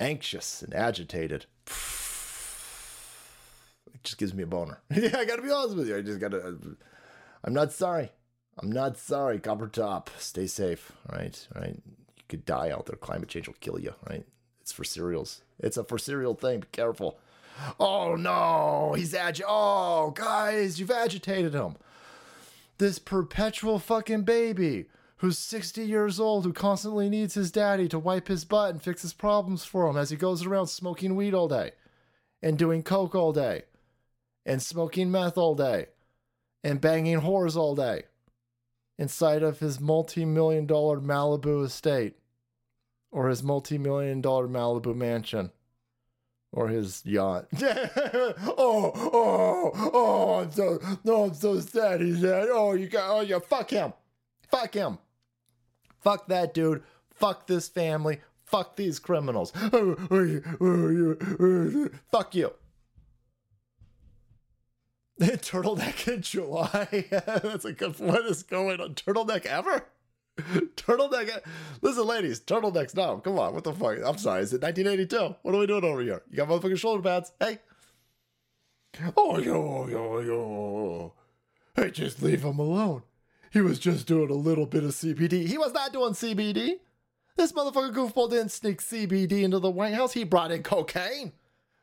anxious 0.00 0.62
and 0.62 0.74
agitated, 0.74 1.46
it 3.98 4.04
just 4.04 4.18
gives 4.18 4.34
me 4.34 4.44
a 4.44 4.46
boner. 4.46 4.80
yeah, 4.94 5.16
I 5.18 5.24
gotta 5.24 5.42
be 5.42 5.50
honest 5.50 5.76
with 5.76 5.88
you. 5.88 5.96
I 5.96 6.02
just 6.02 6.20
gotta. 6.20 6.56
I'm 7.44 7.54
not 7.54 7.72
sorry. 7.72 8.10
I'm 8.58 8.70
not 8.70 8.96
sorry. 8.96 9.38
Copper 9.38 9.68
top. 9.68 10.10
Stay 10.18 10.46
safe. 10.46 10.92
Right. 11.10 11.46
Right. 11.54 11.80
You 11.86 12.22
could 12.28 12.44
die 12.44 12.70
out 12.70 12.86
there. 12.86 12.96
Climate 12.96 13.28
change 13.28 13.48
will 13.48 13.56
kill 13.60 13.78
you. 13.78 13.94
Right. 14.08 14.24
It's 14.60 14.72
for 14.72 14.84
cereals. 14.84 15.42
It's 15.58 15.76
a 15.76 15.84
for 15.84 15.98
cereal 15.98 16.34
thing. 16.34 16.60
Be 16.60 16.66
careful. 16.72 17.18
Oh 17.80 18.14
no, 18.14 18.94
he's 18.96 19.14
agi. 19.14 19.42
Oh, 19.46 20.12
guys, 20.12 20.78
you've 20.78 20.90
agitated 20.90 21.54
him. 21.54 21.76
This 22.78 23.00
perpetual 23.00 23.80
fucking 23.80 24.22
baby 24.22 24.86
who's 25.16 25.38
60 25.38 25.84
years 25.84 26.20
old 26.20 26.44
who 26.44 26.52
constantly 26.52 27.08
needs 27.08 27.34
his 27.34 27.50
daddy 27.50 27.88
to 27.88 27.98
wipe 27.98 28.28
his 28.28 28.44
butt 28.44 28.70
and 28.70 28.82
fix 28.82 29.02
his 29.02 29.12
problems 29.12 29.64
for 29.64 29.88
him 29.88 29.96
as 29.96 30.10
he 30.10 30.16
goes 30.16 30.44
around 30.44 30.68
smoking 30.68 31.16
weed 31.16 31.34
all 31.34 31.48
day 31.48 31.72
and 32.40 32.56
doing 32.56 32.84
coke 32.84 33.16
all 33.16 33.32
day 33.32 33.62
and 34.48 34.62
smoking 34.62 35.10
meth 35.10 35.36
all 35.36 35.54
day 35.54 35.88
and 36.64 36.80
banging 36.80 37.20
whores 37.20 37.54
all 37.54 37.76
day 37.76 38.04
inside 38.98 39.42
of 39.42 39.60
his 39.60 39.78
multi-million 39.78 40.66
dollar 40.66 40.98
Malibu 40.98 41.66
estate 41.66 42.16
or 43.12 43.28
his 43.28 43.42
multi-million 43.42 44.22
dollar 44.22 44.48
Malibu 44.48 44.96
mansion 44.96 45.52
or 46.50 46.68
his 46.68 47.04
yacht. 47.04 47.46
oh, 47.62 48.92
oh, 48.96 49.90
oh, 49.92 50.40
I'm 50.40 50.50
so, 50.50 50.78
no, 51.04 51.24
I'm 51.24 51.34
so 51.34 51.60
sad 51.60 52.00
he's 52.00 52.22
dead. 52.22 52.48
Oh, 52.50 52.72
you 52.72 52.88
got, 52.88 53.10
oh, 53.10 53.20
yeah, 53.20 53.38
fuck 53.38 53.70
him. 53.70 53.92
Fuck 54.50 54.72
him. 54.72 54.96
Fuck 56.00 56.26
that 56.28 56.54
dude. 56.54 56.82
Fuck 57.10 57.46
this 57.46 57.68
family. 57.68 58.20
Fuck 58.44 58.76
these 58.76 58.98
criminals. 58.98 59.50
Fuck 62.10 62.34
you. 62.34 62.52
Turtleneck 65.20 66.06
in 66.06 66.22
July. 66.22 67.06
That's 67.10 67.64
a 67.64 67.72
good. 67.72 67.98
What 67.98 68.24
is 68.26 68.44
going 68.44 68.80
on? 68.80 68.94
Turtleneck 68.94 69.46
ever? 69.46 69.86
Turtleneck. 70.38 71.40
Listen, 71.82 72.06
ladies, 72.06 72.38
turtlenecks 72.40 72.94
now. 72.94 73.16
Come 73.16 73.38
on, 73.40 73.54
what 73.54 73.64
the 73.64 73.72
fuck? 73.72 73.98
I'm 74.04 74.18
sorry. 74.18 74.42
Is 74.42 74.52
it 74.52 74.62
1982? 74.62 75.36
What 75.42 75.54
are 75.54 75.58
we 75.58 75.66
doing 75.66 75.82
over 75.82 76.00
here? 76.00 76.22
You 76.30 76.36
got 76.36 76.48
motherfucking 76.48 76.78
shoulder 76.78 77.02
pads? 77.02 77.32
Hey. 77.40 77.58
Oh 79.16 79.38
yo 79.38 79.88
yo 79.88 80.20
yo. 80.20 81.12
Hey, 81.74 81.90
just 81.90 82.22
leave 82.22 82.44
him 82.44 82.60
alone. 82.60 83.02
He 83.50 83.60
was 83.60 83.80
just 83.80 84.06
doing 84.06 84.30
a 84.30 84.34
little 84.34 84.66
bit 84.66 84.84
of 84.84 84.90
CBD. 84.90 85.46
He 85.46 85.58
was 85.58 85.72
not 85.72 85.92
doing 85.92 86.12
CBD. 86.12 86.78
This 87.36 87.52
motherfucker 87.52 87.92
goofball 87.92 88.30
didn't 88.30 88.52
sneak 88.52 88.80
CBD 88.80 89.42
into 89.42 89.58
the 89.58 89.70
White 89.70 89.94
House. 89.94 90.12
He 90.12 90.22
brought 90.22 90.52
in 90.52 90.62
cocaine. 90.62 91.32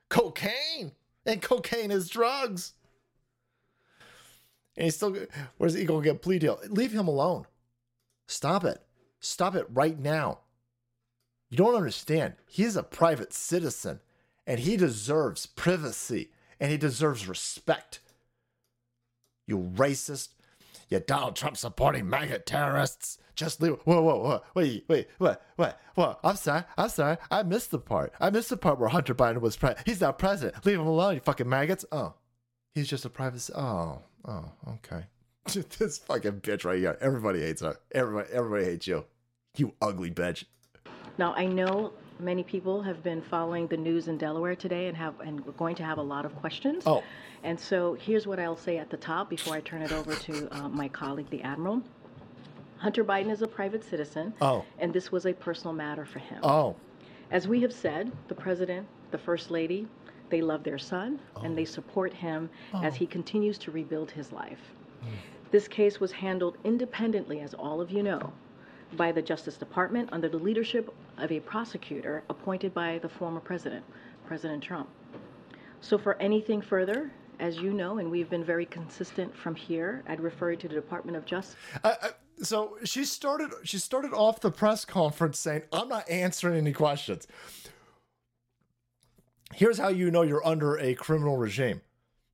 Cocaine. 0.08 0.94
And 1.26 1.42
cocaine 1.42 1.92
is 1.92 2.08
drugs. 2.08 2.74
And 4.78 4.86
he's 4.86 4.96
still, 4.96 5.16
where's 5.58 5.74
he 5.74 5.86
to 5.86 6.02
get 6.02 6.22
plea 6.22 6.40
deal? 6.40 6.60
Leave 6.70 6.92
him 6.92 7.08
alone. 7.08 7.48
Stop 8.28 8.64
it. 8.64 8.82
Stop 9.20 9.56
it 9.56 9.68
right 9.72 9.98
now. 9.98 10.40
You 11.50 11.58
don't 11.58 11.76
understand. 11.76 12.34
He 12.48 12.64
is 12.64 12.76
a 12.76 12.84
private 12.84 13.34
citizen 13.34 14.02
and 14.46 14.60
he 14.60 14.78
deserves 14.78 15.46
privacy 15.46 16.30
and 16.60 16.72
he 16.72 16.78
deserves 16.78 17.28
respect. 17.28 18.00
You 19.48 19.72
racist. 19.76 20.30
You 20.90 21.00
Donald 21.00 21.36
Trump 21.36 21.58
supporting 21.58 22.10
maggot 22.10 22.46
terrorists. 22.46 23.18
Just 23.36 23.62
leave. 23.62 23.78
Whoa, 23.84 24.02
whoa, 24.02 24.18
whoa. 24.18 24.42
Wait, 24.54 24.86
wait, 24.88 25.08
what, 25.18 25.44
what, 25.56 25.80
what? 25.96 26.20
I'm 26.24 26.36
sorry. 26.36 26.64
I'm 26.78 26.90
sorry. 26.90 27.18
I 27.30 27.44
missed 27.44 27.72
the 27.72 27.80
part. 27.80 28.14
I 28.20 28.30
missed 28.30 28.50
the 28.50 28.58
part 28.58 28.80
where 28.80 28.90
Hunter 28.90 29.16
Biden 29.16 29.42
was 29.42 29.58
president. 29.58 29.88
He's 29.88 30.02
not 30.02 30.20
president. 30.20 30.66
Leave 30.66 30.80
him 30.80 30.88
alone, 30.88 31.16
you 31.16 31.20
fucking 31.20 31.50
maggots. 31.50 31.86
Oh, 31.92 32.14
he's 32.74 32.88
just 32.88 33.06
a 33.06 33.10
private. 33.10 33.50
Oh, 33.56 34.02
oh, 34.28 34.52
okay. 34.68 35.06
this 35.78 35.98
fucking 36.00 36.42
bitch 36.42 36.66
right 36.66 36.80
here. 36.80 36.98
Everybody 37.02 37.42
hates 37.42 37.62
her. 37.62 37.78
Everybody, 37.92 38.30
everybody 38.32 38.66
hates 38.66 38.88
you. 38.88 39.06
You 39.58 39.74
ugly 39.82 40.12
bitch. 40.12 40.46
Now, 41.18 41.34
I 41.34 41.46
know 41.46 41.94
many 42.20 42.44
people 42.44 42.82
have 42.82 43.04
been 43.04 43.22
following 43.22 43.68
the 43.68 43.78
news 43.78 44.08
in 44.08 44.18
Delaware 44.18 44.56
today 44.56 44.88
and 44.88 44.98
have 44.98 45.20
and 45.20 45.46
we're 45.46 45.52
going 45.54 45.76
to 45.76 45.84
have 45.84 45.98
a 45.98 46.04
lot 46.04 46.26
of 46.26 46.36
questions. 46.38 46.84
Oh. 46.86 47.04
And 47.44 47.60
so 47.60 47.94
here's 47.94 48.26
what 48.26 48.40
I'll 48.40 48.58
say 48.58 48.78
at 48.78 48.90
the 48.90 48.98
top 48.98 49.30
before 49.30 49.54
I 49.54 49.62
turn 49.62 49.82
it 49.82 49.92
over 49.92 50.16
to 50.16 50.48
uh, 50.52 50.70
my 50.70 50.88
colleague, 50.88 51.30
the 51.30 51.42
Admiral. 51.44 51.82
Hunter 52.78 53.04
Biden 53.04 53.32
is 53.32 53.42
a 53.42 53.48
private 53.48 53.84
citizen. 53.84 54.34
Oh. 54.42 54.66
And 54.80 54.94
this 54.94 55.12
was 55.12 55.26
a 55.26 55.34
personal 55.34 55.74
matter 55.74 56.06
for 56.06 56.20
him. 56.20 56.40
Oh. 56.44 56.76
As 57.32 57.48
we 57.48 57.62
have 57.62 57.74
said, 57.74 58.12
the 58.28 58.36
president, 58.36 58.88
the 59.12 59.18
first 59.18 59.52
lady, 59.52 59.88
they 60.30 60.42
love 60.42 60.64
their 60.64 60.78
son 60.78 61.20
and 61.44 61.58
they 61.58 61.62
oh. 61.64 61.66
support 61.66 62.14
him 62.14 62.50
oh. 62.74 62.82
as 62.84 62.94
Oh. 62.94 62.98
he 62.98 63.06
continues 63.08 63.58
to 63.60 63.72
rebuild 63.72 64.12
his 64.12 64.32
life. 64.32 64.60
Hmm. 65.02 65.10
This 65.52 65.68
case 65.68 66.00
was 66.00 66.12
handled 66.12 66.58
independently, 66.64 67.40
as 67.42 67.54
all 67.54 67.80
of 67.82 67.92
you 67.92 68.04
know. 68.04 68.34
by 68.98 69.12
the 69.12 69.22
Justice 69.22 69.58
Department 69.58 70.10
under 70.12 70.30
the 70.30 70.38
leadership 70.38 70.94
of 71.18 71.32
a 71.32 71.40
prosecutor 71.42 72.24
appointed 72.30 72.74
by 72.74 73.00
the 73.00 73.10
former 73.10 73.40
president, 73.40 73.84
President 74.26 74.64
Trump. 74.64 74.88
So, 75.82 75.98
for 75.98 76.16
anything 76.22 76.62
further, 76.62 77.12
as 77.40 77.58
you 77.58 77.74
know, 77.74 77.98
and 77.98 78.10
we've 78.10 78.30
been 78.30 78.44
very 78.44 78.66
consistent 78.66 79.36
from 79.36 79.56
here, 79.56 80.04
I'd 80.08 80.22
refer 80.22 80.52
you 80.52 80.58
to 80.58 80.68
the 80.68 80.76
Department 80.76 81.18
of 81.18 81.26
Justice. 81.26 81.56
I, 81.84 81.90
I, 81.90 82.10
so 82.42 82.78
she 82.84 83.06
started. 83.06 83.52
She 83.64 83.78
started 83.80 84.14
off 84.14 84.40
the 84.42 84.52
press 84.52 84.86
conference 84.86 85.40
saying, 85.40 85.64
"I'm 85.74 85.90
not 85.90 86.10
answering 86.10 86.58
any 86.58 86.74
questions." 86.74 87.28
Here's 89.54 89.78
how 89.78 89.90
you 89.90 90.12
know 90.12 90.24
you're 90.24 90.46
under 90.46 90.78
a 90.78 90.96
criminal 90.96 91.38
regime. 91.38 91.82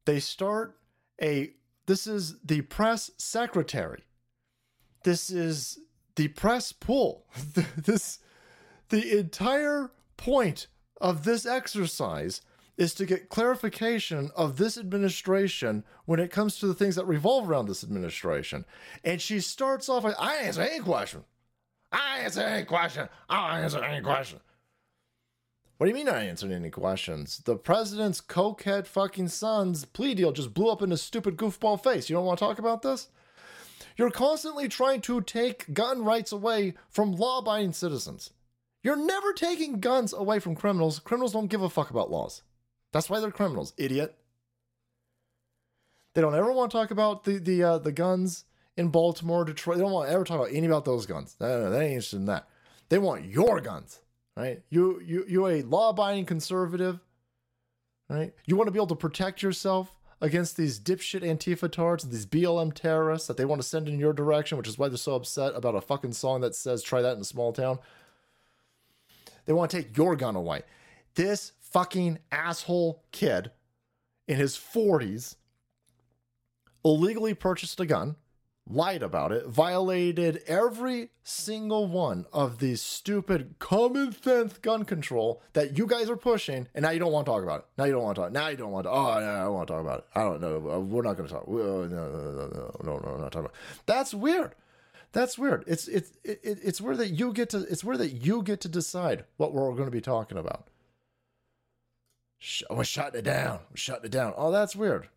They 0.05 0.19
start 0.19 0.77
a. 1.21 1.51
This 1.85 2.07
is 2.07 2.38
the 2.43 2.61
press 2.61 3.11
secretary. 3.17 4.03
This 5.03 5.29
is 5.29 5.79
the 6.15 6.29
press 6.29 6.71
pool. 6.71 7.25
this, 7.77 8.19
the 8.89 9.19
entire 9.19 9.91
point 10.17 10.67
of 10.99 11.23
this 11.23 11.45
exercise 11.45 12.41
is 12.77 12.93
to 12.95 13.05
get 13.05 13.29
clarification 13.29 14.31
of 14.35 14.57
this 14.57 14.77
administration 14.77 15.83
when 16.05 16.19
it 16.19 16.31
comes 16.31 16.57
to 16.57 16.67
the 16.67 16.73
things 16.73 16.95
that 16.95 17.05
revolve 17.05 17.49
around 17.49 17.67
this 17.67 17.83
administration. 17.83 18.65
And 19.03 19.21
she 19.21 19.39
starts 19.39 19.89
off 19.89 20.05
I 20.05 20.35
answer 20.38 20.61
any 20.61 20.79
question. 20.79 21.23
I 21.91 22.19
answer 22.19 22.41
any 22.41 22.65
question. 22.65 23.09
I 23.29 23.59
answer 23.59 23.83
any 23.83 24.01
question. 24.01 24.39
What 25.81 25.87
do 25.87 25.97
you 25.97 26.05
mean 26.05 26.13
I 26.13 26.27
answered 26.27 26.51
any 26.51 26.69
questions? 26.69 27.39
The 27.43 27.55
president's 27.55 28.21
cokehead 28.21 28.85
fucking 28.85 29.29
son's 29.29 29.83
plea 29.83 30.13
deal 30.13 30.31
just 30.31 30.53
blew 30.53 30.69
up 30.69 30.83
in 30.83 30.91
his 30.91 31.01
stupid 31.01 31.37
goofball 31.37 31.83
face. 31.83 32.07
You 32.07 32.15
don't 32.15 32.25
want 32.25 32.37
to 32.37 32.45
talk 32.45 32.59
about 32.59 32.83
this? 32.83 33.07
You're 33.97 34.11
constantly 34.11 34.67
trying 34.67 35.01
to 35.01 35.21
take 35.21 35.73
gun 35.73 36.05
rights 36.05 36.31
away 36.31 36.75
from 36.91 37.13
law 37.13 37.39
abiding 37.39 37.73
citizens. 37.73 38.29
You're 38.83 38.95
never 38.95 39.33
taking 39.33 39.79
guns 39.79 40.13
away 40.13 40.37
from 40.37 40.53
criminals. 40.53 40.99
Criminals 40.99 41.33
don't 41.33 41.49
give 41.49 41.63
a 41.63 41.67
fuck 41.67 41.89
about 41.89 42.11
laws. 42.11 42.43
That's 42.91 43.09
why 43.09 43.19
they're 43.19 43.31
criminals, 43.31 43.73
idiot. 43.75 44.15
They 46.13 46.21
don't 46.21 46.35
ever 46.35 46.51
want 46.51 46.69
to 46.69 46.77
talk 46.77 46.91
about 46.91 47.23
the 47.23 47.39
the 47.39 47.63
uh, 47.63 47.77
the 47.79 47.91
guns 47.91 48.45
in 48.77 48.89
Baltimore, 48.89 49.45
Detroit. 49.45 49.77
They 49.77 49.83
don't 49.83 49.93
want 49.93 50.09
to 50.09 50.13
ever 50.13 50.25
talk 50.25 50.41
about 50.41 50.53
any 50.53 50.67
about 50.67 50.85
those 50.85 51.07
guns. 51.07 51.37
They 51.39 51.47
ain't 51.47 51.73
interested 51.73 52.17
in 52.17 52.25
that. 52.25 52.47
They 52.89 52.99
want 52.99 53.25
your 53.25 53.59
guns, 53.61 54.01
right? 54.35 54.61
You 54.69 55.01
you 55.05 55.25
you 55.27 55.47
a 55.47 55.61
law-abiding 55.63 56.25
conservative, 56.25 56.99
right? 58.09 58.33
You 58.45 58.55
want 58.55 58.67
to 58.67 58.71
be 58.71 58.79
able 58.79 58.87
to 58.87 58.95
protect 58.95 59.41
yourself 59.41 59.97
against 60.21 60.55
these 60.55 60.79
dipshit 60.79 61.23
Antifa 61.23 61.71
tards 61.71 62.03
and 62.03 62.13
these 62.13 62.25
BLM 62.25 62.73
terrorists 62.73 63.27
that 63.27 63.37
they 63.37 63.45
want 63.45 63.61
to 63.61 63.67
send 63.67 63.87
in 63.87 63.99
your 63.99 64.13
direction, 64.13 64.57
which 64.57 64.67
is 64.67 64.77
why 64.77 64.87
they're 64.87 64.97
so 64.97 65.15
upset 65.15 65.55
about 65.55 65.75
a 65.75 65.81
fucking 65.81 66.13
song 66.13 66.41
that 66.41 66.55
says 66.55 66.83
"Try 66.83 67.01
that 67.01 67.15
in 67.15 67.21
a 67.21 67.25
small 67.25 67.53
town." 67.53 67.79
They 69.45 69.53
want 69.53 69.71
to 69.71 69.77
take 69.81 69.97
your 69.97 70.15
gun 70.15 70.35
away. 70.35 70.61
This 71.15 71.53
fucking 71.59 72.19
asshole 72.31 73.03
kid 73.11 73.51
in 74.27 74.37
his 74.37 74.55
40s 74.55 75.35
illegally 76.85 77.33
purchased 77.33 77.79
a 77.79 77.85
gun, 77.85 78.15
lied 78.73 79.03
about 79.03 79.31
it, 79.31 79.48
violated 79.48 80.41
every 80.48 81.10
single 81.23 81.88
one 81.88 82.26
of 82.34 82.60
these 82.60 82.81
stupid 82.81 83.56
common 83.60 84.11
sense 84.22 84.57
gun 84.57 84.85
control 84.85 85.41
that 85.53 85.77
you 85.77 85.85
guys 85.85 86.10
are 86.10 86.18
pushing, 86.18 86.68
and 86.73 86.84
now 86.84 86.89
you 86.89 86.99
don't 86.99 87.11
want 87.11 87.26
to 87.26 87.31
talk 87.31 87.43
about 87.43 87.60
it. 87.60 87.65
Now 87.77 87.85
you 87.85 87.91
don't 87.91 88.03
want 88.03 88.15
to 88.15 88.22
talk. 88.22 88.31
Now 88.31 88.48
you 88.48 88.57
don't 88.57 88.72
want 88.72 88.85
to. 88.85 88.91
Oh, 88.91 89.19
yeah, 89.19 89.45
I 89.45 89.48
want 89.48 89.68
to 89.68 89.73
talk 89.73 89.81
about 89.81 89.99
it. 89.99 90.06
I 90.15 90.22
don't 90.23 90.41
know. 90.41 90.72
Uh, 90.72 90.80
we're 90.80 91.03
not 91.03 91.18
going 91.18 91.27
to 91.27 91.34
talk. 91.34 91.45
Oh, 91.48 91.53
no, 91.53 91.88
no, 91.88 92.31
no, 92.31 92.76
no, 92.84 92.98
no, 92.99 93.18
not 93.18 93.31
talking 93.31 93.45
about. 93.45 93.52
It. 93.52 93.81
That's 93.85 94.14
weird. 94.14 94.56
That's 95.14 95.38
weird. 95.38 95.65
It's 95.68 95.88
it's 95.88 96.11
it, 96.23 96.39
it's 96.43 96.80
where 96.80 96.95
that 96.95 97.10
you 97.10 97.34
get 97.34 97.49
to. 97.49 97.60
It's 97.69 97.84
where 97.84 97.98
that 97.98 98.11
you 98.11 98.43
get 98.43 98.61
to 98.61 98.69
decide 98.69 99.26
what 99.38 99.53
we're 99.53 99.72
going 99.73 99.85
to 99.85 99.91
be 99.91 100.02
talking 100.02 100.38
about. 100.38 100.68
Oh, 102.69 102.76
we're 102.76 102.84
shutting 102.85 103.19
it 103.19 103.23
down. 103.26 103.60
We're 103.69 103.76
shutting 103.76 104.06
it 104.06 104.11
down. 104.11 104.34
Oh, 104.35 104.52
that's 104.52 104.76
weird. 104.76 105.10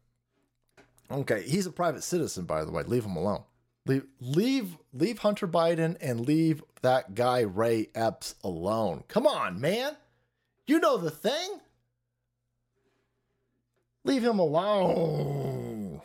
Okay, 1.20 1.42
he's 1.42 1.66
a 1.66 1.72
private 1.72 2.02
citizen, 2.02 2.44
by 2.44 2.64
the 2.64 2.72
way. 2.72 2.82
Leave 2.82 3.04
him 3.04 3.16
alone. 3.16 3.44
Leave, 3.86 4.06
leave, 4.20 4.76
leave 4.92 5.18
Hunter 5.18 5.46
Biden 5.46 5.96
and 6.00 6.26
leave 6.26 6.62
that 6.82 7.14
guy 7.14 7.40
Ray 7.40 7.88
Epps 7.94 8.34
alone. 8.42 9.04
Come 9.08 9.26
on, 9.26 9.60
man. 9.60 9.96
You 10.66 10.80
know 10.80 10.96
the 10.96 11.10
thing. 11.10 11.60
Leave 14.04 14.24
him 14.24 14.38
alone. 14.38 16.00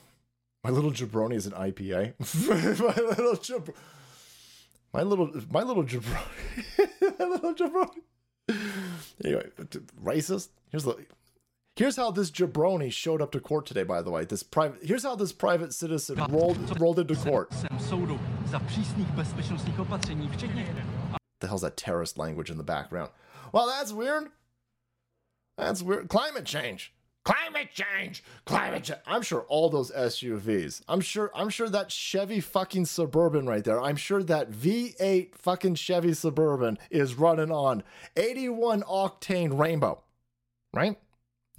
My 0.64 0.70
little 0.70 0.92
jabroni 0.92 1.36
is 1.36 1.48
an 1.48 1.54
IPA. 1.54 2.14
my 2.80 3.16
little 3.16 3.36
jab- 3.36 3.74
my 4.94 5.02
little 5.04 5.32
my 5.50 5.64
little 5.64 5.84
jabroni. 5.84 7.20
my 7.20 7.26
little 7.26 7.56
jabroni. 7.56 8.02
Anyway, 9.24 9.48
uh, 9.58 9.64
racist. 10.04 10.50
Here's 10.70 10.84
the 10.84 10.96
Here's 11.80 11.96
how 11.96 12.12
this 12.12 12.30
jabroni 12.30 12.92
showed 12.92 13.22
up 13.22 13.32
to 13.32 13.40
court 13.40 13.66
today, 13.66 13.84
by 13.84 14.02
the 14.02 14.12
way. 14.12 14.26
This 14.26 14.44
private 14.44 14.84
here's 14.84 15.04
how 15.04 15.16
this 15.16 15.32
private 15.32 15.74
citizen 15.74 16.22
rolled 16.30 16.78
rolled 16.78 17.00
into 17.00 17.16
court. 17.16 17.52
The 21.40 21.48
hell's 21.48 21.62
that 21.62 21.78
terrorist 21.78 22.18
language 22.18 22.50
in 22.52 22.58
the 22.58 22.66
background? 22.66 23.12
Well, 23.54 23.66
that's 23.66 23.94
weird. 23.94 24.28
That's 25.58 25.82
weird. 25.82 26.10
Climate 26.10 26.44
change. 26.44 26.94
Climate 27.24 27.70
change. 27.74 28.26
Climate 28.44 28.84
change. 28.84 29.00
I'm 29.08 29.22
sure 29.22 29.46
all 29.48 29.70
those 29.70 29.90
SUVs. 29.92 30.82
I'm 30.90 31.00
sure 31.00 31.32
I'm 31.34 31.48
sure 31.48 31.70
that 31.70 31.94
Chevy 31.94 32.42
fucking 32.42 32.88
Suburban 32.88 33.48
right 33.48 33.64
there. 33.64 33.82
I'm 33.82 33.96
sure 33.96 34.22
that 34.24 34.52
V8 34.52 35.34
fucking 35.34 35.76
Chevy 35.76 36.14
Suburban 36.14 36.78
is 36.92 37.16
running 37.16 37.52
on 37.52 37.84
81 38.18 38.82
octane 38.82 39.58
rainbow. 39.58 40.04
Right? 40.74 40.98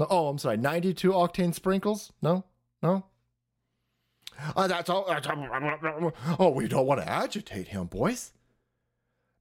Oh, 0.08 0.28
I'm 0.28 0.38
sorry. 0.38 0.56
92 0.56 1.10
octane 1.10 1.54
sprinkles? 1.54 2.12
No? 2.22 2.44
No? 2.82 3.04
Uh, 4.56 4.66
that's 4.66 4.88
all. 4.88 5.04
Oh, 6.38 6.50
we 6.50 6.68
don't 6.68 6.86
want 6.86 7.00
to 7.00 7.08
agitate 7.08 7.68
him, 7.68 7.86
boys. 7.86 8.32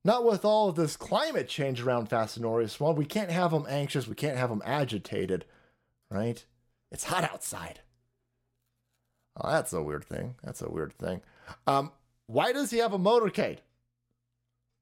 Not 0.03 0.25
with 0.25 0.45
all 0.45 0.69
of 0.69 0.75
this 0.75 0.95
climate 0.95 1.47
change 1.47 1.81
around 1.81 2.07
Furious 2.09 2.79
One. 2.79 2.95
We 2.95 3.05
can't 3.05 3.31
have 3.31 3.51
him 3.51 3.65
anxious. 3.69 4.07
We 4.07 4.15
can't 4.15 4.37
have 4.37 4.49
him 4.49 4.61
agitated, 4.65 5.45
right? 6.09 6.43
It's 6.91 7.05
hot 7.05 7.23
outside. 7.23 7.81
Oh, 9.39 9.49
that's 9.49 9.73
a 9.73 9.81
weird 9.81 10.05
thing. 10.05 10.35
That's 10.43 10.61
a 10.61 10.69
weird 10.69 10.93
thing. 10.93 11.21
Um, 11.67 11.91
why 12.27 12.51
does 12.53 12.71
he 12.71 12.77
have 12.79 12.93
a 12.93 12.99
motorcade? 12.99 13.59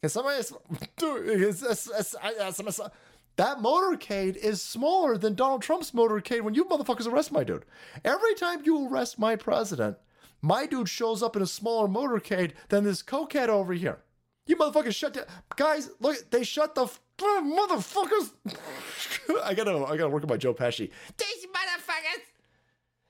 Can 0.01 0.09
somebody 0.09 0.43
do? 0.97 1.23
Can 1.25 1.53
somebody, 1.53 2.93
that 3.37 3.59
motorcade 3.59 4.35
is 4.35 4.61
smaller 4.61 5.17
than 5.17 5.35
Donald 5.35 5.61
Trump's 5.61 5.91
motorcade 5.91 6.41
when 6.41 6.55
you 6.55 6.65
motherfuckers 6.65 7.07
arrest 7.07 7.31
my 7.31 7.43
dude. 7.43 7.65
Every 8.03 8.33
time 8.33 8.61
you 8.65 8.87
arrest 8.87 9.19
my 9.19 9.35
president, 9.35 9.97
my 10.41 10.65
dude 10.65 10.89
shows 10.89 11.21
up 11.23 11.35
in 11.35 11.41
a 11.41 11.47
smaller 11.47 11.87
motorcade 11.87 12.53
than 12.69 12.83
this 12.83 13.03
cokehead 13.03 13.47
over 13.47 13.73
here. 13.73 13.99
You 14.47 14.55
motherfuckers 14.55 14.95
shut 14.95 15.13
down. 15.13 15.25
Guys, 15.55 15.89
look, 15.99 16.29
they 16.31 16.43
shut 16.43 16.73
the 16.73 16.83
f- 16.83 16.99
motherfuckers. 17.19 18.31
I 19.43 19.53
gotta, 19.53 19.85
I 19.85 19.97
gotta 19.97 20.09
work 20.09 20.23
on 20.23 20.29
my 20.29 20.37
Joe 20.37 20.53
Pesci. 20.53 20.89
These 21.17 21.47
motherfuckers. 21.47 22.23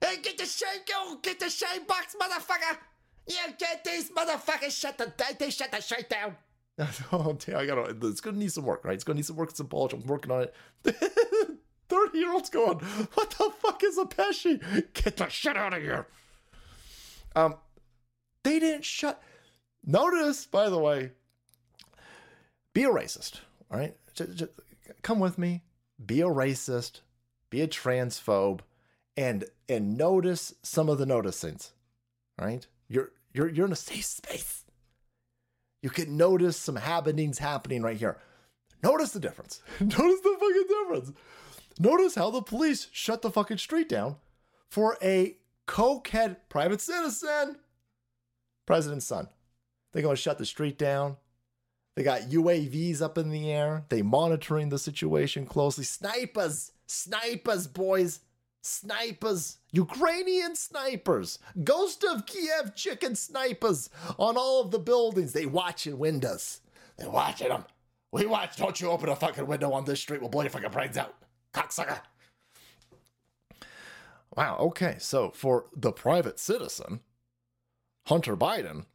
Hey, 0.02 0.18
get 0.22 0.38
the 0.38 0.46
shame, 0.46 0.82
go 0.88 1.18
get 1.22 1.40
the 1.40 1.50
shame 1.50 1.86
box, 1.88 2.16
motherfucker. 2.20 2.78
You 3.28 3.54
get 3.58 3.84
these 3.84 4.12
motherfuckers 4.12 4.72
shut 4.78 4.98
the, 4.98 5.12
they 5.40 5.50
shut 5.50 5.72
the 5.72 5.82
shit 5.82 6.10
down. 6.10 6.36
oh 7.12 7.34
damn, 7.34 7.58
I 7.58 7.66
gotta 7.66 7.96
it's 8.08 8.22
gonna 8.22 8.38
need 8.38 8.52
some 8.52 8.66
work, 8.66 8.86
right? 8.86 8.94
It's 8.94 9.04
gonna 9.04 9.18
need 9.18 9.26
some 9.26 9.36
work, 9.36 9.56
some 9.56 9.68
polish. 9.68 9.94
I'm 9.94 10.06
working 10.06 10.32
on 10.32 10.44
it. 10.44 10.56
30 11.90 12.18
year 12.18 12.34
olds 12.34 12.50
going, 12.50 12.80
what 12.80 13.30
the 13.32 13.52
fuck 13.60 13.84
is 13.84 13.98
a 13.98 14.04
Pesci? 14.04 14.62
Get 14.94 15.18
the 15.18 15.28
shit 15.30 15.58
out 15.58 15.74
of 15.74 15.82
here. 15.82 16.08
Um 17.36 17.56
they 18.44 18.60
didn't 18.60 18.86
shut 18.86 19.22
notice, 19.84 20.46
by 20.46 20.70
the 20.70 20.78
way, 20.78 21.12
be 22.74 22.84
a 22.84 22.90
racist. 22.90 23.40
All 23.72 23.80
right. 23.80 23.96
Just, 24.14 24.36
just, 24.36 24.52
come 25.02 25.20
with 25.20 25.38
me. 25.38 25.64
Be 26.04 26.22
a 26.22 26.26
racist, 26.26 27.02
be 27.50 27.62
a 27.62 27.68
transphobe, 27.68 28.60
and 29.16 29.46
and 29.68 29.98
notice 29.98 30.54
some 30.62 30.90
of 30.90 31.00
the 31.00 31.06
noticings. 31.06 31.72
Right? 32.40 32.68
You're 32.88 33.12
you're 33.34 33.50
you're 33.50 33.66
in 33.66 33.72
a 33.72 33.76
safe 33.76 34.06
space 34.06 34.64
you 35.82 35.90
can 35.90 36.18
notice 36.18 36.58
some 36.58 36.76
happenings 36.76 37.40
happening 37.40 37.82
right 37.82 37.98
here. 37.98 38.18
Notice 38.84 39.12
the 39.12 39.20
difference. 39.20 39.62
notice 39.80 39.96
the 40.22 40.38
fucking 40.40 40.66
difference. 40.68 41.12
Notice 41.80 42.16
how 42.16 42.32
the 42.32 42.42
police 42.42 42.88
shut 42.92 43.22
the 43.22 43.32
fucking 43.32 43.58
street 43.58 43.90
down 43.90 44.16
for 44.70 44.98
a 45.02 45.38
cokehead 45.68 46.38
private 46.50 46.82
citizen, 46.82 47.58
president's 48.66 49.06
son. 49.06 49.28
They're 49.94 50.02
going 50.02 50.16
to 50.16 50.22
shut 50.22 50.38
the 50.38 50.46
street 50.46 50.78
down. 50.78 51.18
They 51.96 52.04
got 52.04 52.22
UAVs 52.22 53.02
up 53.02 53.18
in 53.18 53.30
the 53.30 53.52
air. 53.52 53.86
They 53.90 54.04
monitoring 54.04 54.70
the 54.70 54.78
situation 54.78 55.46
closely. 55.46 55.84
Snipers, 55.84 56.72
snipers, 56.86 57.68
boys. 57.68 58.20
Snipers, 58.62 59.58
Ukrainian 59.72 60.56
snipers, 60.56 61.40
Ghost 61.64 62.04
of 62.04 62.26
Kiev 62.26 62.76
chicken 62.76 63.16
snipers 63.16 63.90
on 64.18 64.38
all 64.38 64.62
of 64.62 64.72
the 64.72 64.80
buildings. 64.80 65.34
They 65.34 65.46
watching 65.46 65.98
windows. 65.98 66.62
They 66.98 67.08
watching 67.08 67.50
them. 67.50 67.66
We 68.12 68.26
watch. 68.26 68.58
Don't 68.58 68.80
you 68.80 68.90
open 68.90 69.10
a 69.10 69.16
fucking 69.16 69.48
window 69.48 69.72
on 69.74 69.86
this 69.86 70.00
street. 70.00 70.22
We'll 70.22 70.30
blow 70.30 70.42
your 70.42 70.50
fucking 70.50 70.72
brains 70.72 70.98
out. 70.98 71.16
Cocksucker. 71.54 72.00
Wow. 74.36 74.58
Okay. 74.60 74.96
So 75.00 75.32
for 75.32 75.66
the 75.76 75.92
private 75.92 76.40
citizen, 76.40 77.02
Hunter 78.08 78.38
Biden, 78.38 78.86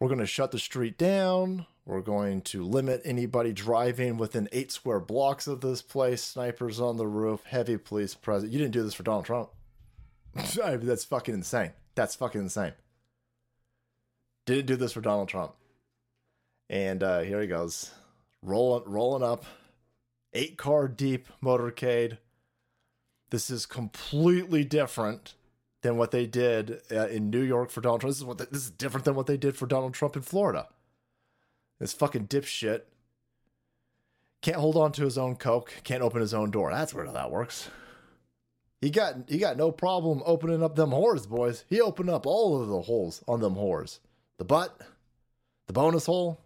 we're 0.00 0.08
going 0.08 0.20
to 0.20 0.26
shut 0.26 0.50
the 0.50 0.58
street 0.58 0.98
down. 0.98 1.66
We're 1.88 2.02
going 2.02 2.42
to 2.42 2.62
limit 2.64 3.00
anybody 3.06 3.54
driving 3.54 4.18
within 4.18 4.46
eight 4.52 4.70
square 4.70 5.00
blocks 5.00 5.46
of 5.46 5.62
this 5.62 5.80
place. 5.80 6.22
Snipers 6.22 6.82
on 6.82 6.98
the 6.98 7.06
roof, 7.06 7.44
heavy 7.44 7.78
police 7.78 8.14
presence. 8.14 8.52
You 8.52 8.58
didn't 8.58 8.74
do 8.74 8.82
this 8.82 8.92
for 8.92 9.04
Donald 9.04 9.24
Trump. 9.24 9.48
That's 10.34 11.06
fucking 11.06 11.32
insane. 11.32 11.72
That's 11.94 12.14
fucking 12.14 12.42
insane. 12.42 12.74
Didn't 14.44 14.66
do 14.66 14.76
this 14.76 14.92
for 14.92 15.00
Donald 15.00 15.30
Trump. 15.30 15.54
And 16.68 17.02
uh, 17.02 17.20
here 17.20 17.40
he 17.40 17.46
goes, 17.46 17.90
rolling, 18.42 18.84
rolling 18.84 19.22
up, 19.22 19.46
eight 20.34 20.58
car 20.58 20.88
deep 20.88 21.26
motorcade. 21.42 22.18
This 23.30 23.48
is 23.48 23.64
completely 23.64 24.62
different 24.62 25.36
than 25.80 25.96
what 25.96 26.10
they 26.10 26.26
did 26.26 26.82
uh, 26.92 27.08
in 27.08 27.30
New 27.30 27.40
York 27.40 27.70
for 27.70 27.80
Donald 27.80 28.02
Trump. 28.02 28.10
This 28.10 28.18
is 28.18 28.26
what 28.26 28.36
they, 28.36 28.44
this 28.44 28.64
is 28.64 28.70
different 28.70 29.06
than 29.06 29.14
what 29.14 29.26
they 29.26 29.38
did 29.38 29.56
for 29.56 29.66
Donald 29.66 29.94
Trump 29.94 30.16
in 30.16 30.22
Florida. 30.22 30.68
This 31.78 31.92
fucking 31.92 32.26
dipshit 32.26 32.82
can't 34.42 34.56
hold 34.56 34.76
on 34.76 34.92
to 34.92 35.04
his 35.04 35.18
own 35.18 35.36
coke, 35.36 35.72
can't 35.84 36.02
open 36.02 36.20
his 36.20 36.34
own 36.34 36.50
door. 36.50 36.70
That's 36.70 36.94
where 36.94 37.06
that 37.06 37.30
works. 37.30 37.70
He 38.80 38.90
got 38.90 39.14
he 39.28 39.38
got 39.38 39.56
no 39.56 39.72
problem 39.72 40.22
opening 40.24 40.62
up 40.62 40.76
them 40.76 40.90
whores, 40.90 41.28
boys. 41.28 41.64
He 41.68 41.80
opened 41.80 42.10
up 42.10 42.26
all 42.26 42.60
of 42.60 42.68
the 42.68 42.82
holes 42.82 43.22
on 43.26 43.40
them 43.40 43.56
whores. 43.56 43.98
The 44.38 44.44
butt, 44.44 44.80
the 45.66 45.72
bonus 45.72 46.06
hole, 46.06 46.40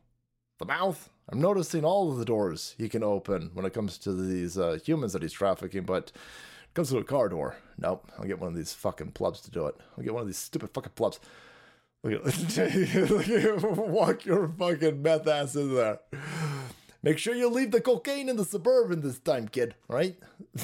the 0.59 0.65
mouth. 0.65 1.11
I'm 1.29 1.41
noticing 1.41 1.85
all 1.85 2.11
of 2.11 2.19
the 2.19 2.25
doors 2.25 2.75
he 2.79 2.89
can 2.89 3.03
open 3.03 3.51
when 3.55 3.65
it 3.65 3.75
comes 3.75 3.97
to 3.99 4.13
these 4.13 4.59
uh, 4.59 4.79
humans 4.85 5.13
that 5.13 5.23
he's 5.23 5.33
trafficking, 5.33 5.85
but 5.85 6.11
it 6.65 6.75
comes 6.75 6.91
to 6.91 6.99
a 6.99 7.05
car 7.05 7.29
door. 7.29 7.57
Nope. 7.79 8.11
I'll 8.19 8.25
get 8.25 8.41
one 8.41 8.49
of 8.49 8.57
these 8.57 8.73
fucking 8.73 9.13
plebs 9.13 9.41
to 9.43 9.51
do 9.51 9.67
it. 9.67 9.77
I'll 9.97 10.05
get 10.05 10.15
one 10.15 10.23
of 10.23 10.27
these 10.27 10.39
stupid 10.39 10.71
fucking 10.71 10.93
plebs. 10.95 11.21
Look 12.05 12.15
at, 12.15 12.25
look 13.11 13.29
at 13.29 13.63
walk 13.63 14.25
your 14.25 14.49
fucking 14.49 15.03
meth 15.03 15.29
ass 15.29 15.55
in 15.55 15.75
there. 15.75 16.01
Make 17.03 17.19
sure 17.19 17.35
you 17.35 17.49
leave 17.49 17.71
the 17.71 17.81
cocaine 17.81 18.29
in 18.29 18.37
the 18.37 18.45
suburban 18.45 19.01
this 19.01 19.19
time, 19.19 19.49
kid. 19.49 19.75
Right? 19.89 20.17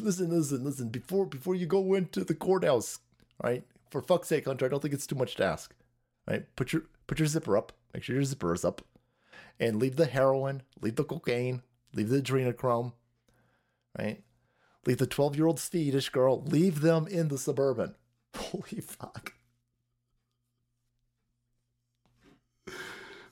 listen, 0.00 0.30
listen, 0.30 0.64
listen. 0.64 0.88
Before 0.88 1.26
before 1.26 1.54
you 1.54 1.66
go 1.66 1.94
into 1.94 2.24
the 2.24 2.34
courthouse, 2.34 2.98
right? 3.42 3.64
For 3.90 4.02
fuck's 4.02 4.28
sake, 4.28 4.46
Hunter, 4.46 4.66
I 4.66 4.68
don't 4.68 4.80
think 4.80 4.94
it's 4.94 5.06
too 5.06 5.14
much 5.16 5.36
to 5.36 5.44
ask. 5.44 5.72
Right? 6.28 6.46
Put 6.56 6.72
your 6.72 6.82
put 7.06 7.18
your 7.18 7.28
zipper 7.28 7.56
up. 7.56 7.72
Make 7.94 8.02
sure 8.02 8.16
your 8.16 8.24
zipper 8.24 8.52
is 8.52 8.64
up, 8.64 8.82
and 9.60 9.78
leave 9.78 9.96
the 9.96 10.06
heroin, 10.06 10.62
leave 10.80 10.96
the 10.96 11.04
cocaine, 11.04 11.62
leave 11.94 12.08
the 12.08 12.20
adrenochrome. 12.20 12.92
Right? 13.96 14.22
Leave 14.84 14.98
the 14.98 15.06
twelve 15.06 15.36
year 15.36 15.46
old 15.46 15.60
Swedish 15.60 16.08
girl. 16.08 16.42
Leave 16.42 16.80
them 16.80 17.06
in 17.06 17.28
the 17.28 17.38
suburban. 17.38 17.94
Holy 18.36 18.80
fuck. 18.80 19.32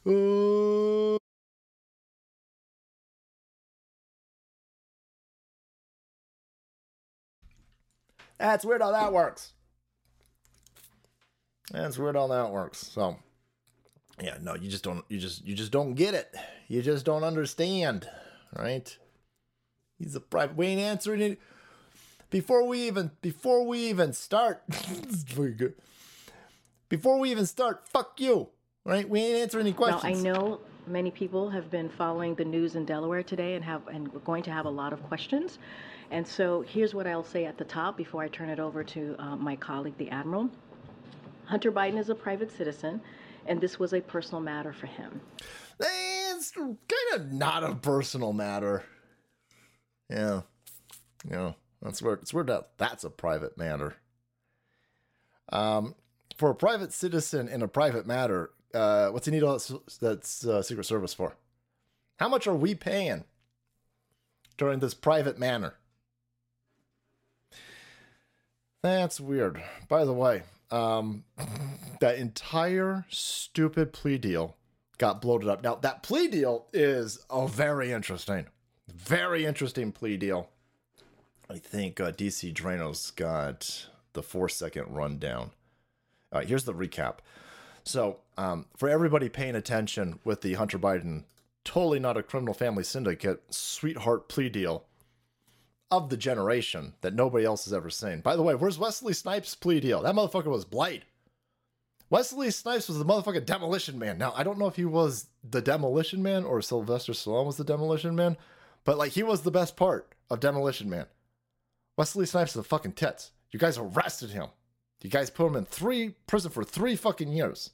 Uh... 0.07 1.19
That's 8.39 8.65
weird 8.65 8.83
how 8.83 8.91
that 8.91 9.13
works. 9.13 9.53
That's 11.71 11.99
weird 11.99 12.17
how 12.17 12.27
that 12.27 12.51
works. 12.51 12.79
So, 12.79 13.17
yeah, 14.21 14.37
no, 14.43 14.55
you 14.55 14.71
just 14.71 14.85
don't. 14.85 15.05
You 15.09 15.19
just 15.19 15.45
you 15.45 15.55
just 15.55 15.73
don't 15.73 15.95
get 15.95 16.15
it. 16.15 16.35
You 16.69 16.83
just 16.83 17.07
don't 17.07 17.25
understand, 17.25 18.09
right? 18.57 18.97
He's 19.99 20.15
a 20.15 20.21
private. 20.21 20.57
We 20.57 20.67
ain't 20.67 20.81
answering 20.81 21.21
it 21.21 21.41
before 22.31 22.67
we 22.67 22.87
even 22.87 23.13
before 23.23 23.67
we 23.67 23.89
even 23.89 24.13
start. 24.13 24.63
before 26.89 27.19
we 27.19 27.31
even 27.31 27.47
start, 27.47 27.89
fuck 27.89 28.21
you, 28.21 28.51
right? 28.85 29.09
We 29.09 29.21
ain't 29.21 29.43
answering 29.43 29.67
any 29.67 29.73
questions. 29.73 30.23
Now, 30.23 30.31
I 30.31 30.33
know 30.33 30.61
many 30.87 31.11
people 31.11 31.49
have 31.51 31.71
been 31.71 31.89
following 31.89 32.35
the 32.35 32.45
news 32.45 32.77
in 32.77 32.85
Delaware 32.85 33.23
today 33.23 33.55
and 33.55 33.65
have 33.65 33.87
and 33.89 34.13
we're 34.13 34.21
going 34.21 34.43
to 34.45 34.51
have 34.51 34.67
a 34.67 34.71
lot 34.71 34.93
of 34.93 35.03
questions. 35.05 35.59
And 36.11 36.27
so 36.27 36.63
here's 36.63 36.95
what 36.95 37.07
I'll 37.07 37.25
say 37.25 37.47
at 37.47 37.57
the 37.57 37.65
top 37.65 37.97
before 37.97 38.23
I 38.23 38.29
turn 38.29 38.51
it 38.51 38.61
over 38.61 38.85
to 38.85 39.17
uh, 39.19 39.37
my 39.37 39.57
colleague, 39.57 39.97
the 39.99 40.11
Admiral. 40.11 40.51
Hunter 41.47 41.73
Biden 41.73 41.99
is 41.99 42.09
a 42.09 42.15
private 42.15 42.51
citizen, 42.51 43.01
and 43.47 43.61
this 43.61 43.79
was 43.79 43.93
a 43.93 44.01
personal 44.01 44.41
matter 44.41 44.73
for 44.73 44.87
him. 44.87 45.21
It's 45.81 46.51
kind 46.51 46.73
of 47.15 47.33
not 47.33 47.65
a 47.65 47.75
personal 47.75 48.33
matter. 48.33 48.85
Yeah, 50.11 50.43
yeah, 51.29 51.53
that's 51.83 52.03
where 52.03 52.15
it's 52.15 52.33
where 52.33 52.45
that 52.45 52.71
that's 52.79 53.05
a 53.05 53.11
private 53.11 53.57
matter. 53.59 53.97
Um, 55.51 55.95
for 56.37 56.51
a 56.51 56.55
private 56.55 56.93
citizen 56.93 57.49
in 57.49 57.63
a 57.63 57.69
private 57.69 58.07
matter, 58.07 58.51
uh, 58.75 59.11
what's 59.11 59.27
he 59.27 59.33
need 59.33 59.43
all 59.43 59.61
that's, 60.01 60.47
uh, 60.47 60.63
Secret 60.63 60.85
Service 60.85 61.15
for? 61.15 61.37
How 62.19 62.29
much 62.29 62.47
are 62.47 62.55
we 62.55 62.75
paying 62.75 63.25
during 64.57 64.81
this 64.81 64.95
private 64.95 65.39
manner? 65.39 65.75
That's 68.83 69.21
weird. 69.21 69.63
By 69.89 70.05
the 70.05 70.13
way, 70.13 70.43
um, 70.71 71.25
that 72.01 72.19
entire 72.19 73.07
stupid 73.09 73.93
plea 73.93 74.19
deal 74.19 74.57
got 74.99 75.21
bloated 75.23 75.49
up. 75.49 75.63
Now, 75.63 75.77
that 75.77 76.03
plea 76.03 76.29
deal 76.29 76.67
is 76.73 77.25
a 77.31 77.49
very 77.49 77.93
interesting, 77.93 78.47
very 78.89 79.45
interesting 79.47 79.93
plea 79.93 80.17
deal. 80.17 80.51
I 81.51 81.59
think 81.59 82.01
uh, 82.01 82.13
DC 82.13 82.53
Draino's 82.55 83.11
got 83.11 83.89
the 84.13 84.23
four 84.23 84.49
second 84.49 84.95
rundown. 84.95 85.51
All 86.33 86.41
right, 86.41 86.49
here's 86.49 86.65
the 86.65 86.75
recap. 86.75 87.19
So, 87.85 88.21
um, 88.37 88.67
for 88.77 88.89
everybody 88.89 89.29
paying 89.29 89.55
attention 89.55 90.19
with 90.25 90.41
the 90.41 90.55
Hunter 90.55 90.79
Biden, 90.79 91.25
totally 91.65 91.99
not 91.99 92.17
a 92.17 92.23
criminal 92.23 92.55
family 92.55 92.85
syndicate, 92.85 93.43
sweetheart 93.53 94.29
plea 94.29 94.49
deal 94.49 94.85
of 95.91 96.09
the 96.09 96.17
generation 96.17 96.95
that 97.03 97.15
nobody 97.15 97.45
else 97.45 97.65
has 97.65 97.73
ever 97.73 97.91
seen. 97.91 98.21
By 98.21 98.37
the 98.37 98.43
way, 98.43 98.55
where's 98.55 98.79
Wesley 98.79 99.13
Snipes' 99.13 99.55
plea 99.55 99.81
deal? 99.81 100.03
That 100.03 100.15
motherfucker 100.15 100.47
was 100.47 100.65
blight. 100.65 101.05
Wesley 102.11 102.51
Snipes 102.51 102.89
was 102.89 102.99
the 102.99 103.05
motherfucking 103.05 103.47
demolition 103.47 103.99
man. 103.99 104.19
Now, 104.19 104.33
I 104.37 104.45
don't 104.45 104.59
know 104.59 104.67
if 104.67 104.77
he 104.77 104.85
was 104.85 105.27
the 105.49 105.63
demolition 105.63 106.23
man 106.23 106.45
or 106.45 106.63
Sylvester 106.63 107.13
Stallone 107.13 107.47
was 107.47 107.57
the 107.57 107.65
demolition 107.65 108.15
man, 108.15 108.37
but 108.85 108.99
like 108.99 109.13
he 109.13 109.23
was 109.23 109.43
the 109.43 109.51
best 109.51 109.77
part 109.77 110.15
of 110.31 110.41
Demolition 110.41 110.89
Man. 110.91 111.07
Wesley 111.97 112.27
Snipes 112.27 112.51
is 112.51 112.57
the 112.57 112.65
fucking 112.65 112.93
tits. 112.93 113.31
You 113.51 113.59
guys 113.59 113.79
arrested 113.79 114.31
him. 114.31 114.49
You 115.05 115.11
guys 115.11 115.29
put 115.29 115.47
him 115.47 115.57
in 115.57 115.67
three 115.67 116.15
prison 116.27 116.51
for 116.51 116.65
three 116.65 116.97
fucking 116.97 117.31
years 117.31 117.71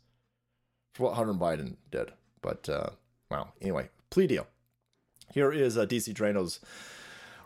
for 0.93 1.05
what 1.05 1.15
Hunter 1.15 1.33
Biden 1.33 1.77
did. 1.93 2.11
But 2.43 2.69
uh, 2.69 2.91
wow. 3.31 3.53
Anyway, 3.63 3.89
plea 4.11 4.27
deal. 4.27 4.49
Here 5.33 5.53
is 5.53 5.79
uh, 5.79 5.87
DC 5.87 6.13
Draino's 6.13 6.59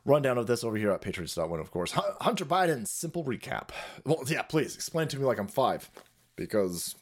rundown 0.07 0.39
of 0.39 0.47
this 0.47 0.65
over 0.65 0.79
here 0.79 0.91
at 0.91 1.03
Patriots.win, 1.03 1.61
of 1.61 1.71
course. 1.71 1.93
Hunter 1.93 2.47
Biden's 2.47 2.91
simple 2.91 3.25
recap. 3.25 3.69
Well, 4.07 4.25
yeah, 4.27 4.41
please 4.41 4.75
explain 4.75 5.07
to 5.09 5.19
me 5.19 5.27
like 5.27 5.39
I'm 5.39 5.49
five, 5.49 5.91
because 6.35 6.95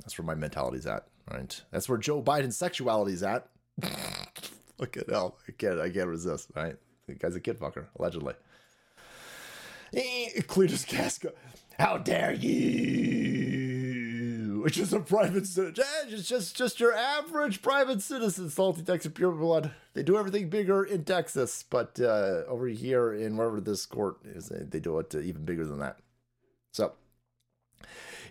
that's 0.00 0.18
where 0.18 0.26
my 0.26 0.34
mentality's 0.34 0.88
at, 0.88 1.06
right? 1.30 1.62
That's 1.70 1.88
where 1.88 1.98
Joe 1.98 2.20
Biden's 2.20 2.58
sexuality's 2.58 3.22
at. 3.22 3.46
Look 4.78 4.96
at 4.96 5.08
hell. 5.08 5.38
I 5.48 5.52
can't, 5.52 5.78
I 5.78 5.88
can't 5.88 6.08
resist, 6.08 6.48
right? 6.56 6.74
The 7.06 7.14
guy's 7.14 7.36
a 7.36 7.40
kid 7.40 7.60
fucker, 7.60 7.86
allegedly. 7.96 8.34
Cletus 9.94 10.84
Casca. 10.88 11.32
How 11.78 11.98
dare 11.98 12.32
you? 12.32 13.72
Which 14.62 14.78
is 14.78 14.92
a 14.92 15.00
private 15.00 15.46
citizen. 15.46 15.84
It's 16.08 16.28
just, 16.28 16.56
just 16.56 16.78
your 16.78 16.94
average 16.94 17.62
private 17.62 18.00
citizen, 18.00 18.48
salty 18.50 18.82
Texas 18.82 19.10
pure 19.12 19.32
blood. 19.32 19.72
They 19.94 20.02
do 20.04 20.16
everything 20.16 20.48
bigger 20.48 20.84
in 20.84 21.04
Texas, 21.04 21.64
but 21.68 21.98
uh, 22.00 22.44
over 22.46 22.68
here 22.68 23.12
in 23.12 23.36
wherever 23.36 23.60
this 23.60 23.86
court 23.86 24.18
is, 24.24 24.50
they 24.50 24.78
do 24.78 24.98
it 25.00 25.14
uh, 25.14 25.18
even 25.20 25.44
bigger 25.44 25.66
than 25.66 25.80
that. 25.80 25.98
So 26.72 26.92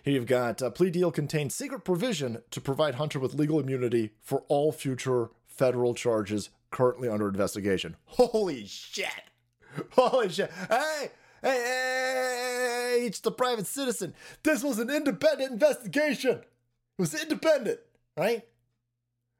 here 0.02 0.14
you've 0.14 0.26
got 0.26 0.62
a 0.62 0.70
plea 0.70 0.90
deal 0.90 1.12
contains 1.12 1.54
secret 1.54 1.84
provision 1.84 2.42
to 2.50 2.60
provide 2.60 2.94
Hunter 2.96 3.18
with 3.18 3.34
legal 3.34 3.60
immunity 3.60 4.12
for 4.20 4.42
all 4.48 4.72
future 4.72 5.30
federal 5.46 5.94
charges 5.94 6.48
currently 6.70 7.08
under 7.08 7.28
investigation. 7.28 7.96
Holy 8.06 8.66
shit! 8.66 9.06
Holy 9.90 10.28
shit! 10.30 10.50
Hey, 10.68 11.10
Hey, 11.42 11.50
hey, 11.50 13.06
it's 13.06 13.18
the 13.18 13.32
private 13.32 13.66
citizen. 13.66 14.14
This 14.44 14.62
was 14.62 14.78
an 14.78 14.90
independent 14.90 15.50
investigation. 15.50 16.38
It 16.38 16.44
was 16.98 17.20
independent, 17.20 17.80
right? 18.16 18.44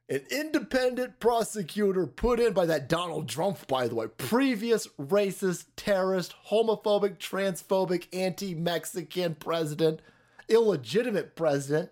An 0.09 0.23
independent 0.33 1.21
prosecutor 1.21 2.07
put 2.07 2.41
in 2.41 2.55
by 2.55 2.67
that 2.67 2.89
Donald 2.89 3.29
Trump, 3.29 3.69
by 3.69 3.87
the 3.87 3.95
way, 3.95 4.09
previous 4.09 4.89
racist, 5.01 5.67
terrorist, 5.77 6.35
homophobic, 6.49 7.19
transphobic, 7.19 8.09
anti 8.13 8.55
Mexican 8.55 9.37
president, 9.37 10.01
illegitimate 10.49 11.37
president, 11.37 11.91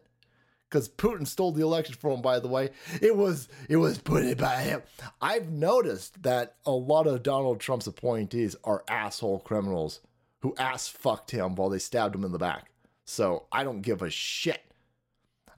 because 0.70 0.88
Putin 0.88 1.26
stole 1.26 1.52
the 1.52 1.62
election 1.62 1.96
from 1.96 2.12
him, 2.12 2.22
by 2.22 2.38
the 2.38 2.48
way. 2.48 2.70
It 3.02 3.16
was 3.16 3.48
it 3.68 3.76
was 3.76 3.98
put 3.98 4.24
in 4.24 4.36
by 4.36 4.62
him. 4.62 4.82
I've 5.20 5.50
noticed 5.50 6.22
that 6.22 6.56
a 6.64 6.70
lot 6.70 7.06
of 7.06 7.22
Donald 7.22 7.60
Trump's 7.60 7.86
appointees 7.86 8.54
are 8.62 8.84
asshole 8.88 9.40
criminals 9.40 10.00
who 10.40 10.54
ass 10.56 10.88
fucked 10.88 11.32
him 11.32 11.54
while 11.56 11.68
they 11.68 11.78
stabbed 11.78 12.14
him 12.14 12.24
in 12.24 12.32
the 12.32 12.38
back. 12.38 12.70
So 13.04 13.46
I 13.50 13.64
don't 13.64 13.82
give 13.82 14.02
a 14.02 14.10
shit. 14.10 14.62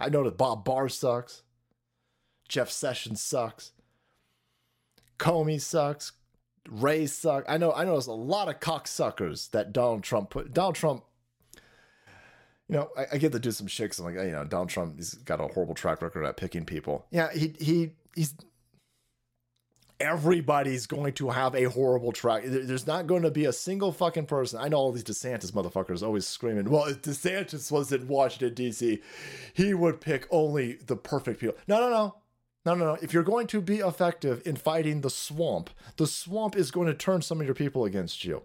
I 0.01 0.09
know 0.09 0.25
that 0.25 0.39
Bob 0.39 0.65
Barr 0.65 0.89
sucks. 0.89 1.43
Jeff 2.49 2.71
Sessions 2.71 3.23
sucks. 3.23 3.73
Comey 5.19 5.61
sucks. 5.61 6.13
Wray 6.69 7.07
sucks. 7.07 7.47
I 7.49 7.59
know. 7.59 7.73
I 7.73 7.85
know. 7.85 7.93
There's 7.93 8.07
a 8.07 8.13
lot 8.13 8.49
of 8.49 8.61
cocksuckers 8.61 9.51
that 9.51 9.73
Donald 9.73 10.03
Trump 10.03 10.31
put. 10.31 10.53
Donald 10.53 10.75
Trump. 10.75 11.05
You 12.69 12.77
know, 12.77 12.91
I, 12.97 13.07
I 13.13 13.19
get 13.19 13.33
to 13.33 13.39
do 13.39 13.51
some 13.51 13.67
shit 13.67 13.91
'cause 13.91 13.99
I'm 14.01 14.07
like, 14.07 14.25
you 14.25 14.31
know, 14.33 14.45
Donald 14.45 14.71
Trump. 14.71 14.97
He's 14.97 15.15
got 15.15 15.41
a 15.41 15.49
horrible 15.49 15.75
track 15.75 16.01
record 16.01 16.25
at 16.25 16.37
picking 16.37 16.65
people. 16.65 17.07
Yeah, 17.11 17.33
he 17.33 17.55
he 17.59 17.91
he's. 18.15 18.35
Everybody's 20.01 20.87
going 20.87 21.13
to 21.13 21.31
have 21.31 21.55
a 21.55 21.65
horrible 21.65 22.11
track. 22.11 22.43
There's 22.45 22.89
not 22.89 23.07
going 23.07 23.23
to 23.23 23.31
be 23.31 23.45
a 23.45 23.53
single 23.53 23.93
fucking 23.93 24.27
person. 24.27 24.59
I 24.61 24.67
know 24.67 24.79
all 24.79 24.91
these 24.91 25.05
DeSantis 25.05 25.53
motherfuckers 25.53 26.03
always 26.03 26.27
screaming, 26.27 26.69
well, 26.69 26.87
if 26.87 27.03
DeSantis 27.03 27.71
was 27.71 27.93
in 27.93 28.09
Washington, 28.09 28.53
D.C., 28.55 29.01
he 29.55 29.75
would 29.75 30.01
pick 30.01 30.27
only 30.33 30.73
the 30.73 30.97
perfect 30.97 31.39
people. 31.39 31.55
No, 31.69 31.79
no, 31.79 31.89
no. 31.89 32.17
No, 32.67 32.75
no, 32.75 32.95
no. 32.95 32.99
If 33.01 33.13
you're 33.15 33.23
going 33.23 33.47
to 33.49 33.61
be 33.61 33.79
effective 33.79 34.43
in 34.45 34.57
fighting 34.57 35.03
the 35.03 35.11
swamp, 35.11 35.71
the 35.99 36.09
swamp 36.09 36.57
is 36.57 36.73
going 36.73 36.89
to 36.89 36.95
turn 36.95 37.23
some 37.23 37.41
of 37.41 37.47
your 37.47 37.55
people 37.55 37.85
against 37.85 38.25
you. 38.25 38.43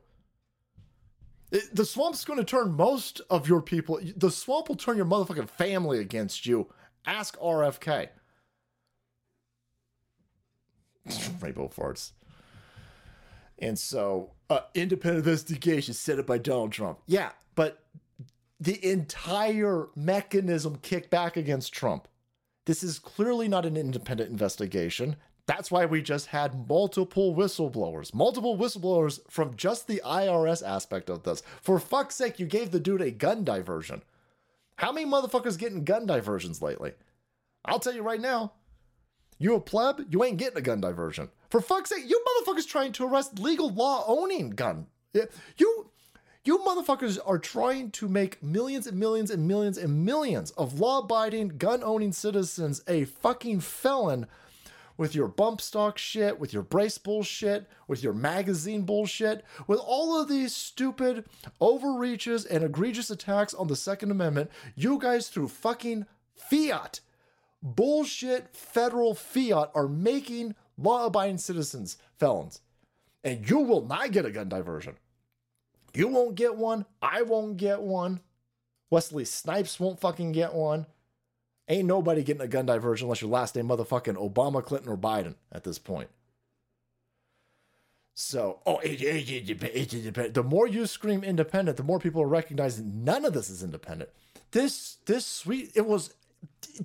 It- 1.51 1.75
the 1.75 1.85
swamp's 1.85 2.25
going 2.25 2.39
to 2.39 2.45
turn 2.45 2.71
most 2.73 3.21
of 3.29 3.47
your 3.47 3.61
people. 3.61 3.99
The 4.15 4.31
swamp 4.31 4.69
will 4.69 4.75
turn 4.75 4.97
your 4.97 5.05
motherfucking 5.05 5.49
family 5.49 5.99
against 5.99 6.45
you. 6.45 6.71
Ask 7.05 7.37
RFK. 7.39 8.09
Rainbow 11.41 11.69
farts. 11.69 12.11
And 13.59 13.79
so, 13.79 14.31
uh, 14.49 14.59
independent 14.75 15.25
investigation 15.25 15.93
set 15.93 16.19
up 16.19 16.27
by 16.27 16.37
Donald 16.37 16.71
Trump. 16.71 16.99
Yeah, 17.07 17.31
but 17.55 17.83
the 18.59 18.83
entire 18.85 19.87
mechanism 19.95 20.77
kicked 20.81 21.09
back 21.09 21.37
against 21.37 21.73
Trump. 21.73 22.07
This 22.65 22.83
is 22.83 22.99
clearly 22.99 23.47
not 23.47 23.65
an 23.65 23.77
independent 23.77 24.29
investigation. 24.29 25.15
That's 25.47 25.71
why 25.71 25.85
we 25.85 26.01
just 26.01 26.27
had 26.27 26.67
multiple 26.67 27.33
whistleblowers, 27.33 28.13
multiple 28.13 28.57
whistleblowers 28.57 29.21
from 29.29 29.55
just 29.55 29.87
the 29.87 30.01
IRS 30.05 30.65
aspect 30.65 31.09
of 31.09 31.23
this. 31.23 31.41
For 31.61 31.79
fuck's 31.79 32.15
sake, 32.15 32.37
you 32.37 32.45
gave 32.45 32.71
the 32.71 32.81
dude 32.81 33.01
a 33.01 33.11
gun 33.11 33.45
diversion. 33.45 34.03
How 34.75 34.91
many 34.91 35.09
motherfuckers 35.09 35.57
getting 35.57 35.85
gun 35.85 36.05
diversions 36.05 36.61
lately? 36.61 36.91
I'll 37.63 37.79
tell 37.79 37.95
you 37.95 38.03
right 38.03 38.21
now. 38.21 38.53
You 39.39 39.55
a 39.55 39.61
pleb, 39.61 40.05
you 40.09 40.23
ain't 40.23 40.37
getting 40.37 40.57
a 40.57 40.61
gun 40.61 40.81
diversion. 40.81 41.29
For 41.49 41.61
fuck's 41.61 41.91
sake, 41.91 42.03
you 42.07 42.21
motherfuckers 42.27 42.67
trying 42.67 42.91
to 42.93 43.05
arrest 43.05 43.39
legal 43.39 43.69
law 43.69 44.03
owning 44.05 44.49
gun. 44.49 44.87
You 45.13 45.91
you 46.43 46.57
motherfuckers 46.59 47.19
are 47.25 47.39
trying 47.39 47.91
to 47.91 48.07
make 48.07 48.41
millions 48.41 48.87
and 48.87 48.97
millions 48.97 49.31
and 49.31 49.47
millions 49.47 49.77
and 49.77 50.05
millions 50.05 50.51
of 50.51 50.79
law 50.79 50.99
abiding, 50.99 51.49
gun 51.49 51.83
owning 51.83 52.13
citizens 52.13 52.81
a 52.87 53.03
fucking 53.03 53.59
felon 53.59 54.27
with 54.97 55.15
your 55.15 55.27
bump 55.27 55.61
stock 55.61 55.97
shit, 55.97 56.39
with 56.39 56.53
your 56.53 56.63
brace 56.63 56.97
bullshit, 56.97 57.67
with 57.87 58.03
your 58.03 58.13
magazine 58.13 58.81
bullshit, 58.81 59.45
with 59.67 59.79
all 59.79 60.19
of 60.19 60.27
these 60.27 60.55
stupid 60.55 61.25
overreaches 61.61 62.45
and 62.45 62.63
egregious 62.63 63.09
attacks 63.09 63.53
on 63.53 63.67
the 63.67 63.75
Second 63.75 64.11
Amendment. 64.11 64.49
You 64.75 64.97
guys, 64.99 65.29
through 65.29 65.49
fucking 65.49 66.05
fiat, 66.35 66.99
bullshit 67.61 68.55
federal 68.55 69.13
fiat, 69.13 69.71
are 69.75 69.87
making 69.87 70.55
law 70.77 71.05
abiding 71.05 71.37
citizens 71.37 71.97
felons. 72.17 72.61
And 73.23 73.49
you 73.49 73.59
will 73.59 73.85
not 73.85 74.11
get 74.11 74.25
a 74.25 74.31
gun 74.31 74.49
diversion. 74.49 74.95
You 75.93 76.07
won't 76.07 76.35
get 76.35 76.55
one. 76.55 76.85
I 77.01 77.23
won't 77.23 77.57
get 77.57 77.81
one. 77.81 78.21
Wesley 78.89 79.25
Snipes 79.25 79.79
won't 79.79 79.99
fucking 79.99 80.31
get 80.31 80.53
one. 80.53 80.85
Ain't 81.69 81.87
nobody 81.87 82.23
getting 82.23 82.41
a 82.41 82.47
gun 82.47 82.65
diversion 82.65 83.05
unless 83.05 83.21
your 83.21 83.29
last 83.29 83.55
name 83.55 83.67
motherfucking 83.67 84.15
Obama, 84.15 84.63
Clinton, 84.63 84.89
or 84.89 84.97
Biden 84.97 85.35
at 85.51 85.63
this 85.63 85.77
point. 85.77 86.09
So, 88.13 88.61
oh, 88.65 88.79
it, 88.79 89.01
it, 89.01 89.29
it, 89.29 89.93
it, 89.93 90.17
it 90.17 90.33
the 90.33 90.43
more 90.43 90.65
you 90.67 90.87
scream 90.87 91.23
independent, 91.23 91.77
the 91.77 91.83
more 91.83 91.99
people 91.99 92.21
are 92.21 92.27
recognizing 92.27 93.03
none 93.03 93.25
of 93.25 93.33
this 93.33 93.49
is 93.49 93.61
independent. 93.61 94.09
This, 94.51 94.97
this 95.05 95.25
sweet, 95.25 95.71
it 95.75 95.85
was 95.85 96.13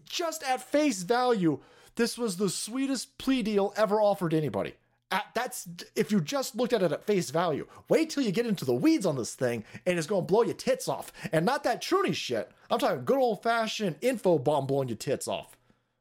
just 0.05 0.43
at 0.43 0.61
face 0.61 1.03
value. 1.05 1.61
This 1.95 2.19
was 2.19 2.37
the 2.37 2.51
sweetest 2.51 3.17
plea 3.19 3.43
deal 3.43 3.73
ever 3.77 4.01
offered 4.01 4.33
to 4.33 4.37
anybody. 4.37 4.75
At, 5.13 5.27
that's 5.35 5.69
if 5.95 6.11
you 6.11 6.23
just 6.23 6.57
looked 6.57 6.73
at 6.73 6.83
it 6.83 6.91
at 6.91 7.05
face 7.05 7.29
value. 7.31 7.67
Wait 7.91 8.09
till 8.09 8.23
you 8.23 8.33
get 8.33 8.47
into 8.47 8.65
the 8.65 8.73
weeds 8.73 9.05
on 9.05 9.15
this 9.15 9.35
thing, 9.35 9.63
and 9.87 9.99
it's 9.99 10.07
gonna 10.07 10.23
blow 10.23 10.43
your 10.43 10.55
tits 10.55 10.89
off. 10.89 11.13
And 11.33 11.45
not 11.45 11.63
that 11.65 11.83
Trudy 11.83 12.15
shit. 12.15 12.51
I'm 12.71 12.79
talking 12.79 13.05
good 13.05 13.19
old 13.19 13.43
fashioned 13.43 13.97
info 14.01 14.39
bomb 14.39 14.67
blowing 14.67 14.89
your 14.89 14.97
tits 14.97 15.29
off. 15.29 15.59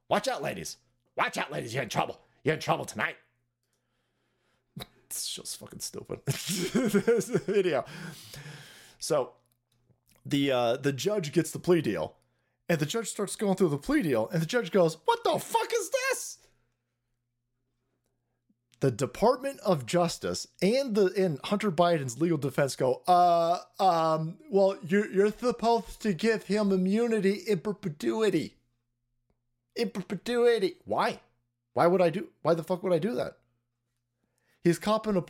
Watch 0.09 0.29
out, 0.29 0.41
ladies. 0.41 0.77
Watch 1.17 1.37
out, 1.37 1.51
ladies. 1.51 1.73
You're 1.73 1.83
in 1.83 1.89
trouble. 1.89 2.21
You're 2.43 2.55
in 2.55 2.61
trouble 2.61 2.85
tonight. 2.85 3.17
It's 5.05 5.27
just 5.33 5.57
fucking 5.57 5.81
stupid. 5.81 6.21
this 6.25 7.27
video. 7.27 7.83
So 8.97 9.33
the 10.25 10.51
uh, 10.53 10.77
the 10.77 10.93
judge 10.93 11.33
gets 11.33 11.51
the 11.51 11.59
plea 11.59 11.81
deal, 11.81 12.15
and 12.69 12.79
the 12.79 12.85
judge 12.85 13.09
starts 13.09 13.35
going 13.35 13.55
through 13.57 13.69
the 13.69 13.77
plea 13.77 14.03
deal, 14.03 14.29
and 14.31 14.41
the 14.41 14.45
judge 14.45 14.71
goes, 14.71 14.95
"What 15.03 15.21
the 15.25 15.37
fuck 15.37 15.69
is 15.73 15.89
this?" 15.89 16.37
The 18.81 18.91
Department 18.91 19.59
of 19.59 19.85
Justice 19.85 20.47
and 20.59 20.95
the 20.95 21.13
and 21.15 21.39
Hunter 21.43 21.71
Biden's 21.71 22.19
legal 22.19 22.39
defense 22.39 22.75
go, 22.75 23.03
uh, 23.07 23.59
um, 23.79 24.39
well, 24.49 24.75
you're 24.85 25.09
you're 25.11 25.31
supposed 25.31 26.01
to 26.01 26.13
give 26.13 26.43
him 26.43 26.71
immunity 26.71 27.43
in 27.47 27.59
perpetuity. 27.59 28.55
In 29.75 29.91
perpetuity. 29.91 30.77
Why? 30.83 31.19
Why 31.73 31.85
would 31.85 32.01
I 32.01 32.09
do? 32.09 32.29
Why 32.41 32.55
the 32.55 32.63
fuck 32.63 32.81
would 32.81 32.91
I 32.91 32.97
do 32.97 33.13
that? 33.15 33.37
He's 34.63 34.79
copping 34.79 35.15
a. 35.15 35.23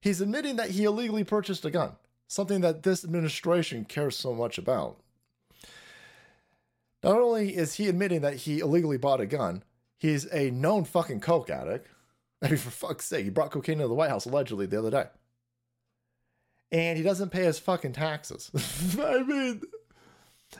He's 0.00 0.20
admitting 0.20 0.54
that 0.56 0.70
he 0.70 0.84
illegally 0.84 1.24
purchased 1.24 1.64
a 1.64 1.72
gun, 1.72 1.96
something 2.28 2.60
that 2.60 2.84
this 2.84 3.04
administration 3.04 3.86
cares 3.86 4.16
so 4.16 4.34
much 4.34 4.56
about. 4.56 5.00
Not 7.02 7.16
only 7.16 7.56
is 7.56 7.74
he 7.74 7.88
admitting 7.88 8.20
that 8.20 8.36
he 8.36 8.60
illegally 8.60 8.98
bought 8.98 9.20
a 9.20 9.26
gun, 9.26 9.64
he's 9.98 10.32
a 10.32 10.52
known 10.52 10.84
fucking 10.84 11.20
coke 11.20 11.50
addict. 11.50 11.88
I 12.44 12.48
mean, 12.48 12.58
for 12.58 12.70
fuck's 12.70 13.06
sake, 13.06 13.24
he 13.24 13.30
brought 13.30 13.50
cocaine 13.50 13.78
into 13.78 13.88
the 13.88 13.94
White 13.94 14.10
House 14.10 14.26
allegedly 14.26 14.66
the 14.66 14.78
other 14.78 14.90
day. 14.90 15.06
And 16.70 16.98
he 16.98 17.02
doesn't 17.02 17.30
pay 17.30 17.44
his 17.44 17.58
fucking 17.58 17.92
taxes. 17.92 18.50
I 19.02 19.22
mean, 19.22 19.62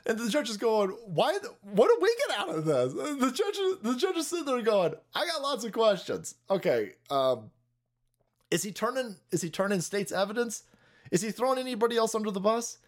and 0.07 0.19
the 0.19 0.31
judge 0.31 0.49
is 0.49 0.57
going, 0.57 0.91
"Why? 1.07 1.39
What 1.63 1.89
do 1.89 1.99
we 2.01 2.17
get 2.27 2.39
out 2.39 2.49
of 2.49 2.65
this?" 2.65 2.93
The 2.93 3.33
judge, 3.33 3.83
the 3.83 3.97
judge 3.97 4.17
is 4.17 4.27
sitting 4.29 4.47
there 4.47 4.63
going, 4.63 4.95
"I 5.15 5.27
got 5.27 5.43
lots 5.43 5.65
of 5.65 5.73
questions." 5.73 6.37
Okay, 6.51 6.93
um, 7.11 7.51
is 8.51 8.63
he 8.63 8.73
turning? 8.73 9.17
Is 9.31 9.43
he 9.43 9.51
turning 9.51 9.81
state's 9.81 10.13
evidence? 10.13 10.63
Is 11.11 11.21
he 11.21 11.31
throwing 11.31 11.59
anybody 11.59 11.97
else 11.97 12.15
under 12.15 12.31
the 12.31 12.41
bus? 12.41 12.79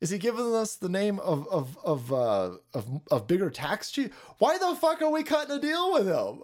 Is 0.00 0.10
he 0.10 0.18
giving 0.18 0.54
us 0.54 0.76
the 0.76 0.88
name 0.88 1.18
of 1.20 1.46
of 1.48 1.78
of 1.84 2.12
uh, 2.12 2.52
of, 2.74 3.00
of 3.10 3.26
bigger 3.26 3.50
tax 3.50 3.90
chief? 3.90 4.14
Why 4.38 4.58
the 4.58 4.74
fuck 4.76 5.02
are 5.02 5.10
we 5.10 5.22
cutting 5.22 5.56
a 5.56 5.60
deal 5.60 5.92
with 5.92 6.06
him? 6.06 6.42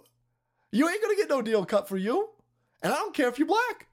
You 0.73 0.89
ain't 0.89 1.03
gonna 1.03 1.15
get 1.15 1.29
no 1.29 1.43
deal 1.43 1.65
cut 1.65 1.87
for 1.87 1.97
you. 1.97 2.29
And 2.81 2.91
I 2.91 2.97
don't 2.97 3.13
care 3.13 3.29
if 3.29 3.37
you're 3.37 3.47
black. 3.47 3.87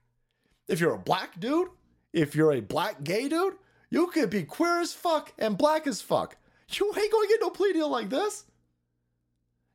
If 0.67 0.79
you're 0.79 0.95
a 0.95 0.99
black 0.99 1.39
dude, 1.39 1.67
if 2.11 2.35
you're 2.35 2.53
a 2.53 2.59
black 2.59 3.03
gay 3.03 3.29
dude, 3.29 3.53
you 3.91 4.07
could 4.07 4.31
be 4.31 4.43
queer 4.43 4.81
as 4.81 4.91
fuck 4.91 5.31
and 5.37 5.59
black 5.59 5.85
as 5.85 6.01
fuck. 6.01 6.37
You 6.71 6.87
ain't 6.87 7.11
gonna 7.11 7.27
get 7.27 7.39
no 7.39 7.51
plea 7.51 7.73
deal 7.73 7.87
like 7.87 8.09
this. 8.09 8.45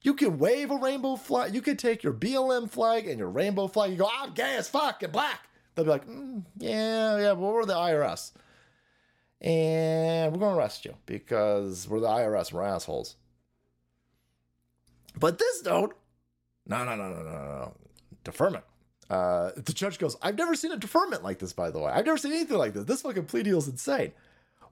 You 0.03 0.15
can 0.15 0.39
wave 0.39 0.73
a 0.73 0.77
rainbow 0.77 1.15
flag. 1.15 1.55
You 1.55 1.63
can 1.63 1.77
take 1.77 2.03
your 2.03 2.13
BLM 2.13 2.69
flag 2.69 3.07
and 3.07 3.21
your 3.21 3.31
rainbow 3.31 3.69
flag. 3.69 3.93
You 3.93 3.99
go, 3.99 4.11
I'm 4.13 4.33
gay 4.33 4.57
as 4.57 4.69
fuck 4.69 5.03
and 5.05 5.13
black. 5.13 5.49
They'll 5.75 5.85
be 5.85 5.91
like, 5.93 6.09
mm, 6.09 6.43
yeah, 6.59 7.19
yeah, 7.19 7.35
but 7.35 7.41
we're 7.41 7.67
the 7.67 7.75
IRS. 7.75 8.33
And 9.41 10.33
we're 10.33 10.41
gonna 10.41 10.57
arrest 10.57 10.85
you 10.85 10.95
because 11.07 11.87
we're 11.89 12.01
the 12.01 12.09
IRS. 12.09 12.53
We're 12.53 12.65
assholes. 12.65 13.15
But 15.17 15.39
this 15.39 15.61
dude, 15.61 15.93
no, 16.67 16.85
no, 16.85 16.97
no, 16.97 17.09
no, 17.09 17.23
no, 17.23 17.33
no. 17.33 17.75
Deferment. 18.25 18.65
Uh, 19.09 19.51
the 19.57 19.73
judge 19.73 19.99
goes, 19.99 20.17
I've 20.21 20.37
never 20.37 20.55
seen 20.55 20.73
a 20.73 20.77
deferment 20.77 21.23
like 21.23 21.39
this, 21.39 21.53
by 21.53 21.71
the 21.71 21.79
way. 21.79 21.93
I've 21.93 22.07
never 22.07 22.19
seen 22.19 22.33
anything 22.33 22.59
like 22.59 22.75
this. 22.75 22.85
This 22.85 23.03
fucking 23.03 23.27
plea 23.27 23.45
deal 23.45 23.59
is 23.59 23.69
insane. 23.69 24.13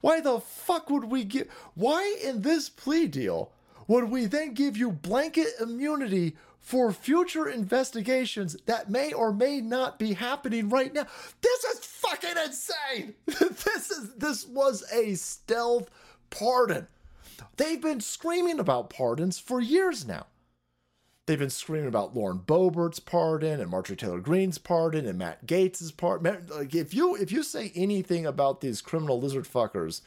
Why 0.00 0.20
the 0.20 0.40
fuck 0.40 0.90
would 0.90 1.04
we 1.04 1.24
get. 1.24 1.48
Why 1.74 2.16
in 2.22 2.42
this 2.42 2.68
plea 2.68 3.06
deal 3.06 3.52
would 3.86 4.04
we 4.10 4.26
then 4.26 4.54
give 4.54 4.76
you 4.76 4.90
blanket 4.90 5.48
immunity 5.60 6.36
for 6.58 6.92
future 6.92 7.48
investigations 7.48 8.56
that 8.66 8.90
may 8.90 9.12
or 9.12 9.32
may 9.32 9.60
not 9.60 9.98
be 9.98 10.14
happening 10.14 10.68
right 10.68 10.92
now? 10.92 11.06
This 11.40 11.64
is 11.64 11.78
fucking 11.84 12.34
insane. 12.44 13.14
this 13.26 13.90
is 13.90 14.14
this 14.16 14.46
was 14.46 14.84
a 14.92 15.14
stealth 15.14 15.88
pardon. 16.30 16.88
They've 17.56 17.80
been 17.80 18.00
screaming 18.00 18.58
about 18.58 18.90
pardons 18.90 19.38
for 19.38 19.60
years 19.60 20.06
now. 20.06 20.26
They've 21.26 21.38
been 21.38 21.48
screaming 21.48 21.88
about 21.88 22.14
Lauren 22.14 22.38
Boebert's 22.38 23.01
pardon 23.01 23.59
and 23.59 23.70
Marjorie 23.70 23.96
Taylor 23.96 24.20
Greene's 24.20 24.59
pardon 24.59 25.06
and 25.06 25.18
Matt 25.18 25.46
Gaetz's 25.46 25.90
pardon. 25.90 26.46
Like 26.48 26.74
if 26.74 26.92
you 26.92 27.16
if 27.16 27.32
you 27.32 27.42
say 27.42 27.72
anything 27.74 28.26
about 28.26 28.60
these 28.60 28.82
criminal 28.82 29.18
lizard 29.18 29.44
fuckers 29.44 30.02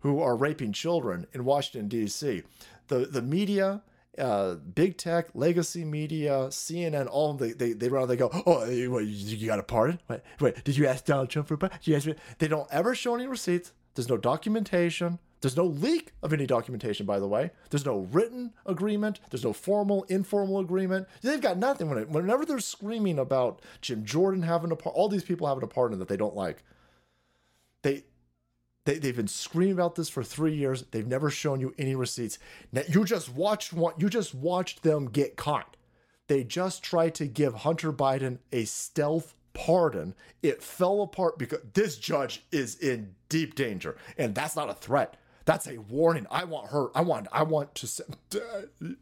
who 0.00 0.20
are 0.20 0.36
raping 0.36 0.72
children 0.72 1.26
in 1.32 1.44
Washington 1.44 1.88
D.C., 1.88 2.44
the 2.86 2.98
the 3.06 3.22
media, 3.22 3.82
uh, 4.18 4.54
big 4.54 4.96
tech, 4.96 5.26
legacy 5.34 5.84
media, 5.84 6.46
CNN, 6.50 7.08
all 7.10 7.34
they 7.34 7.50
they 7.50 7.72
they 7.72 7.88
run. 7.88 8.06
They 8.06 8.14
go, 8.14 8.30
oh, 8.46 8.60
wait, 8.68 9.08
you 9.08 9.46
got 9.48 9.58
a 9.58 9.64
pardon? 9.64 10.00
Wait, 10.08 10.20
wait, 10.38 10.62
did 10.62 10.76
you 10.76 10.86
ask 10.86 11.04
Donald 11.04 11.28
Trump 11.28 11.48
for 11.48 11.54
a 11.54 11.58
pardon? 11.58 11.78
Did 11.82 11.90
you 11.90 11.96
ask 11.96 12.06
me? 12.06 12.14
They 12.38 12.46
don't 12.46 12.68
ever 12.70 12.94
show 12.94 13.16
any 13.16 13.26
receipts. 13.26 13.72
There's 13.96 14.08
no 14.08 14.16
documentation. 14.16 15.18
There's 15.40 15.56
no 15.56 15.66
leak 15.66 16.12
of 16.22 16.32
any 16.32 16.46
documentation, 16.46 17.04
by 17.04 17.18
the 17.18 17.28
way. 17.28 17.50
There's 17.70 17.84
no 17.84 18.08
written 18.10 18.54
agreement. 18.64 19.20
There's 19.30 19.44
no 19.44 19.52
formal, 19.52 20.04
informal 20.04 20.58
agreement. 20.58 21.08
They've 21.22 21.40
got 21.40 21.58
nothing. 21.58 21.88
Whenever 21.88 22.44
they're 22.44 22.58
screaming 22.58 23.18
about 23.18 23.60
Jim 23.80 24.04
Jordan 24.04 24.42
having 24.42 24.72
a 24.72 24.76
part, 24.76 24.96
all 24.96 25.08
these 25.08 25.24
people 25.24 25.46
having 25.46 25.62
a 25.62 25.66
pardon 25.66 25.98
that 25.98 26.08
they 26.08 26.16
don't 26.16 26.34
like, 26.34 26.62
they, 27.82 28.04
they 28.86 28.98
they've 28.98 29.16
been 29.16 29.28
screaming 29.28 29.74
about 29.74 29.94
this 29.94 30.08
for 30.08 30.24
three 30.24 30.54
years. 30.54 30.84
They've 30.90 31.06
never 31.06 31.28
shown 31.28 31.60
you 31.60 31.74
any 31.76 31.94
receipts. 31.94 32.38
Now 32.72 32.82
you 32.88 33.04
just 33.04 33.32
watched 33.32 33.72
one. 33.72 33.94
You 33.98 34.08
just 34.08 34.34
watched 34.34 34.82
them 34.82 35.06
get 35.06 35.36
caught. 35.36 35.76
They 36.28 36.44
just 36.44 36.82
tried 36.82 37.14
to 37.16 37.26
give 37.26 37.54
Hunter 37.54 37.92
Biden 37.92 38.38
a 38.52 38.64
stealth 38.64 39.34
pardon. 39.52 40.14
It 40.42 40.62
fell 40.62 41.02
apart 41.02 41.38
because 41.38 41.60
this 41.72 41.96
judge 41.96 42.44
is 42.50 42.76
in 42.78 43.14
deep 43.28 43.54
danger, 43.54 43.96
and 44.18 44.34
that's 44.34 44.56
not 44.56 44.70
a 44.70 44.74
threat. 44.74 45.16
That's 45.46 45.66
a 45.68 45.78
warning. 45.78 46.26
I 46.30 46.44
want 46.44 46.70
her. 46.72 46.88
I 46.94 47.00
want. 47.00 47.28
I 47.32 47.44
want 47.44 47.74
to. 47.76 48.68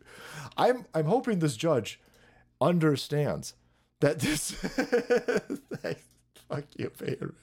I'm. 0.56 0.86
I'm 0.94 1.06
hoping 1.06 1.40
this 1.40 1.56
judge 1.56 1.98
understands 2.60 3.54
that 4.00 4.20
this. 4.20 4.50
fuck 6.48 6.64
you, 6.76 6.90
favorite. 6.90 7.34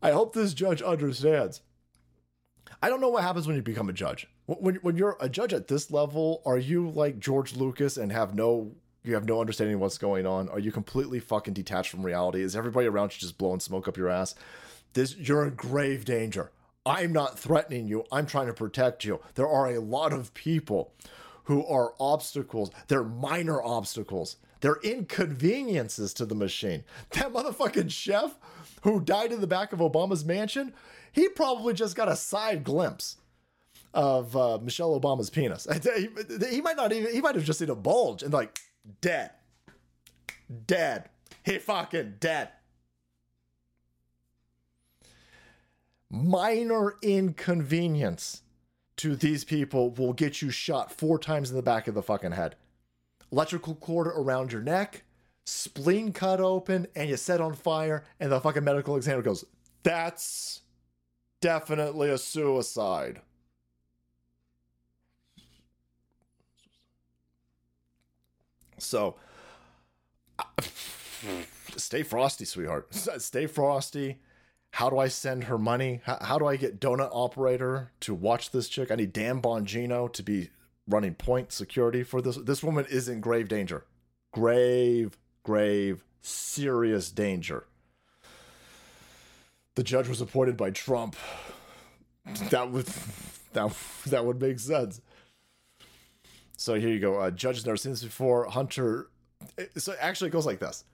I 0.00 0.12
hope 0.12 0.34
this 0.34 0.54
judge 0.54 0.80
understands. 0.80 1.62
I 2.80 2.88
don't 2.88 3.00
know 3.00 3.08
what 3.08 3.24
happens 3.24 3.46
when 3.48 3.56
you 3.56 3.62
become 3.62 3.88
a 3.88 3.92
judge. 3.92 4.28
When 4.46 4.76
when 4.76 4.96
you're 4.96 5.16
a 5.20 5.28
judge 5.28 5.52
at 5.52 5.66
this 5.66 5.90
level, 5.90 6.42
are 6.46 6.58
you 6.58 6.88
like 6.90 7.18
George 7.18 7.56
Lucas 7.56 7.96
and 7.96 8.12
have 8.12 8.36
no 8.36 8.72
you 9.02 9.14
have 9.14 9.26
no 9.26 9.40
understanding 9.40 9.74
of 9.74 9.80
what's 9.80 9.98
going 9.98 10.26
on? 10.26 10.48
Are 10.48 10.60
you 10.60 10.70
completely 10.70 11.18
fucking 11.18 11.54
detached 11.54 11.90
from 11.90 12.06
reality? 12.06 12.42
Is 12.42 12.54
everybody 12.54 12.86
around 12.86 13.14
you 13.14 13.18
just 13.18 13.36
blowing 13.38 13.58
smoke 13.58 13.88
up 13.88 13.96
your 13.96 14.08
ass? 14.08 14.36
This 14.92 15.16
you're 15.16 15.44
in 15.44 15.54
grave 15.54 16.04
danger. 16.04 16.52
I'm 16.86 17.12
not 17.12 17.38
threatening 17.38 17.88
you. 17.88 18.04
I'm 18.12 18.26
trying 18.26 18.46
to 18.46 18.52
protect 18.54 19.04
you. 19.04 19.20
There 19.34 19.48
are 19.48 19.66
a 19.74 19.80
lot 19.80 20.12
of 20.12 20.32
people 20.34 20.92
who 21.44 21.66
are 21.66 21.94
obstacles. 21.98 22.70
They're 22.86 23.02
minor 23.02 23.60
obstacles. 23.60 24.36
They're 24.60 24.78
inconveniences 24.82 26.14
to 26.14 26.24
the 26.24 26.36
machine. 26.36 26.84
That 27.10 27.32
motherfucking 27.32 27.90
chef 27.90 28.38
who 28.82 29.00
died 29.00 29.32
in 29.32 29.40
the 29.40 29.46
back 29.48 29.72
of 29.72 29.80
Obama's 29.80 30.24
mansion, 30.24 30.72
he 31.12 31.28
probably 31.28 31.74
just 31.74 31.96
got 31.96 32.08
a 32.08 32.16
side 32.16 32.62
glimpse 32.62 33.16
of 33.92 34.36
uh, 34.36 34.58
Michelle 34.62 34.98
Obama's 34.98 35.28
penis. 35.28 35.66
He, 35.96 36.08
he 36.50 36.60
might 36.60 36.76
not 36.76 36.92
even, 36.92 37.12
he 37.12 37.20
might 37.20 37.34
have 37.34 37.44
just 37.44 37.58
seen 37.58 37.70
a 37.70 37.74
bulge 37.74 38.22
and 38.22 38.32
like, 38.32 38.58
dead. 39.00 39.30
Dead. 40.66 41.08
He 41.42 41.58
fucking 41.58 42.14
dead. 42.20 42.50
Minor 46.10 46.96
inconvenience 47.02 48.42
to 48.96 49.14
these 49.14 49.44
people 49.44 49.90
will 49.90 50.12
get 50.12 50.40
you 50.40 50.50
shot 50.50 50.90
four 50.92 51.18
times 51.18 51.50
in 51.50 51.56
the 51.56 51.62
back 51.62 51.86
of 51.86 51.94
the 51.94 52.02
fucking 52.02 52.32
head. 52.32 52.56
Electrical 53.30 53.74
cord 53.74 54.06
around 54.06 54.52
your 54.52 54.62
neck, 54.62 55.02
spleen 55.44 56.12
cut 56.12 56.40
open, 56.40 56.86
and 56.94 57.08
you 57.08 57.16
set 57.16 57.40
on 57.40 57.54
fire, 57.54 58.04
and 58.20 58.32
the 58.32 58.40
fucking 58.40 58.64
medical 58.64 58.96
examiner 58.96 59.22
goes, 59.22 59.44
That's 59.82 60.62
definitely 61.40 62.08
a 62.10 62.18
suicide. 62.18 63.20
So, 68.78 69.16
uh, 70.38 70.44
stay 71.76 72.02
frosty, 72.02 72.44
sweetheart. 72.44 72.94
Stay 72.94 73.46
frosty 73.46 74.20
how 74.76 74.90
do 74.90 74.98
I 74.98 75.08
send 75.08 75.44
her 75.44 75.56
money? 75.56 76.02
How, 76.04 76.18
how, 76.20 76.38
do 76.38 76.44
I 76.44 76.56
get 76.56 76.78
Donut 76.78 77.08
Operator 77.10 77.92
to 78.00 78.12
watch 78.12 78.50
this 78.50 78.68
chick? 78.68 78.90
I 78.90 78.96
need 78.96 79.14
Dan 79.14 79.40
Bongino 79.40 80.12
to 80.12 80.22
be 80.22 80.50
running 80.86 81.14
point 81.14 81.50
security 81.50 82.02
for 82.02 82.20
this. 82.20 82.36
This 82.36 82.62
woman 82.62 82.84
is 82.90 83.08
in 83.08 83.22
grave 83.22 83.48
danger. 83.48 83.86
Grave, 84.34 85.16
grave, 85.44 86.04
serious 86.20 87.10
danger. 87.10 87.64
The 89.76 89.82
judge 89.82 90.08
was 90.08 90.20
appointed 90.20 90.58
by 90.58 90.72
Trump. 90.72 91.16
That 92.50 92.70
would 92.70 92.84
that 93.54 93.74
that 94.08 94.26
would 94.26 94.42
make 94.42 94.58
sense. 94.58 95.00
So 96.58 96.74
here 96.74 96.90
you 96.90 97.00
go. 97.00 97.18
Uh, 97.18 97.30
judge 97.30 97.64
never 97.64 97.78
seen 97.78 97.92
this 97.92 98.04
before. 98.04 98.44
Hunter. 98.44 99.08
So 99.78 99.94
actually, 99.98 100.28
it 100.28 100.32
goes 100.32 100.44
like 100.44 100.58
this. 100.58 100.84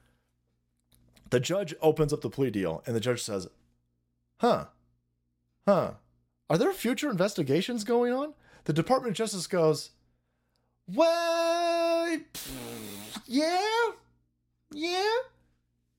The 1.30 1.40
judge 1.40 1.74
opens 1.82 2.12
up 2.12 2.20
the 2.20 2.30
plea 2.30 2.50
deal, 2.50 2.84
and 2.86 2.94
the 2.94 3.00
judge 3.00 3.22
says, 3.22 3.48
Huh. 4.42 4.64
Huh. 5.68 5.92
Are 6.50 6.58
there 6.58 6.72
future 6.72 7.08
investigations 7.08 7.84
going 7.84 8.12
on? 8.12 8.34
The 8.64 8.72
Department 8.72 9.12
of 9.12 9.16
Justice 9.16 9.46
goes, 9.46 9.90
Well, 10.92 12.18
yeah, 13.26 13.62
yeah, 14.72 15.14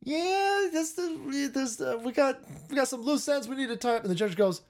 yeah. 0.03 0.67
This, 0.73 0.99
this, 1.53 1.79
uh, 1.79 1.97
we 2.03 2.11
got, 2.11 2.41
we 2.69 2.75
got 2.75 2.89
some 2.89 3.01
loose 3.01 3.29
ends 3.29 3.47
we 3.47 3.55
need 3.55 3.69
to 3.69 3.77
tie 3.77 3.95
up. 3.95 4.01
And 4.01 4.11
the 4.11 4.15
judge 4.15 4.35
goes, 4.35 4.61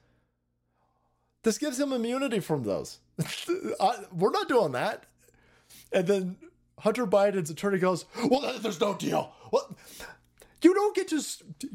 This 1.42 1.58
gives 1.58 1.80
him 1.80 1.92
immunity 1.92 2.38
from 2.38 2.62
those. 2.62 2.98
I, 3.80 3.96
we're 4.12 4.30
not 4.30 4.48
doing 4.48 4.70
that. 4.72 5.06
And 5.92 6.06
then 6.06 6.36
Hunter 6.78 7.08
Biden's 7.08 7.50
attorney 7.50 7.80
goes, 7.80 8.04
Well, 8.24 8.56
there's 8.60 8.80
no 8.80 8.94
deal. 8.94 9.32
What? 9.50 9.72
You 10.64 10.72
don't 10.72 10.96
get 10.96 11.08
to. 11.08 11.22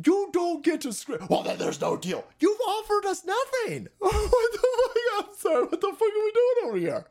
You 0.03 0.29
don't 0.33 0.63
get 0.63 0.81
to 0.81 0.91
script. 0.91 1.29
Well, 1.29 1.43
then 1.43 1.59
there's 1.59 1.79
no 1.79 1.95
deal. 1.95 2.25
You've 2.39 2.59
offered 2.67 3.05
us 3.05 3.23
nothing. 3.23 3.87
what 3.99 4.11
the 4.11 4.57
fuck? 4.57 4.97
I'm 5.19 5.35
sorry. 5.37 5.63
What 5.65 5.79
the 5.79 5.87
fuck 5.87 6.01
are 6.01 6.25
we 6.25 6.31
doing 6.31 6.55
over 6.65 6.77
here? 6.77 7.05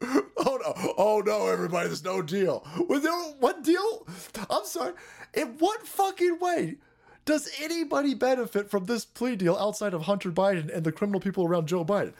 Oh 0.44 0.58
no! 0.60 0.94
Oh 0.98 1.22
no! 1.24 1.46
Everybody, 1.46 1.86
there's 1.86 2.02
no 2.02 2.20
deal. 2.20 2.66
Was 2.88 3.04
there 3.04 3.12
what 3.38 3.62
deal? 3.62 4.06
I'm 4.50 4.64
sorry. 4.64 4.94
In 5.34 5.56
what 5.58 5.86
fucking 5.86 6.40
way 6.40 6.78
does 7.24 7.48
anybody 7.60 8.14
benefit 8.14 8.68
from 8.68 8.86
this 8.86 9.04
plea 9.04 9.36
deal 9.36 9.56
outside 9.56 9.94
of 9.94 10.02
Hunter 10.02 10.32
Biden 10.32 10.74
and 10.74 10.82
the 10.82 10.90
criminal 10.90 11.20
people 11.20 11.44
around 11.44 11.68
Joe 11.68 11.84
Biden? 11.84 12.14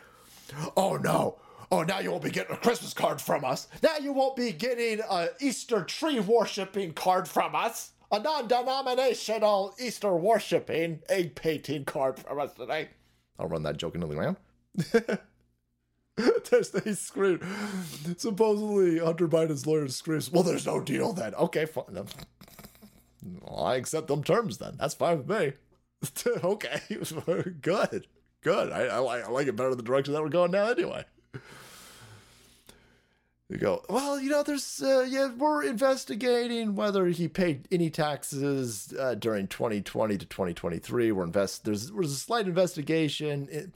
Oh 0.77 0.97
no! 0.97 1.41
Oh, 1.73 1.83
now 1.83 1.99
you 1.99 2.13
won't 2.13 2.23
be 2.23 2.31
getting 2.31 2.55
a 2.55 2.59
Christmas 2.59 2.95
card 2.95 3.21
from 3.21 3.45
us. 3.45 3.67
Now 3.83 3.97
you 3.97 4.13
won't 4.13 4.37
be 4.37 4.53
getting 4.53 5.01
a 5.01 5.31
Easter 5.41 5.83
tree 5.83 6.21
worshiping 6.21 6.93
card 6.93 7.27
from 7.27 7.57
us 7.57 7.91
a 8.13 8.21
non-denominational 8.21 9.75
Easter 9.81 10.15
worshiping 10.15 11.01
egg 11.09 11.35
painting 11.35 11.85
card 11.85 12.19
from 12.19 12.39
us 12.39 12.53
today. 12.53 12.91
I'll 13.39 13.49
run 13.49 13.63
that 13.63 13.79
joke 13.79 13.95
into 13.95 14.07
the 14.07 14.15
ground. 14.15 14.37
they 16.85 16.93
screamed. 16.93 17.43
Supposedly, 18.19 18.99
Hunter 18.99 19.27
Biden's 19.27 19.67
lawyer 19.67 19.89
screams, 19.89 20.31
Well, 20.31 20.43
there's 20.43 20.67
no 20.67 20.81
deal 20.81 21.15
then. 21.15 21.35
Okay, 21.35 21.65
fine. 21.65 22.07
Well, 23.41 23.65
I 23.65 23.77
accept 23.77 24.09
them 24.09 24.23
terms 24.23 24.59
then. 24.59 24.77
That's 24.79 24.95
fine 24.95 25.25
with 25.25 25.29
me. 25.29 25.53
okay, 26.45 26.81
good. 27.61 28.07
Good. 28.43 28.73
I, 28.73 28.83
I, 28.87 29.21
I 29.21 29.29
like 29.29 29.47
it 29.47 29.57
better 29.57 29.75
the 29.75 29.83
direction 29.83 30.13
that 30.13 30.23
we're 30.23 30.29
going 30.29 30.51
now 30.51 30.67
anyway. 30.67 31.05
You 33.53 33.59
go, 33.59 33.85
well, 33.91 34.19
you 34.19 34.31
know, 34.31 34.43
there's, 34.43 34.83
uh, 34.83 35.07
yeah, 35.07 35.31
we're 35.37 35.63
investigating 35.63 36.75
whether 36.75 37.05
he 37.09 37.29
paid 37.29 37.69
any 37.71 37.91
taxes 37.91 38.95
uh, 38.99 39.15
during 39.15 39.47
2020 39.47 40.17
to 40.17 40.25
2023. 40.25 41.13
We're 41.13 41.25
invest, 41.25 41.67
there's, 41.67 41.91
there's 41.91 42.13
a 42.13 42.17
slight 42.17 42.47
investigation 42.47 43.49
in, 43.49 43.75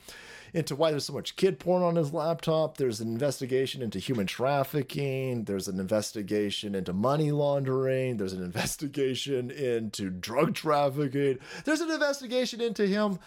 into 0.54 0.74
why 0.74 0.92
there's 0.92 1.04
so 1.04 1.12
much 1.12 1.36
kid 1.36 1.58
porn 1.58 1.82
on 1.82 1.96
his 1.96 2.14
laptop. 2.14 2.78
There's 2.78 3.02
an 3.02 3.08
investigation 3.08 3.82
into 3.82 3.98
human 3.98 4.26
trafficking. 4.26 5.44
There's 5.44 5.68
an 5.68 5.78
investigation 5.78 6.74
into 6.74 6.94
money 6.94 7.30
laundering. 7.30 8.16
There's 8.16 8.32
an 8.32 8.42
investigation 8.44 9.50
into 9.50 10.08
drug 10.08 10.54
trafficking. 10.54 11.38
There's 11.66 11.82
an 11.82 11.90
investigation 11.90 12.62
into 12.62 12.86
him 12.86 13.18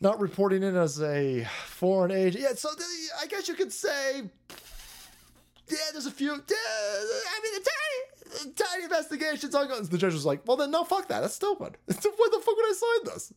not 0.00 0.18
reporting 0.18 0.64
in 0.64 0.74
as 0.74 1.00
a 1.00 1.44
foreign 1.66 2.10
agent. 2.10 2.42
Yeah, 2.42 2.54
so 2.54 2.70
the, 2.76 2.84
I 3.20 3.26
guess 3.26 3.46
you 3.46 3.54
could 3.54 3.72
say, 3.72 4.24
yeah, 5.68 5.76
there's 5.92 6.06
a 6.06 6.10
few. 6.10 6.30
Yeah, 6.30 6.36
I 6.38 7.40
mean, 7.42 7.60
a 7.60 8.40
tiny, 8.40 8.52
tiny 8.54 8.84
investigations 8.84 9.54
ongoing. 9.54 9.84
The 9.84 9.98
judge 9.98 10.12
was 10.12 10.26
like, 10.26 10.46
well, 10.46 10.56
then 10.56 10.70
no, 10.70 10.84
fuck 10.84 11.08
that. 11.08 11.20
That's 11.20 11.34
stupid. 11.34 11.76
Why 11.86 11.94
the 11.96 12.40
fuck 12.40 12.56
would 12.56 12.70
I 12.70 12.74
sign 12.74 13.14
this? 13.14 13.32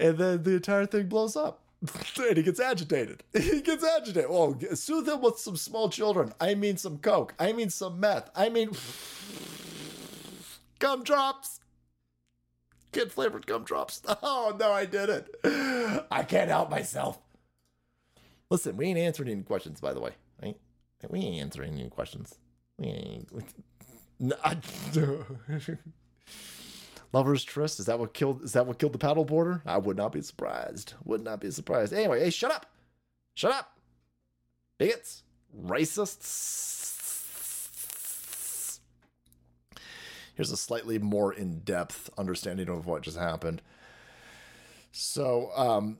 And 0.00 0.18
then 0.18 0.42
the 0.42 0.54
entire 0.54 0.86
thing 0.86 1.08
blows 1.08 1.36
up. 1.36 1.60
and 2.18 2.36
he 2.36 2.42
gets 2.42 2.60
agitated. 2.60 3.22
He 3.32 3.60
gets 3.60 3.84
agitated. 3.84 4.26
Oh, 4.28 4.56
soothe 4.74 5.08
him 5.08 5.20
with 5.20 5.38
some 5.38 5.56
small 5.56 5.88
children. 5.88 6.32
I 6.40 6.54
mean, 6.54 6.76
some 6.76 6.98
coke. 6.98 7.34
I 7.38 7.52
mean, 7.52 7.70
some 7.70 8.00
meth. 8.00 8.30
I 8.34 8.48
mean, 8.48 8.70
gumdrops. 10.78 11.60
Kid 12.92 13.12
flavored 13.12 13.46
gumdrops. 13.46 14.02
Oh, 14.22 14.56
no, 14.58 14.72
I 14.72 14.86
did 14.86 15.10
it. 15.10 16.06
I 16.10 16.22
can't 16.22 16.48
help 16.48 16.70
myself. 16.70 17.18
Listen, 18.50 18.76
we 18.76 18.86
ain't 18.86 18.98
answering 18.98 19.28
any 19.28 19.42
questions, 19.42 19.80
by 19.80 19.92
the 19.92 20.00
way. 20.00 20.12
We 21.08 21.20
ain't 21.20 21.40
answering 21.40 21.74
any 21.74 21.88
questions. 21.88 22.34
We 22.78 22.86
ain't. 22.88 23.28
No, 24.20 24.34
I- 24.42 24.56
Lover's 27.12 27.44
tryst. 27.44 27.78
Is 27.78 27.86
that 27.86 28.00
what 28.00 28.14
killed? 28.14 28.42
Is 28.42 28.52
that 28.54 28.66
what 28.66 28.80
killed 28.80 28.92
the 28.94 28.98
paddle 28.98 29.24
boarder? 29.24 29.62
I 29.64 29.78
would 29.78 29.96
not 29.96 30.10
be 30.10 30.22
surprised. 30.22 30.94
Would 31.04 31.22
not 31.22 31.40
be 31.40 31.52
surprised. 31.52 31.92
Anyway, 31.92 32.18
hey, 32.18 32.30
shut 32.30 32.50
up, 32.50 32.66
shut 33.34 33.52
up, 33.52 33.78
bigots, 34.76 35.22
racists. 35.56 36.78
Here's 40.34 40.50
a 40.50 40.56
slightly 40.56 40.98
more 40.98 41.32
in-depth 41.32 42.10
understanding 42.18 42.68
of 42.68 42.86
what 42.86 43.02
just 43.02 43.18
happened. 43.18 43.62
So, 44.90 45.50
um, 45.54 45.98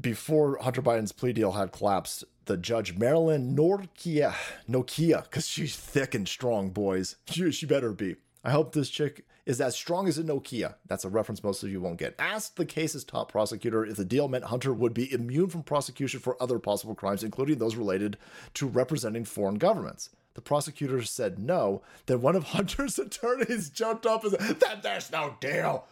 before 0.00 0.58
Hunter 0.60 0.82
Biden's 0.82 1.12
plea 1.12 1.32
deal 1.32 1.52
had 1.52 1.72
collapsed, 1.72 2.24
the 2.46 2.56
judge 2.56 2.96
Marilyn 2.96 3.54
Noreika, 3.54 4.34
Nokia, 4.68 5.24
because 5.24 5.46
she's 5.46 5.76
thick 5.76 6.14
and 6.14 6.26
strong, 6.26 6.70
boys. 6.70 7.16
She, 7.26 7.50
she 7.52 7.66
better 7.66 7.92
be. 7.92 8.16
I 8.42 8.50
hope 8.50 8.72
this 8.72 8.88
chick 8.88 9.24
is 9.46 9.60
as 9.60 9.74
strong 9.74 10.08
as 10.08 10.18
a 10.18 10.24
Nokia. 10.24 10.74
That's 10.86 11.04
a 11.04 11.08
reference 11.08 11.42
most 11.42 11.62
of 11.62 11.70
you 11.70 11.80
won't 11.80 11.98
get. 11.98 12.14
Asked 12.18 12.56
the 12.56 12.64
case's 12.64 13.04
top 13.04 13.30
prosecutor 13.30 13.84
if 13.84 13.96
the 13.96 14.04
deal 14.04 14.28
meant 14.28 14.44
Hunter 14.44 14.72
would 14.72 14.94
be 14.94 15.12
immune 15.12 15.48
from 15.48 15.62
prosecution 15.62 16.20
for 16.20 16.40
other 16.40 16.58
possible 16.58 16.94
crimes, 16.94 17.24
including 17.24 17.58
those 17.58 17.76
related 17.76 18.16
to 18.54 18.66
representing 18.66 19.24
foreign 19.24 19.56
governments. 19.56 20.10
The 20.34 20.40
prosecutor 20.40 21.02
said 21.02 21.38
no. 21.38 21.82
Then 22.06 22.22
one 22.22 22.36
of 22.36 22.44
Hunter's 22.54 22.98
attorneys 22.98 23.70
jumped 23.70 24.06
up 24.06 24.24
and 24.24 24.32
said, 24.40 24.60
That 24.60 24.82
there's 24.82 25.10
no 25.10 25.34
deal. 25.40 25.86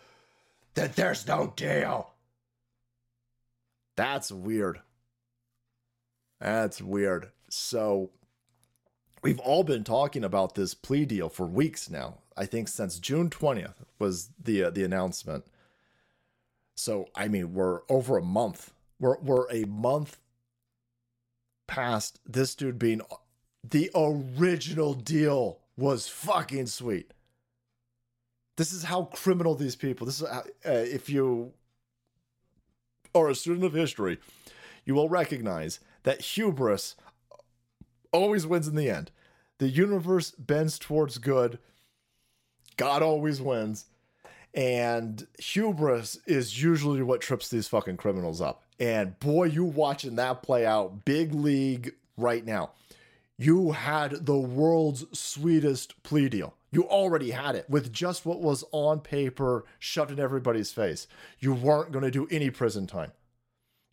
That 0.75 0.97
there's 0.97 1.27
no 1.27 1.53
deal. 1.57 2.13
That's 3.99 4.31
weird. 4.31 4.81
That's 6.41 6.81
weird. 6.81 7.33
So 7.51 8.11
we've 9.25 9.41
all 9.41 9.65
been 9.65 9.83
talking 9.83 10.23
about 10.23 10.55
this 10.55 10.73
plea 10.73 11.05
deal 11.05 11.29
for 11.29 11.47
weeks 11.47 11.91
now. 11.91 12.19
I 12.37 12.47
think 12.47 12.69
since 12.69 13.01
June 13.01 13.29
20th 13.29 13.75
was 13.99 14.31
the 14.41 14.63
uh, 14.63 14.71
the 14.71 14.85
announcement. 14.85 15.47
So 16.77 17.09
I 17.17 17.27
mean, 17.27 17.55
we're 17.55 17.81
over 17.89 18.17
a 18.17 18.23
month. 18.23 18.73
We're 19.01 19.19
we're 19.19 19.51
a 19.51 19.65
month 19.65 20.19
past 21.67 22.21
this 22.25 22.55
dude 22.55 22.79
being 22.79 23.01
the 23.69 23.91
original 23.97 24.95
deal 24.95 25.59
was 25.77 26.07
fucking 26.07 26.69
sweet. 26.69 27.13
This 28.57 28.73
is 28.73 28.85
how 28.85 29.07
criminal 29.07 29.57
these 29.57 29.75
people. 29.75 30.07
This 30.07 30.21
is 30.21 30.29
how, 30.29 30.45
uh, 30.65 30.71
if 30.71 31.11
you 31.11 31.53
are 33.21 33.29
a 33.29 33.35
student 33.35 33.65
of 33.65 33.75
history, 33.75 34.19
you 34.85 34.95
will 34.95 35.09
recognize 35.09 35.81
that 36.05 36.21
hubris 36.21 36.97
always 38.13 38.47
wins 38.47 38.69
in 38.69 38.75
the 38.75 38.91
end. 38.91 39.11
The 39.59 39.69
universe 39.69 40.31
bends 40.33 40.79
towards 40.79 41.19
good. 41.19 41.59
God 42.77 43.03
always 43.03 43.43
wins. 43.43 43.87
And 44.55 45.27
hubris 45.39 46.19
is 46.27 46.63
usually 46.63 47.03
what 47.03 47.21
trips 47.21 47.49
these 47.49 47.69
fucking 47.69 47.97
criminals 47.97 48.41
up. 48.41 48.63
And 48.81 49.19
boy, 49.19 49.45
you 49.45 49.65
watching 49.65 50.17
that 50.17 50.43
play 50.43 50.65
out 50.65 51.05
big 51.05 51.35
league 51.35 51.95
right 52.17 52.45
now. 52.45 52.71
You 53.37 53.73
had 53.73 54.27
the 54.27 54.39
world's 54.39 55.05
sweetest 55.19 56.03
plea 56.03 56.29
deal. 56.29 56.55
You 56.71 56.85
already 56.85 57.31
had 57.31 57.55
it 57.55 57.69
with 57.69 57.93
just 57.93 58.27
what 58.27 58.41
was 58.41 58.65
on 58.73 59.01
paper 59.01 59.65
shoved 59.79 60.11
in 60.11 60.21
everybody's 60.21 60.71
face. 60.71 61.07
You 61.39 61.55
weren't 61.55 61.93
going 61.93 62.05
to 62.05 62.11
do 62.11 62.29
any 62.31 62.51
prison 62.51 62.87
time. 62.87 63.13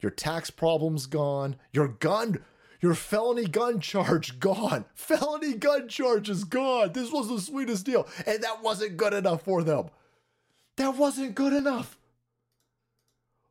Your 0.01 0.11
tax 0.11 0.49
problem's 0.49 1.05
gone. 1.05 1.55
Your 1.71 1.87
gun, 1.87 2.43
your 2.81 2.93
felony 2.95 3.45
gun 3.45 3.79
charge 3.79 4.39
gone. 4.39 4.85
Felony 4.93 5.53
gun 5.53 5.87
charge 5.87 6.29
is 6.29 6.43
gone. 6.43 6.91
This 6.91 7.11
was 7.11 7.29
the 7.29 7.39
sweetest 7.39 7.85
deal. 7.85 8.07
And 8.27 8.43
that 8.43 8.61
wasn't 8.61 8.97
good 8.97 9.13
enough 9.13 9.43
for 9.43 9.63
them. 9.63 9.89
That 10.75 10.97
wasn't 10.97 11.35
good 11.35 11.53
enough. 11.53 11.97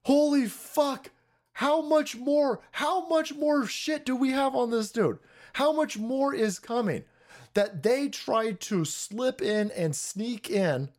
Holy 0.03 0.47
fuck. 0.47 1.11
How 1.55 1.81
much 1.81 2.17
more? 2.17 2.61
How 2.73 3.09
much 3.09 3.35
more 3.35 3.65
shit 3.67 4.05
do 4.05 4.15
we 4.15 4.33
have 4.33 4.55
on 4.55 4.71
this 4.71 4.91
dude? 4.91 5.19
How 5.55 5.73
much 5.73 5.97
more 5.97 6.35
is 6.35 6.59
coming? 6.59 7.05
That 7.55 7.83
they 7.83 8.09
tried 8.09 8.61
to 8.63 8.85
slip 8.85 9.41
in 9.41 9.71
and 9.71 9.95
sneak 9.95 10.51
in, 10.51 10.91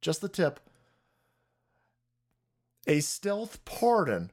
just 0.00 0.20
the 0.20 0.28
tip, 0.28 0.60
a 2.86 3.00
stealth 3.00 3.62
pardon 3.64 4.30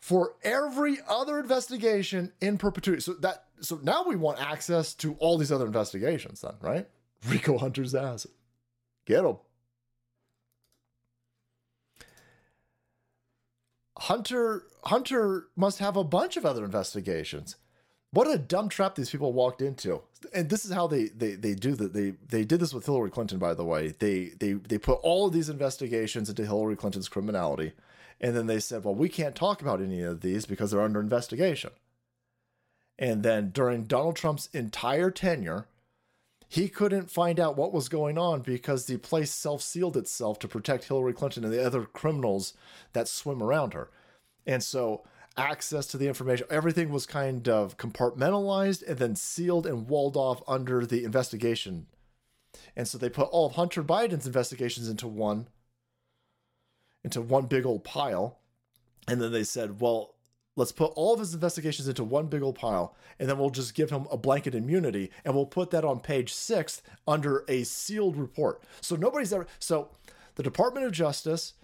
for 0.00 0.34
every 0.42 0.98
other 1.08 1.38
investigation 1.38 2.32
in 2.40 2.58
perpetuity. 2.58 3.00
So 3.00 3.14
that 3.14 3.44
so 3.60 3.78
now 3.82 4.04
we 4.04 4.16
want 4.16 4.40
access 4.40 4.94
to 4.94 5.14
all 5.14 5.38
these 5.38 5.52
other 5.52 5.66
investigations 5.66 6.40
then, 6.40 6.54
right? 6.60 6.88
Rico 7.28 7.58
Hunter's 7.58 7.94
ass. 7.94 8.26
Get 9.06 9.24
him. 9.24 9.36
Hunter 13.98 14.64
Hunter 14.84 15.48
must 15.56 15.80
have 15.80 15.96
a 15.96 16.04
bunch 16.04 16.36
of 16.36 16.46
other 16.46 16.64
investigations. 16.64 17.56
What 18.10 18.30
a 18.30 18.38
dumb 18.38 18.68
trap 18.68 18.94
these 18.94 19.10
people 19.10 19.32
walked 19.32 19.60
into. 19.60 20.00
And 20.32 20.48
this 20.48 20.64
is 20.64 20.72
how 20.72 20.86
they 20.86 21.08
they 21.08 21.34
they 21.34 21.54
do 21.54 21.74
that. 21.74 21.92
They 21.92 22.14
they 22.28 22.44
did 22.44 22.60
this 22.60 22.72
with 22.72 22.86
Hillary 22.86 23.10
Clinton, 23.10 23.38
by 23.38 23.54
the 23.54 23.64
way. 23.64 23.94
They 23.98 24.32
they 24.40 24.54
they 24.54 24.78
put 24.78 25.00
all 25.02 25.26
of 25.26 25.32
these 25.32 25.48
investigations 25.48 26.28
into 26.28 26.46
Hillary 26.46 26.76
Clinton's 26.76 27.08
criminality. 27.08 27.72
And 28.20 28.34
then 28.34 28.46
they 28.46 28.58
said, 28.58 28.82
well, 28.82 28.94
we 28.94 29.08
can't 29.08 29.36
talk 29.36 29.62
about 29.62 29.80
any 29.80 30.02
of 30.02 30.22
these 30.22 30.44
because 30.44 30.72
they're 30.72 30.80
under 30.82 31.00
investigation. 31.00 31.70
And 32.98 33.22
then 33.22 33.50
during 33.50 33.84
Donald 33.84 34.16
Trump's 34.16 34.48
entire 34.52 35.12
tenure, 35.12 35.66
he 36.48 36.68
couldn't 36.68 37.10
find 37.10 37.38
out 37.38 37.56
what 37.56 37.72
was 37.72 37.88
going 37.88 38.18
on 38.18 38.40
because 38.40 38.86
the 38.86 38.96
place 38.96 39.30
self 39.30 39.62
sealed 39.62 39.96
itself 39.96 40.38
to 40.40 40.48
protect 40.48 40.84
Hillary 40.84 41.12
Clinton 41.12 41.44
and 41.44 41.52
the 41.52 41.64
other 41.64 41.84
criminals 41.84 42.54
that 42.92 43.06
swim 43.06 43.42
around 43.42 43.74
her. 43.74 43.90
And 44.46 44.62
so, 44.62 45.04
access 45.38 45.86
to 45.88 45.96
the 45.96 46.08
information, 46.08 46.46
everything 46.50 46.90
was 46.90 47.06
kind 47.06 47.48
of 47.48 47.76
compartmentalized 47.76 48.86
and 48.86 48.98
then 48.98 49.16
sealed 49.16 49.66
and 49.66 49.88
walled 49.88 50.16
off 50.16 50.42
under 50.46 50.84
the 50.84 51.04
investigation. 51.04 51.86
And 52.76 52.88
so, 52.88 52.98
they 52.98 53.08
put 53.08 53.28
all 53.28 53.46
of 53.46 53.52
Hunter 53.52 53.82
Biden's 53.82 54.26
investigations 54.26 54.88
into 54.88 55.06
one 55.06 55.48
into 57.04 57.20
one 57.20 57.46
big 57.46 57.64
old 57.64 57.84
pile. 57.84 58.38
And 59.06 59.20
then 59.20 59.32
they 59.32 59.44
said, 59.44 59.80
well, 59.80 60.14
let's 60.56 60.72
put 60.72 60.92
all 60.96 61.14
of 61.14 61.20
his 61.20 61.32
investigations 61.32 61.88
into 61.88 62.04
one 62.04 62.26
big 62.26 62.42
old 62.42 62.56
pile, 62.56 62.94
and 63.18 63.28
then 63.28 63.38
we'll 63.38 63.50
just 63.50 63.74
give 63.74 63.90
him 63.90 64.06
a 64.10 64.16
blanket 64.16 64.54
immunity, 64.54 65.10
and 65.24 65.34
we'll 65.34 65.46
put 65.46 65.70
that 65.70 65.84
on 65.84 66.00
page 66.00 66.32
six 66.32 66.82
under 67.06 67.44
a 67.48 67.62
sealed 67.62 68.16
report. 68.16 68.62
So 68.80 68.96
nobody's 68.96 69.32
ever. 69.32 69.46
So 69.58 69.90
the 70.34 70.42
Department 70.42 70.84
of 70.84 70.92
Justice, 70.92 71.54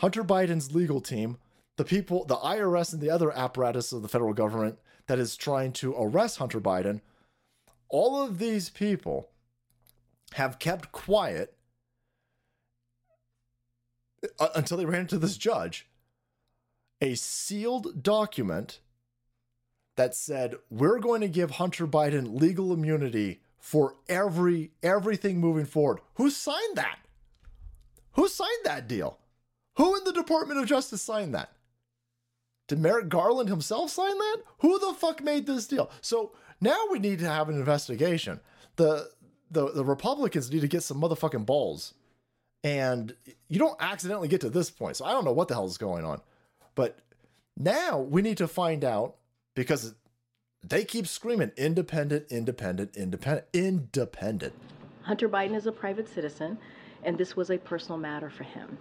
Hunter 0.00 0.24
Biden's 0.24 0.74
legal 0.74 1.00
team, 1.00 1.38
the 1.76 1.84
people, 1.84 2.24
the 2.24 2.36
IRS, 2.36 2.92
and 2.92 3.02
the 3.02 3.10
other 3.10 3.30
apparatus 3.32 3.92
of 3.92 4.02
the 4.02 4.08
federal 4.08 4.32
government 4.32 4.78
that 5.06 5.18
is 5.18 5.36
trying 5.36 5.72
to 5.72 5.94
arrest 5.96 6.38
Hunter 6.38 6.60
Biden, 6.60 7.00
all 7.88 8.22
of 8.22 8.38
these 8.38 8.70
people 8.70 9.30
have 10.34 10.58
kept 10.58 10.90
quiet 10.92 11.54
uh, 14.38 14.48
until 14.54 14.76
they 14.76 14.84
ran 14.84 15.02
into 15.02 15.18
this 15.18 15.36
judge 15.36 15.86
a 17.00 17.14
sealed 17.14 18.02
document 18.02 18.80
that 19.96 20.14
said 20.14 20.56
we're 20.70 20.98
going 20.98 21.20
to 21.20 21.28
give 21.28 21.52
Hunter 21.52 21.86
Biden 21.86 22.40
legal 22.40 22.72
immunity 22.72 23.40
for 23.58 23.96
every 24.08 24.70
everything 24.82 25.38
moving 25.38 25.66
forward. 25.66 26.00
Who 26.14 26.30
signed 26.30 26.76
that? 26.76 26.98
Who 28.12 28.28
signed 28.28 28.64
that 28.64 28.88
deal? 28.88 29.18
Who 29.76 29.96
in 29.96 30.04
the 30.04 30.12
Department 30.12 30.58
of 30.58 30.66
Justice 30.66 31.02
signed 31.02 31.34
that? 31.34 31.52
Did 32.68 32.80
Merrick 32.80 33.08
Garland 33.08 33.48
himself 33.48 33.90
sign 33.90 34.16
that? 34.18 34.36
Who 34.60 34.78
the 34.78 34.94
fuck 34.94 35.22
made 35.22 35.46
this 35.46 35.66
deal? 35.66 35.90
So 36.00 36.32
now 36.60 36.78
we 36.90 36.98
need 36.98 37.20
to 37.20 37.28
have 37.28 37.48
an 37.48 37.56
investigation. 37.56 38.40
The 38.76 39.10
the, 39.50 39.70
the 39.72 39.84
Republicans 39.84 40.50
need 40.52 40.62
to 40.62 40.68
get 40.68 40.82
some 40.82 41.00
motherfucking 41.00 41.46
balls 41.46 41.94
And 42.64 43.14
you 43.48 43.58
don't 43.58 43.76
accidentally 43.80 44.28
get 44.28 44.40
to 44.42 44.50
this 44.50 44.70
point. 44.70 44.96
So 44.96 45.04
I 45.04 45.12
don't 45.12 45.24
know 45.24 45.32
what 45.32 45.48
the 45.48 45.54
hell 45.54 45.66
is 45.66 45.78
going 45.78 46.04
on. 46.04 46.20
But 46.74 46.98
now 47.56 47.98
we 48.00 48.22
need 48.22 48.38
to 48.38 48.48
find 48.48 48.84
out 48.84 49.16
because 49.54 49.94
they 50.66 50.84
keep 50.84 51.06
screaming 51.06 51.52
independent, 51.56 52.26
independent, 52.30 52.96
independent, 52.96 53.46
independent. 53.54 54.54
Hunter 55.02 55.28
Biden 55.28 55.54
is 55.56 55.66
a 55.66 55.72
private 55.72 56.08
citizen, 56.08 56.58
and 57.04 57.16
this 57.16 57.36
was 57.36 57.50
a 57.50 57.58
personal 57.58 57.98
matter 57.98 58.30
for 58.30 58.44
him. 58.44 58.78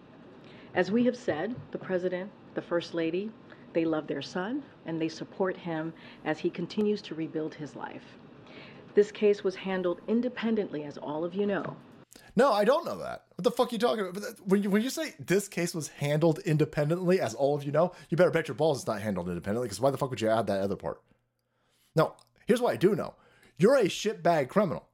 As 0.76 0.92
we 0.92 1.06
have 1.06 1.18
said, 1.18 1.56
the 1.72 1.78
president, 1.78 2.32
the 2.56 2.62
first 2.64 2.94
lady, 2.94 3.32
they 3.76 3.86
love 3.86 4.08
their 4.08 4.24
son 4.24 4.64
and 4.88 5.00
they 5.00 5.08
support 5.08 5.56
him 5.56 5.94
as 6.26 6.40
he 6.40 6.50
continues 6.50 7.04
to 7.04 7.14
rebuild 7.14 7.54
his 7.54 7.76
life. 7.76 8.18
This 8.96 9.12
case 9.12 9.44
was 9.44 9.56
handled 9.56 10.02
independently, 10.08 10.84
as 10.86 10.98
all 10.98 11.24
of 11.24 11.36
you 11.36 11.46
know. 11.46 11.76
No, 12.38 12.52
I 12.52 12.64
don't 12.64 12.86
know 12.86 12.98
that. 12.98 13.26
What 13.36 13.44
the 13.44 13.52
fuck 13.52 13.72
are 13.72 13.76
you 13.76 13.78
talking 13.78 14.08
about? 14.08 14.24
When 14.46 14.64
you, 14.64 14.70
when 14.70 14.82
you 14.82 14.90
say 14.90 15.14
this 15.20 15.50
case 15.50 15.76
was 15.76 15.90
handled 15.90 16.40
independently, 16.40 17.20
as 17.20 17.34
all 17.34 17.56
of 17.56 17.64
you 17.64 17.74
know, 17.74 17.92
you 18.10 18.18
better 18.18 18.32
bet 18.32 18.48
your 18.48 18.56
balls 18.56 18.80
it's 18.80 18.88
not 18.88 19.02
handled 19.02 19.28
independently 19.28 19.68
because 19.68 19.82
why 19.82 19.92
the 19.92 19.98
fuck 19.98 20.10
would 20.10 20.22
you 20.22 20.30
add 20.30 20.48
that 20.48 20.62
other 20.62 20.78
part? 20.78 21.02
No, 21.96 22.14
here's 22.46 22.62
what 22.62 22.74
I 22.74 22.78
do 22.78 22.96
know. 22.96 23.16
You're 23.58 23.76
a 23.76 23.86
shitbag 23.86 24.48
criminal. 24.48 24.88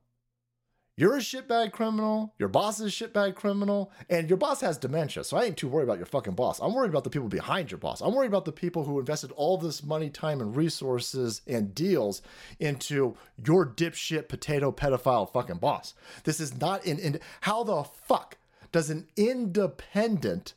You're 1.02 1.16
a 1.16 1.20
shitbag 1.20 1.72
criminal. 1.72 2.32
Your 2.38 2.48
boss 2.48 2.80
is 2.80 2.86
a 3.02 3.08
shitbag 3.08 3.34
criminal. 3.34 3.92
And 4.08 4.30
your 4.30 4.38
boss 4.38 4.62
has 4.62 4.78
dementia. 4.78 5.24
So 5.24 5.36
I 5.36 5.46
ain't 5.46 5.58
too 5.58 5.68
worried 5.68 5.86
about 5.86 5.98
your 5.98 6.06
fucking 6.06 6.36
boss. 6.36 6.60
I'm 6.60 6.76
worried 6.76 6.92
about 6.92 7.06
the 7.06 7.10
people 7.10 7.28
behind 7.28 7.72
your 7.72 7.80
boss. 7.80 8.02
I'm 8.02 8.14
worried 8.14 8.28
about 8.28 8.46
the 8.46 8.52
people 8.52 8.84
who 8.84 9.00
invested 9.00 9.32
all 9.32 9.58
this 9.58 9.84
money, 9.84 10.12
time, 10.12 10.42
and 10.42 10.56
resources 10.56 11.42
and 11.48 11.74
deals 11.74 12.22
into 12.60 13.18
your 13.44 13.66
dipshit 13.66 14.28
potato 14.28 14.72
pedophile 14.72 15.34
fucking 15.34 15.58
boss. 15.58 15.96
This 16.24 16.40
is 16.40 16.62
not 16.62 16.86
in. 16.86 17.00
in 17.00 17.20
how 17.42 17.64
the 17.64 17.84
fuck 17.84 18.38
does 18.72 18.92
an 18.92 19.08
independent 19.18 20.54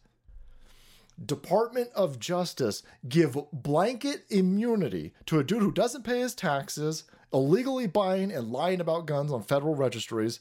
Department 1.24 1.88
of 1.94 2.18
Justice 2.18 2.82
give 3.08 3.38
blanket 3.50 4.24
immunity 4.28 5.14
to 5.24 5.38
a 5.38 5.44
dude 5.44 5.62
who 5.62 5.72
doesn't 5.72 6.04
pay 6.04 6.20
his 6.20 6.34
taxes, 6.34 7.04
illegally 7.34 7.88
buying 7.88 8.32
and 8.32 8.52
lying 8.52 8.80
about 8.80 9.06
guns 9.06 9.32
on 9.32 9.42
federal 9.42 9.74
registries, 9.74 10.40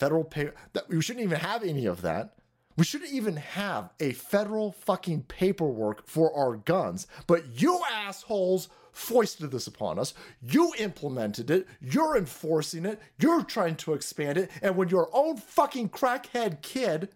federal 0.00 0.24
pay 0.24 0.50
that 0.72 0.88
we 0.88 1.00
shouldn't 1.02 1.24
even 1.24 1.38
have 1.38 1.62
any 1.62 1.86
of 1.86 2.02
that. 2.02 2.34
We 2.76 2.84
shouldn't 2.84 3.12
even 3.12 3.36
have 3.36 3.90
a 4.00 4.12
federal 4.12 4.72
fucking 4.72 5.24
paperwork 5.24 6.06
for 6.06 6.34
our 6.34 6.56
guns, 6.56 7.08
but 7.26 7.60
you 7.60 7.80
assholes 7.92 8.68
foisted 8.92 9.50
this 9.50 9.66
upon 9.66 9.98
us. 9.98 10.14
You 10.40 10.72
implemented 10.78 11.50
it. 11.50 11.66
You're 11.80 12.16
enforcing 12.16 12.86
it. 12.86 13.00
You're 13.18 13.42
trying 13.42 13.76
to 13.76 13.94
expand 13.94 14.38
it. 14.38 14.50
And 14.62 14.76
when 14.76 14.88
your 14.88 15.08
own 15.12 15.36
fucking 15.36 15.90
crackhead 15.90 16.62
kid 16.62 17.10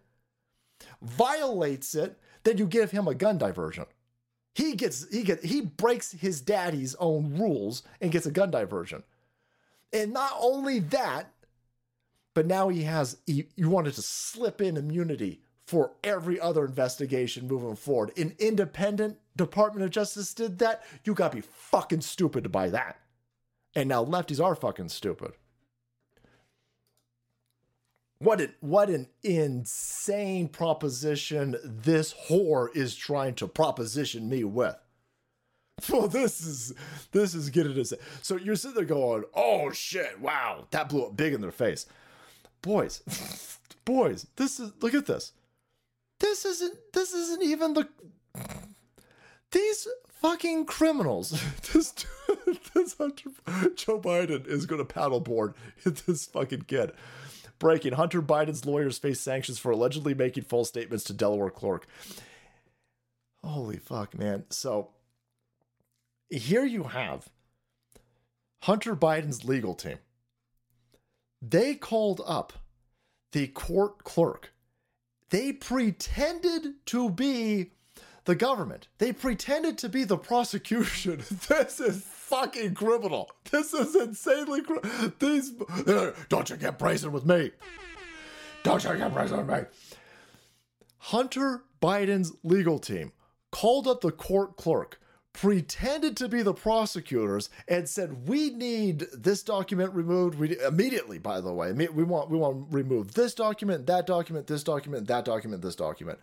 violates 1.01 1.95
it, 1.95 2.19
then 2.45 2.59
you 2.59 2.67
give 2.67 2.91
him 2.91 3.09
a 3.09 3.15
gun 3.15 3.39
diversion. 3.39 3.87
He 4.55 4.75
gets 4.75 5.09
he 5.11 5.23
get 5.23 5.45
he 5.45 5.63
breaks 5.63 6.13
his 6.13 6.41
daddy's 6.41 6.95
own 6.97 7.39
rules 7.39 7.83
and 8.01 8.13
gets 8.13 8.27
a 8.27 8.31
gun 8.31 8.51
diversion. 8.51 9.03
And 9.93 10.13
not 10.13 10.33
only 10.39 10.79
that, 10.81 11.33
but 12.35 12.47
now 12.47 12.69
he 12.69 12.83
has 12.83 13.19
you 13.27 13.47
wanted 13.59 13.95
to 13.95 14.03
slip 14.03 14.61
in 14.61 14.77
immunity 14.77 15.41
for 15.67 15.93
every 16.05 16.39
other 16.39 16.65
investigation 16.65 17.47
moving 17.49 17.77
forward. 17.77 18.13
An 18.19 18.35
independent 18.39 19.19
Department 19.37 19.85
of 19.85 19.91
Justice 19.91 20.35
did 20.35 20.59
that. 20.59 20.83
You 21.05 21.15
gotta 21.15 21.37
be 21.37 21.43
fucking 21.43 22.03
stupid 22.03 22.45
to 22.45 22.51
buy 22.51 22.69
that. 22.71 22.99
And 23.75 23.89
now 23.89 24.05
lefties 24.05 24.43
are 24.43 24.55
fucking 24.55 24.91
stupid. 24.91 25.33
What 28.23 28.41
an 28.41 28.55
what 28.61 28.89
an 28.89 29.09
insane 29.25 30.47
proposition 30.47 31.57
this 31.65 32.15
whore 32.29 32.69
is 32.73 32.95
trying 32.95 33.35
to 33.37 33.49
proposition 33.49 34.29
me 34.29 34.45
with. 34.45 34.77
Well, 35.89 36.07
this 36.07 36.41
is 36.41 36.73
this 37.11 37.35
is 37.35 37.51
getting 37.51 37.77
us. 37.81 37.93
So 38.21 38.37
you're 38.37 38.55
sitting 38.55 38.77
there 38.77 38.85
going, 38.85 39.25
"Oh 39.35 39.73
shit! 39.73 40.21
Wow, 40.21 40.69
that 40.71 40.89
blew 40.89 41.07
up 41.07 41.17
big 41.17 41.33
in 41.33 41.41
their 41.41 41.51
face." 41.51 41.87
Boys, 42.61 43.03
boys, 43.85 44.29
this 44.37 44.61
is 44.61 44.71
look 44.81 44.95
at 44.95 45.07
this. 45.07 45.33
This 46.21 46.45
isn't 46.45 46.79
this 46.93 47.13
isn't 47.13 47.43
even 47.43 47.75
the 47.75 47.89
these 49.51 49.89
fucking 50.09 50.67
criminals. 50.67 51.33
This 51.73 51.93
this 52.75 52.95
Joe 52.95 53.99
Biden 54.01 54.47
is 54.47 54.67
going 54.67 54.85
to 54.87 54.95
paddleboard 54.95 55.55
this 55.85 56.27
fucking 56.27 56.63
kid. 56.63 56.93
Breaking 57.63 57.93
Hunter 57.93 58.21
Biden's 58.21 58.67
lawyers 58.67 58.99
face 58.99 59.21
sanctions 59.21 59.57
for 59.57 59.71
allegedly 59.71 60.15
making 60.15 60.43
false 60.43 60.67
statements 60.67 61.05
to 61.05 61.13
Delaware 61.13 61.49
clerk. 61.49 61.87
Holy 63.45 63.77
fuck, 63.77 64.19
man. 64.19 64.47
So 64.51 64.89
here 66.29 66.65
you 66.65 66.83
have 66.83 67.29
Hunter 68.63 68.97
Biden's 68.97 69.45
legal 69.45 69.75
team. 69.75 69.99
They 71.41 71.77
called 71.77 72.21
up 72.27 72.53
the 73.31 73.47
court 73.47 74.03
clerk. 74.03 74.53
They 75.31 75.53
pretended 75.53 76.85
to 76.87 77.11
be 77.11 77.75
the 78.25 78.35
government. 78.35 78.89
They 78.99 79.13
pretended 79.13 79.79
to 79.79 79.89
be 79.89 80.05
the 80.05 80.19
prosecution. 80.19 81.23
This 81.49 81.81
is 81.81 82.03
fucking 82.03 82.75
criminal. 82.75 83.31
This 83.51 83.75
is 83.75 83.95
insanely 83.95 84.63
criminal. 84.63 85.13
These 85.19 85.53
uh, 85.87 86.13
don't 86.29 86.49
you 86.49 86.57
get 86.57 86.79
brazen 86.79 87.13
with 87.13 87.27
me. 87.27 87.51
Don't 88.63 88.83
you 88.85 88.97
get 88.97 89.13
brazen 89.13 89.47
with 89.47 89.49
me. 89.49 89.65
Hunter 90.99 91.65
Biden's 91.83 92.33
legal 92.43 92.79
team 92.79 93.13
called 93.51 93.87
up 93.87 94.01
the 94.01 94.13
court 94.13 94.57
clerk, 94.57 95.01
pretended 95.33 96.17
to 96.17 96.29
be 96.29 96.43
the 96.43 96.55
prosecutors, 96.55 97.51
and 97.69 97.89
said, 97.89 98.29
"We 98.29 98.51
need 98.51 99.07
this 99.13 99.43
document 99.43 99.93
removed. 99.93 100.39
We 100.39 100.59
immediately, 100.61 101.19
by 101.19 101.41
the 101.41 101.53
way, 101.53 101.73
we 101.73 102.05
want 102.05 102.31
we 102.31 102.39
want 102.39 102.67
remove 102.71 103.15
this 103.15 103.35
document, 103.35 103.87
that 103.87 104.07
document, 104.07 104.47
this 104.47 104.63
document, 104.63 105.07
that 105.09 105.25
document, 105.25 105.63
this 105.63 105.77
document." 105.77 106.19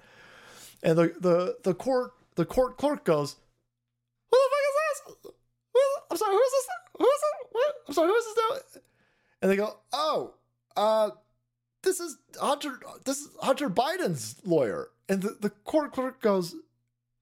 And 0.83 0.97
the 0.97 1.13
the 1.19 1.57
the 1.63 1.73
court 1.73 2.11
the 2.35 2.45
court 2.45 2.77
clerk 2.77 3.03
goes, 3.03 3.35
"Who 4.31 4.37
the 4.37 4.49
fuck 4.49 4.63
is 4.69 4.75
this? 5.23 5.33
I'm 6.11 6.17
sorry, 6.17 6.33
who 6.33 6.41
is 6.41 6.51
this? 6.51 6.67
Who 6.97 7.05
is 7.05 7.21
it? 7.21 7.75
I'm 7.87 7.93
sorry, 7.93 8.07
who 8.07 8.15
is 8.15 8.25
this 8.25 8.37
now?" 8.75 8.81
And 9.41 9.51
they 9.51 9.55
go, 9.55 9.77
"Oh, 9.93 10.33
uh, 10.75 11.11
this 11.83 11.99
is 11.99 12.17
Hunter. 12.39 12.79
This 13.05 13.19
is 13.19 13.29
Hunter 13.41 13.69
Biden's 13.69 14.35
lawyer." 14.45 14.89
And 15.07 15.21
the, 15.21 15.37
the 15.39 15.49
court 15.49 15.93
clerk 15.93 16.21
goes, 16.21 16.55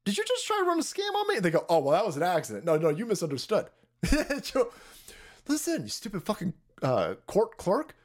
"Did 0.06 0.18
you 0.18 0.24
just 0.26 0.46
try 0.46 0.58
to 0.60 0.66
run 0.66 0.80
a 0.80 0.84
scam 0.84 1.14
on 1.16 1.28
me?" 1.28 1.36
And 1.36 1.46
they 1.46 1.52
go, 1.52 1.66
"Oh, 1.70 1.80
well, 1.80 1.94
that 1.94 2.06
was 2.06 2.18
an 2.18 2.24
accident. 2.24 2.66
No, 2.66 2.78
no, 2.78 2.90
you 2.90 3.06
misunderstood." 3.06 3.68
Listen, 5.48 5.84
you 5.84 5.90
stupid 5.90 6.24
fucking 6.24 6.54
uh, 6.82 7.16
court 7.26 7.58
clerk. 7.58 7.96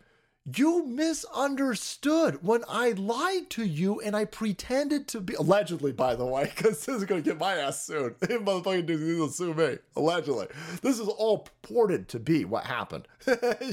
You 0.44 0.84
misunderstood 0.84 2.42
when 2.42 2.64
I 2.68 2.90
lied 2.90 3.48
to 3.50 3.64
you 3.64 4.00
and 4.00 4.16
I 4.16 4.24
pretended 4.24 5.06
to 5.08 5.20
be 5.20 5.34
allegedly, 5.34 5.92
by 5.92 6.16
the 6.16 6.26
way, 6.26 6.44
because 6.56 6.84
this 6.84 6.96
is 6.96 7.04
gonna 7.04 7.22
get 7.22 7.38
my 7.38 7.54
ass 7.54 7.84
sued. 7.84 8.18
Motherfucking 8.20 8.86
dudes 8.86 9.20
will 9.20 9.28
sue 9.28 9.54
me. 9.54 9.78
Allegedly. 9.94 10.48
This 10.82 10.98
is 10.98 11.06
all 11.06 11.38
purported 11.38 12.08
to 12.08 12.18
be 12.18 12.44
what 12.44 12.64
happened. 12.64 13.06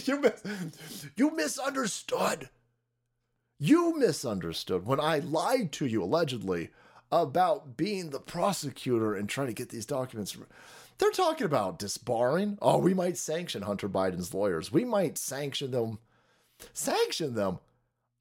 you, 0.03 0.21
mis- 0.21 1.07
you 1.15 1.31
misunderstood. 1.31 2.49
You 3.57 3.97
misunderstood 3.97 4.85
when 4.85 4.99
I 4.99 5.19
lied 5.19 5.71
to 5.73 5.87
you, 5.87 6.03
allegedly, 6.03 6.69
about 7.11 7.77
being 7.77 8.11
the 8.11 8.19
prosecutor 8.19 9.15
and 9.15 9.27
trying 9.27 9.47
to 9.47 9.53
get 9.53 9.69
these 9.69 9.87
documents. 9.87 10.37
They're 10.99 11.09
talking 11.11 11.45
about 11.45 11.79
disbarring. 11.79 12.59
Oh, 12.61 12.77
we 12.77 12.93
might 12.93 13.17
sanction 13.17 13.63
Hunter 13.63 13.89
Biden's 13.89 14.35
lawyers. 14.35 14.71
We 14.71 14.85
might 14.85 15.17
sanction 15.17 15.71
them 15.71 15.97
sanction 16.73 17.35
them. 17.35 17.59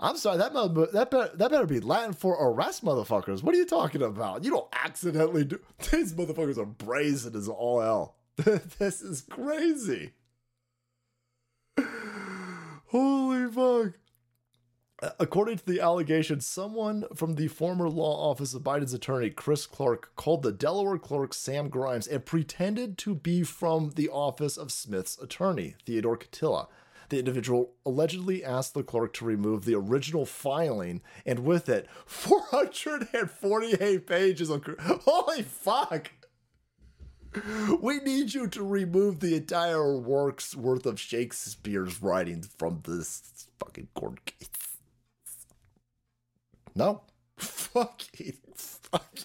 I'm 0.01 0.16
sorry, 0.16 0.39
that 0.39 0.52
that 0.52 1.10
better, 1.10 1.36
that 1.36 1.51
better 1.51 1.66
be 1.66 1.81
Latin 1.81 2.12
for 2.12 2.35
arrest, 2.35 2.85
motherfuckers. 2.85 3.43
What 3.43 3.55
are 3.55 3.59
you 3.59 3.66
talking 3.66 4.02
about? 4.02 4.44
You 4.44 4.51
don't 4.52 4.69
accidentally 4.73 5.44
do. 5.44 5.59
These 5.90 6.15
motherfuckers 6.15 6.59
are 6.59 6.66
brazen 6.66 7.35
as 7.35 7.48
all 7.48 7.81
hell. 7.81 8.15
this 8.36 9.02
is 9.02 9.23
crazy. 9.23 10.12
Holy 12.86 13.51
fuck. 13.51 13.98
According 15.20 15.59
to 15.59 15.66
the 15.66 15.81
allegation, 15.81 16.40
someone 16.40 17.05
from 17.15 17.36
the 17.36 17.47
former 17.47 17.89
law 17.89 18.31
office 18.31 18.52
of 18.52 18.62
Biden's 18.62 18.93
attorney, 18.93 19.31
Chris 19.31 19.65
Clark, 19.65 20.15
called 20.16 20.43
the 20.43 20.51
Delaware 20.51 20.98
clerk 20.98 21.35
Sam 21.35 21.69
Grimes 21.69 22.09
and 22.09 22.24
pretended 22.24 22.98
to 22.98 23.15
be 23.15 23.44
from 23.44 23.90
the 23.90 24.09
office 24.09 24.56
of 24.56 24.73
Smith's 24.73 25.16
attorney, 25.20 25.77
Theodore 25.86 26.19
Kittila. 26.19 26.66
The 27.09 27.19
individual 27.19 27.73
allegedly 27.87 28.45
asked 28.45 28.75
the 28.75 28.83
clerk 28.83 29.15
to 29.15 29.25
remove 29.25 29.65
the 29.65 29.75
original 29.75 30.27
filing 30.27 31.01
and 31.25 31.41
with 31.41 31.69
it 31.69 31.87
448 32.07 34.07
pages 34.07 34.51
of. 34.51 34.65
Holy 34.79 35.43
fuck! 35.43 36.13
We 37.81 38.01
need 38.01 38.35
you 38.35 38.49
to 38.49 38.63
remove 38.63 39.21
the 39.21 39.37
entire 39.37 39.97
work's 39.97 40.57
worth 40.57 40.87
of 40.87 40.99
Shakespeare's 40.99 42.03
writings 42.03 42.49
from 42.59 42.81
this 42.85 43.47
fucking 43.59 43.89
court 43.95 44.25
case. 44.25 44.49
No. 46.75 47.03
Fucking 47.37 48.37
fuck. 48.55 49.19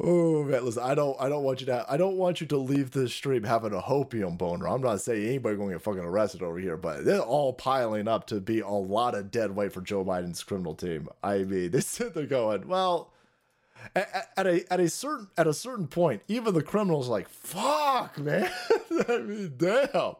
Oh 0.00 0.42
man, 0.44 0.64
listen, 0.64 0.82
I 0.82 0.94
don't 0.94 1.16
I 1.20 1.28
don't 1.28 1.44
want 1.44 1.60
you 1.60 1.66
to 1.66 1.84
I 1.88 1.96
don't 1.96 2.16
want 2.16 2.40
you 2.40 2.46
to 2.48 2.56
leave 2.56 2.90
this 2.90 3.12
stream 3.12 3.44
having 3.44 3.72
a 3.72 3.80
hopium 3.80 4.36
boner. 4.38 4.68
I'm 4.68 4.80
not 4.80 5.00
saying 5.00 5.26
anybody 5.26 5.56
gonna 5.56 5.72
get 5.72 5.82
fucking 5.82 6.00
arrested 6.00 6.42
over 6.42 6.58
here, 6.58 6.76
but 6.76 7.04
they're 7.04 7.20
all 7.20 7.52
piling 7.52 8.08
up 8.08 8.26
to 8.28 8.40
be 8.40 8.60
a 8.60 8.68
lot 8.68 9.14
of 9.14 9.30
dead 9.30 9.54
weight 9.54 9.72
for 9.72 9.80
Joe 9.80 10.04
Biden's 10.04 10.42
criminal 10.42 10.74
team. 10.74 11.08
I 11.22 11.38
mean, 11.38 11.70
they 11.72 11.80
sit 11.80 12.14
there 12.14 12.26
going, 12.26 12.66
well, 12.66 13.12
at, 13.94 14.30
at 14.36 14.46
a 14.46 14.72
at 14.72 14.80
a 14.80 14.88
certain 14.88 15.28
at 15.36 15.46
a 15.46 15.54
certain 15.54 15.86
point, 15.86 16.22
even 16.26 16.54
the 16.54 16.62
criminals 16.62 17.08
like, 17.08 17.28
fuck, 17.28 18.18
man. 18.18 18.50
I 19.08 19.18
mean, 19.18 19.54
damn. 19.56 20.14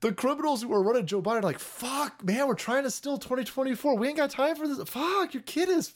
The 0.00 0.12
criminals 0.12 0.62
who 0.62 0.72
are 0.72 0.82
running 0.82 1.04
Joe 1.04 1.20
Biden 1.20 1.42
like, 1.42 1.58
fuck, 1.58 2.24
man, 2.24 2.48
we're 2.48 2.54
trying 2.54 2.84
to 2.84 2.90
steal 2.90 3.18
2024. 3.18 3.96
We 3.96 4.08
ain't 4.08 4.16
got 4.16 4.30
time 4.30 4.56
for 4.56 4.66
this. 4.66 4.82
Fuck, 4.88 5.34
your 5.34 5.42
kid 5.42 5.68
is. 5.68 5.92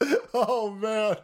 oh 0.34 0.70
man. 0.70 1.16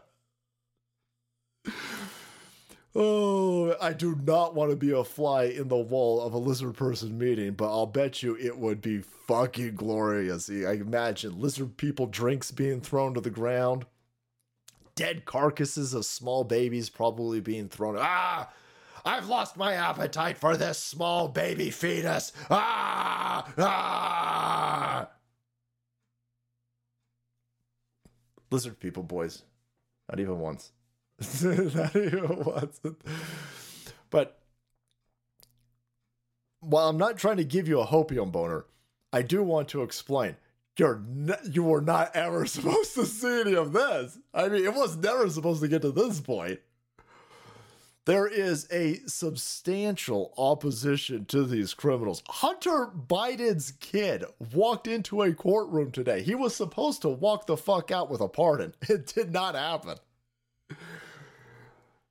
Oh, 2.99 3.77
I 3.79 3.93
do 3.93 4.17
not 4.25 4.55
want 4.55 4.71
to 4.71 4.77
be 4.77 4.91
a 4.91 5.05
fly 5.05 5.45
in 5.45 5.69
the 5.69 5.77
wall 5.77 6.23
of 6.23 6.33
a 6.33 6.39
lizard 6.39 6.77
person 6.77 7.19
meeting, 7.19 7.53
but 7.53 7.69
I'll 7.69 7.85
bet 7.85 8.23
you 8.23 8.37
it 8.37 8.57
would 8.57 8.81
be 8.81 9.03
fucking 9.03 9.75
glorious. 9.75 10.49
I 10.49 10.73
imagine 10.73 11.39
lizard 11.39 11.77
people 11.77 12.07
drinks 12.07 12.51
being 12.51 12.81
thrown 12.81 13.13
to 13.13 13.21
the 13.21 13.29
ground, 13.29 13.85
dead 14.95 15.27
carcasses 15.27 15.93
of 15.93 16.07
small 16.07 16.43
babies 16.43 16.89
probably 16.89 17.39
being 17.39 17.69
thrown. 17.69 17.97
Ah, 17.99 18.51
I've 19.05 19.29
lost 19.29 19.59
my 19.59 19.75
appetite 19.75 20.39
for 20.39 20.57
this 20.57 20.79
small 20.79 21.29
baby 21.29 21.71
fetus. 21.71 22.33
Ah, 22.51 23.53
ah. 23.59 25.09
Lizard 28.51 28.79
people, 28.81 29.03
boys. 29.03 29.43
Not 30.09 30.21
even 30.21 30.39
once. 30.39 30.73
Not 31.43 31.97
even 31.97 32.45
once. 32.45 32.81
But 34.11 34.39
while 36.61 36.89
I'm 36.89 36.99
not 36.99 37.17
trying 37.17 37.37
to 37.39 37.45
give 37.45 37.69
you 37.69 37.81
a 37.81 37.87
hopium 37.87 38.33
boner, 38.33 38.67
I 39.13 39.23
do 39.23 39.43
want 39.43 39.69
to 39.69 39.83
explain. 39.83 40.37
You're 40.79 41.03
you 41.51 41.63
were 41.63 41.81
not 41.81 42.15
ever 42.15 42.45
supposed 42.47 42.95
to 42.95 43.07
see 43.07 43.41
any 43.41 43.55
of 43.55 43.73
this. 43.73 44.19
I 44.35 44.49
mean, 44.49 44.65
it 44.65 44.75
was 44.75 44.97
never 44.97 45.29
supposed 45.31 45.63
to 45.63 45.69
get 45.69 45.83
to 45.83 45.93
this 45.93 46.21
point. 46.21 46.61
There 48.07 48.29
is 48.29 48.69
a 48.71 49.01
substantial 49.07 50.33
opposition 50.39 51.25
to 51.27 51.43
these 51.45 51.75
criminals. 51.75 52.23
Hunter 52.29 52.89
Biden's 52.97 53.73
kid 53.81 54.25
walked 54.55 54.87
into 54.87 55.23
a 55.23 55.35
courtroom 55.35 55.91
today. 55.91 56.23
He 56.23 56.37
was 56.37 56.55
supposed 56.55 57.03
to 57.03 57.09
walk 57.09 57.47
the 57.47 57.57
fuck 57.57 57.91
out 57.91 58.09
with 58.09 58.21
a 58.21 58.29
pardon. 58.29 58.75
It 58.89 59.13
did 59.13 59.33
not 59.33 59.57
happen. 59.57 59.97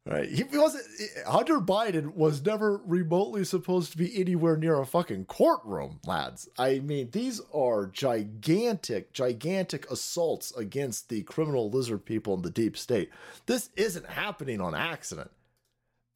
Right. 0.06 0.30
He 0.30 0.44
wasn't 0.44 0.84
Hunter 1.26 1.60
Biden 1.60 2.14
was 2.14 2.46
never 2.46 2.82
remotely 2.86 3.44
supposed 3.46 3.92
to 3.94 3.98
be 3.98 4.20
anywhere 4.20 4.58
near 4.58 4.80
a 4.80 4.86
fucking 4.86 5.26
courtroom, 5.26 6.00
lads. 6.06 6.48
I 6.60 6.80
mean, 6.80 7.10
these 7.12 7.42
are 7.54 7.88
gigantic, 7.88 9.14
gigantic 9.14 9.90
assaults 9.90 10.54
against 10.58 11.10
the 11.10 11.24
criminal 11.24 11.72
lizard 11.72 12.06
people 12.06 12.36
in 12.36 12.42
the 12.42 12.52
deep 12.52 12.78
state. 12.78 13.10
This 13.46 13.70
isn't 13.78 14.08
happening 14.08 14.60
on 14.62 14.76
accident. 14.76 15.32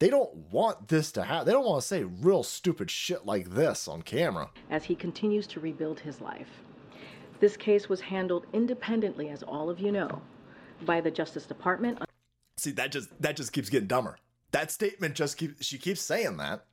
They 0.00 0.08
don't 0.08 0.34
want 0.50 0.88
this 0.88 1.12
to 1.12 1.22
happen. 1.22 1.46
They 1.46 1.52
don't 1.52 1.66
want 1.66 1.82
to 1.82 1.86
say 1.86 2.04
real 2.04 2.42
stupid 2.42 2.90
shit 2.90 3.26
like 3.26 3.50
this 3.50 3.86
on 3.86 4.00
camera. 4.00 4.50
As 4.70 4.84
he 4.84 4.94
continues 4.94 5.46
to 5.48 5.60
rebuild 5.60 6.00
his 6.00 6.22
life. 6.22 6.48
This 7.38 7.56
case 7.56 7.88
was 7.88 8.00
handled 8.00 8.46
independently, 8.52 9.28
as 9.28 9.42
all 9.42 9.70
of 9.70 9.78
you 9.78 9.92
know, 9.92 10.20
by 10.84 11.00
the 11.02 11.10
Justice 11.10 11.44
Department. 11.44 11.98
See, 12.56 12.70
that 12.72 12.92
just 12.92 13.08
that 13.20 13.36
just 13.36 13.52
keeps 13.52 13.68
getting 13.68 13.88
dumber. 13.88 14.16
That 14.52 14.70
statement 14.70 15.14
just 15.14 15.36
keeps 15.36 15.64
she 15.64 15.78
keeps 15.78 16.00
saying 16.00 16.38
that. 16.38 16.64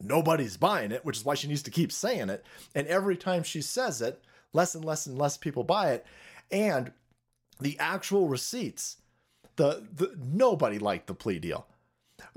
Nobody's 0.00 0.56
buying 0.56 0.92
it, 0.92 1.04
which 1.04 1.18
is 1.18 1.24
why 1.24 1.34
she 1.34 1.48
needs 1.48 1.62
to 1.64 1.70
keep 1.70 1.92
saying 1.92 2.30
it. 2.30 2.44
And 2.74 2.86
every 2.86 3.16
time 3.16 3.42
she 3.42 3.62
says 3.62 4.00
it, 4.00 4.22
less 4.52 4.74
and 4.74 4.84
less 4.84 5.06
and 5.06 5.18
less 5.18 5.36
people 5.36 5.64
buy 5.64 5.92
it. 5.92 6.06
And 6.50 6.92
the 7.60 7.76
actual 7.78 8.28
receipts, 8.28 8.96
the, 9.56 9.86
the 9.94 10.16
nobody 10.18 10.78
liked 10.78 11.08
the 11.08 11.14
plea 11.14 11.38
deal. 11.38 11.66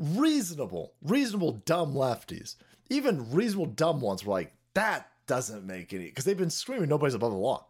Reasonable, 0.04 0.94
reasonable 1.02 1.54
dumb 1.66 1.94
lefties, 1.94 2.56
even 2.90 3.32
reasonable 3.32 3.68
dumb 3.68 4.02
ones 4.02 4.26
were 4.26 4.34
like, 4.34 4.54
that 4.74 5.10
doesn't 5.28 5.66
make 5.66 5.94
any 5.94 6.06
because 6.06 6.26
they've 6.26 6.38
been 6.38 6.50
screaming 6.50 6.90
nobody's 6.90 7.14
above 7.14 7.32
the 7.32 7.38
law. 7.38 7.66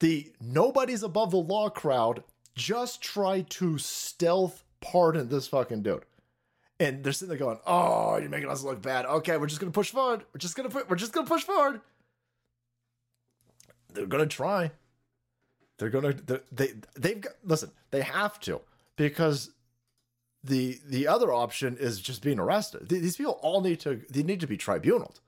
The 0.00 0.32
nobody's 0.40 1.02
above 1.02 1.30
the 1.30 1.36
law 1.36 1.68
crowd 1.68 2.22
just 2.54 3.02
tried 3.02 3.50
to 3.50 3.76
stealth 3.76 4.64
pardon 4.80 5.28
this 5.28 5.46
fucking 5.48 5.82
dude. 5.82 6.04
And 6.80 7.02
they're 7.02 7.12
sitting 7.12 7.28
there 7.30 7.38
going, 7.38 7.58
"Oh, 7.66 8.16
you're 8.16 8.30
making 8.30 8.48
us 8.48 8.62
look 8.62 8.80
bad. 8.80 9.04
Okay, 9.04 9.36
we're 9.36 9.48
just 9.48 9.60
gonna 9.60 9.72
push 9.72 9.90
forward. 9.90 10.24
We're 10.32 10.38
just 10.38 10.56
gonna 10.56 10.70
put. 10.70 10.88
We're 10.88 10.96
just 10.96 11.12
gonna 11.12 11.26
push 11.26 11.42
forward." 11.42 11.80
They're 13.92 14.06
gonna 14.06 14.26
try. 14.26 14.70
They're 15.78 15.90
gonna. 15.90 16.12
They're, 16.12 16.42
they 16.52 16.74
they've 16.94 17.20
got. 17.20 17.32
Listen, 17.42 17.72
they 17.90 18.02
have 18.02 18.38
to 18.40 18.60
because 18.96 19.50
the 20.48 20.80
the 20.86 21.06
other 21.06 21.32
option 21.32 21.76
is 21.78 22.00
just 22.00 22.22
being 22.22 22.38
arrested. 22.38 22.88
These 22.88 23.16
people 23.16 23.38
all 23.42 23.60
need 23.60 23.80
to. 23.80 24.02
They 24.10 24.22
need 24.22 24.40
to 24.40 24.46
be 24.46 24.56
tribunaled. 24.56 25.20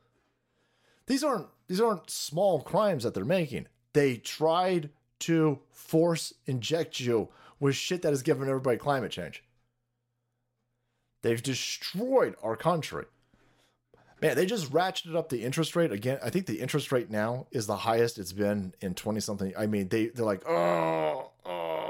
These 1.06 1.22
aren't. 1.22 1.46
These 1.68 1.80
aren't 1.80 2.10
small 2.10 2.62
crimes 2.62 3.04
that 3.04 3.14
they're 3.14 3.24
making. 3.24 3.66
They 3.92 4.16
tried 4.16 4.90
to 5.20 5.60
force 5.70 6.34
inject 6.46 6.98
you 6.98 7.28
with 7.60 7.76
shit 7.76 8.02
that 8.02 8.10
has 8.10 8.22
given 8.22 8.48
everybody 8.48 8.78
climate 8.78 9.12
change. 9.12 9.44
They've 11.22 11.42
destroyed 11.42 12.34
our 12.42 12.56
country. 12.56 13.04
Man, 14.22 14.36
they 14.36 14.46
just 14.46 14.70
ratcheted 14.70 15.16
up 15.16 15.28
the 15.28 15.42
interest 15.42 15.76
rate 15.76 15.92
again. 15.92 16.18
I 16.22 16.30
think 16.30 16.46
the 16.46 16.60
interest 16.60 16.92
rate 16.92 17.10
now 17.10 17.46
is 17.50 17.66
the 17.66 17.76
highest 17.76 18.18
it's 18.18 18.32
been 18.32 18.74
in 18.80 18.94
20 18.94 19.20
something. 19.20 19.52
I 19.56 19.66
mean, 19.66 19.88
they, 19.88 20.06
they're 20.06 20.26
like, 20.26 20.46
oh, 20.46 21.30
oh. 21.44 21.89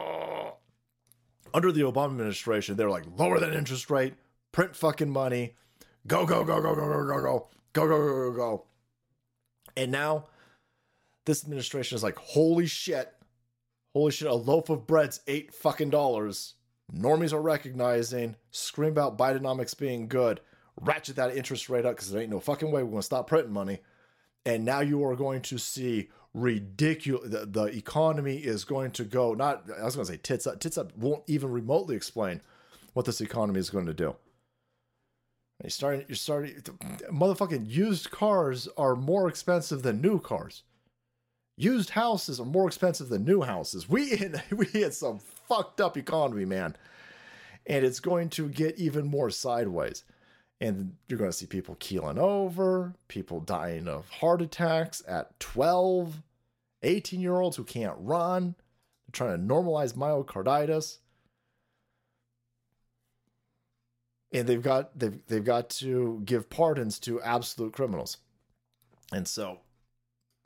Under 1.53 1.73
the 1.73 1.83
Obama 1.83 2.13
administration, 2.13 2.77
they're 2.77 2.91
like, 2.91 3.05
lower 3.17 3.41
that 3.41 3.55
interest 3.55 3.91
rate, 3.91 4.15
print 4.53 4.77
fucking 4.77 5.11
money, 5.11 5.55
go, 6.07 6.25
go, 6.27 6.45
go, 6.45 6.61
go, 6.61 6.75
go, 6.75 6.87
go, 6.87 7.05
go, 7.05 7.21
go, 7.21 7.49
go, 7.73 7.89
go, 7.89 7.89
go, 7.89 8.31
go, 8.31 8.37
go. 8.37 8.65
And 9.77 9.93
now 9.93 10.27
this 11.27 11.43
administration 11.43 11.97
is 11.97 12.03
like, 12.03 12.17
holy 12.17 12.67
shit, 12.67 13.13
holy 13.93 14.13
shit, 14.13 14.29
a 14.29 14.35
loaf 14.35 14.69
of 14.71 14.87
bread's 14.87 15.21
eight 15.27 15.55
fucking 15.55 15.91
dollars. 15.91 16.55
Normies 16.93 17.33
are 17.33 17.41
recognizing, 17.41 18.37
scream 18.51 18.91
about 18.91 19.17
Bidenomics 19.19 19.79
being 19.79 20.09
good, 20.09 20.41
ratchet 20.81 21.17
that 21.17 21.37
interest 21.37 21.69
rate 21.69 21.85
up 21.85 21.97
because 21.97 22.11
there 22.11 22.21
ain't 22.21 22.31
no 22.31 22.41
fucking 22.41 22.71
way 22.71 22.83
we're 22.83 22.99
to 22.99 23.03
stop 23.03 23.27
printing 23.27 23.53
money. 23.53 23.79
And 24.47 24.65
now 24.65 24.81
you 24.81 25.05
are 25.05 25.17
going 25.17 25.43
to 25.43 25.59
see 25.59 26.09
ridiculous. 26.35 27.31
The, 27.31 27.47
the 27.47 27.65
economy 27.65 28.36
is 28.36 28.65
going 28.65 28.93
to 28.93 29.05
go, 29.05 29.35
not, 29.35 29.65
I 29.78 29.85
was 29.85 29.97
going 29.97 30.07
to 30.07 30.12
say 30.12 30.19
tits 30.23 30.47
up. 30.47 30.61
Tits 30.61 30.78
up 30.78 30.97
won't 30.97 31.24
even 31.27 31.51
remotely 31.51 31.97
explain 31.97 32.40
what 32.93 33.07
this 33.07 33.20
economy 33.20 33.61
is 33.61 33.70
going 33.70 33.86
to 33.86 33.94
do. 33.94 34.16
You're 35.62 35.70
starting, 35.70 36.05
you're 36.09 36.16
starting, 36.16 36.55
motherfucking 37.12 37.69
used 37.69 38.11
cars 38.11 38.66
are 38.78 38.97
more 38.97 39.28
expensive 39.28 39.82
than 39.82 40.01
new 40.01 40.19
cars. 40.19 40.62
Used 41.59 41.90
houses 41.90 42.40
are 42.40 42.47
more 42.47 42.66
expensive 42.66 43.11
than 43.11 43.24
new 43.24 43.43
houses. 43.43 43.86
We 43.86 44.12
in, 44.12 44.40
we 44.57 44.66
had 44.66 44.94
some 44.94 45.19
fucked 45.19 45.81
up 45.81 45.97
economy, 45.97 46.47
man. 46.47 46.77
And 47.66 47.85
it's 47.85 48.01
going 48.01 48.31
to 48.31 48.48
get 48.48 48.78
even 48.78 49.07
more 49.07 49.28
sideways. 49.28 50.05
And 50.61 50.97
you're 51.09 51.19
going 51.19 51.31
to 51.31 51.37
see 51.37 51.47
people 51.47 51.77
keeling 51.78 52.19
over, 52.19 52.95
people 53.09 53.41
dying 53.41 53.89
of 53.89 54.09
heart 54.11 54.43
attacks 54.43 55.03
at 55.09 55.39
12, 55.41 56.23
18 56.82 57.20
year 57.20 57.41
olds 57.41 57.57
who 57.57 57.65
can't 57.65 57.97
run. 57.99 58.55
They're 59.07 59.12
trying 59.27 59.39
to 59.39 59.55
normalize 59.55 59.95
myocarditis. 59.95 60.99
And 64.32 64.47
they've 64.47 64.62
got 64.62 64.97
they've 64.97 65.19
they've 65.27 65.45
got 65.45 65.70
to 65.70 66.23
give 66.24 66.51
pardons 66.51 66.99
to 67.01 67.20
absolute 67.23 67.73
criminals. 67.73 68.19
And 69.12 69.27
so 69.27 69.61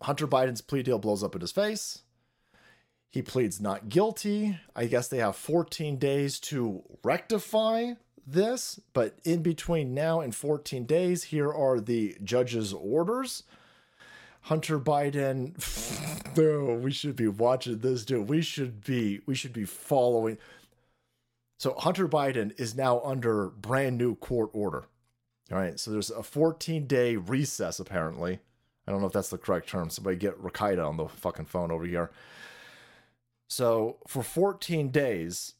Hunter 0.00 0.26
Biden's 0.26 0.60
plea 0.62 0.82
deal 0.82 0.98
blows 0.98 1.22
up 1.22 1.34
in 1.34 1.40
his 1.40 1.52
face. 1.52 2.02
He 3.10 3.22
pleads 3.22 3.60
not 3.60 3.88
guilty. 3.88 4.58
I 4.74 4.86
guess 4.86 5.08
they 5.08 5.18
have 5.18 5.36
14 5.36 5.98
days 5.98 6.40
to 6.40 6.82
rectify 7.04 7.92
this, 8.26 8.80
but 8.92 9.18
in 9.24 9.42
between 9.42 9.94
now 9.94 10.20
and 10.20 10.34
14 10.34 10.84
days, 10.86 11.24
here 11.24 11.52
are 11.52 11.80
the 11.80 12.16
judge's 12.22 12.72
orders. 12.72 13.44
Hunter 14.42 14.78
Biden, 14.78 15.56
no, 16.36 16.74
we 16.74 16.90
should 16.90 17.16
be 17.16 17.28
watching 17.28 17.78
this 17.78 18.04
dude. 18.04 18.28
We 18.28 18.42
should 18.42 18.84
be, 18.84 19.20
we 19.26 19.34
should 19.34 19.52
be 19.52 19.64
following. 19.64 20.38
So 21.58 21.74
Hunter 21.78 22.08
Biden 22.08 22.58
is 22.58 22.74
now 22.74 23.00
under 23.00 23.48
brand 23.48 23.96
new 23.96 24.16
court 24.16 24.50
order. 24.52 24.84
All 25.50 25.58
right, 25.58 25.78
so 25.78 25.90
there's 25.90 26.10
a 26.10 26.22
14 26.22 26.86
day 26.86 27.16
recess 27.16 27.78
apparently 27.78 28.40
I 28.86 28.92
don't 28.92 29.00
know 29.00 29.06
if 29.06 29.12
that's 29.12 29.30
the 29.30 29.38
correct 29.38 29.68
term. 29.68 29.90
Somebody 29.90 30.16
get 30.16 30.40
Rekieta 30.40 30.86
on 30.86 30.96
the 30.96 31.08
fucking 31.08 31.46
phone 31.46 31.70
over 31.70 31.86
here. 31.86 32.10
So 33.48 33.98
for 34.06 34.22
14 34.22 34.90
days, 34.90 35.54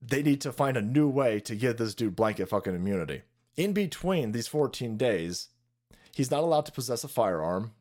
they 0.00 0.22
need 0.22 0.40
to 0.42 0.52
find 0.52 0.76
a 0.76 0.82
new 0.82 1.08
way 1.08 1.40
to 1.40 1.56
give 1.56 1.76
this 1.76 1.94
dude 1.94 2.16
blanket 2.16 2.48
fucking 2.48 2.74
immunity. 2.74 3.22
In 3.56 3.72
between 3.72 4.32
these 4.32 4.46
14 4.46 4.96
days, 4.96 5.48
he's 6.12 6.30
not 6.30 6.42
allowed 6.42 6.66
to 6.66 6.72
possess 6.72 7.02
a 7.04 7.08
firearm. 7.08 7.72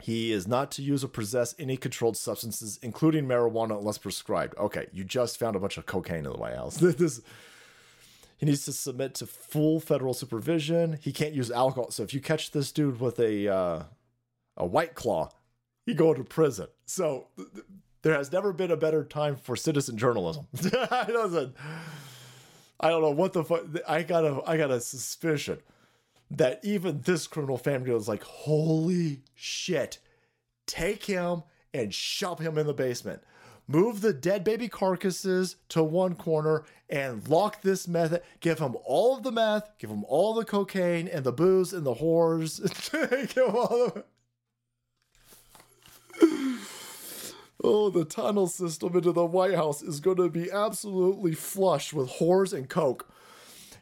He 0.00 0.32
is 0.32 0.48
not 0.48 0.70
to 0.72 0.82
use 0.82 1.04
or 1.04 1.08
possess 1.08 1.54
any 1.58 1.76
controlled 1.76 2.16
substances, 2.16 2.78
including 2.82 3.26
marijuana, 3.26 3.78
unless 3.78 3.98
prescribed. 3.98 4.56
Okay, 4.58 4.86
you 4.92 5.04
just 5.04 5.38
found 5.38 5.54
a 5.54 5.60
bunch 5.60 5.78
of 5.78 5.86
cocaine 5.86 6.24
in 6.24 6.32
the 6.32 6.38
White 6.38 6.56
House. 6.56 6.76
this, 6.80 7.20
he 8.36 8.46
needs 8.46 8.64
to 8.64 8.72
submit 8.72 9.14
to 9.16 9.26
full 9.26 9.78
federal 9.78 10.14
supervision. 10.14 10.98
He 11.00 11.12
can't 11.12 11.34
use 11.34 11.50
alcohol. 11.52 11.92
So 11.92 12.02
if 12.02 12.12
you 12.12 12.20
catch 12.20 12.50
this 12.50 12.72
dude 12.72 13.00
with 13.00 13.20
a 13.20 13.46
uh, 13.46 13.82
a 14.56 14.66
white 14.66 14.96
claw, 14.96 15.30
he 15.86 15.94
go 15.94 16.12
to 16.14 16.24
prison. 16.24 16.66
So 16.84 17.28
there 18.02 18.14
has 18.14 18.32
never 18.32 18.52
been 18.52 18.70
a 18.70 18.76
better 18.76 19.04
time 19.04 19.36
for 19.36 19.56
citizen 19.56 19.96
journalism. 19.96 20.46
I 22.82 22.90
don't 22.90 23.02
know 23.02 23.10
what 23.10 23.32
the 23.32 23.44
fuck. 23.44 23.64
I 23.88 24.02
got 24.02 24.24
a 24.24 24.42
I 24.46 24.56
got 24.56 24.70
a 24.70 24.80
suspicion 24.80 25.58
that 26.30 26.60
even 26.64 27.02
this 27.02 27.26
criminal 27.26 27.58
family 27.58 27.92
was 27.92 28.08
like, 28.08 28.22
holy 28.22 29.20
shit, 29.34 29.98
take 30.66 31.04
him 31.04 31.42
and 31.72 31.94
shove 31.94 32.40
him 32.40 32.58
in 32.58 32.66
the 32.66 32.74
basement. 32.74 33.22
Move 33.68 34.00
the 34.00 34.12
dead 34.12 34.42
baby 34.42 34.68
carcasses 34.68 35.56
to 35.68 35.82
one 35.84 36.14
corner 36.14 36.64
and 36.90 37.26
lock 37.28 37.62
this 37.62 37.86
meth. 37.86 38.20
Give 38.40 38.58
him 38.58 38.76
all 38.84 39.16
of 39.16 39.22
the 39.22 39.30
meth, 39.30 39.70
give 39.78 39.90
him 39.90 40.04
all 40.08 40.34
the 40.34 40.44
cocaine 40.44 41.06
and 41.06 41.24
the 41.24 41.32
booze 41.32 41.72
and 41.72 41.86
the 41.86 41.94
whores. 41.94 42.60
give 43.10 43.32
him 43.32 43.56
all 43.56 43.68
the. 43.68 44.04
Oh, 47.62 47.90
the 47.90 48.04
tunnel 48.04 48.48
system 48.48 48.96
into 48.96 49.12
the 49.12 49.24
White 49.24 49.54
House 49.54 49.82
is 49.82 50.00
going 50.00 50.16
to 50.16 50.28
be 50.28 50.50
absolutely 50.50 51.32
flush 51.32 51.92
with 51.92 52.10
whores 52.10 52.52
and 52.52 52.68
coke. 52.68 53.08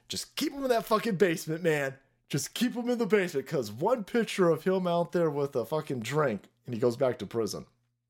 Just 0.08 0.36
keep 0.36 0.52
him 0.52 0.64
in 0.64 0.68
that 0.68 0.84
fucking 0.84 1.16
basement, 1.16 1.62
man. 1.62 1.94
Just 2.28 2.52
keep 2.52 2.74
him 2.74 2.90
in 2.90 2.98
the 2.98 3.06
basement 3.06 3.46
because 3.46 3.72
one 3.72 4.04
picture 4.04 4.50
of 4.50 4.64
him 4.64 4.86
out 4.86 5.12
there 5.12 5.30
with 5.30 5.56
a 5.56 5.64
fucking 5.64 6.00
drink 6.00 6.44
and 6.66 6.74
he 6.74 6.80
goes 6.80 6.96
back 6.96 7.18
to 7.18 7.26
prison 7.26 7.64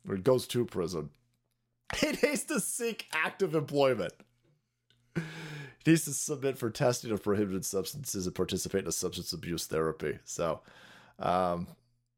or 0.09 0.17
he 0.17 0.23
goes 0.23 0.47
to 0.49 0.65
prison. 0.65 1.11
He 1.97 2.13
needs 2.23 2.45
to 2.45 2.61
seek 2.61 3.09
active 3.13 3.55
employment. 3.55 4.13
He 5.17 5.23
needs 5.91 6.05
to 6.05 6.13
submit 6.13 6.57
for 6.57 6.71
testing 6.71 7.11
of 7.11 7.23
prohibited 7.23 7.65
substances 7.65 8.27
and 8.27 8.35
participate 8.35 8.83
in 8.83 8.89
a 8.89 8.93
substance 8.93 9.33
abuse 9.33 9.67
therapy. 9.67 10.19
So, 10.25 10.61
um, 11.19 11.67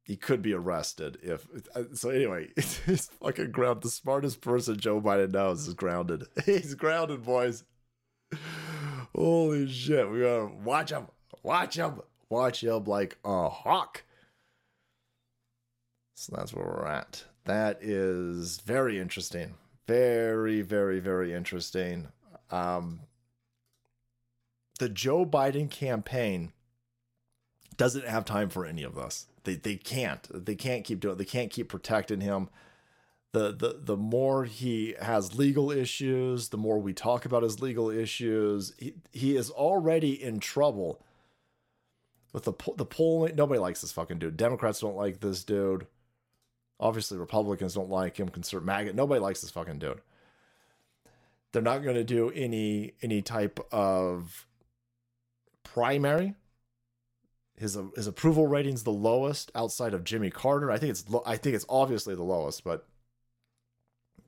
he 0.05 0.17
could 0.17 0.43
be 0.43 0.53
arrested 0.53 1.19
if. 1.23 1.47
So 1.95 2.11
anyway, 2.11 2.51
he's 2.57 3.11
fucking 3.23 3.53
grounded. 3.53 3.85
The 3.85 3.91
smartest 3.91 4.41
person 4.41 4.79
Joe 4.79 5.01
Biden 5.01 5.33
knows 5.33 5.67
is 5.67 5.75
grounded. 5.75 6.25
He's 6.45 6.75
grounded, 6.75 7.23
boys. 7.25 7.65
Holy 9.15 9.69
shit! 9.69 10.11
We 10.11 10.21
gotta 10.21 10.51
watch 10.65 10.91
him. 10.91 11.07
Watch 11.43 11.77
him. 11.77 12.01
Watch 12.29 12.63
him 12.63 12.85
like 12.85 13.19
a 13.25 13.49
hawk. 13.49 14.05
So 16.15 16.35
that's 16.37 16.55
where 16.55 16.65
we're 16.65 16.87
at. 16.87 17.25
That 17.45 17.83
is 17.83 18.61
very 18.61 18.99
interesting. 18.99 19.55
Very, 19.89 20.63
very, 20.63 21.01
very 21.01 21.35
interesting. 21.35 22.09
Um, 22.51 23.01
the 24.79 24.89
Joe 24.89 25.27
Biden 25.27 25.69
campaign 25.69 26.53
doesn't 27.77 28.07
have 28.07 28.25
time 28.25 28.49
for 28.49 28.65
any 28.65 28.85
of 28.85 28.95
this. 28.95 29.27
They 29.45 29.57
they 29.57 29.77
can't. 29.77 30.27
They 30.33 30.55
can't 30.55 30.85
keep 30.85 31.01
doing. 31.01 31.15
It. 31.15 31.19
They 31.19 31.25
can't 31.25 31.51
keep 31.51 31.69
protecting 31.69 32.21
him. 32.21 32.49
The, 33.33 33.51
the 33.53 33.79
the 33.81 33.97
more 33.97 34.45
he 34.45 34.95
has 35.01 35.35
legal 35.35 35.71
issues, 35.71 36.51
the 36.51 36.59
more 36.59 36.79
we 36.79 36.93
talk 36.93 37.25
about 37.25 37.43
his 37.43 37.61
legal 37.61 37.91
issues. 37.91 38.75
He 38.79 38.95
he 39.11 39.37
is 39.37 39.51
already 39.51 40.23
in 40.23 40.39
trouble 40.39 41.03
with 42.33 42.45
the 42.45 42.53
the 42.77 42.85
polling. 42.85 43.35
Nobody 43.37 43.59
likes 43.59 43.81
this 43.81 43.93
fucking 43.93 44.19
dude. 44.19 44.37
Democrats 44.37 44.81
don't 44.81 44.97
like 44.97 45.21
this 45.21 45.45
dude. 45.45 45.87
Obviously, 46.79 47.17
Republicans 47.17 47.75
don't 47.75 47.91
like 47.91 48.19
him. 48.19 48.29
Conservative 48.29 48.67
maggot. 48.67 48.95
Nobody 48.95 49.21
likes 49.21 49.41
this 49.41 49.51
fucking 49.51 49.79
dude. 49.79 50.01
They're 51.53 51.63
not 51.63 51.83
going 51.83 51.97
to 51.97 52.05
do 52.05 52.31
any 52.31 52.95
any 53.03 53.23
type 53.23 53.61
of 53.73 54.47
primary. 55.65 56.35
His 57.63 57.79
his 57.95 58.07
approval 58.07 58.47
rating's 58.47 58.83
the 58.83 58.91
lowest 58.91 59.53
outside 59.55 59.95
of 59.95 60.05
Jimmy 60.05 60.31
Carter. 60.31 60.71
I 60.71 60.79
think 60.79 60.91
it's 60.91 61.05
I 61.25 61.37
think 61.37 61.55
it's 61.55 61.65
obviously 61.69 62.15
the 62.15 62.23
lowest, 62.23 62.65
but 62.65 62.87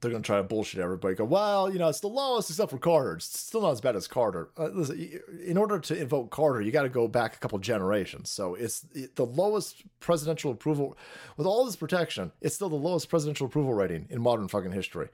they're 0.00 0.10
going 0.10 0.22
to 0.22 0.26
try 0.26 0.36
to 0.36 0.44
bullshit 0.44 0.80
everybody. 0.80 1.14
Go, 1.14 1.24
well, 1.24 1.72
you 1.72 1.78
know, 1.78 1.88
it's 1.88 2.00
the 2.00 2.08
lowest 2.08 2.50
except 2.50 2.70
for 2.70 2.78
Carter. 2.78 3.14
It's 3.14 3.38
still 3.38 3.62
not 3.62 3.72
as 3.72 3.80
bad 3.80 3.96
as 3.96 4.06
Carter. 4.06 4.50
Uh, 4.56 4.66
listen, 4.66 5.20
in 5.44 5.56
order 5.56 5.78
to 5.78 5.98
invoke 5.98 6.30
Carter, 6.30 6.60
you 6.60 6.70
got 6.70 6.82
to 6.82 6.88
go 6.88 7.08
back 7.08 7.34
a 7.34 7.38
couple 7.38 7.58
generations. 7.58 8.30
So 8.30 8.54
it's 8.54 8.86
it, 8.94 9.16
the 9.16 9.26
lowest 9.26 9.82
presidential 10.00 10.50
approval 10.50 10.96
with 11.36 11.46
all 11.46 11.64
this 11.64 11.76
protection. 11.76 12.32
It's 12.40 12.54
still 12.54 12.68
the 12.68 12.76
lowest 12.76 13.08
presidential 13.08 13.46
approval 13.46 13.74
rating 13.74 14.06
in 14.10 14.20
modern 14.20 14.46
fucking 14.46 14.72
history, 14.72 15.08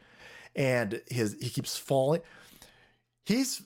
and 0.54 1.00
his 1.08 1.36
he 1.40 1.48
keeps 1.48 1.76
falling. 1.76 2.20
He's 3.24 3.62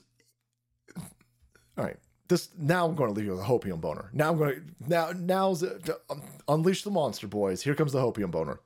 all 0.95 1.83
right. 1.83 1.97
This 2.27 2.49
now 2.57 2.87
I'm 2.87 2.95
going 2.95 3.13
to 3.13 3.15
leave 3.15 3.25
you 3.25 3.31
with 3.33 3.41
a 3.41 3.45
hopium 3.45 3.79
boner. 3.79 4.09
Now 4.11 4.31
I'm 4.31 4.37
going 4.37 4.55
to 4.55 4.61
now 4.87 5.11
now's 5.15 5.63
um, 6.09 6.21
unleash 6.47 6.83
the 6.83 6.91
monster 6.91 7.27
boys. 7.27 7.61
Here 7.61 7.75
comes 7.75 7.91
the 7.91 7.99
hopium 7.99 8.31
boner. 8.31 8.59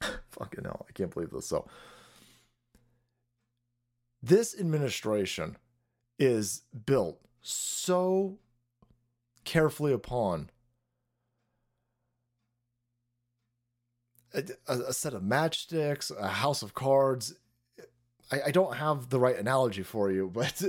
Fucking 0.30 0.64
hell, 0.64 0.86
I 0.88 0.92
can't 0.92 1.12
believe 1.12 1.30
this. 1.30 1.46
So, 1.46 1.66
this 4.22 4.58
administration 4.58 5.56
is 6.18 6.62
built 6.86 7.18
so 7.40 8.38
carefully 9.44 9.92
upon 9.92 10.50
a, 14.32 14.44
a, 14.68 14.92
set 14.92 15.14
of 15.14 15.22
matchsticks, 15.22 16.16
a 16.16 16.28
house 16.28 16.62
of 16.62 16.74
cards. 16.74 17.34
I, 18.30 18.42
I 18.46 18.50
don't 18.50 18.76
have 18.76 19.10
the 19.10 19.20
right 19.20 19.36
analogy 19.36 19.82
for 19.82 20.10
you, 20.10 20.30
but 20.32 20.62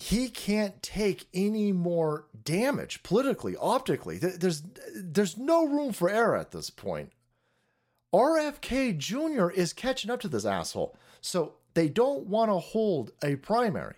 he 0.00 0.28
can't 0.28 0.80
take 0.80 1.26
any 1.34 1.72
more 1.72 2.26
damage 2.44 3.02
politically, 3.02 3.56
optically. 3.56 4.16
There's 4.16 4.62
there's 4.94 5.36
no 5.36 5.66
room 5.66 5.92
for 5.92 6.08
error 6.08 6.36
at 6.36 6.52
this 6.52 6.70
point. 6.70 7.12
RFK 8.14 8.96
Jr. 8.96 9.50
is 9.50 9.72
catching 9.72 10.10
up 10.10 10.20
to 10.20 10.28
this 10.28 10.44
asshole. 10.44 10.96
So 11.20 11.54
they 11.74 11.88
don't 11.88 12.26
want 12.26 12.50
to 12.50 12.58
hold 12.58 13.10
a 13.24 13.36
primary. 13.36 13.96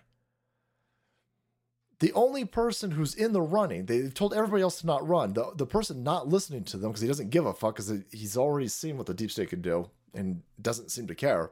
The 1.99 2.11
only 2.13 2.45
person 2.45 2.91
who's 2.91 3.13
in 3.13 3.31
the 3.31 3.43
running, 3.43 3.85
they've 3.85 4.11
told 4.11 4.33
everybody 4.33 4.63
else 4.63 4.81
to 4.81 4.87
not 4.87 5.07
run. 5.07 5.33
The, 5.33 5.51
the 5.55 5.67
person 5.67 6.01
not 6.01 6.27
listening 6.27 6.63
to 6.65 6.77
them 6.77 6.89
because 6.89 7.01
he 7.01 7.07
doesn't 7.07 7.29
give 7.29 7.45
a 7.45 7.53
fuck 7.53 7.75
because 7.75 7.93
he's 8.11 8.35
already 8.35 8.67
seen 8.67 8.97
what 8.97 9.05
the 9.05 9.13
deep 9.13 9.29
state 9.29 9.49
can 9.49 9.61
do 9.61 9.87
and 10.15 10.41
doesn't 10.59 10.89
seem 10.89 11.05
to 11.07 11.15
care. 11.15 11.51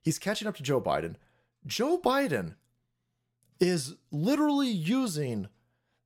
He's 0.00 0.18
catching 0.18 0.48
up 0.48 0.56
to 0.56 0.62
Joe 0.62 0.80
Biden. 0.80 1.16
Joe 1.66 2.00
Biden 2.00 2.54
is 3.62 3.94
literally 4.10 4.68
using 4.68 5.48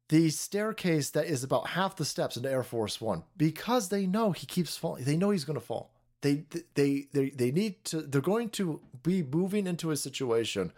the 0.09 0.29
staircase 0.31 1.11
that 1.11 1.27
is 1.27 1.43
about 1.43 1.69
half 1.69 1.97
the 1.97 2.05
steps 2.05 2.37
into 2.37 2.51
Air 2.51 2.63
Force 2.63 3.01
One 3.01 3.25
because 3.37 3.89
they 3.89 4.07
know 4.07 4.33
he 4.33 4.47
keeps 4.47 4.77
falling. 4.77 5.05
They 5.05 5.17
know 5.17 5.31
he's 5.31 5.45
going 5.45 5.59
to 5.59 5.65
fall. 5.65 5.91
They 6.21 6.45
they 6.75 7.07
they 7.13 7.31
they 7.31 7.51
need 7.51 7.83
to. 7.87 8.03
They're 8.03 8.21
going 8.21 8.51
to 8.51 8.81
be 9.03 9.23
moving 9.23 9.67
into 9.67 9.91
a 9.91 9.97
situation 9.97 10.73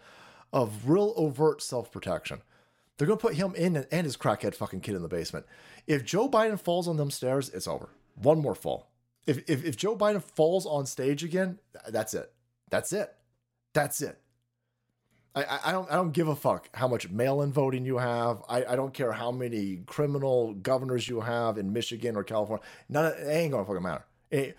of 0.53 0.89
real 0.89 1.13
overt 1.17 1.61
self 1.61 1.91
protection. 1.91 2.41
They're 2.97 3.07
going 3.07 3.19
to 3.19 3.27
put 3.27 3.35
him 3.35 3.53
in 3.55 3.85
and 3.91 4.05
his 4.05 4.17
crackhead 4.17 4.55
fucking 4.55 4.81
kid 4.81 4.95
in 4.95 5.01
the 5.01 5.07
basement. 5.07 5.45
If 5.85 6.03
Joe 6.03 6.29
Biden 6.29 6.59
falls 6.59 6.87
on 6.87 6.97
them 6.97 7.11
stairs, 7.11 7.49
it's 7.49 7.67
over. 7.67 7.89
One 8.15 8.41
more 8.41 8.55
fall. 8.55 8.89
If 9.27 9.49
if, 9.49 9.63
if 9.65 9.75
Joe 9.75 9.97
Biden 9.97 10.23
falls 10.23 10.65
on 10.65 10.85
stage 10.85 11.23
again, 11.23 11.59
that's 11.89 12.13
it. 12.13 12.31
That's 12.69 12.93
it. 12.93 13.13
That's 13.73 14.01
it. 14.01 14.17
I, 15.35 15.59
I 15.65 15.71
don't 15.71 15.91
I 15.91 15.95
don't 15.95 16.11
give 16.11 16.27
a 16.27 16.35
fuck 16.35 16.69
how 16.73 16.87
much 16.87 17.09
mail-in 17.09 17.51
voting 17.51 17.85
you 17.85 17.97
have. 17.97 18.41
I, 18.49 18.65
I 18.65 18.75
don't 18.75 18.93
care 18.93 19.11
how 19.11 19.31
many 19.31 19.83
criminal 19.85 20.53
governors 20.55 21.07
you 21.07 21.21
have 21.21 21.57
in 21.57 21.71
Michigan 21.71 22.15
or 22.15 22.23
California. 22.23 22.65
None 22.89 23.05
of, 23.05 23.13
it 23.13 23.27
ain't 23.27 23.51
gonna 23.51 23.65
fucking 23.65 23.83
matter. 23.83 24.05
It, 24.31 24.57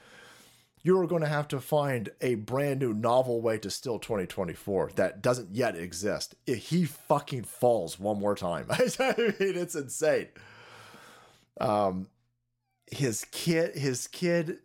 you're 0.83 1.07
going 1.07 1.23
to 1.23 1.29
have 1.29 1.49
to 1.49 1.61
find 1.61 2.09
a 2.21 2.37
brand 2.37 2.81
new 2.81 2.95
novel 2.95 3.41
way 3.41 3.59
to 3.59 3.71
steal 3.71 3.99
2024 3.99 4.93
that 4.97 5.21
doesn't 5.21 5.55
yet 5.55 5.77
exist. 5.77 6.35
If 6.47 6.69
he 6.71 6.85
fucking 6.87 7.45
falls 7.45 7.99
one 7.99 8.19
more 8.19 8.35
time, 8.35 8.67
I 8.71 9.15
mean, 9.19 9.35
it's 9.39 9.75
insane. 9.75 10.29
Um, 11.61 12.09
his 12.91 13.27
kid, 13.31 13.77
his 13.77 14.07
kid 14.07 14.61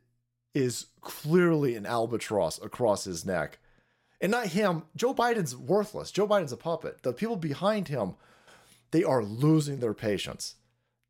is 0.53 0.87
clearly 1.01 1.75
an 1.75 1.85
albatross 1.85 2.61
across 2.63 3.03
his 3.03 3.25
neck 3.25 3.59
and 4.25 4.31
not 4.31 4.47
him. 4.47 4.81
Joe 4.95 5.13
Biden's 5.13 5.55
worthless. 5.55 6.09
Joe 6.09 6.27
Biden's 6.27 6.51
a 6.51 6.57
puppet. 6.57 7.03
The 7.03 7.13
people 7.13 7.35
behind 7.35 7.89
him, 7.89 8.15
they 8.89 9.03
are 9.03 9.23
losing 9.23 9.81
their 9.81 9.93
patience. 9.93 10.55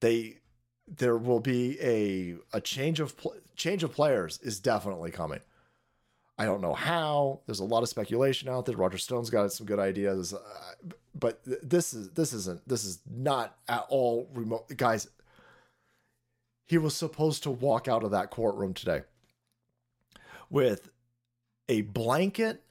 They 0.01 0.39
there 0.85 1.15
will 1.15 1.39
be 1.39 1.79
a 1.79 2.35
a 2.51 2.59
change 2.59 2.99
of 2.99 3.15
pl- 3.15 3.37
change 3.55 3.83
of 3.83 3.93
players 3.93 4.37
is 4.41 4.59
definitely 4.59 5.11
coming. 5.11 5.39
I 6.37 6.43
don't 6.43 6.59
know 6.59 6.73
how. 6.73 7.39
There's 7.45 7.61
a 7.61 7.63
lot 7.63 7.83
of 7.83 7.87
speculation 7.87 8.49
out 8.49 8.65
there. 8.65 8.75
Roger 8.75 8.97
Stone's 8.97 9.29
got 9.29 9.49
some 9.53 9.65
good 9.65 9.79
ideas, 9.79 10.33
uh, 10.33 10.39
but 11.17 11.41
th- 11.45 11.59
this 11.63 11.93
is 11.93 12.09
this 12.09 12.33
isn't 12.33 12.67
this 12.67 12.83
is 12.83 12.99
not 13.09 13.55
at 13.69 13.85
all 13.87 14.29
remote. 14.33 14.75
Guys, 14.75 15.07
he 16.65 16.77
was 16.77 16.93
supposed 16.93 17.43
to 17.43 17.51
walk 17.51 17.87
out 17.87 18.03
of 18.03 18.11
that 18.11 18.29
courtroom 18.29 18.73
today 18.73 19.03
with 20.49 20.89
a 21.69 21.79
blanket 21.79 22.64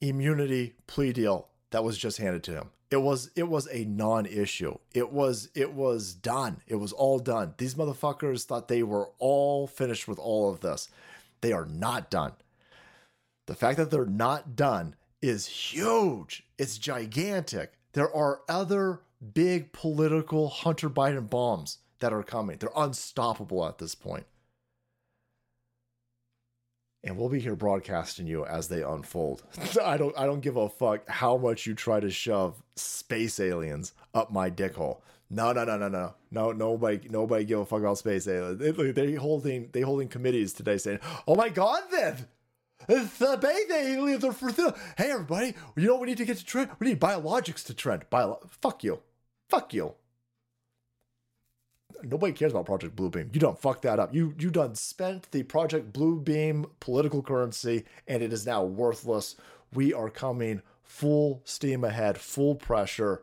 immunity 0.00 0.74
plea 0.86 1.12
deal 1.12 1.48
that 1.70 1.84
was 1.84 1.98
just 1.98 2.18
handed 2.18 2.42
to 2.44 2.52
him. 2.52 2.70
It 2.90 2.98
was 2.98 3.30
it 3.36 3.48
was 3.48 3.68
a 3.70 3.84
non-issue. 3.84 4.76
It 4.92 5.12
was 5.12 5.48
it 5.54 5.72
was 5.72 6.12
done. 6.12 6.60
It 6.66 6.76
was 6.76 6.92
all 6.92 7.20
done. 7.20 7.54
These 7.56 7.76
motherfuckers 7.76 8.44
thought 8.44 8.68
they 8.68 8.82
were 8.82 9.10
all 9.18 9.66
finished 9.66 10.08
with 10.08 10.18
all 10.18 10.50
of 10.50 10.60
this. 10.60 10.88
They 11.40 11.52
are 11.52 11.66
not 11.66 12.10
done. 12.10 12.32
The 13.46 13.54
fact 13.54 13.78
that 13.78 13.90
they're 13.90 14.06
not 14.06 14.56
done 14.56 14.96
is 15.22 15.46
huge. 15.46 16.44
It's 16.58 16.78
gigantic. 16.78 17.74
There 17.92 18.12
are 18.14 18.40
other 18.48 19.02
big 19.34 19.72
political 19.72 20.48
Hunter 20.48 20.90
Biden 20.90 21.28
bombs 21.28 21.78
that 22.00 22.12
are 22.12 22.22
coming. 22.22 22.56
They're 22.58 22.70
unstoppable 22.76 23.66
at 23.66 23.78
this 23.78 23.94
point. 23.94 24.26
And 27.02 27.16
we'll 27.16 27.30
be 27.30 27.40
here 27.40 27.56
broadcasting 27.56 28.26
you 28.26 28.44
as 28.44 28.68
they 28.68 28.82
unfold. 28.82 29.42
I 29.82 29.96
don't 29.96 30.16
I 30.18 30.26
don't 30.26 30.40
give 30.40 30.56
a 30.56 30.68
fuck 30.68 31.08
how 31.08 31.36
much 31.36 31.66
you 31.66 31.74
try 31.74 31.98
to 32.00 32.10
shove 32.10 32.62
space 32.76 33.40
aliens 33.40 33.94
up 34.14 34.30
my 34.30 34.50
dick 34.50 34.74
hole. 34.74 35.02
No, 35.30 35.52
no, 35.52 35.64
no, 35.64 35.78
no, 35.78 35.88
no, 35.88 36.14
no. 36.32 36.52
Nobody, 36.52 37.08
nobody 37.08 37.44
give 37.44 37.60
a 37.60 37.64
fuck 37.64 37.80
about 37.80 37.98
space 37.98 38.26
aliens. 38.26 38.58
They, 38.58 38.90
they 38.90 39.14
holding, 39.14 39.68
they 39.72 39.80
holding 39.80 40.08
committees 40.08 40.52
today 40.52 40.76
saying, 40.76 40.98
"Oh 41.28 41.36
my 41.36 41.48
god, 41.48 41.84
then 41.92 42.26
the 42.86 43.38
beta 43.40 43.74
aliens 43.74 44.24
are 44.24 44.32
for 44.32 44.50
the. 44.52 44.74
Hey, 44.96 45.12
everybody, 45.12 45.54
you 45.76 45.86
know 45.86 45.94
what 45.94 46.02
we 46.02 46.08
need 46.08 46.18
to 46.18 46.24
get 46.24 46.38
to 46.38 46.44
trend? 46.44 46.70
We 46.78 46.88
need 46.88 47.00
biologics 47.00 47.64
to 47.66 47.74
trend. 47.74 48.10
Bio, 48.10 48.40
fuck 48.60 48.82
you, 48.82 49.00
fuck 49.48 49.72
you. 49.72 49.94
Nobody 52.02 52.32
cares 52.32 52.52
about 52.52 52.66
Project 52.66 52.96
Bluebeam. 52.96 53.32
You 53.34 53.40
don't 53.40 53.58
fuck 53.58 53.82
that 53.82 53.98
up. 53.98 54.14
You 54.14 54.34
you 54.38 54.50
done 54.50 54.74
spent 54.74 55.30
the 55.30 55.42
Project 55.42 55.92
Bluebeam 55.92 56.68
political 56.80 57.22
currency, 57.22 57.84
and 58.08 58.22
it 58.22 58.32
is 58.32 58.46
now 58.46 58.64
worthless. 58.64 59.36
We 59.72 59.92
are 59.92 60.10
coming 60.10 60.62
full 60.82 61.42
steam 61.44 61.84
ahead, 61.84 62.18
full 62.18 62.54
pressure, 62.54 63.22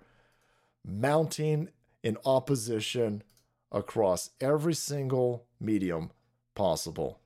mounting 0.85 1.69
in 2.03 2.17
opposition 2.25 3.23
across 3.71 4.29
every 4.39 4.73
single 4.73 5.45
medium 5.59 6.11
possible. 6.55 7.19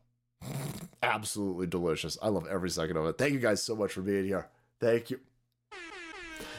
Absolutely 1.03 1.67
delicious. 1.67 2.17
I 2.21 2.29
love 2.29 2.47
every 2.49 2.69
second 2.69 2.97
of 2.97 3.05
it. 3.05 3.17
Thank 3.17 3.33
you 3.33 3.39
guys 3.39 3.61
so 3.61 3.75
much 3.75 3.93
for 3.93 4.01
being 4.01 4.25
here. 4.25 4.47
Thank 4.79 5.11
you. 5.11 5.19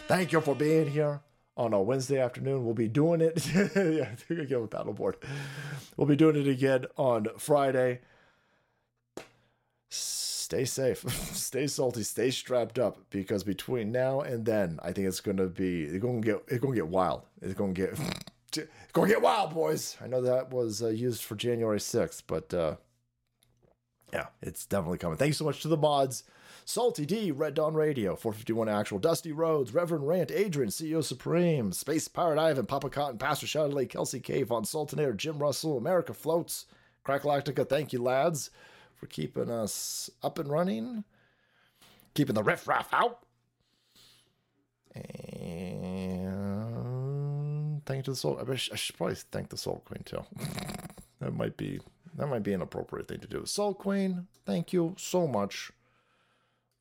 Thank 0.07 0.33
you 0.33 0.41
for 0.41 0.55
being 0.55 0.89
here 0.89 1.21
on 1.57 1.73
a 1.73 1.83
Wednesday 1.83 2.19
afternoon. 2.19 2.65
We'll 2.65 2.75
be 2.75 2.89
doing 2.89 3.21
it. 3.21 3.47
yeah, 3.55 4.11
again 4.31 4.61
with 4.61 4.71
paddleboard. 4.71 5.15
We'll 5.97 6.07
be 6.07 6.17
doing 6.17 6.37
it 6.37 6.49
again 6.49 6.87
on 6.97 7.29
Friday. 7.39 8.01
Stay 9.89 10.65
safe, 10.65 11.05
stay 11.35 11.67
salty, 11.67 12.03
stay 12.03 12.31
strapped 12.31 12.79
up 12.79 12.99
because 13.11 13.43
between 13.43 13.91
now 13.91 14.21
and 14.21 14.45
then, 14.45 14.79
I 14.83 14.93
think 14.93 15.09
it's 15.09 15.21
gonna 15.21 15.47
be 15.47 15.85
it's 15.85 16.03
gonna 16.03 16.21
get 16.21 16.43
it's 16.49 16.61
gonna 16.61 16.75
get 16.75 16.89
wild. 16.89 17.23
It's 17.41 17.55
gonna 17.55 17.73
get 17.73 17.99
it's 18.57 18.93
gonna 18.93 19.09
get 19.09 19.23
wild, 19.23 19.55
boys. 19.55 19.97
I 20.03 20.09
know 20.09 20.21
that 20.23 20.51
was 20.51 20.83
uh, 20.83 20.89
used 20.89 21.23
for 21.23 21.37
January 21.37 21.81
sixth, 21.81 22.25
but 22.27 22.53
uh, 22.53 22.77
yeah, 24.13 24.27
it's 24.43 24.67
definitely 24.67 24.99
coming. 24.99 25.17
Thank 25.17 25.31
you 25.31 25.35
so 25.35 25.47
much 25.47 25.63
to 25.63 25.69
the 25.69 25.77
mods. 25.77 26.25
Salty 26.65 27.05
D, 27.05 27.31
Red 27.31 27.55
Dawn 27.55 27.75
Radio, 27.75 28.15
451 28.15 28.69
Actual, 28.69 28.99
Dusty 28.99 29.33
Rhodes, 29.33 29.75
Reverend 29.75 30.07
Rant, 30.07 30.31
Adrian, 30.31 30.71
CEO 30.71 31.03
Supreme, 31.03 31.73
Space 31.73 32.07
Pirate 32.09 32.39
Ivan, 32.39 32.67
Papa 32.67 32.89
Cotton, 32.89 33.19
Pastor 33.19 33.47
Shadowley, 33.47 33.87
Kelsey 33.87 34.21
K, 34.21 34.43
Von 34.45 34.65
Sultanair, 34.65 35.17
Jim 35.17 35.39
Russell, 35.39 35.77
America 35.77 36.15
Floats, 36.15 36.67
Crack 37.05 37.23
Lactica, 37.23 37.69
thank 37.69 37.93
you, 37.93 38.01
lads, 38.01 38.51
for 38.95 39.07
keeping 39.07 39.51
us 39.51 40.09
up 40.23 40.39
and 40.39 40.49
running, 40.49 41.03
keeping 42.15 42.35
the 42.35 42.45
riffraff 42.45 42.93
out. 42.93 43.27
And 44.95 45.03
thank 47.87 47.99
you 47.99 48.03
to 48.05 48.11
the 48.13 48.17
Soul. 48.17 48.41
I 48.41 48.55
should 48.55 48.97
probably 48.97 49.17
thank 49.17 49.49
the 49.49 49.57
Salt 49.57 49.85
Queen 49.85 50.03
too. 50.05 50.23
that 51.21 51.35
might 51.35 51.57
be 51.57 51.81
that 52.15 52.27
might 52.27 52.43
be 52.43 52.53
an 52.53 52.61
appropriate 52.61 53.09
thing 53.09 53.21
to 53.21 53.27
do. 53.27 53.47
Salt 53.47 53.79
Queen, 53.79 54.27
thank 54.45 54.75
you 54.75 54.95
so 54.99 55.27
much 55.27 55.73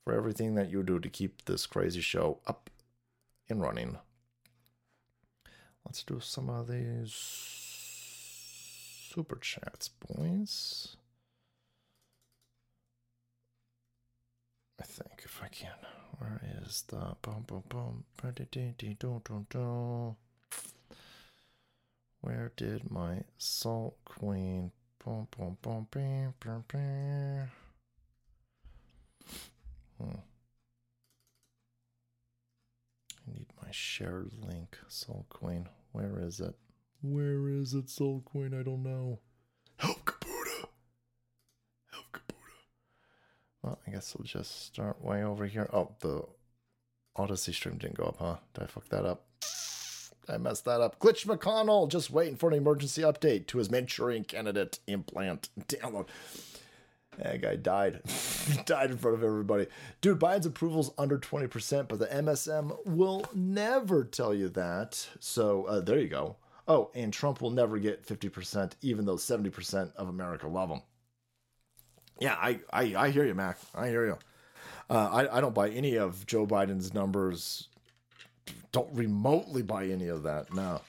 for 0.03 0.14
everything 0.14 0.56
that 0.56 0.69
you 0.69 0.84
do 0.84 0.99
to 0.99 1.10
keep 1.10 1.45
this 1.45 1.65
crazy 1.65 2.02
show 2.02 2.40
up 2.48 2.69
and 3.49 3.61
running. 3.61 3.98
Let's 5.86 6.03
do 6.03 6.19
some 6.19 6.49
of 6.49 6.68
these 6.68 7.14
super 9.14 9.38
chats, 9.38 9.90
boys. 9.90 10.95
I 14.80 14.84
think 14.84 15.22
if 15.26 15.41
I 15.44 15.48
can. 15.48 15.76
Where 16.18 16.41
is 16.64 16.84
the 16.88 17.15
boom 17.22 17.45
boom 17.48 17.64
boom? 17.69 18.03
Where 22.22 22.52
did 22.56 22.91
my 22.91 23.23
salt 23.38 23.98
queen? 24.06 24.72
Boom 25.03 25.28
boom 25.36 25.57
boom. 25.61 27.49
Hmm. 30.02 30.19
I 33.28 33.34
need 33.34 33.48
my 33.61 33.69
shared 33.72 34.32
link, 34.41 34.78
Salt 34.88 35.30
Queen. 35.30 35.68
Where 35.91 36.19
is 36.19 36.40
it? 36.40 36.56
Where 37.02 37.49
is 37.49 37.73
it, 37.73 37.90
Salt 37.90 38.26
Queen? 38.26 38.53
I 38.57 38.64
don't 38.64 38.84
know. 38.84 39.19
Help 39.78 40.06
Caputa! 40.06 40.65
Help 41.91 42.06
Caputa! 42.11 42.34
Well, 43.61 43.80
I 43.86 43.91
guess 43.91 44.15
we'll 44.18 44.26
just 44.26 44.65
start 44.65 45.03
way 45.03 45.23
over 45.23 45.45
here. 45.45 45.69
Oh, 45.72 45.91
the 45.99 46.23
Odysee 47.18 47.53
stream 47.53 47.78
didn't 47.78 47.98
go 47.98 48.06
up, 48.06 48.18
huh? 48.18 48.38
Did 48.53 48.64
I 48.64 48.68
fuck 48.68 48.88
that 48.90 49.06
up? 49.06 49.26
I 50.30 50.38
messed 50.38 50.65
that 50.65 50.82
up. 50.82 50.99
Glitch 50.99 51.26
McConnell 51.26 51.90
just 51.90 52.11
waiting 52.11 52.38
for 52.38 52.49
an 52.49 52.56
emergency 52.56 53.02
update 53.02 53.48
to 53.48 53.57
his 53.57 53.69
Manchurian 53.69 54.23
candidate 54.23 54.80
implant 54.88 55.49
download. 55.68 56.07
That 57.18 57.41
guy 57.41 57.56
died. 57.56 58.02
died 58.65 58.91
in 58.91 58.97
front 58.97 59.18
of 59.18 59.23
everybody. 59.23 59.68
Dude, 60.01 60.19
Biden's 60.19 60.45
approval's 60.45 60.91
under 60.97 61.18
20%, 61.18 61.88
but 61.88 61.99
the 61.99 62.07
MSM 62.07 62.77
will 62.85 63.26
never 63.34 64.03
tell 64.03 64.34
you 64.34 64.49
that. 64.49 65.07
So 65.19 65.65
uh, 65.65 65.80
there 65.81 65.99
you 65.99 66.07
go. 66.07 66.38
Oh, 66.68 66.91
and 66.93 67.11
Trump 67.11 67.41
will 67.41 67.49
never 67.49 67.80
get 67.80 68.05
50%, 68.05 68.73
even 68.81 69.05
though 69.05 69.15
70% 69.15 69.95
of 69.95 70.07
America 70.09 70.47
love 70.47 70.69
him. 70.69 70.81
Yeah, 72.19 72.35
I, 72.35 72.59
I, 72.72 72.95
I 72.95 73.09
hear 73.09 73.26
you, 73.26 73.34
Mac. 73.34 73.57
I 73.73 73.89
hear 73.89 74.05
you. 74.05 74.18
Uh, 74.89 75.09
I, 75.11 75.38
I 75.38 75.41
don't 75.41 75.55
buy 75.55 75.69
any 75.69 75.95
of 75.95 76.26
Joe 76.27 76.45
Biden's 76.45 76.93
numbers. 76.93 77.68
Don't 78.72 78.93
remotely 78.93 79.63
buy 79.63 79.88
any 79.88 80.07
of 80.07 80.23
that. 80.23 80.53
No. 80.53 80.81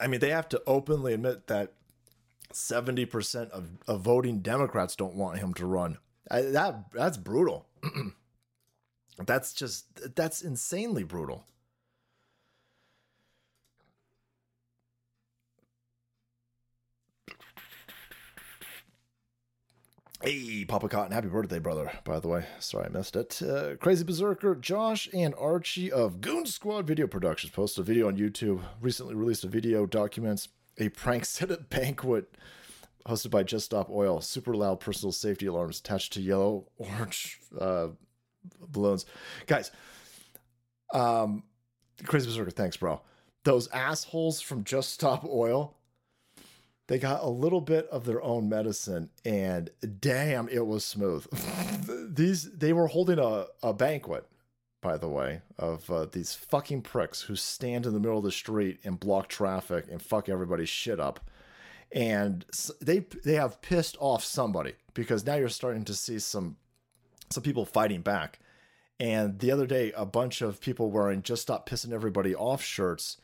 I 0.00 0.06
mean, 0.08 0.20
they 0.20 0.30
have 0.30 0.48
to 0.48 0.62
openly 0.66 1.12
admit 1.12 1.46
that 1.46 1.74
70% 2.52 3.50
of, 3.50 3.68
of 3.86 4.00
voting 4.00 4.40
Democrats 4.40 4.96
don't 4.96 5.14
want 5.14 5.38
him 5.38 5.54
to 5.54 5.66
run. 5.66 5.98
I, 6.30 6.42
that 6.42 6.92
that's 6.92 7.16
brutal. 7.16 7.66
that's 9.26 9.52
just 9.52 10.14
that's 10.14 10.42
insanely 10.42 11.04
brutal. 11.04 11.46
Hey, 20.24 20.64
Papa 20.64 20.88
Cotton, 20.88 21.10
happy 21.10 21.26
birthday, 21.26 21.58
brother, 21.58 21.90
by 22.04 22.20
the 22.20 22.28
way. 22.28 22.46
Sorry 22.60 22.86
I 22.86 22.88
missed 22.90 23.16
it. 23.16 23.42
Uh, 23.42 23.74
Crazy 23.80 24.04
Berserker, 24.04 24.54
Josh 24.54 25.08
and 25.12 25.34
Archie 25.34 25.90
of 25.90 26.20
Goon 26.20 26.46
Squad 26.46 26.86
Video 26.86 27.08
Productions 27.08 27.50
posted 27.50 27.82
a 27.82 27.84
video 27.84 28.06
on 28.06 28.16
YouTube. 28.16 28.62
Recently 28.80 29.16
released 29.16 29.42
a 29.42 29.48
video 29.48 29.84
documents 29.84 30.46
a 30.86 30.88
prank 30.88 31.24
Senate 31.24 31.70
banquet 31.70 32.34
hosted 33.06 33.30
by 33.30 33.42
Just 33.42 33.66
Stop 33.66 33.90
Oil. 33.90 34.20
Super 34.20 34.54
loud 34.54 34.80
personal 34.80 35.12
safety 35.12 35.46
alarms 35.46 35.80
attached 35.80 36.12
to 36.14 36.20
yellow, 36.20 36.66
orange 36.78 37.40
uh, 37.58 37.88
balloons. 38.68 39.06
Guys, 39.46 39.70
um, 40.94 41.44
Crazy 42.04 42.26
Berserker, 42.26 42.50
thanks, 42.50 42.76
bro. 42.76 43.00
Those 43.44 43.68
assholes 43.68 44.40
from 44.40 44.64
Just 44.64 44.92
Stop 44.92 45.24
Oil 45.24 45.76
they 46.88 46.98
got 46.98 47.22
a 47.22 47.28
little 47.28 47.60
bit 47.60 47.88
of 47.88 48.04
their 48.04 48.22
own 48.22 48.48
medicine 48.48 49.08
and 49.24 49.70
damn 50.00 50.48
it 50.48 50.66
was 50.66 50.84
smooth 50.84 51.26
these 52.14 52.52
they 52.52 52.72
were 52.72 52.88
holding 52.88 53.18
a, 53.18 53.46
a 53.62 53.72
banquet 53.72 54.26
by 54.82 54.98
the 54.98 55.08
way, 55.08 55.40
of 55.58 55.88
uh, 55.90 56.06
these 56.10 56.34
fucking 56.34 56.82
pricks 56.82 57.22
who 57.22 57.36
stand 57.36 57.86
in 57.86 57.94
the 57.94 58.00
middle 58.00 58.18
of 58.18 58.24
the 58.24 58.32
street 58.32 58.80
and 58.84 59.00
block 59.00 59.28
traffic 59.28 59.86
and 59.90 60.02
fuck 60.02 60.28
everybody's 60.28 60.68
shit 60.68 61.00
up. 61.00 61.20
And 61.92 62.44
they 62.80 63.06
they 63.24 63.34
have 63.34 63.62
pissed 63.62 63.96
off 64.00 64.24
somebody 64.24 64.74
because 64.92 65.24
now 65.24 65.36
you're 65.36 65.48
starting 65.48 65.84
to 65.84 65.94
see 65.94 66.18
some 66.18 66.56
some 67.30 67.42
people 67.42 67.64
fighting 67.64 68.02
back. 68.02 68.40
And 68.98 69.38
the 69.38 69.50
other 69.50 69.66
day, 69.66 69.92
a 69.96 70.06
bunch 70.06 70.42
of 70.42 70.60
people 70.60 70.90
wearing 70.90 71.22
"Just 71.22 71.42
Stop 71.42 71.68
Pissing 71.68 71.92
Everybody 71.92 72.34
Off" 72.34 72.62
shirts 72.62 73.18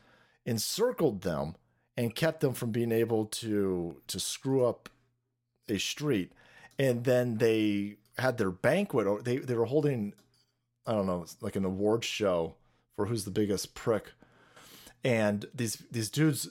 encircled 0.47 1.23
them 1.23 1.57
and 1.97 2.15
kept 2.15 2.41
them 2.41 2.55
from 2.55 2.71
being 2.71 2.93
able 2.93 3.27
to 3.27 4.01
to 4.07 4.21
screw 4.21 4.65
up 4.65 4.89
a 5.69 5.79
street. 5.79 6.33
And 6.79 7.05
then 7.05 7.39
they 7.39 7.97
had 8.19 8.39
their 8.39 8.51
banquet. 8.51 9.25
They 9.25 9.39
they 9.39 9.55
were 9.55 9.65
holding, 9.67 10.15
I 10.89 10.93
don't 10.93 11.07
know, 11.07 11.27
like 11.43 11.55
an 11.55 11.67
award 11.67 12.03
show 12.03 12.55
for 12.97 13.05
who's 13.07 13.25
the 13.25 13.31
biggest 13.31 13.75
prick. 13.75 14.13
And 15.05 15.45
these 15.55 15.83
these 15.91 16.09
dudes 16.09 16.49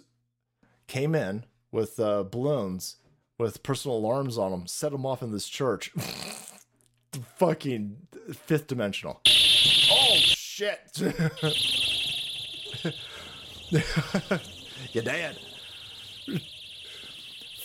came 0.86 1.16
in 1.16 1.44
with 1.72 2.00
uh, 2.00 2.24
balloons 2.24 2.98
with 3.40 3.64
personal 3.64 3.98
alarms 3.98 4.38
on 4.38 4.52
them, 4.52 4.68
set 4.68 4.92
them 4.92 5.06
off 5.06 5.24
in 5.24 5.32
this 5.32 5.50
church. 5.50 5.92
Fucking 7.38 7.98
fifth 8.46 8.68
dimensional. 8.68 9.22
Oh 9.26 10.16
shit! 10.18 10.80
You're 14.92 15.04
dead. 15.04 15.40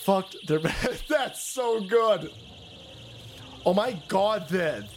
Fucked 0.01 0.37
their. 0.47 0.59
That's 1.09 1.43
so 1.43 1.81
good. 1.81 2.31
Oh 3.67 3.75
my 3.75 3.93
god, 4.09 4.49
then. 4.49 4.89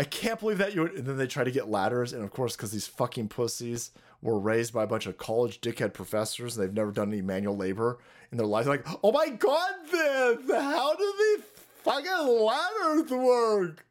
I 0.00 0.04
can't 0.04 0.40
believe 0.40 0.56
that 0.56 0.74
you. 0.74 0.80
Would, 0.80 0.94
and 0.94 1.06
then 1.06 1.18
they 1.18 1.26
try 1.26 1.44
to 1.44 1.50
get 1.50 1.68
ladders, 1.68 2.14
and 2.14 2.24
of 2.24 2.30
course, 2.30 2.56
because 2.56 2.70
these 2.70 2.86
fucking 2.86 3.28
pussies 3.28 3.90
were 4.22 4.38
raised 4.38 4.72
by 4.72 4.84
a 4.84 4.86
bunch 4.86 5.04
of 5.04 5.18
college 5.18 5.60
dickhead 5.60 5.92
professors, 5.92 6.56
and 6.56 6.64
they've 6.64 6.72
never 6.74 6.90
done 6.90 7.12
any 7.12 7.20
manual 7.20 7.54
labor 7.54 7.98
in 8.32 8.38
their 8.38 8.46
lives. 8.46 8.66
Like, 8.66 8.86
oh 9.04 9.12
my 9.12 9.28
god, 9.28 9.72
then 9.92 10.38
how 10.58 10.94
do 10.94 11.14
these 11.18 11.44
fucking 11.84 12.26
ladders 12.26 13.10
work? 13.10 13.84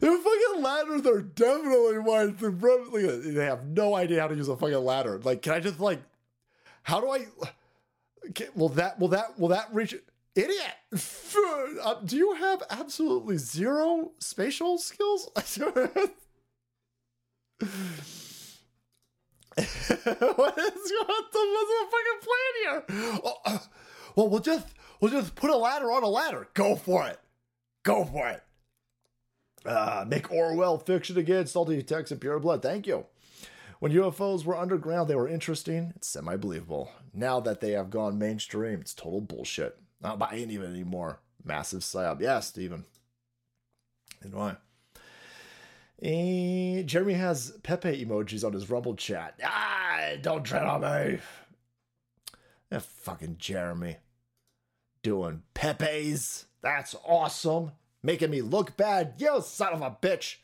The 0.00 0.20
fucking 0.22 0.62
ladders 0.62 1.06
are 1.06 1.22
definitely 1.22 2.00
white. 2.00 3.34
They 3.34 3.46
have 3.46 3.68
no 3.68 3.94
idea 3.94 4.20
how 4.20 4.28
to 4.28 4.34
use 4.34 4.48
a 4.48 4.56
fucking 4.56 4.84
ladder. 4.84 5.18
Like, 5.24 5.40
can 5.40 5.54
I 5.54 5.60
just 5.60 5.80
like, 5.80 6.02
how 6.82 7.00
do 7.00 7.08
I? 7.08 7.24
Okay, 8.28 8.48
will 8.54 8.68
that 8.68 9.00
will 9.00 9.08
that 9.08 9.38
will 9.38 9.48
that 9.48 9.72
reach? 9.72 9.94
Idiot! 10.34 10.74
Uh, 11.84 11.96
do 12.04 12.16
you 12.16 12.32
have 12.34 12.62
absolutely 12.70 13.36
zero 13.36 14.12
spatial 14.18 14.78
skills? 14.78 15.28
what 15.34 15.44
is 15.46 15.52
what 19.58 21.24
the 21.32 21.40
what's 21.54 21.70
the 21.70 21.86
fucking 21.90 22.20
plan 22.22 22.54
here? 22.62 22.84
Oh, 23.24 23.34
uh, 23.44 23.58
well, 24.16 24.28
we'll 24.28 24.40
just 24.40 24.66
we'll 25.00 25.10
just 25.10 25.34
put 25.34 25.50
a 25.50 25.56
ladder 25.56 25.92
on 25.92 26.02
a 26.02 26.08
ladder. 26.08 26.48
Go 26.54 26.74
for 26.76 27.06
it. 27.06 27.20
Go 27.84 28.04
for 28.04 28.28
it. 28.28 28.42
Uh, 29.64 30.04
make 30.08 30.32
Orwell 30.32 30.78
fiction 30.78 31.18
again. 31.18 31.46
Salty 31.46 31.82
text 31.82 32.12
and 32.12 32.20
pure 32.20 32.38
blood. 32.38 32.62
Thank 32.62 32.86
you. 32.86 33.06
When 33.80 33.92
UFOs 33.92 34.44
were 34.44 34.56
underground, 34.56 35.08
they 35.08 35.14
were 35.14 35.28
interesting. 35.28 35.92
It's 35.96 36.08
semi 36.08 36.36
believable. 36.36 36.90
Now 37.12 37.40
that 37.40 37.60
they 37.60 37.72
have 37.72 37.90
gone 37.90 38.18
mainstream, 38.18 38.80
it's 38.80 38.94
total 38.94 39.20
bullshit. 39.20 39.78
Not 40.00 40.18
buying 40.18 40.50
even 40.50 40.70
anymore. 40.70 41.20
Massive 41.44 41.80
psyop. 41.80 42.20
Yeah, 42.20 42.40
Steven. 42.40 42.84
And 44.22 44.34
why? 44.34 44.56
And 46.00 46.86
Jeremy 46.86 47.14
has 47.14 47.52
Pepe 47.62 48.04
emojis 48.04 48.44
on 48.44 48.52
his 48.52 48.70
Rumble 48.70 48.94
chat. 48.94 49.38
Ah, 49.42 50.10
don't 50.20 50.44
tread 50.44 50.64
on 50.64 50.82
me. 50.82 51.18
That 52.70 52.82
fucking 52.82 53.36
Jeremy. 53.38 53.96
Doing 55.02 55.42
Pepe's. 55.54 56.46
That's 56.62 56.94
awesome. 57.04 57.72
Making 58.02 58.30
me 58.30 58.42
look 58.42 58.76
bad. 58.76 59.14
You 59.18 59.40
son 59.42 59.72
of 59.72 59.82
a 59.82 59.90
bitch. 59.90 60.36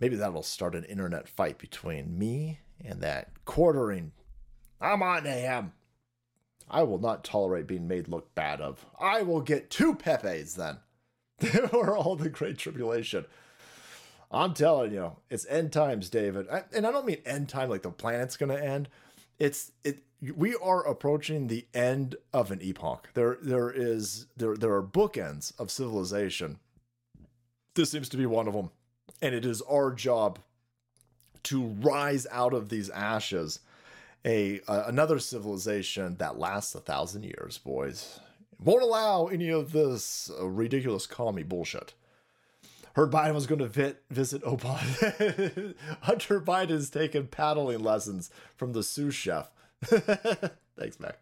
Maybe 0.00 0.16
that'll 0.16 0.42
start 0.42 0.74
an 0.74 0.84
internet 0.84 1.28
fight 1.28 1.58
between 1.58 2.18
me 2.18 2.60
and 2.84 3.00
that 3.02 3.44
quartering. 3.44 4.12
I'm 4.80 5.02
on 5.02 5.22
to 5.24 5.30
him. 5.30 5.72
I 6.70 6.82
will 6.82 6.98
not 6.98 7.24
tolerate 7.24 7.66
being 7.66 7.86
made 7.86 8.08
look 8.08 8.34
bad 8.34 8.60
of. 8.60 8.84
I 8.98 9.22
will 9.22 9.40
get 9.40 9.70
two 9.70 9.94
Pepes 9.94 10.54
then. 10.54 10.78
or 11.72 11.96
all 11.96 12.16
the 12.16 12.28
great 12.28 12.58
tribulation. 12.58 13.24
I'm 14.30 14.54
telling 14.54 14.92
you, 14.92 15.12
it's 15.30 15.46
end 15.46 15.72
times, 15.72 16.08
David. 16.10 16.48
I, 16.50 16.64
and 16.74 16.86
I 16.86 16.90
don't 16.90 17.06
mean 17.06 17.18
end 17.24 17.48
time 17.48 17.70
like 17.70 17.82
the 17.82 17.90
planet's 17.90 18.36
going 18.36 18.50
to 18.50 18.62
end. 18.62 18.88
It's 19.38 19.72
it. 19.84 20.02
We 20.36 20.56
are 20.56 20.86
approaching 20.86 21.46
the 21.46 21.66
end 21.74 22.16
of 22.32 22.50
an 22.50 22.60
epoch. 22.62 23.10
There, 23.14 23.38
there 23.42 23.70
is 23.70 24.26
there 24.36 24.56
there 24.56 24.74
are 24.74 24.82
bookends 24.82 25.58
of 25.58 25.70
civilization. 25.70 26.58
This 27.74 27.90
seems 27.90 28.08
to 28.10 28.16
be 28.16 28.26
one 28.26 28.48
of 28.48 28.54
them, 28.54 28.70
and 29.20 29.34
it 29.34 29.44
is 29.44 29.60
our 29.62 29.92
job 29.92 30.38
to 31.44 31.66
rise 31.80 32.26
out 32.30 32.54
of 32.54 32.70
these 32.70 32.90
ashes 32.90 33.60
a 34.24 34.60
uh, 34.66 34.84
another 34.86 35.18
civilization 35.18 36.16
that 36.16 36.38
lasts 36.38 36.74
a 36.74 36.80
thousand 36.80 37.24
years, 37.24 37.58
boys. 37.58 38.20
Won't 38.58 38.82
allow 38.82 39.26
any 39.26 39.50
of 39.50 39.72
this 39.72 40.30
uh, 40.38 40.46
ridiculous 40.48 41.06
commie 41.06 41.42
bullshit. 41.42 41.94
Heard 42.94 43.10
Biden 43.10 43.34
was 43.34 43.46
going 43.46 43.58
to 43.58 43.66
vit, 43.66 44.02
visit 44.08 44.42
Obama. 44.42 45.74
Hunter 46.02 46.40
Biden's 46.40 46.90
taken 46.90 47.26
paddling 47.26 47.80
lessons 47.80 48.30
from 48.56 48.72
the 48.72 48.84
sous 48.84 49.14
chef. 49.14 49.50
Thanks, 49.84 51.00
Mac. 51.00 51.18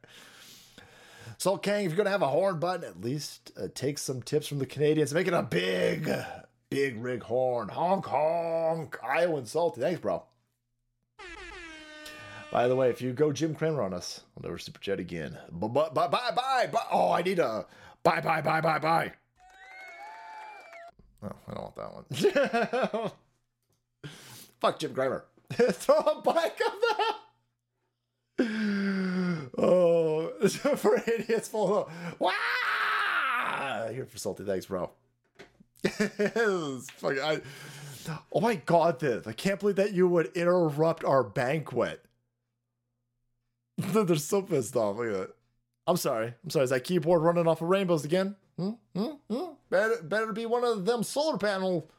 Salt 1.38 1.62
Kang, 1.62 1.84
if 1.84 1.90
you're 1.90 1.96
going 1.96 2.04
to 2.04 2.10
have 2.10 2.22
a 2.22 2.28
horn 2.28 2.60
button, 2.60 2.84
at 2.84 3.00
least 3.00 3.52
uh, 3.58 3.68
take 3.74 3.98
some 3.98 4.22
tips 4.22 4.46
from 4.46 4.58
the 4.58 4.66
Canadians. 4.66 5.14
Make 5.14 5.26
it 5.26 5.32
a 5.32 5.42
big, 5.42 6.12
big 6.68 7.02
rig 7.02 7.22
horn. 7.22 7.68
Honk, 7.68 8.04
honk. 8.04 8.98
Iowa 9.02 9.44
salty. 9.46 9.80
Thanks, 9.80 9.98
bro. 9.98 10.24
By 12.52 12.68
the 12.68 12.76
way, 12.76 12.90
if 12.90 13.00
you 13.00 13.14
go 13.14 13.32
Jim 13.32 13.54
Cramer 13.54 13.80
on 13.80 13.94
us, 13.94 14.20
I'll 14.36 14.42
never 14.42 14.58
super 14.58 14.78
chat 14.78 15.00
again. 15.00 15.38
Bye 15.50 15.68
bye 15.68 15.88
bye 15.88 16.06
bye 16.06 16.30
bye. 16.70 16.82
Oh, 16.90 17.10
I 17.10 17.22
need 17.22 17.38
a 17.38 17.64
bye 18.02 18.20
bye 18.20 18.42
bye 18.42 18.60
bye 18.60 18.78
bye. 18.78 19.12
Oh, 21.22 21.30
I 21.48 21.54
don't 21.54 21.62
want 21.62 21.76
that 21.76 23.00
one. 23.00 23.10
Fuck 24.60 24.78
Jim 24.78 24.92
Cramer. 24.92 25.24
Throw 25.52 25.96
a 25.96 26.20
bike 26.20 26.60
on 26.68 26.78
that. 28.38 29.48
Oh, 29.56 30.30
for 30.76 31.02
idiots 31.08 31.48
full 31.48 31.78
of. 31.78 31.92
Wow! 32.18 33.88
Here 33.90 34.04
for 34.04 34.18
salty. 34.18 34.44
Thanks, 34.44 34.66
bro. 34.66 34.90
fuck, 35.82 37.18
I, 37.18 37.40
oh 38.30 38.40
my 38.42 38.56
god, 38.56 39.00
this. 39.00 39.26
I 39.26 39.32
can't 39.32 39.58
believe 39.58 39.76
that 39.76 39.94
you 39.94 40.06
would 40.06 40.36
interrupt 40.36 41.02
our 41.02 41.22
banquet. 41.24 42.04
They're 43.92 44.16
so 44.16 44.42
pissed 44.42 44.76
off. 44.76 44.96
Look 44.96 45.06
at 45.08 45.12
that. 45.12 45.30
I'm 45.86 45.96
sorry. 45.96 46.34
I'm 46.44 46.50
sorry. 46.50 46.64
Is 46.64 46.70
that 46.70 46.84
keyboard 46.84 47.22
running 47.22 47.46
off 47.46 47.62
of 47.62 47.68
rainbows 47.68 48.04
again? 48.04 48.36
Hmm? 48.56 48.70
Hmm? 48.94 49.12
Hmm? 49.30 49.52
Better, 49.70 50.02
better 50.02 50.32
be 50.32 50.46
one 50.46 50.64
of 50.64 50.84
them 50.84 51.02
solar 51.02 51.38
panel 51.38 51.90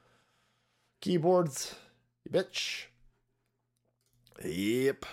keyboards, 1.01 1.75
you 2.23 2.31
bitch. 2.31 2.85
Yep. 4.43 5.05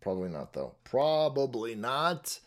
Probably 0.00 0.28
not, 0.28 0.52
though. 0.52 0.74
Probably 0.84 1.74
not. 1.74 2.40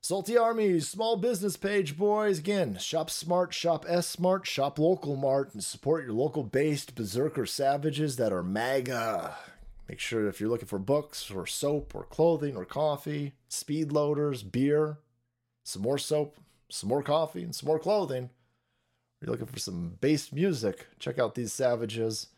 Salty 0.00 0.36
Armies, 0.36 0.88
small 0.88 1.16
business 1.16 1.56
page, 1.56 1.96
boys. 1.96 2.40
Again, 2.40 2.76
shop 2.76 3.08
smart, 3.08 3.54
shop 3.54 3.84
S 3.88 4.08
smart, 4.08 4.46
shop 4.46 4.78
local 4.78 5.16
mart, 5.16 5.54
and 5.54 5.62
support 5.62 6.04
your 6.04 6.12
local 6.12 6.42
based 6.42 6.94
berserker 6.94 7.46
savages 7.46 8.16
that 8.16 8.32
are 8.32 8.42
MAGA. 8.42 9.36
Make 9.88 9.98
sure 9.98 10.28
if 10.28 10.40
you're 10.40 10.50
looking 10.50 10.68
for 10.68 10.78
books 10.78 11.30
or 11.30 11.46
soap 11.46 11.94
or 11.94 12.04
clothing 12.04 12.56
or 12.56 12.64
coffee, 12.64 13.34
speed 13.48 13.92
loaders, 13.92 14.42
beer, 14.42 14.98
some 15.64 15.82
more 15.82 15.98
soap, 15.98 16.36
some 16.70 16.88
more 16.88 17.02
coffee, 17.02 17.42
and 17.42 17.54
some 17.54 17.66
more 17.66 17.78
clothing. 17.78 18.30
If 19.20 19.26
you're 19.26 19.32
looking 19.32 19.46
for 19.46 19.58
some 19.58 19.96
bass 20.00 20.32
music, 20.32 20.86
check 20.98 21.18
out 21.18 21.34
these 21.34 21.52
savages 21.52 22.28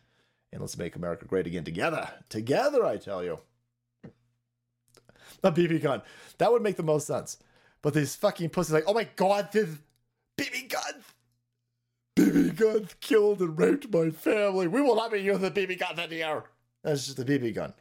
and 0.53 0.61
let's 0.61 0.79
make 0.79 0.95
America 0.95 1.25
great 1.25 1.47
again 1.47 1.65
together. 1.65 2.09
Together, 2.29 2.85
I 2.85 2.97
tell 2.97 3.25
you. 3.25 3.41
A 5.43 5.51
BB 5.51 5.83
gun. 5.83 6.01
That 6.39 6.53
would 6.53 6.63
make 6.63 6.77
the 6.77 6.83
most 6.83 7.07
sense. 7.07 7.39
But 7.83 7.93
these 7.93 8.17
fucking 8.17 8.51
pussies 8.51 8.73
like, 8.73 8.85
oh 8.87 8.95
my 8.95 9.09
god, 9.17 9.51
this 9.53 9.69
BB 10.39 10.71
guns. 10.71 11.05
BB 12.17 12.57
guns 12.57 12.95
killed 13.01 13.41
and 13.41 13.59
raped 13.59 13.93
my 13.93 14.11
family. 14.11 14.69
We 14.69 14.81
will 14.81 14.97
not 14.97 15.13
be 15.13 15.19
using 15.19 15.51
BB 15.51 15.79
guns 15.81 15.99
anymore. 15.99 16.45
That's 16.85 17.07
just 17.07 17.19
a 17.19 17.25
BB 17.25 17.55
gun. 17.55 17.73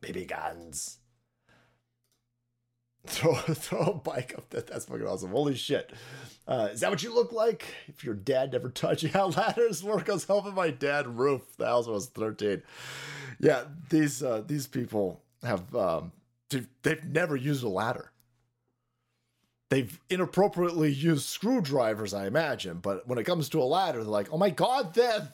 BB 0.00 0.28
guns. 0.28 0.98
throw 3.06 3.34
throw 3.34 3.80
a 3.80 3.94
bike 3.94 4.34
up 4.36 4.48
that. 4.50 4.66
That's 4.68 4.86
fucking 4.86 5.06
awesome. 5.06 5.30
Holy 5.30 5.54
shit. 5.54 5.92
Uh, 6.46 6.68
is 6.72 6.80
that 6.80 6.90
what 6.90 7.02
you 7.02 7.12
look 7.14 7.32
like? 7.32 7.64
If 7.88 8.04
your 8.04 8.14
dad 8.14 8.52
never 8.52 8.68
taught 8.68 9.02
you 9.02 9.08
how 9.08 9.26
ladders 9.36 9.82
work, 9.82 10.08
I 10.08 10.14
was 10.14 10.24
helping 10.24 10.54
my 10.54 10.70
dad 10.70 11.06
roof 11.06 11.42
the 11.56 11.66
house 11.66 11.86
when 11.86 11.92
I 11.92 11.96
was 11.96 12.06
13. 12.06 12.62
Yeah, 13.40 13.64
these 13.90 14.22
uh, 14.22 14.42
these 14.46 14.66
people 14.66 15.22
have 15.42 15.74
um, 15.74 16.12
they've, 16.50 16.68
they've 16.82 17.04
never 17.04 17.36
used 17.36 17.64
a 17.64 17.68
ladder. 17.68 18.12
They've 19.70 19.98
inappropriately 20.08 20.92
used 20.92 21.26
screwdrivers, 21.26 22.14
I 22.14 22.26
imagine. 22.26 22.78
But 22.78 23.08
when 23.08 23.18
it 23.18 23.24
comes 23.24 23.48
to 23.48 23.60
a 23.60 23.64
ladder, 23.64 24.02
they're 24.02 24.10
like, 24.10 24.32
"Oh 24.32 24.38
my 24.38 24.50
god, 24.50 24.94
then 24.94 25.28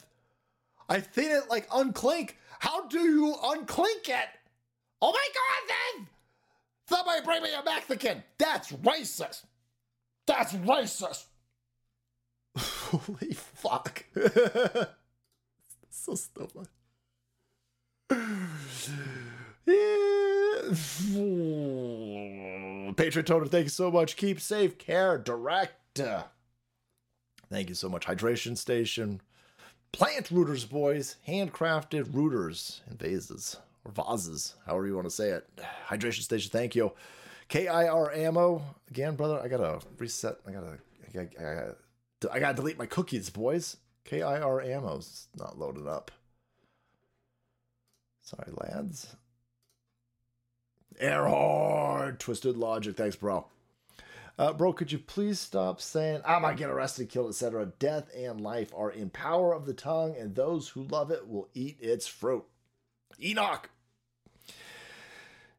I've 0.89 1.07
seen 1.13 1.31
it 1.31 1.49
like 1.49 1.69
unclink. 1.69 2.31
How 2.59 2.87
do 2.87 2.99
you 2.99 3.35
unclink 3.43 4.07
it? 4.07 4.29
Oh 5.01 5.11
my 5.11 5.27
god, 5.33 5.75
then 5.97 6.07
somebody 6.87 7.23
bring 7.25 7.43
me 7.43 7.49
a 7.53 7.63
Mexican. 7.63 8.23
That's 8.37 8.71
racist. 8.71 9.43
That's 10.25 10.53
racist. 10.53 11.25
Holy 12.57 13.33
fuck. 13.33 14.05
so 15.89 16.15
stupid. 16.15 16.67
Patriot 22.95 23.25
Toner, 23.25 23.47
thank 23.47 23.65
you 23.65 23.69
so 23.69 23.89
much. 23.89 24.15
Keep 24.15 24.39
safe, 24.39 24.77
care, 24.77 25.17
direct. 25.17 25.99
Thank 27.49 27.69
you 27.69 27.75
so 27.75 27.89
much. 27.89 28.05
Hydration 28.05 28.55
Station. 28.57 29.21
Plant 29.93 30.31
rooters, 30.31 30.65
boys. 30.65 31.15
Handcrafted 31.27 32.13
rooters 32.13 32.81
and 32.87 32.99
vases. 32.99 33.57
Or 33.85 33.91
vases, 33.91 34.55
however 34.65 34.87
you 34.87 34.95
want 34.95 35.07
to 35.07 35.11
say 35.11 35.29
it. 35.29 35.47
Hydration 35.87 36.21
Station, 36.21 36.51
thank 36.51 36.75
you. 36.75 36.91
KIR 37.47 38.11
ammo. 38.13 38.63
Again, 38.89 39.15
brother, 39.15 39.39
I 39.39 39.47
gotta 39.47 39.79
reset. 39.97 40.37
I 40.47 40.51
gotta, 40.51 40.77
I 41.07 41.11
gotta, 41.13 41.27
I 41.39 41.53
gotta, 41.53 41.75
I 42.33 42.39
gotta 42.39 42.55
delete 42.55 42.79
my 42.79 42.85
cookies, 42.85 43.29
boys. 43.29 43.77
KIR 44.05 44.61
ammo's 44.61 45.27
not 45.35 45.59
loaded 45.59 45.85
up. 45.85 46.11
Sorry, 48.21 48.51
lads. 48.55 49.15
Airhard, 51.01 52.19
Twisted 52.19 52.57
Logic. 52.57 52.95
Thanks, 52.95 53.15
bro. 53.15 53.45
Uh, 54.37 54.51
bro, 54.51 54.73
could 54.73 54.91
you 54.91 54.97
please 54.97 55.39
stop 55.39 55.79
saying 55.79 56.21
I 56.25 56.39
might 56.39 56.57
get 56.57 56.69
arrested, 56.69 57.09
killed, 57.09 57.29
etc. 57.29 57.67
Death 57.77 58.09
and 58.15 58.41
life 58.41 58.71
are 58.75 58.89
in 58.89 59.09
power 59.09 59.53
of 59.53 59.65
the 59.65 59.73
tongue, 59.73 60.15
and 60.17 60.33
those 60.33 60.69
who 60.69 60.83
love 60.83 61.11
it 61.11 61.27
will 61.27 61.49
eat 61.53 61.77
its 61.79 62.07
fruit. 62.07 62.43
Enoch. 63.21 63.69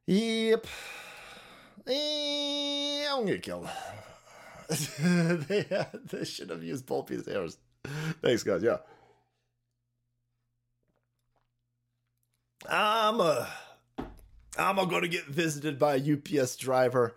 Yep. 0.06 0.66
Eh, 1.86 3.06
I'm 3.08 3.24
gonna 3.24 3.38
kill. 3.38 3.68
they, 4.98 5.66
they 6.10 6.24
should 6.24 6.50
have 6.50 6.64
used 6.64 6.86
of 6.86 7.28
arrows. 7.28 7.58
Thanks, 8.22 8.42
guys. 8.42 8.62
Yeah. 8.62 8.78
I'm 12.68 13.20
uh, 13.20 13.46
I'm 14.58 14.78
to 15.02 15.08
get 15.08 15.26
visited 15.26 15.78
by 15.78 15.96
a 15.96 16.40
UPS 16.42 16.56
driver 16.56 17.16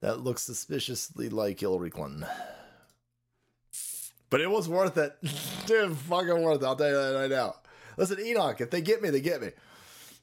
that 0.00 0.20
looks 0.20 0.42
suspiciously 0.42 1.28
like 1.28 1.60
Hillary 1.60 1.90
Clinton. 1.90 2.26
But 4.30 4.40
it 4.40 4.50
was 4.50 4.68
worth 4.68 4.96
it. 4.96 5.16
Dude, 5.66 5.96
fucking 5.96 6.42
worth 6.42 6.62
it. 6.62 6.66
I'll 6.66 6.76
tell 6.76 6.88
you 6.88 6.94
that 6.94 7.18
right 7.18 7.30
now. 7.30 7.54
Listen, 7.96 8.20
Enoch, 8.20 8.60
if 8.60 8.70
they 8.70 8.80
get 8.80 9.02
me, 9.02 9.10
they 9.10 9.20
get 9.20 9.40
me. 9.40 9.50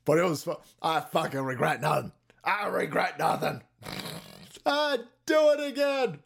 But 0.05 0.19
it 0.19 0.23
was, 0.23 0.47
I 0.81 0.99
fucking 0.99 1.41
regret 1.41 1.81
nothing. 1.81 2.11
I 2.43 2.67
regret 2.67 3.17
nothing. 3.17 3.61
I 4.65 4.99
do 5.25 5.55
it 5.57 5.71
again. 5.71 6.19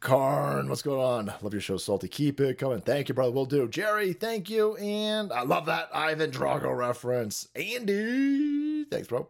Karn, 0.00 0.68
what's 0.70 0.80
going 0.80 1.00
on? 1.00 1.34
Love 1.42 1.52
your 1.52 1.60
show, 1.60 1.76
Salty. 1.76 2.08
Keep 2.08 2.40
it 2.40 2.58
coming. 2.58 2.80
Thank 2.80 3.08
you, 3.08 3.14
brother. 3.14 3.32
We'll 3.32 3.44
do. 3.44 3.68
Jerry, 3.68 4.14
thank 4.14 4.48
you. 4.48 4.76
And 4.76 5.30
I 5.30 5.42
love 5.42 5.66
that 5.66 5.90
Ivan 5.92 6.30
Drago 6.30 6.74
reference. 6.74 7.48
Andy, 7.54 8.84
thanks, 8.84 9.08
bro. 9.08 9.28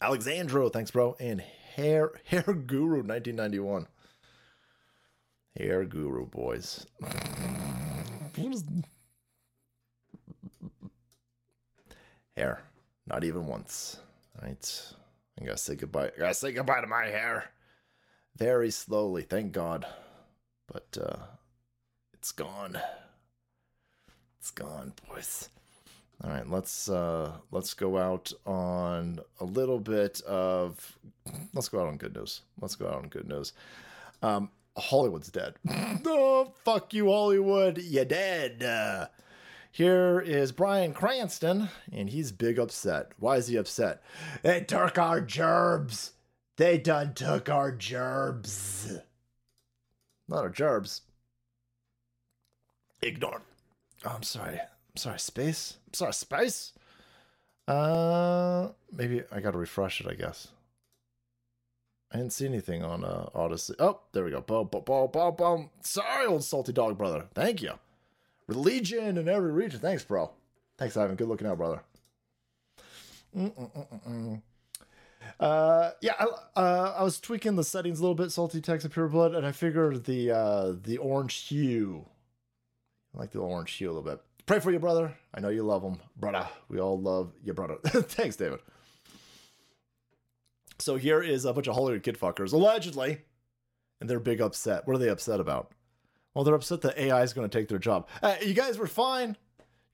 Alexandro, 0.00 0.68
thanks, 0.68 0.90
bro. 0.90 1.16
And 1.20 1.40
Hair 1.76 2.12
Hair 2.24 2.42
Guru, 2.42 3.02
1991. 3.02 3.86
Hair 5.56 5.84
Guru, 5.86 6.26
boys. 6.26 6.86
hair. 12.36 12.62
Not 13.06 13.24
even 13.24 13.46
once. 13.46 13.98
All 14.40 14.48
right. 14.48 14.82
I 15.40 15.44
gotta 15.44 15.58
say 15.58 15.74
goodbye. 15.74 16.06
I 16.16 16.18
gotta 16.18 16.34
say 16.34 16.52
goodbye 16.52 16.80
to 16.80 16.86
my 16.86 17.06
hair. 17.06 17.50
Very 18.36 18.70
slowly, 18.70 19.22
thank 19.22 19.52
God. 19.52 19.86
But 20.66 20.96
uh 21.02 21.16
it's 22.12 22.32
gone. 22.32 22.78
It's 24.38 24.50
gone, 24.50 24.92
boys. 25.08 25.48
All 26.22 26.30
right, 26.30 26.48
let's 26.48 26.88
uh 26.88 27.32
let's 27.50 27.72
go 27.74 27.96
out 27.98 28.32
on 28.44 29.20
a 29.40 29.44
little 29.44 29.78
bit 29.78 30.20
of 30.22 30.98
let's 31.54 31.68
go 31.68 31.80
out 31.80 31.88
on 31.88 31.96
good 31.96 32.14
news. 32.14 32.42
Let's 32.60 32.76
go 32.76 32.88
out 32.88 32.96
on 32.96 33.08
good 33.08 33.28
news. 33.28 33.52
Um 34.22 34.50
Hollywood's 34.76 35.30
dead. 35.30 35.54
oh, 36.06 36.52
fuck 36.64 36.94
you, 36.94 37.10
Hollywood. 37.10 37.78
You're 37.78 38.04
dead. 38.04 38.62
Uh, 38.62 39.08
here 39.72 40.20
is 40.20 40.52
Bryan 40.52 40.92
Cranston, 40.92 41.68
and 41.92 42.10
he's 42.10 42.32
big 42.32 42.58
upset. 42.58 43.12
Why 43.18 43.36
is 43.36 43.48
he 43.48 43.56
upset? 43.56 44.02
They 44.42 44.62
took 44.62 44.98
our 44.98 45.20
gerbs. 45.20 46.12
They 46.56 46.78
done 46.78 47.14
took 47.14 47.48
our 47.48 47.70
gerbs. 47.72 48.98
Not 50.28 50.44
our 50.44 50.50
gerbs. 50.50 51.02
Ignore. 53.02 53.42
Oh, 54.04 54.12
I'm 54.16 54.22
sorry. 54.22 54.60
Sorry, 54.96 55.18
space. 55.18 55.76
I'm 55.86 55.94
sorry, 55.94 56.12
space. 56.12 56.72
Uh, 57.68 58.70
maybe 58.92 59.22
I 59.30 59.40
gotta 59.40 59.58
refresh 59.58 60.00
it. 60.00 60.06
I 60.08 60.14
guess. 60.14 60.48
I 62.12 62.16
didn't 62.16 62.32
see 62.32 62.46
anything 62.46 62.82
on 62.82 63.04
uh, 63.04 63.28
Odysee. 63.34 63.74
Oh, 63.78 64.00
there 64.12 64.24
we 64.24 64.32
go. 64.32 64.40
Boom, 64.40 64.66
boom, 64.66 64.82
boom, 64.84 65.10
boom, 65.12 65.34
boom. 65.36 65.70
Sorry, 65.82 66.26
old 66.26 66.42
salty 66.42 66.72
dog 66.72 66.98
brother. 66.98 67.26
Thank 67.34 67.62
you. 67.62 67.74
Religion 68.48 69.16
in 69.16 69.28
every 69.28 69.52
region. 69.52 69.78
Thanks, 69.78 70.02
bro. 70.02 70.32
Thanks, 70.76 70.96
Ivan. 70.96 71.14
Good 71.14 71.28
looking 71.28 71.46
out, 71.46 71.58
brother. 71.58 71.82
Mm-mm-mm-mm. 73.36 74.42
Uh, 75.38 75.90
yeah, 76.00 76.14
I, 76.18 76.26
uh, 76.60 76.94
I 76.98 77.02
was 77.04 77.20
tweaking 77.20 77.54
the 77.54 77.62
settings 77.62 78.00
a 78.00 78.02
little 78.02 78.16
bit, 78.16 78.32
salty 78.32 78.60
text 78.60 78.84
of 78.84 78.92
pure 78.92 79.08
blood, 79.08 79.34
and 79.34 79.46
I 79.46 79.52
figured 79.52 80.04
the 80.04 80.32
uh, 80.32 80.72
the 80.82 80.98
orange 80.98 81.46
hue. 81.46 82.06
I 83.14 83.20
like 83.20 83.30
the 83.30 83.38
orange 83.38 83.72
hue 83.72 83.88
a 83.88 83.92
little 83.92 84.10
bit. 84.10 84.20
Pray 84.50 84.58
for 84.58 84.72
you, 84.72 84.80
brother. 84.80 85.16
I 85.32 85.38
know 85.38 85.50
you 85.50 85.62
love 85.62 85.84
him, 85.84 86.00
brother. 86.16 86.44
We 86.68 86.80
all 86.80 87.00
love 87.00 87.32
your 87.40 87.54
brother. 87.54 87.76
Thanks, 87.86 88.34
David. 88.34 88.58
So 90.80 90.96
here 90.96 91.22
is 91.22 91.44
a 91.44 91.52
bunch 91.52 91.68
of 91.68 91.76
Hollywood 91.76 92.02
kid 92.02 92.18
fuckers, 92.18 92.52
allegedly, 92.52 93.18
and 94.00 94.10
they're 94.10 94.18
big 94.18 94.40
upset. 94.40 94.88
What 94.88 94.96
are 94.96 94.98
they 94.98 95.08
upset 95.08 95.38
about? 95.38 95.70
Well, 96.34 96.42
they're 96.42 96.56
upset 96.56 96.80
that 96.80 96.98
AI 96.98 97.22
is 97.22 97.32
going 97.32 97.48
to 97.48 97.58
take 97.58 97.68
their 97.68 97.78
job. 97.78 98.08
Uh, 98.24 98.34
you 98.44 98.52
guys 98.52 98.76
were 98.76 98.88
fine. 98.88 99.36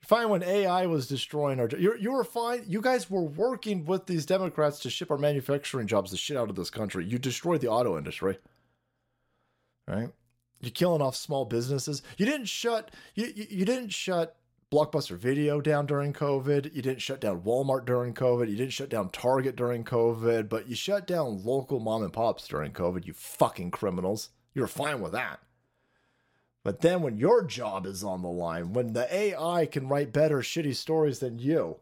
You're 0.00 0.08
Fine 0.08 0.30
when 0.30 0.42
AI 0.42 0.86
was 0.86 1.06
destroying 1.06 1.60
our. 1.60 1.68
You 1.78 1.94
you 2.00 2.12
were 2.12 2.24
fine. 2.24 2.64
You 2.66 2.80
guys 2.80 3.10
were 3.10 3.24
working 3.24 3.84
with 3.84 4.06
these 4.06 4.24
Democrats 4.24 4.78
to 4.80 4.88
ship 4.88 5.10
our 5.10 5.18
manufacturing 5.18 5.86
jobs 5.86 6.12
the 6.12 6.16
shit 6.16 6.38
out 6.38 6.48
of 6.48 6.56
this 6.56 6.70
country. 6.70 7.04
You 7.04 7.18
destroyed 7.18 7.60
the 7.60 7.68
auto 7.68 7.98
industry. 7.98 8.38
Right? 9.86 10.08
You're 10.60 10.70
killing 10.70 11.02
off 11.02 11.14
small 11.14 11.44
businesses. 11.44 12.00
You 12.16 12.24
didn't 12.24 12.48
shut. 12.48 12.90
You 13.14 13.30
you, 13.36 13.46
you 13.50 13.64
didn't 13.66 13.92
shut 13.92 14.34
Blockbuster 14.72 15.16
Video 15.16 15.60
down 15.60 15.86
during 15.86 16.12
COVID. 16.12 16.74
You 16.74 16.82
didn't 16.82 17.02
shut 17.02 17.20
down 17.20 17.42
Walmart 17.42 17.84
during 17.84 18.14
COVID. 18.14 18.50
You 18.50 18.56
didn't 18.56 18.72
shut 18.72 18.88
down 18.88 19.10
Target 19.10 19.54
during 19.54 19.84
COVID. 19.84 20.48
But 20.48 20.68
you 20.68 20.74
shut 20.74 21.06
down 21.06 21.44
local 21.44 21.78
mom 21.78 22.02
and 22.02 22.12
pops 22.12 22.48
during 22.48 22.72
COVID. 22.72 23.06
You 23.06 23.12
fucking 23.12 23.70
criminals. 23.70 24.30
You're 24.54 24.66
fine 24.66 25.00
with 25.00 25.12
that. 25.12 25.38
But 26.64 26.80
then 26.80 27.00
when 27.02 27.16
your 27.16 27.44
job 27.44 27.86
is 27.86 28.02
on 28.02 28.22
the 28.22 28.28
line, 28.28 28.72
when 28.72 28.92
the 28.92 29.14
AI 29.14 29.66
can 29.66 29.86
write 29.86 30.12
better 30.12 30.38
shitty 30.38 30.74
stories 30.74 31.20
than 31.20 31.38
you, 31.38 31.76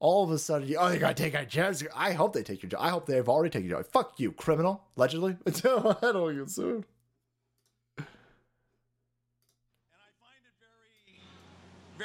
all 0.00 0.24
of 0.24 0.32
a 0.32 0.38
sudden, 0.38 0.66
you, 0.66 0.76
oh, 0.76 0.88
they 0.88 0.98
gotta 0.98 1.14
take 1.14 1.36
our 1.36 1.44
jobs. 1.44 1.84
I 1.94 2.14
hope 2.14 2.32
they 2.32 2.42
take 2.42 2.60
your 2.60 2.70
job. 2.70 2.80
I 2.82 2.88
hope 2.88 3.06
they've 3.06 3.28
already 3.28 3.50
taken 3.50 3.68
your 3.68 3.78
job. 3.78 3.92
Fuck 3.92 4.18
you, 4.18 4.32
criminal, 4.32 4.82
allegedly. 4.96 5.36
I 5.46 5.50
don't 6.02 6.36
get 6.36 6.50
sued. 6.50 6.84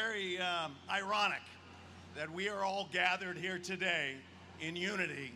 Very 0.07 0.39
um, 0.39 0.75
ironic 0.89 1.41
that 2.15 2.31
we 2.31 2.47
are 2.47 2.63
all 2.63 2.87
gathered 2.93 3.37
here 3.37 3.59
today 3.59 4.15
in 4.61 4.73
unity 4.73 5.33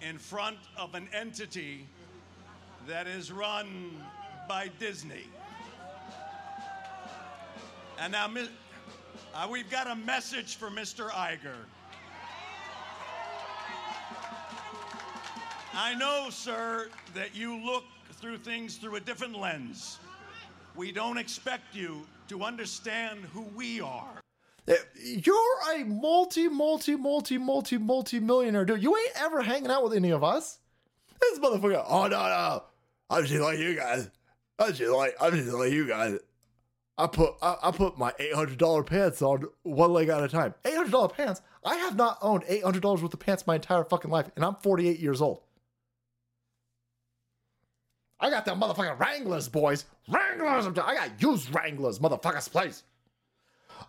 in 0.00 0.16
front 0.16 0.56
of 0.76 0.94
an 0.94 1.08
entity 1.12 1.88
that 2.86 3.08
is 3.08 3.32
run 3.32 3.90
by 4.48 4.70
Disney. 4.78 5.24
And 7.98 8.12
now 8.12 8.30
uh, 9.34 9.48
we've 9.50 9.70
got 9.70 9.88
a 9.88 9.96
message 9.96 10.54
for 10.54 10.70
Mr. 10.70 11.10
Iger. 11.10 11.56
I 15.74 15.94
know, 15.96 16.28
sir, 16.30 16.90
that 17.14 17.34
you 17.34 17.56
look 17.56 17.84
through 18.12 18.38
things 18.38 18.76
through 18.76 18.96
a 18.96 19.00
different 19.00 19.36
lens. 19.36 19.98
We 20.76 20.92
don't 20.92 21.18
expect 21.18 21.74
you 21.74 22.06
to 22.28 22.42
understand 22.42 23.20
who 23.32 23.42
we 23.54 23.80
are. 23.80 24.20
Eh, 24.66 24.74
You're 24.96 25.36
a 25.74 25.84
multi, 25.84 26.48
multi, 26.48 26.96
multi, 26.96 27.38
multi, 27.38 27.78
multi 27.78 28.20
millionaire 28.20 28.64
dude. 28.64 28.82
You 28.82 28.96
ain't 28.96 29.22
ever 29.22 29.42
hanging 29.42 29.70
out 29.70 29.84
with 29.84 29.92
any 29.94 30.10
of 30.10 30.24
us. 30.24 30.58
This 31.20 31.38
motherfucker. 31.38 31.84
Oh 31.86 32.06
no, 32.06 32.08
no. 32.18 32.62
I'm 33.10 33.24
just 33.24 33.40
like 33.42 33.58
you 33.58 33.76
guys. 33.76 34.10
I'm 34.58 34.72
just 34.72 34.90
like 34.92 35.14
I'm 35.20 35.32
just 35.32 35.52
like 35.52 35.72
you 35.72 35.86
guys. 35.86 36.18
I 36.96 37.06
put 37.08 37.34
I, 37.42 37.56
I 37.64 37.70
put 37.72 37.98
my 37.98 38.12
eight 38.18 38.34
hundred 38.34 38.58
dollar 38.58 38.82
pants 38.82 39.20
on 39.20 39.44
one 39.62 39.92
leg 39.92 40.08
at 40.08 40.22
a 40.22 40.28
time. 40.28 40.54
Eight 40.64 40.74
hundred 40.76 40.92
dollar 40.92 41.08
pants. 41.08 41.42
I 41.64 41.74
have 41.76 41.96
not 41.96 42.18
owned 42.22 42.44
eight 42.48 42.62
hundred 42.62 42.82
dollars 42.82 43.02
worth 43.02 43.14
of 43.14 43.20
pants 43.20 43.46
my 43.46 43.56
entire 43.56 43.84
fucking 43.84 44.10
life, 44.10 44.30
and 44.36 44.44
I'm 44.44 44.54
forty 44.56 44.88
eight 44.88 44.98
years 45.00 45.20
old. 45.20 45.42
I 48.24 48.30
got 48.30 48.46
them 48.46 48.58
motherfucking 48.58 48.98
Wranglers, 48.98 49.50
boys. 49.50 49.84
Wranglers. 50.08 50.64
I'm 50.64 50.72
t- 50.72 50.80
I 50.80 50.94
got 50.94 51.20
used 51.20 51.54
Wranglers, 51.54 51.98
motherfuckers, 51.98 52.50
please. 52.50 52.82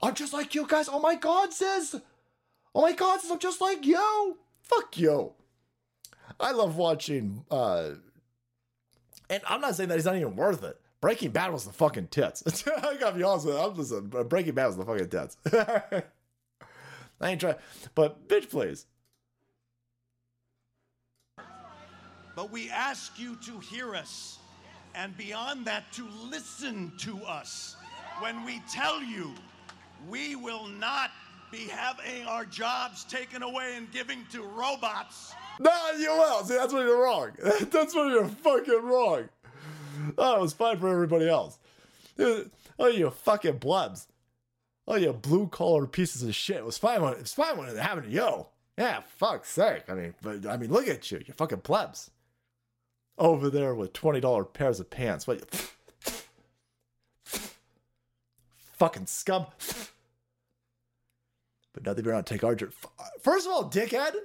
I'm 0.04 0.14
just 0.14 0.34
like 0.34 0.54
you 0.54 0.68
guys. 0.68 0.90
Oh 0.92 1.00
my 1.00 1.16
god, 1.16 1.54
sis. 1.54 1.96
Oh 2.76 2.82
my 2.82 2.92
god, 2.92 3.22
sis, 3.22 3.32
I'm 3.32 3.40
just 3.40 3.62
like 3.62 3.86
you. 3.86 4.38
Fuck 4.62 4.98
you. 4.98 5.32
I 6.38 6.52
love 6.52 6.76
watching 6.76 7.46
uh 7.50 7.92
and 9.30 9.42
I'm 9.48 9.62
not 9.62 9.76
saying 9.76 9.88
that 9.88 9.96
he's 9.96 10.04
not 10.04 10.18
even 10.18 10.36
worth 10.36 10.66
it. 10.66 10.82
Breaking 11.00 11.32
Bad 11.32 11.54
was 11.54 11.64
the 11.64 11.72
fucking 11.72 12.08
tits. 12.08 12.44
I 12.68 12.98
gotta 12.98 13.16
be 13.16 13.24
honest 13.24 13.46
with 13.46 13.56
you. 13.56 13.62
I'm 13.62 13.74
just 13.74 14.28
Breaking 14.28 14.54
Bad 14.54 14.68
was 14.68 14.76
the 14.76 14.84
fucking 14.84 15.08
tits. 15.08 15.38
I 17.22 17.30
ain't 17.30 17.40
trying, 17.40 17.56
but 17.94 18.28
bitch, 18.28 18.50
please. 18.50 18.86
But 22.36 22.52
we 22.52 22.70
ask 22.70 23.18
you 23.18 23.38
to 23.46 23.60
hear 23.60 23.96
us, 23.96 24.40
and 24.94 25.16
beyond 25.18 25.66
that, 25.66 25.92
to 25.94 26.08
listen 26.30 26.92
to 27.00 27.24
us. 27.24 27.78
When 28.20 28.46
we 28.46 28.62
tell 28.72 29.02
you 29.02 29.34
we 30.10 30.36
will 30.36 30.68
not 30.68 31.12
be 31.52 31.68
having 31.68 32.26
our 32.26 32.46
jobs 32.46 33.04
taken 33.06 33.44
away 33.44 33.76
and 33.76 33.92
giving 33.92 34.26
to 34.32 34.44
robots. 34.44 35.34
No, 35.60 35.72
you 35.98 36.12
will. 36.12 36.44
See, 36.44 36.56
that's 36.56 36.74
where 36.74 36.86
you're 36.86 37.02
wrong. 37.02 37.32
That's 37.72 37.96
where 37.96 38.10
you're 38.10 38.28
fucking 38.28 38.82
wrong. 38.84 39.30
Oh, 40.18 40.36
it 40.36 40.42
was 40.42 40.54
fine 40.54 40.78
for 40.78 40.90
everybody 40.90 41.30
else. 41.30 41.58
Oh, 42.20 42.88
you 42.88 43.10
fucking 43.10 43.60
blebs. 43.60 44.08
Oh, 44.88 44.96
you 44.96 45.14
blue 45.14 45.48
collar 45.48 45.88
pieces 45.88 46.24
of 46.24 46.36
shit. 46.36 46.58
It 46.58 46.66
was 46.66 46.78
fine 46.78 47.02
when 47.02 47.14
it 47.14 47.20
was 47.20 47.34
fine 47.34 47.58
when 47.58 47.70
it 47.70 47.78
happened 47.78 48.08
to 48.08 48.12
you. 48.12 48.46
Yeah, 48.78 49.02
fuck's 49.18 49.50
sake. 49.50 49.84
I 49.88 49.94
mean, 49.94 50.14
but 50.22 50.46
I 50.46 50.58
mean, 50.58 50.72
look 50.72 50.88
at 50.90 51.10
you. 51.10 51.24
You 51.26 51.34
fucking 51.34 51.62
plebs. 51.62 52.12
Over 53.18 53.50
there 53.50 53.74
with 53.74 53.94
twenty 53.94 54.20
dollar 54.20 54.44
pairs 54.44 54.80
of 54.80 54.90
pants. 54.90 55.26
What? 55.26 55.72
Fucking 58.74 59.06
scum. 59.08 59.46
But 61.74 61.86
now 61.86 61.94
they 61.94 62.02
better 62.02 62.16
not 62.16 62.26
take 62.26 62.44
our. 62.44 62.58
First 63.22 63.48
of 63.48 63.54
all, 63.54 63.70
dickhead. 63.70 64.16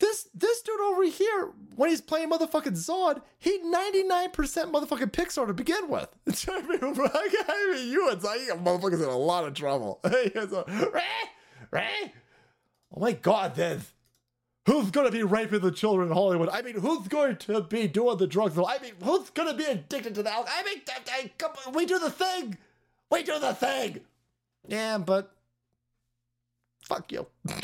This 0.00 0.28
this 0.34 0.60
dude 0.62 0.80
over 0.80 1.04
here, 1.04 1.52
when 1.76 1.88
he's 1.88 2.00
playing 2.00 2.30
motherfucking 2.30 2.72
Zod, 2.72 3.22
he 3.38 3.58
99% 3.58 4.32
motherfucking 4.32 5.12
Pixar 5.12 5.46
to 5.46 5.54
begin 5.54 5.88
with. 5.88 6.08
I 6.48 7.72
mean, 7.74 7.90
you 7.90 8.10
and 8.10 8.20
Zod, 8.20 8.44
you 8.44 8.54
motherfuckers 8.54 9.02
in 9.02 9.08
a 9.08 9.16
lot 9.16 9.44
of 9.44 9.54
trouble. 9.54 10.00
Oh 12.96 13.00
my 13.00 13.12
god, 13.12 13.54
then. 13.54 13.82
Who's 14.66 14.90
gonna 14.90 15.10
be 15.10 15.22
raping 15.22 15.60
the 15.60 15.70
children 15.70 16.08
in 16.08 16.14
Hollywood? 16.14 16.48
I 16.48 16.62
mean, 16.62 16.76
who's 16.80 17.06
going 17.08 17.36
to 17.36 17.60
be 17.62 17.86
doing 17.86 18.16
the 18.16 18.26
drugs? 18.26 18.56
I 18.58 18.78
mean, 18.80 18.92
who's 19.02 19.28
gonna 19.30 19.52
be 19.54 19.64
addicted 19.64 20.14
to 20.14 20.22
the 20.22 20.32
alcohol? 20.32 20.56
I 20.58 20.62
mean, 20.64 20.80
I- 20.88 21.30
I- 21.66 21.70
we 21.70 21.84
do 21.84 21.98
the 21.98 22.10
thing. 22.10 22.56
We 23.10 23.22
do 23.22 23.38
the 23.38 23.54
thing. 23.54 24.00
Yeah, 24.66 24.96
but 24.98 25.30
fuck 26.86 27.12
you. 27.12 27.26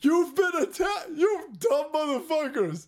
You've 0.00 0.34
been 0.34 0.52
attacked. 0.62 1.10
You 1.14 1.50
dumb 1.58 1.92
motherfuckers. 1.92 2.86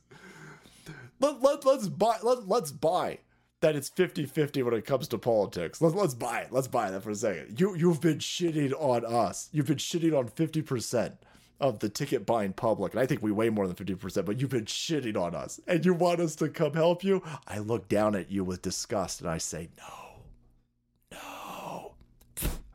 Let, 1.20 1.42
let, 1.42 1.64
let's 1.64 1.88
buy. 1.88 2.16
Let, 2.22 2.48
let's 2.48 2.70
buy 2.70 3.18
that 3.64 3.74
it's 3.76 3.88
50-50 3.88 4.62
when 4.62 4.74
it 4.74 4.84
comes 4.84 5.08
to 5.08 5.16
politics. 5.16 5.80
Let, 5.80 5.94
let's 5.94 6.12
buy 6.12 6.40
it. 6.40 6.52
Let's 6.52 6.68
buy 6.68 6.90
that 6.90 7.02
for 7.02 7.08
a 7.08 7.14
second. 7.14 7.58
You 7.58 7.74
you've 7.74 8.02
been 8.02 8.18
shitting 8.18 8.74
on 8.78 9.06
us. 9.06 9.48
You've 9.52 9.66
been 9.66 9.78
shitting 9.78 10.16
on 10.16 10.28
50% 10.28 11.14
of 11.60 11.78
the 11.78 11.88
ticket 11.88 12.26
buying 12.26 12.52
public. 12.52 12.92
And 12.92 13.00
I 13.00 13.06
think 13.06 13.22
we 13.22 13.32
weigh 13.32 13.48
more 13.48 13.66
than 13.66 13.74
50%, 13.74 14.26
but 14.26 14.38
you've 14.38 14.50
been 14.50 14.66
shitting 14.66 15.16
on 15.18 15.34
us. 15.34 15.60
And 15.66 15.82
you 15.82 15.94
want 15.94 16.20
us 16.20 16.36
to 16.36 16.50
come 16.50 16.74
help 16.74 17.02
you? 17.02 17.22
I 17.48 17.58
look 17.58 17.88
down 17.88 18.14
at 18.14 18.30
you 18.30 18.44
with 18.44 18.60
disgust 18.60 19.22
and 19.22 19.30
I 19.30 19.38
say, 19.38 19.70
"No. 19.78 20.20
no. 21.12 21.94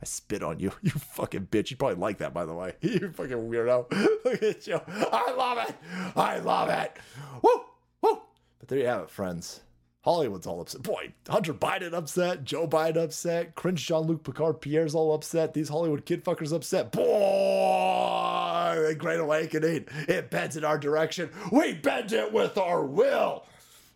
I 0.01 0.05
spit 0.05 0.41
on 0.41 0.59
you, 0.59 0.71
you 0.81 0.89
fucking 0.89 1.49
bitch. 1.51 1.69
You 1.69 1.77
probably 1.77 1.97
like 1.97 2.17
that, 2.17 2.33
by 2.33 2.45
the 2.45 2.55
way. 2.55 2.73
You 2.81 3.11
fucking 3.11 3.37
weirdo. 3.37 3.91
Look 4.25 4.41
at 4.41 4.65
you. 4.65 4.81
I 4.87 5.33
love 5.37 5.69
it. 5.69 5.75
I 6.15 6.39
love 6.39 6.69
it. 6.69 6.97
Woo, 7.43 7.61
woo. 8.01 8.21
But 8.57 8.69
there 8.69 8.79
you 8.79 8.87
have 8.87 9.01
it, 9.01 9.09
friends. 9.11 9.61
Hollywood's 10.01 10.47
all 10.47 10.61
upset. 10.61 10.81
Boy, 10.81 11.13
Hunter 11.27 11.53
Biden 11.53 11.93
upset. 11.93 12.45
Joe 12.45 12.67
Biden 12.67 13.03
upset. 13.03 13.55
Cringe 13.55 13.85
Jean 13.85 14.03
Luc 14.03 14.23
Picard 14.23 14.61
Pierre's 14.61 14.95
all 14.95 15.13
upset. 15.13 15.53
These 15.53 15.69
Hollywood 15.69 16.05
kid 16.05 16.23
fuckers 16.23 16.53
upset. 16.53 16.91
Boy, 16.91 18.85
a 18.87 18.95
great 18.95 19.19
awakening. 19.19 19.85
It 20.07 20.29
bends 20.29 20.55
in 20.55 20.63
our 20.63 20.77
direction. 20.77 21.29
We 21.51 21.73
bend 21.73 22.13
it 22.13 22.31
with 22.31 22.57
our 22.57 22.85
will. 22.85 23.45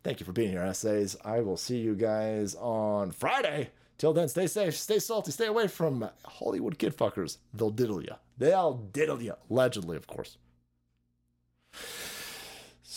Thank 0.03 0.19
you 0.19 0.25
for 0.25 0.33
being 0.33 0.49
here, 0.51 0.61
essays. 0.61 1.15
I 1.23 1.39
will 1.39 1.55
see 1.55 1.77
you 1.77 1.95
guys 1.95 2.55
on 2.55 3.11
Friday. 3.11 3.69
Till 3.97 4.11
then, 4.11 4.27
stay 4.27 4.47
safe, 4.47 4.75
stay 4.75 4.99
salty, 4.99 5.31
stay 5.31 5.45
away 5.45 5.67
from 5.69 6.09
Hollywood 6.25 6.77
kid 6.77 6.97
fuckers. 6.97 7.37
They'll 7.53 7.69
diddle 7.69 8.01
you. 8.01 8.15
They'll 8.37 8.73
diddle 8.73 9.21
you. 9.21 9.35
Allegedly, 9.49 9.95
of 9.95 10.07
course. 10.07 10.37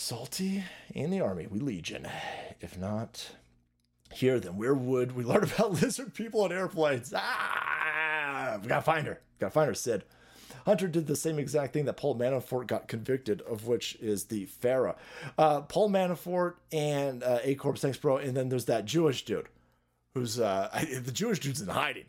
Salty 0.07 0.63
in 0.95 1.09
the 1.09 1.19
army, 1.19 1.47
we 1.47 1.59
legion. 1.59 2.07
If 2.61 2.77
not 2.77 3.31
here, 4.13 4.39
then 4.39 4.55
where 4.55 4.73
would 4.73 5.11
we 5.11 5.23
learn 5.25 5.43
about 5.43 5.81
lizard 5.81 6.13
people 6.13 6.43
on 6.43 6.53
airplanes? 6.53 7.13
Ah, 7.13 8.57
we 8.61 8.69
gotta 8.69 8.83
find 8.83 9.05
her. 9.05 9.19
Gotta 9.37 9.51
find 9.51 9.67
her, 9.67 9.73
Sid. 9.73 10.05
Hunter 10.65 10.87
did 10.87 11.07
the 11.07 11.15
same 11.17 11.37
exact 11.37 11.73
thing 11.73 11.83
that 11.83 11.97
Paul 11.97 12.15
Manafort 12.15 12.67
got 12.67 12.87
convicted 12.87 13.41
of, 13.41 13.67
which 13.67 13.95
is 13.95 14.27
the 14.27 14.45
FARA. 14.45 14.95
Uh, 15.37 15.59
Paul 15.59 15.89
Manafort 15.89 16.53
and 16.71 17.21
uh, 17.21 17.39
A 17.43 17.55
Corp, 17.55 17.77
thanks, 17.77 17.97
bro. 17.97 18.15
And 18.15 18.33
then 18.33 18.47
there's 18.47 18.63
that 18.67 18.85
Jewish 18.85 19.25
dude 19.25 19.49
who's 20.15 20.39
uh, 20.39 20.69
I, 20.71 20.85
the 21.03 21.11
Jewish 21.11 21.39
dude's 21.39 21.59
in 21.59 21.67
hiding. 21.67 22.05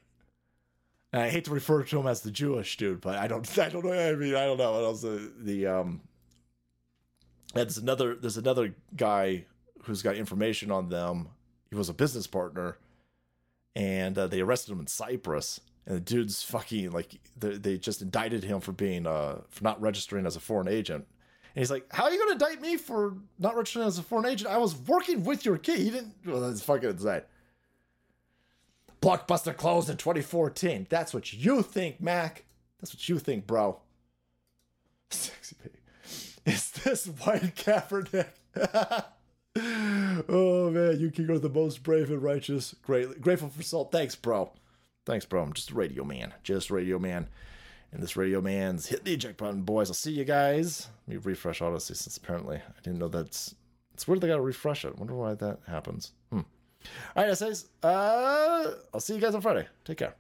And 1.13 1.23
I 1.23 1.31
hate 1.31 1.47
to 1.47 1.51
refer 1.51 1.83
to 1.83 1.99
him 1.99 2.07
as 2.07 2.21
the 2.21 2.31
Jewish 2.31 2.77
dude, 2.77 3.01
but 3.01 3.17
I 3.17 3.27
don't, 3.27 3.59
I 3.59 3.69
don't 3.71 3.85
know. 3.85 3.93
I 3.93 4.15
mean, 4.15 4.37
I 4.37 4.47
don't 4.47 4.59
know 4.59 4.71
what 4.71 4.85
else. 4.85 5.03
The, 5.03 5.33
the 5.41 5.67
um, 5.67 6.01
there's 7.55 7.79
another, 7.79 8.15
there's 8.15 8.37
another 8.37 8.75
guy 8.97 9.45
who's 9.85 10.03
got 10.03 10.17
information 10.17 10.71
on 10.71 10.89
them. 10.89 11.29
He 11.71 11.77
was 11.77 11.89
a 11.89 11.95
business 11.95 12.27
partner, 12.27 12.79
and 13.75 14.17
uh, 14.19 14.27
they 14.27 14.41
arrested 14.41 14.73
him 14.73 14.81
in 14.81 14.87
Cyprus. 14.87 15.61
And 15.87 15.97
the 15.97 16.01
dude's 16.01 16.43
fucking 16.43 16.91
like 16.91 17.19
they, 17.39 17.79
just 17.79 18.03
indicted 18.03 18.45
him 18.45 18.61
for 18.61 18.73
being 18.73 19.07
uh 19.07 19.41
for 19.49 19.65
not 19.65 19.81
registering 19.81 20.27
as 20.27 20.37
a 20.37 20.41
foreign 20.41 20.69
agent. 20.69 21.07
And 21.55 21.63
he's 21.63 21.71
like, 21.71 21.91
"How 21.91 22.05
are 22.05 22.11
you 22.11 22.19
going 22.19 22.39
to 22.39 22.45
indict 22.45 22.61
me 22.61 22.77
for 22.77 23.17
not 23.39 23.57
registering 23.57 23.87
as 23.87 23.99
a 23.99 24.03
foreign 24.03 24.27
agent? 24.27 24.51
I 24.51 24.59
was 24.59 24.77
working 24.77 25.25
with 25.25 25.47
your 25.47 25.57
kid. 25.57 25.79
He 25.79 25.91
didn't." 25.91 26.15
Well, 26.27 26.43
that's 26.43 26.63
fucking 26.63 26.91
insane. 26.91 27.23
Blockbuster 29.01 29.57
closed 29.57 29.89
in 29.89 29.97
2014. 29.97 30.89
That's 30.91 31.15
what 31.15 31.33
you 31.33 31.63
think, 31.63 32.01
Mac. 32.01 32.45
That's 32.81 32.93
what 32.93 33.09
you 33.09 33.19
think, 33.19 33.47
bro. 33.47 33.81
Sexy 35.11 35.57
baby. 35.63 35.78
Is 36.49 36.71
this 36.71 37.07
white 37.07 37.55
Kaepernick? 37.57 38.29
oh 40.29 40.71
man, 40.71 40.99
you 40.99 41.11
king 41.11 41.31
are 41.31 41.39
the 41.39 41.51
most 41.51 41.83
brave 41.83 42.11
and 42.11 42.23
righteous. 42.23 42.75
Great, 42.83 43.21
grateful 43.21 43.51
for 43.51 43.63
salt. 43.63 43.93
Thanks, 43.93 44.15
bro. 44.15 44.51
Thanks, 45.05 45.27
bro. 45.27 45.43
I'm 45.43 45.53
just 45.53 45.71
a 45.71 45.75
radio 45.75 46.05
man. 46.05 46.33
Just 46.43 46.71
radio 46.71 46.99
man. 46.99 47.29
And 47.93 48.03
this 48.03 48.17
radio 48.17 48.41
man's 48.41 48.87
hit 48.87 49.05
the 49.05 49.15
eject 49.15 49.37
button, 49.39 49.63
boys. 49.63 49.89
I'll 49.91 49.95
see 49.95 50.13
you 50.13 50.25
guys. 50.25 50.89
Let 51.07 51.17
me 51.17 51.21
refresh 51.23 51.61
Odysee 51.61 51.95
since 51.95 52.17
apparently 52.17 52.57
I 52.57 52.81
didn't 52.83 52.99
know 52.99 53.09
that's. 53.09 53.55
It's 53.93 54.09
weird 54.09 54.21
they 54.23 54.29
gotta 54.29 54.41
refresh 54.41 54.85
it. 54.85 54.97
Wonder 54.99 55.15
why 55.15 55.35
that 55.35 55.59
happens. 55.67 56.13
Hmm. 56.31 56.41
All 57.17 57.25
right, 57.25 57.29
essays. 57.29 57.67
Uh, 57.83 58.73
I'll 58.95 59.01
see 59.01 59.15
you 59.15 59.21
guys 59.21 59.35
on 59.35 59.41
Friday. 59.43 59.67
Take 59.85 59.99
care. 59.99 60.15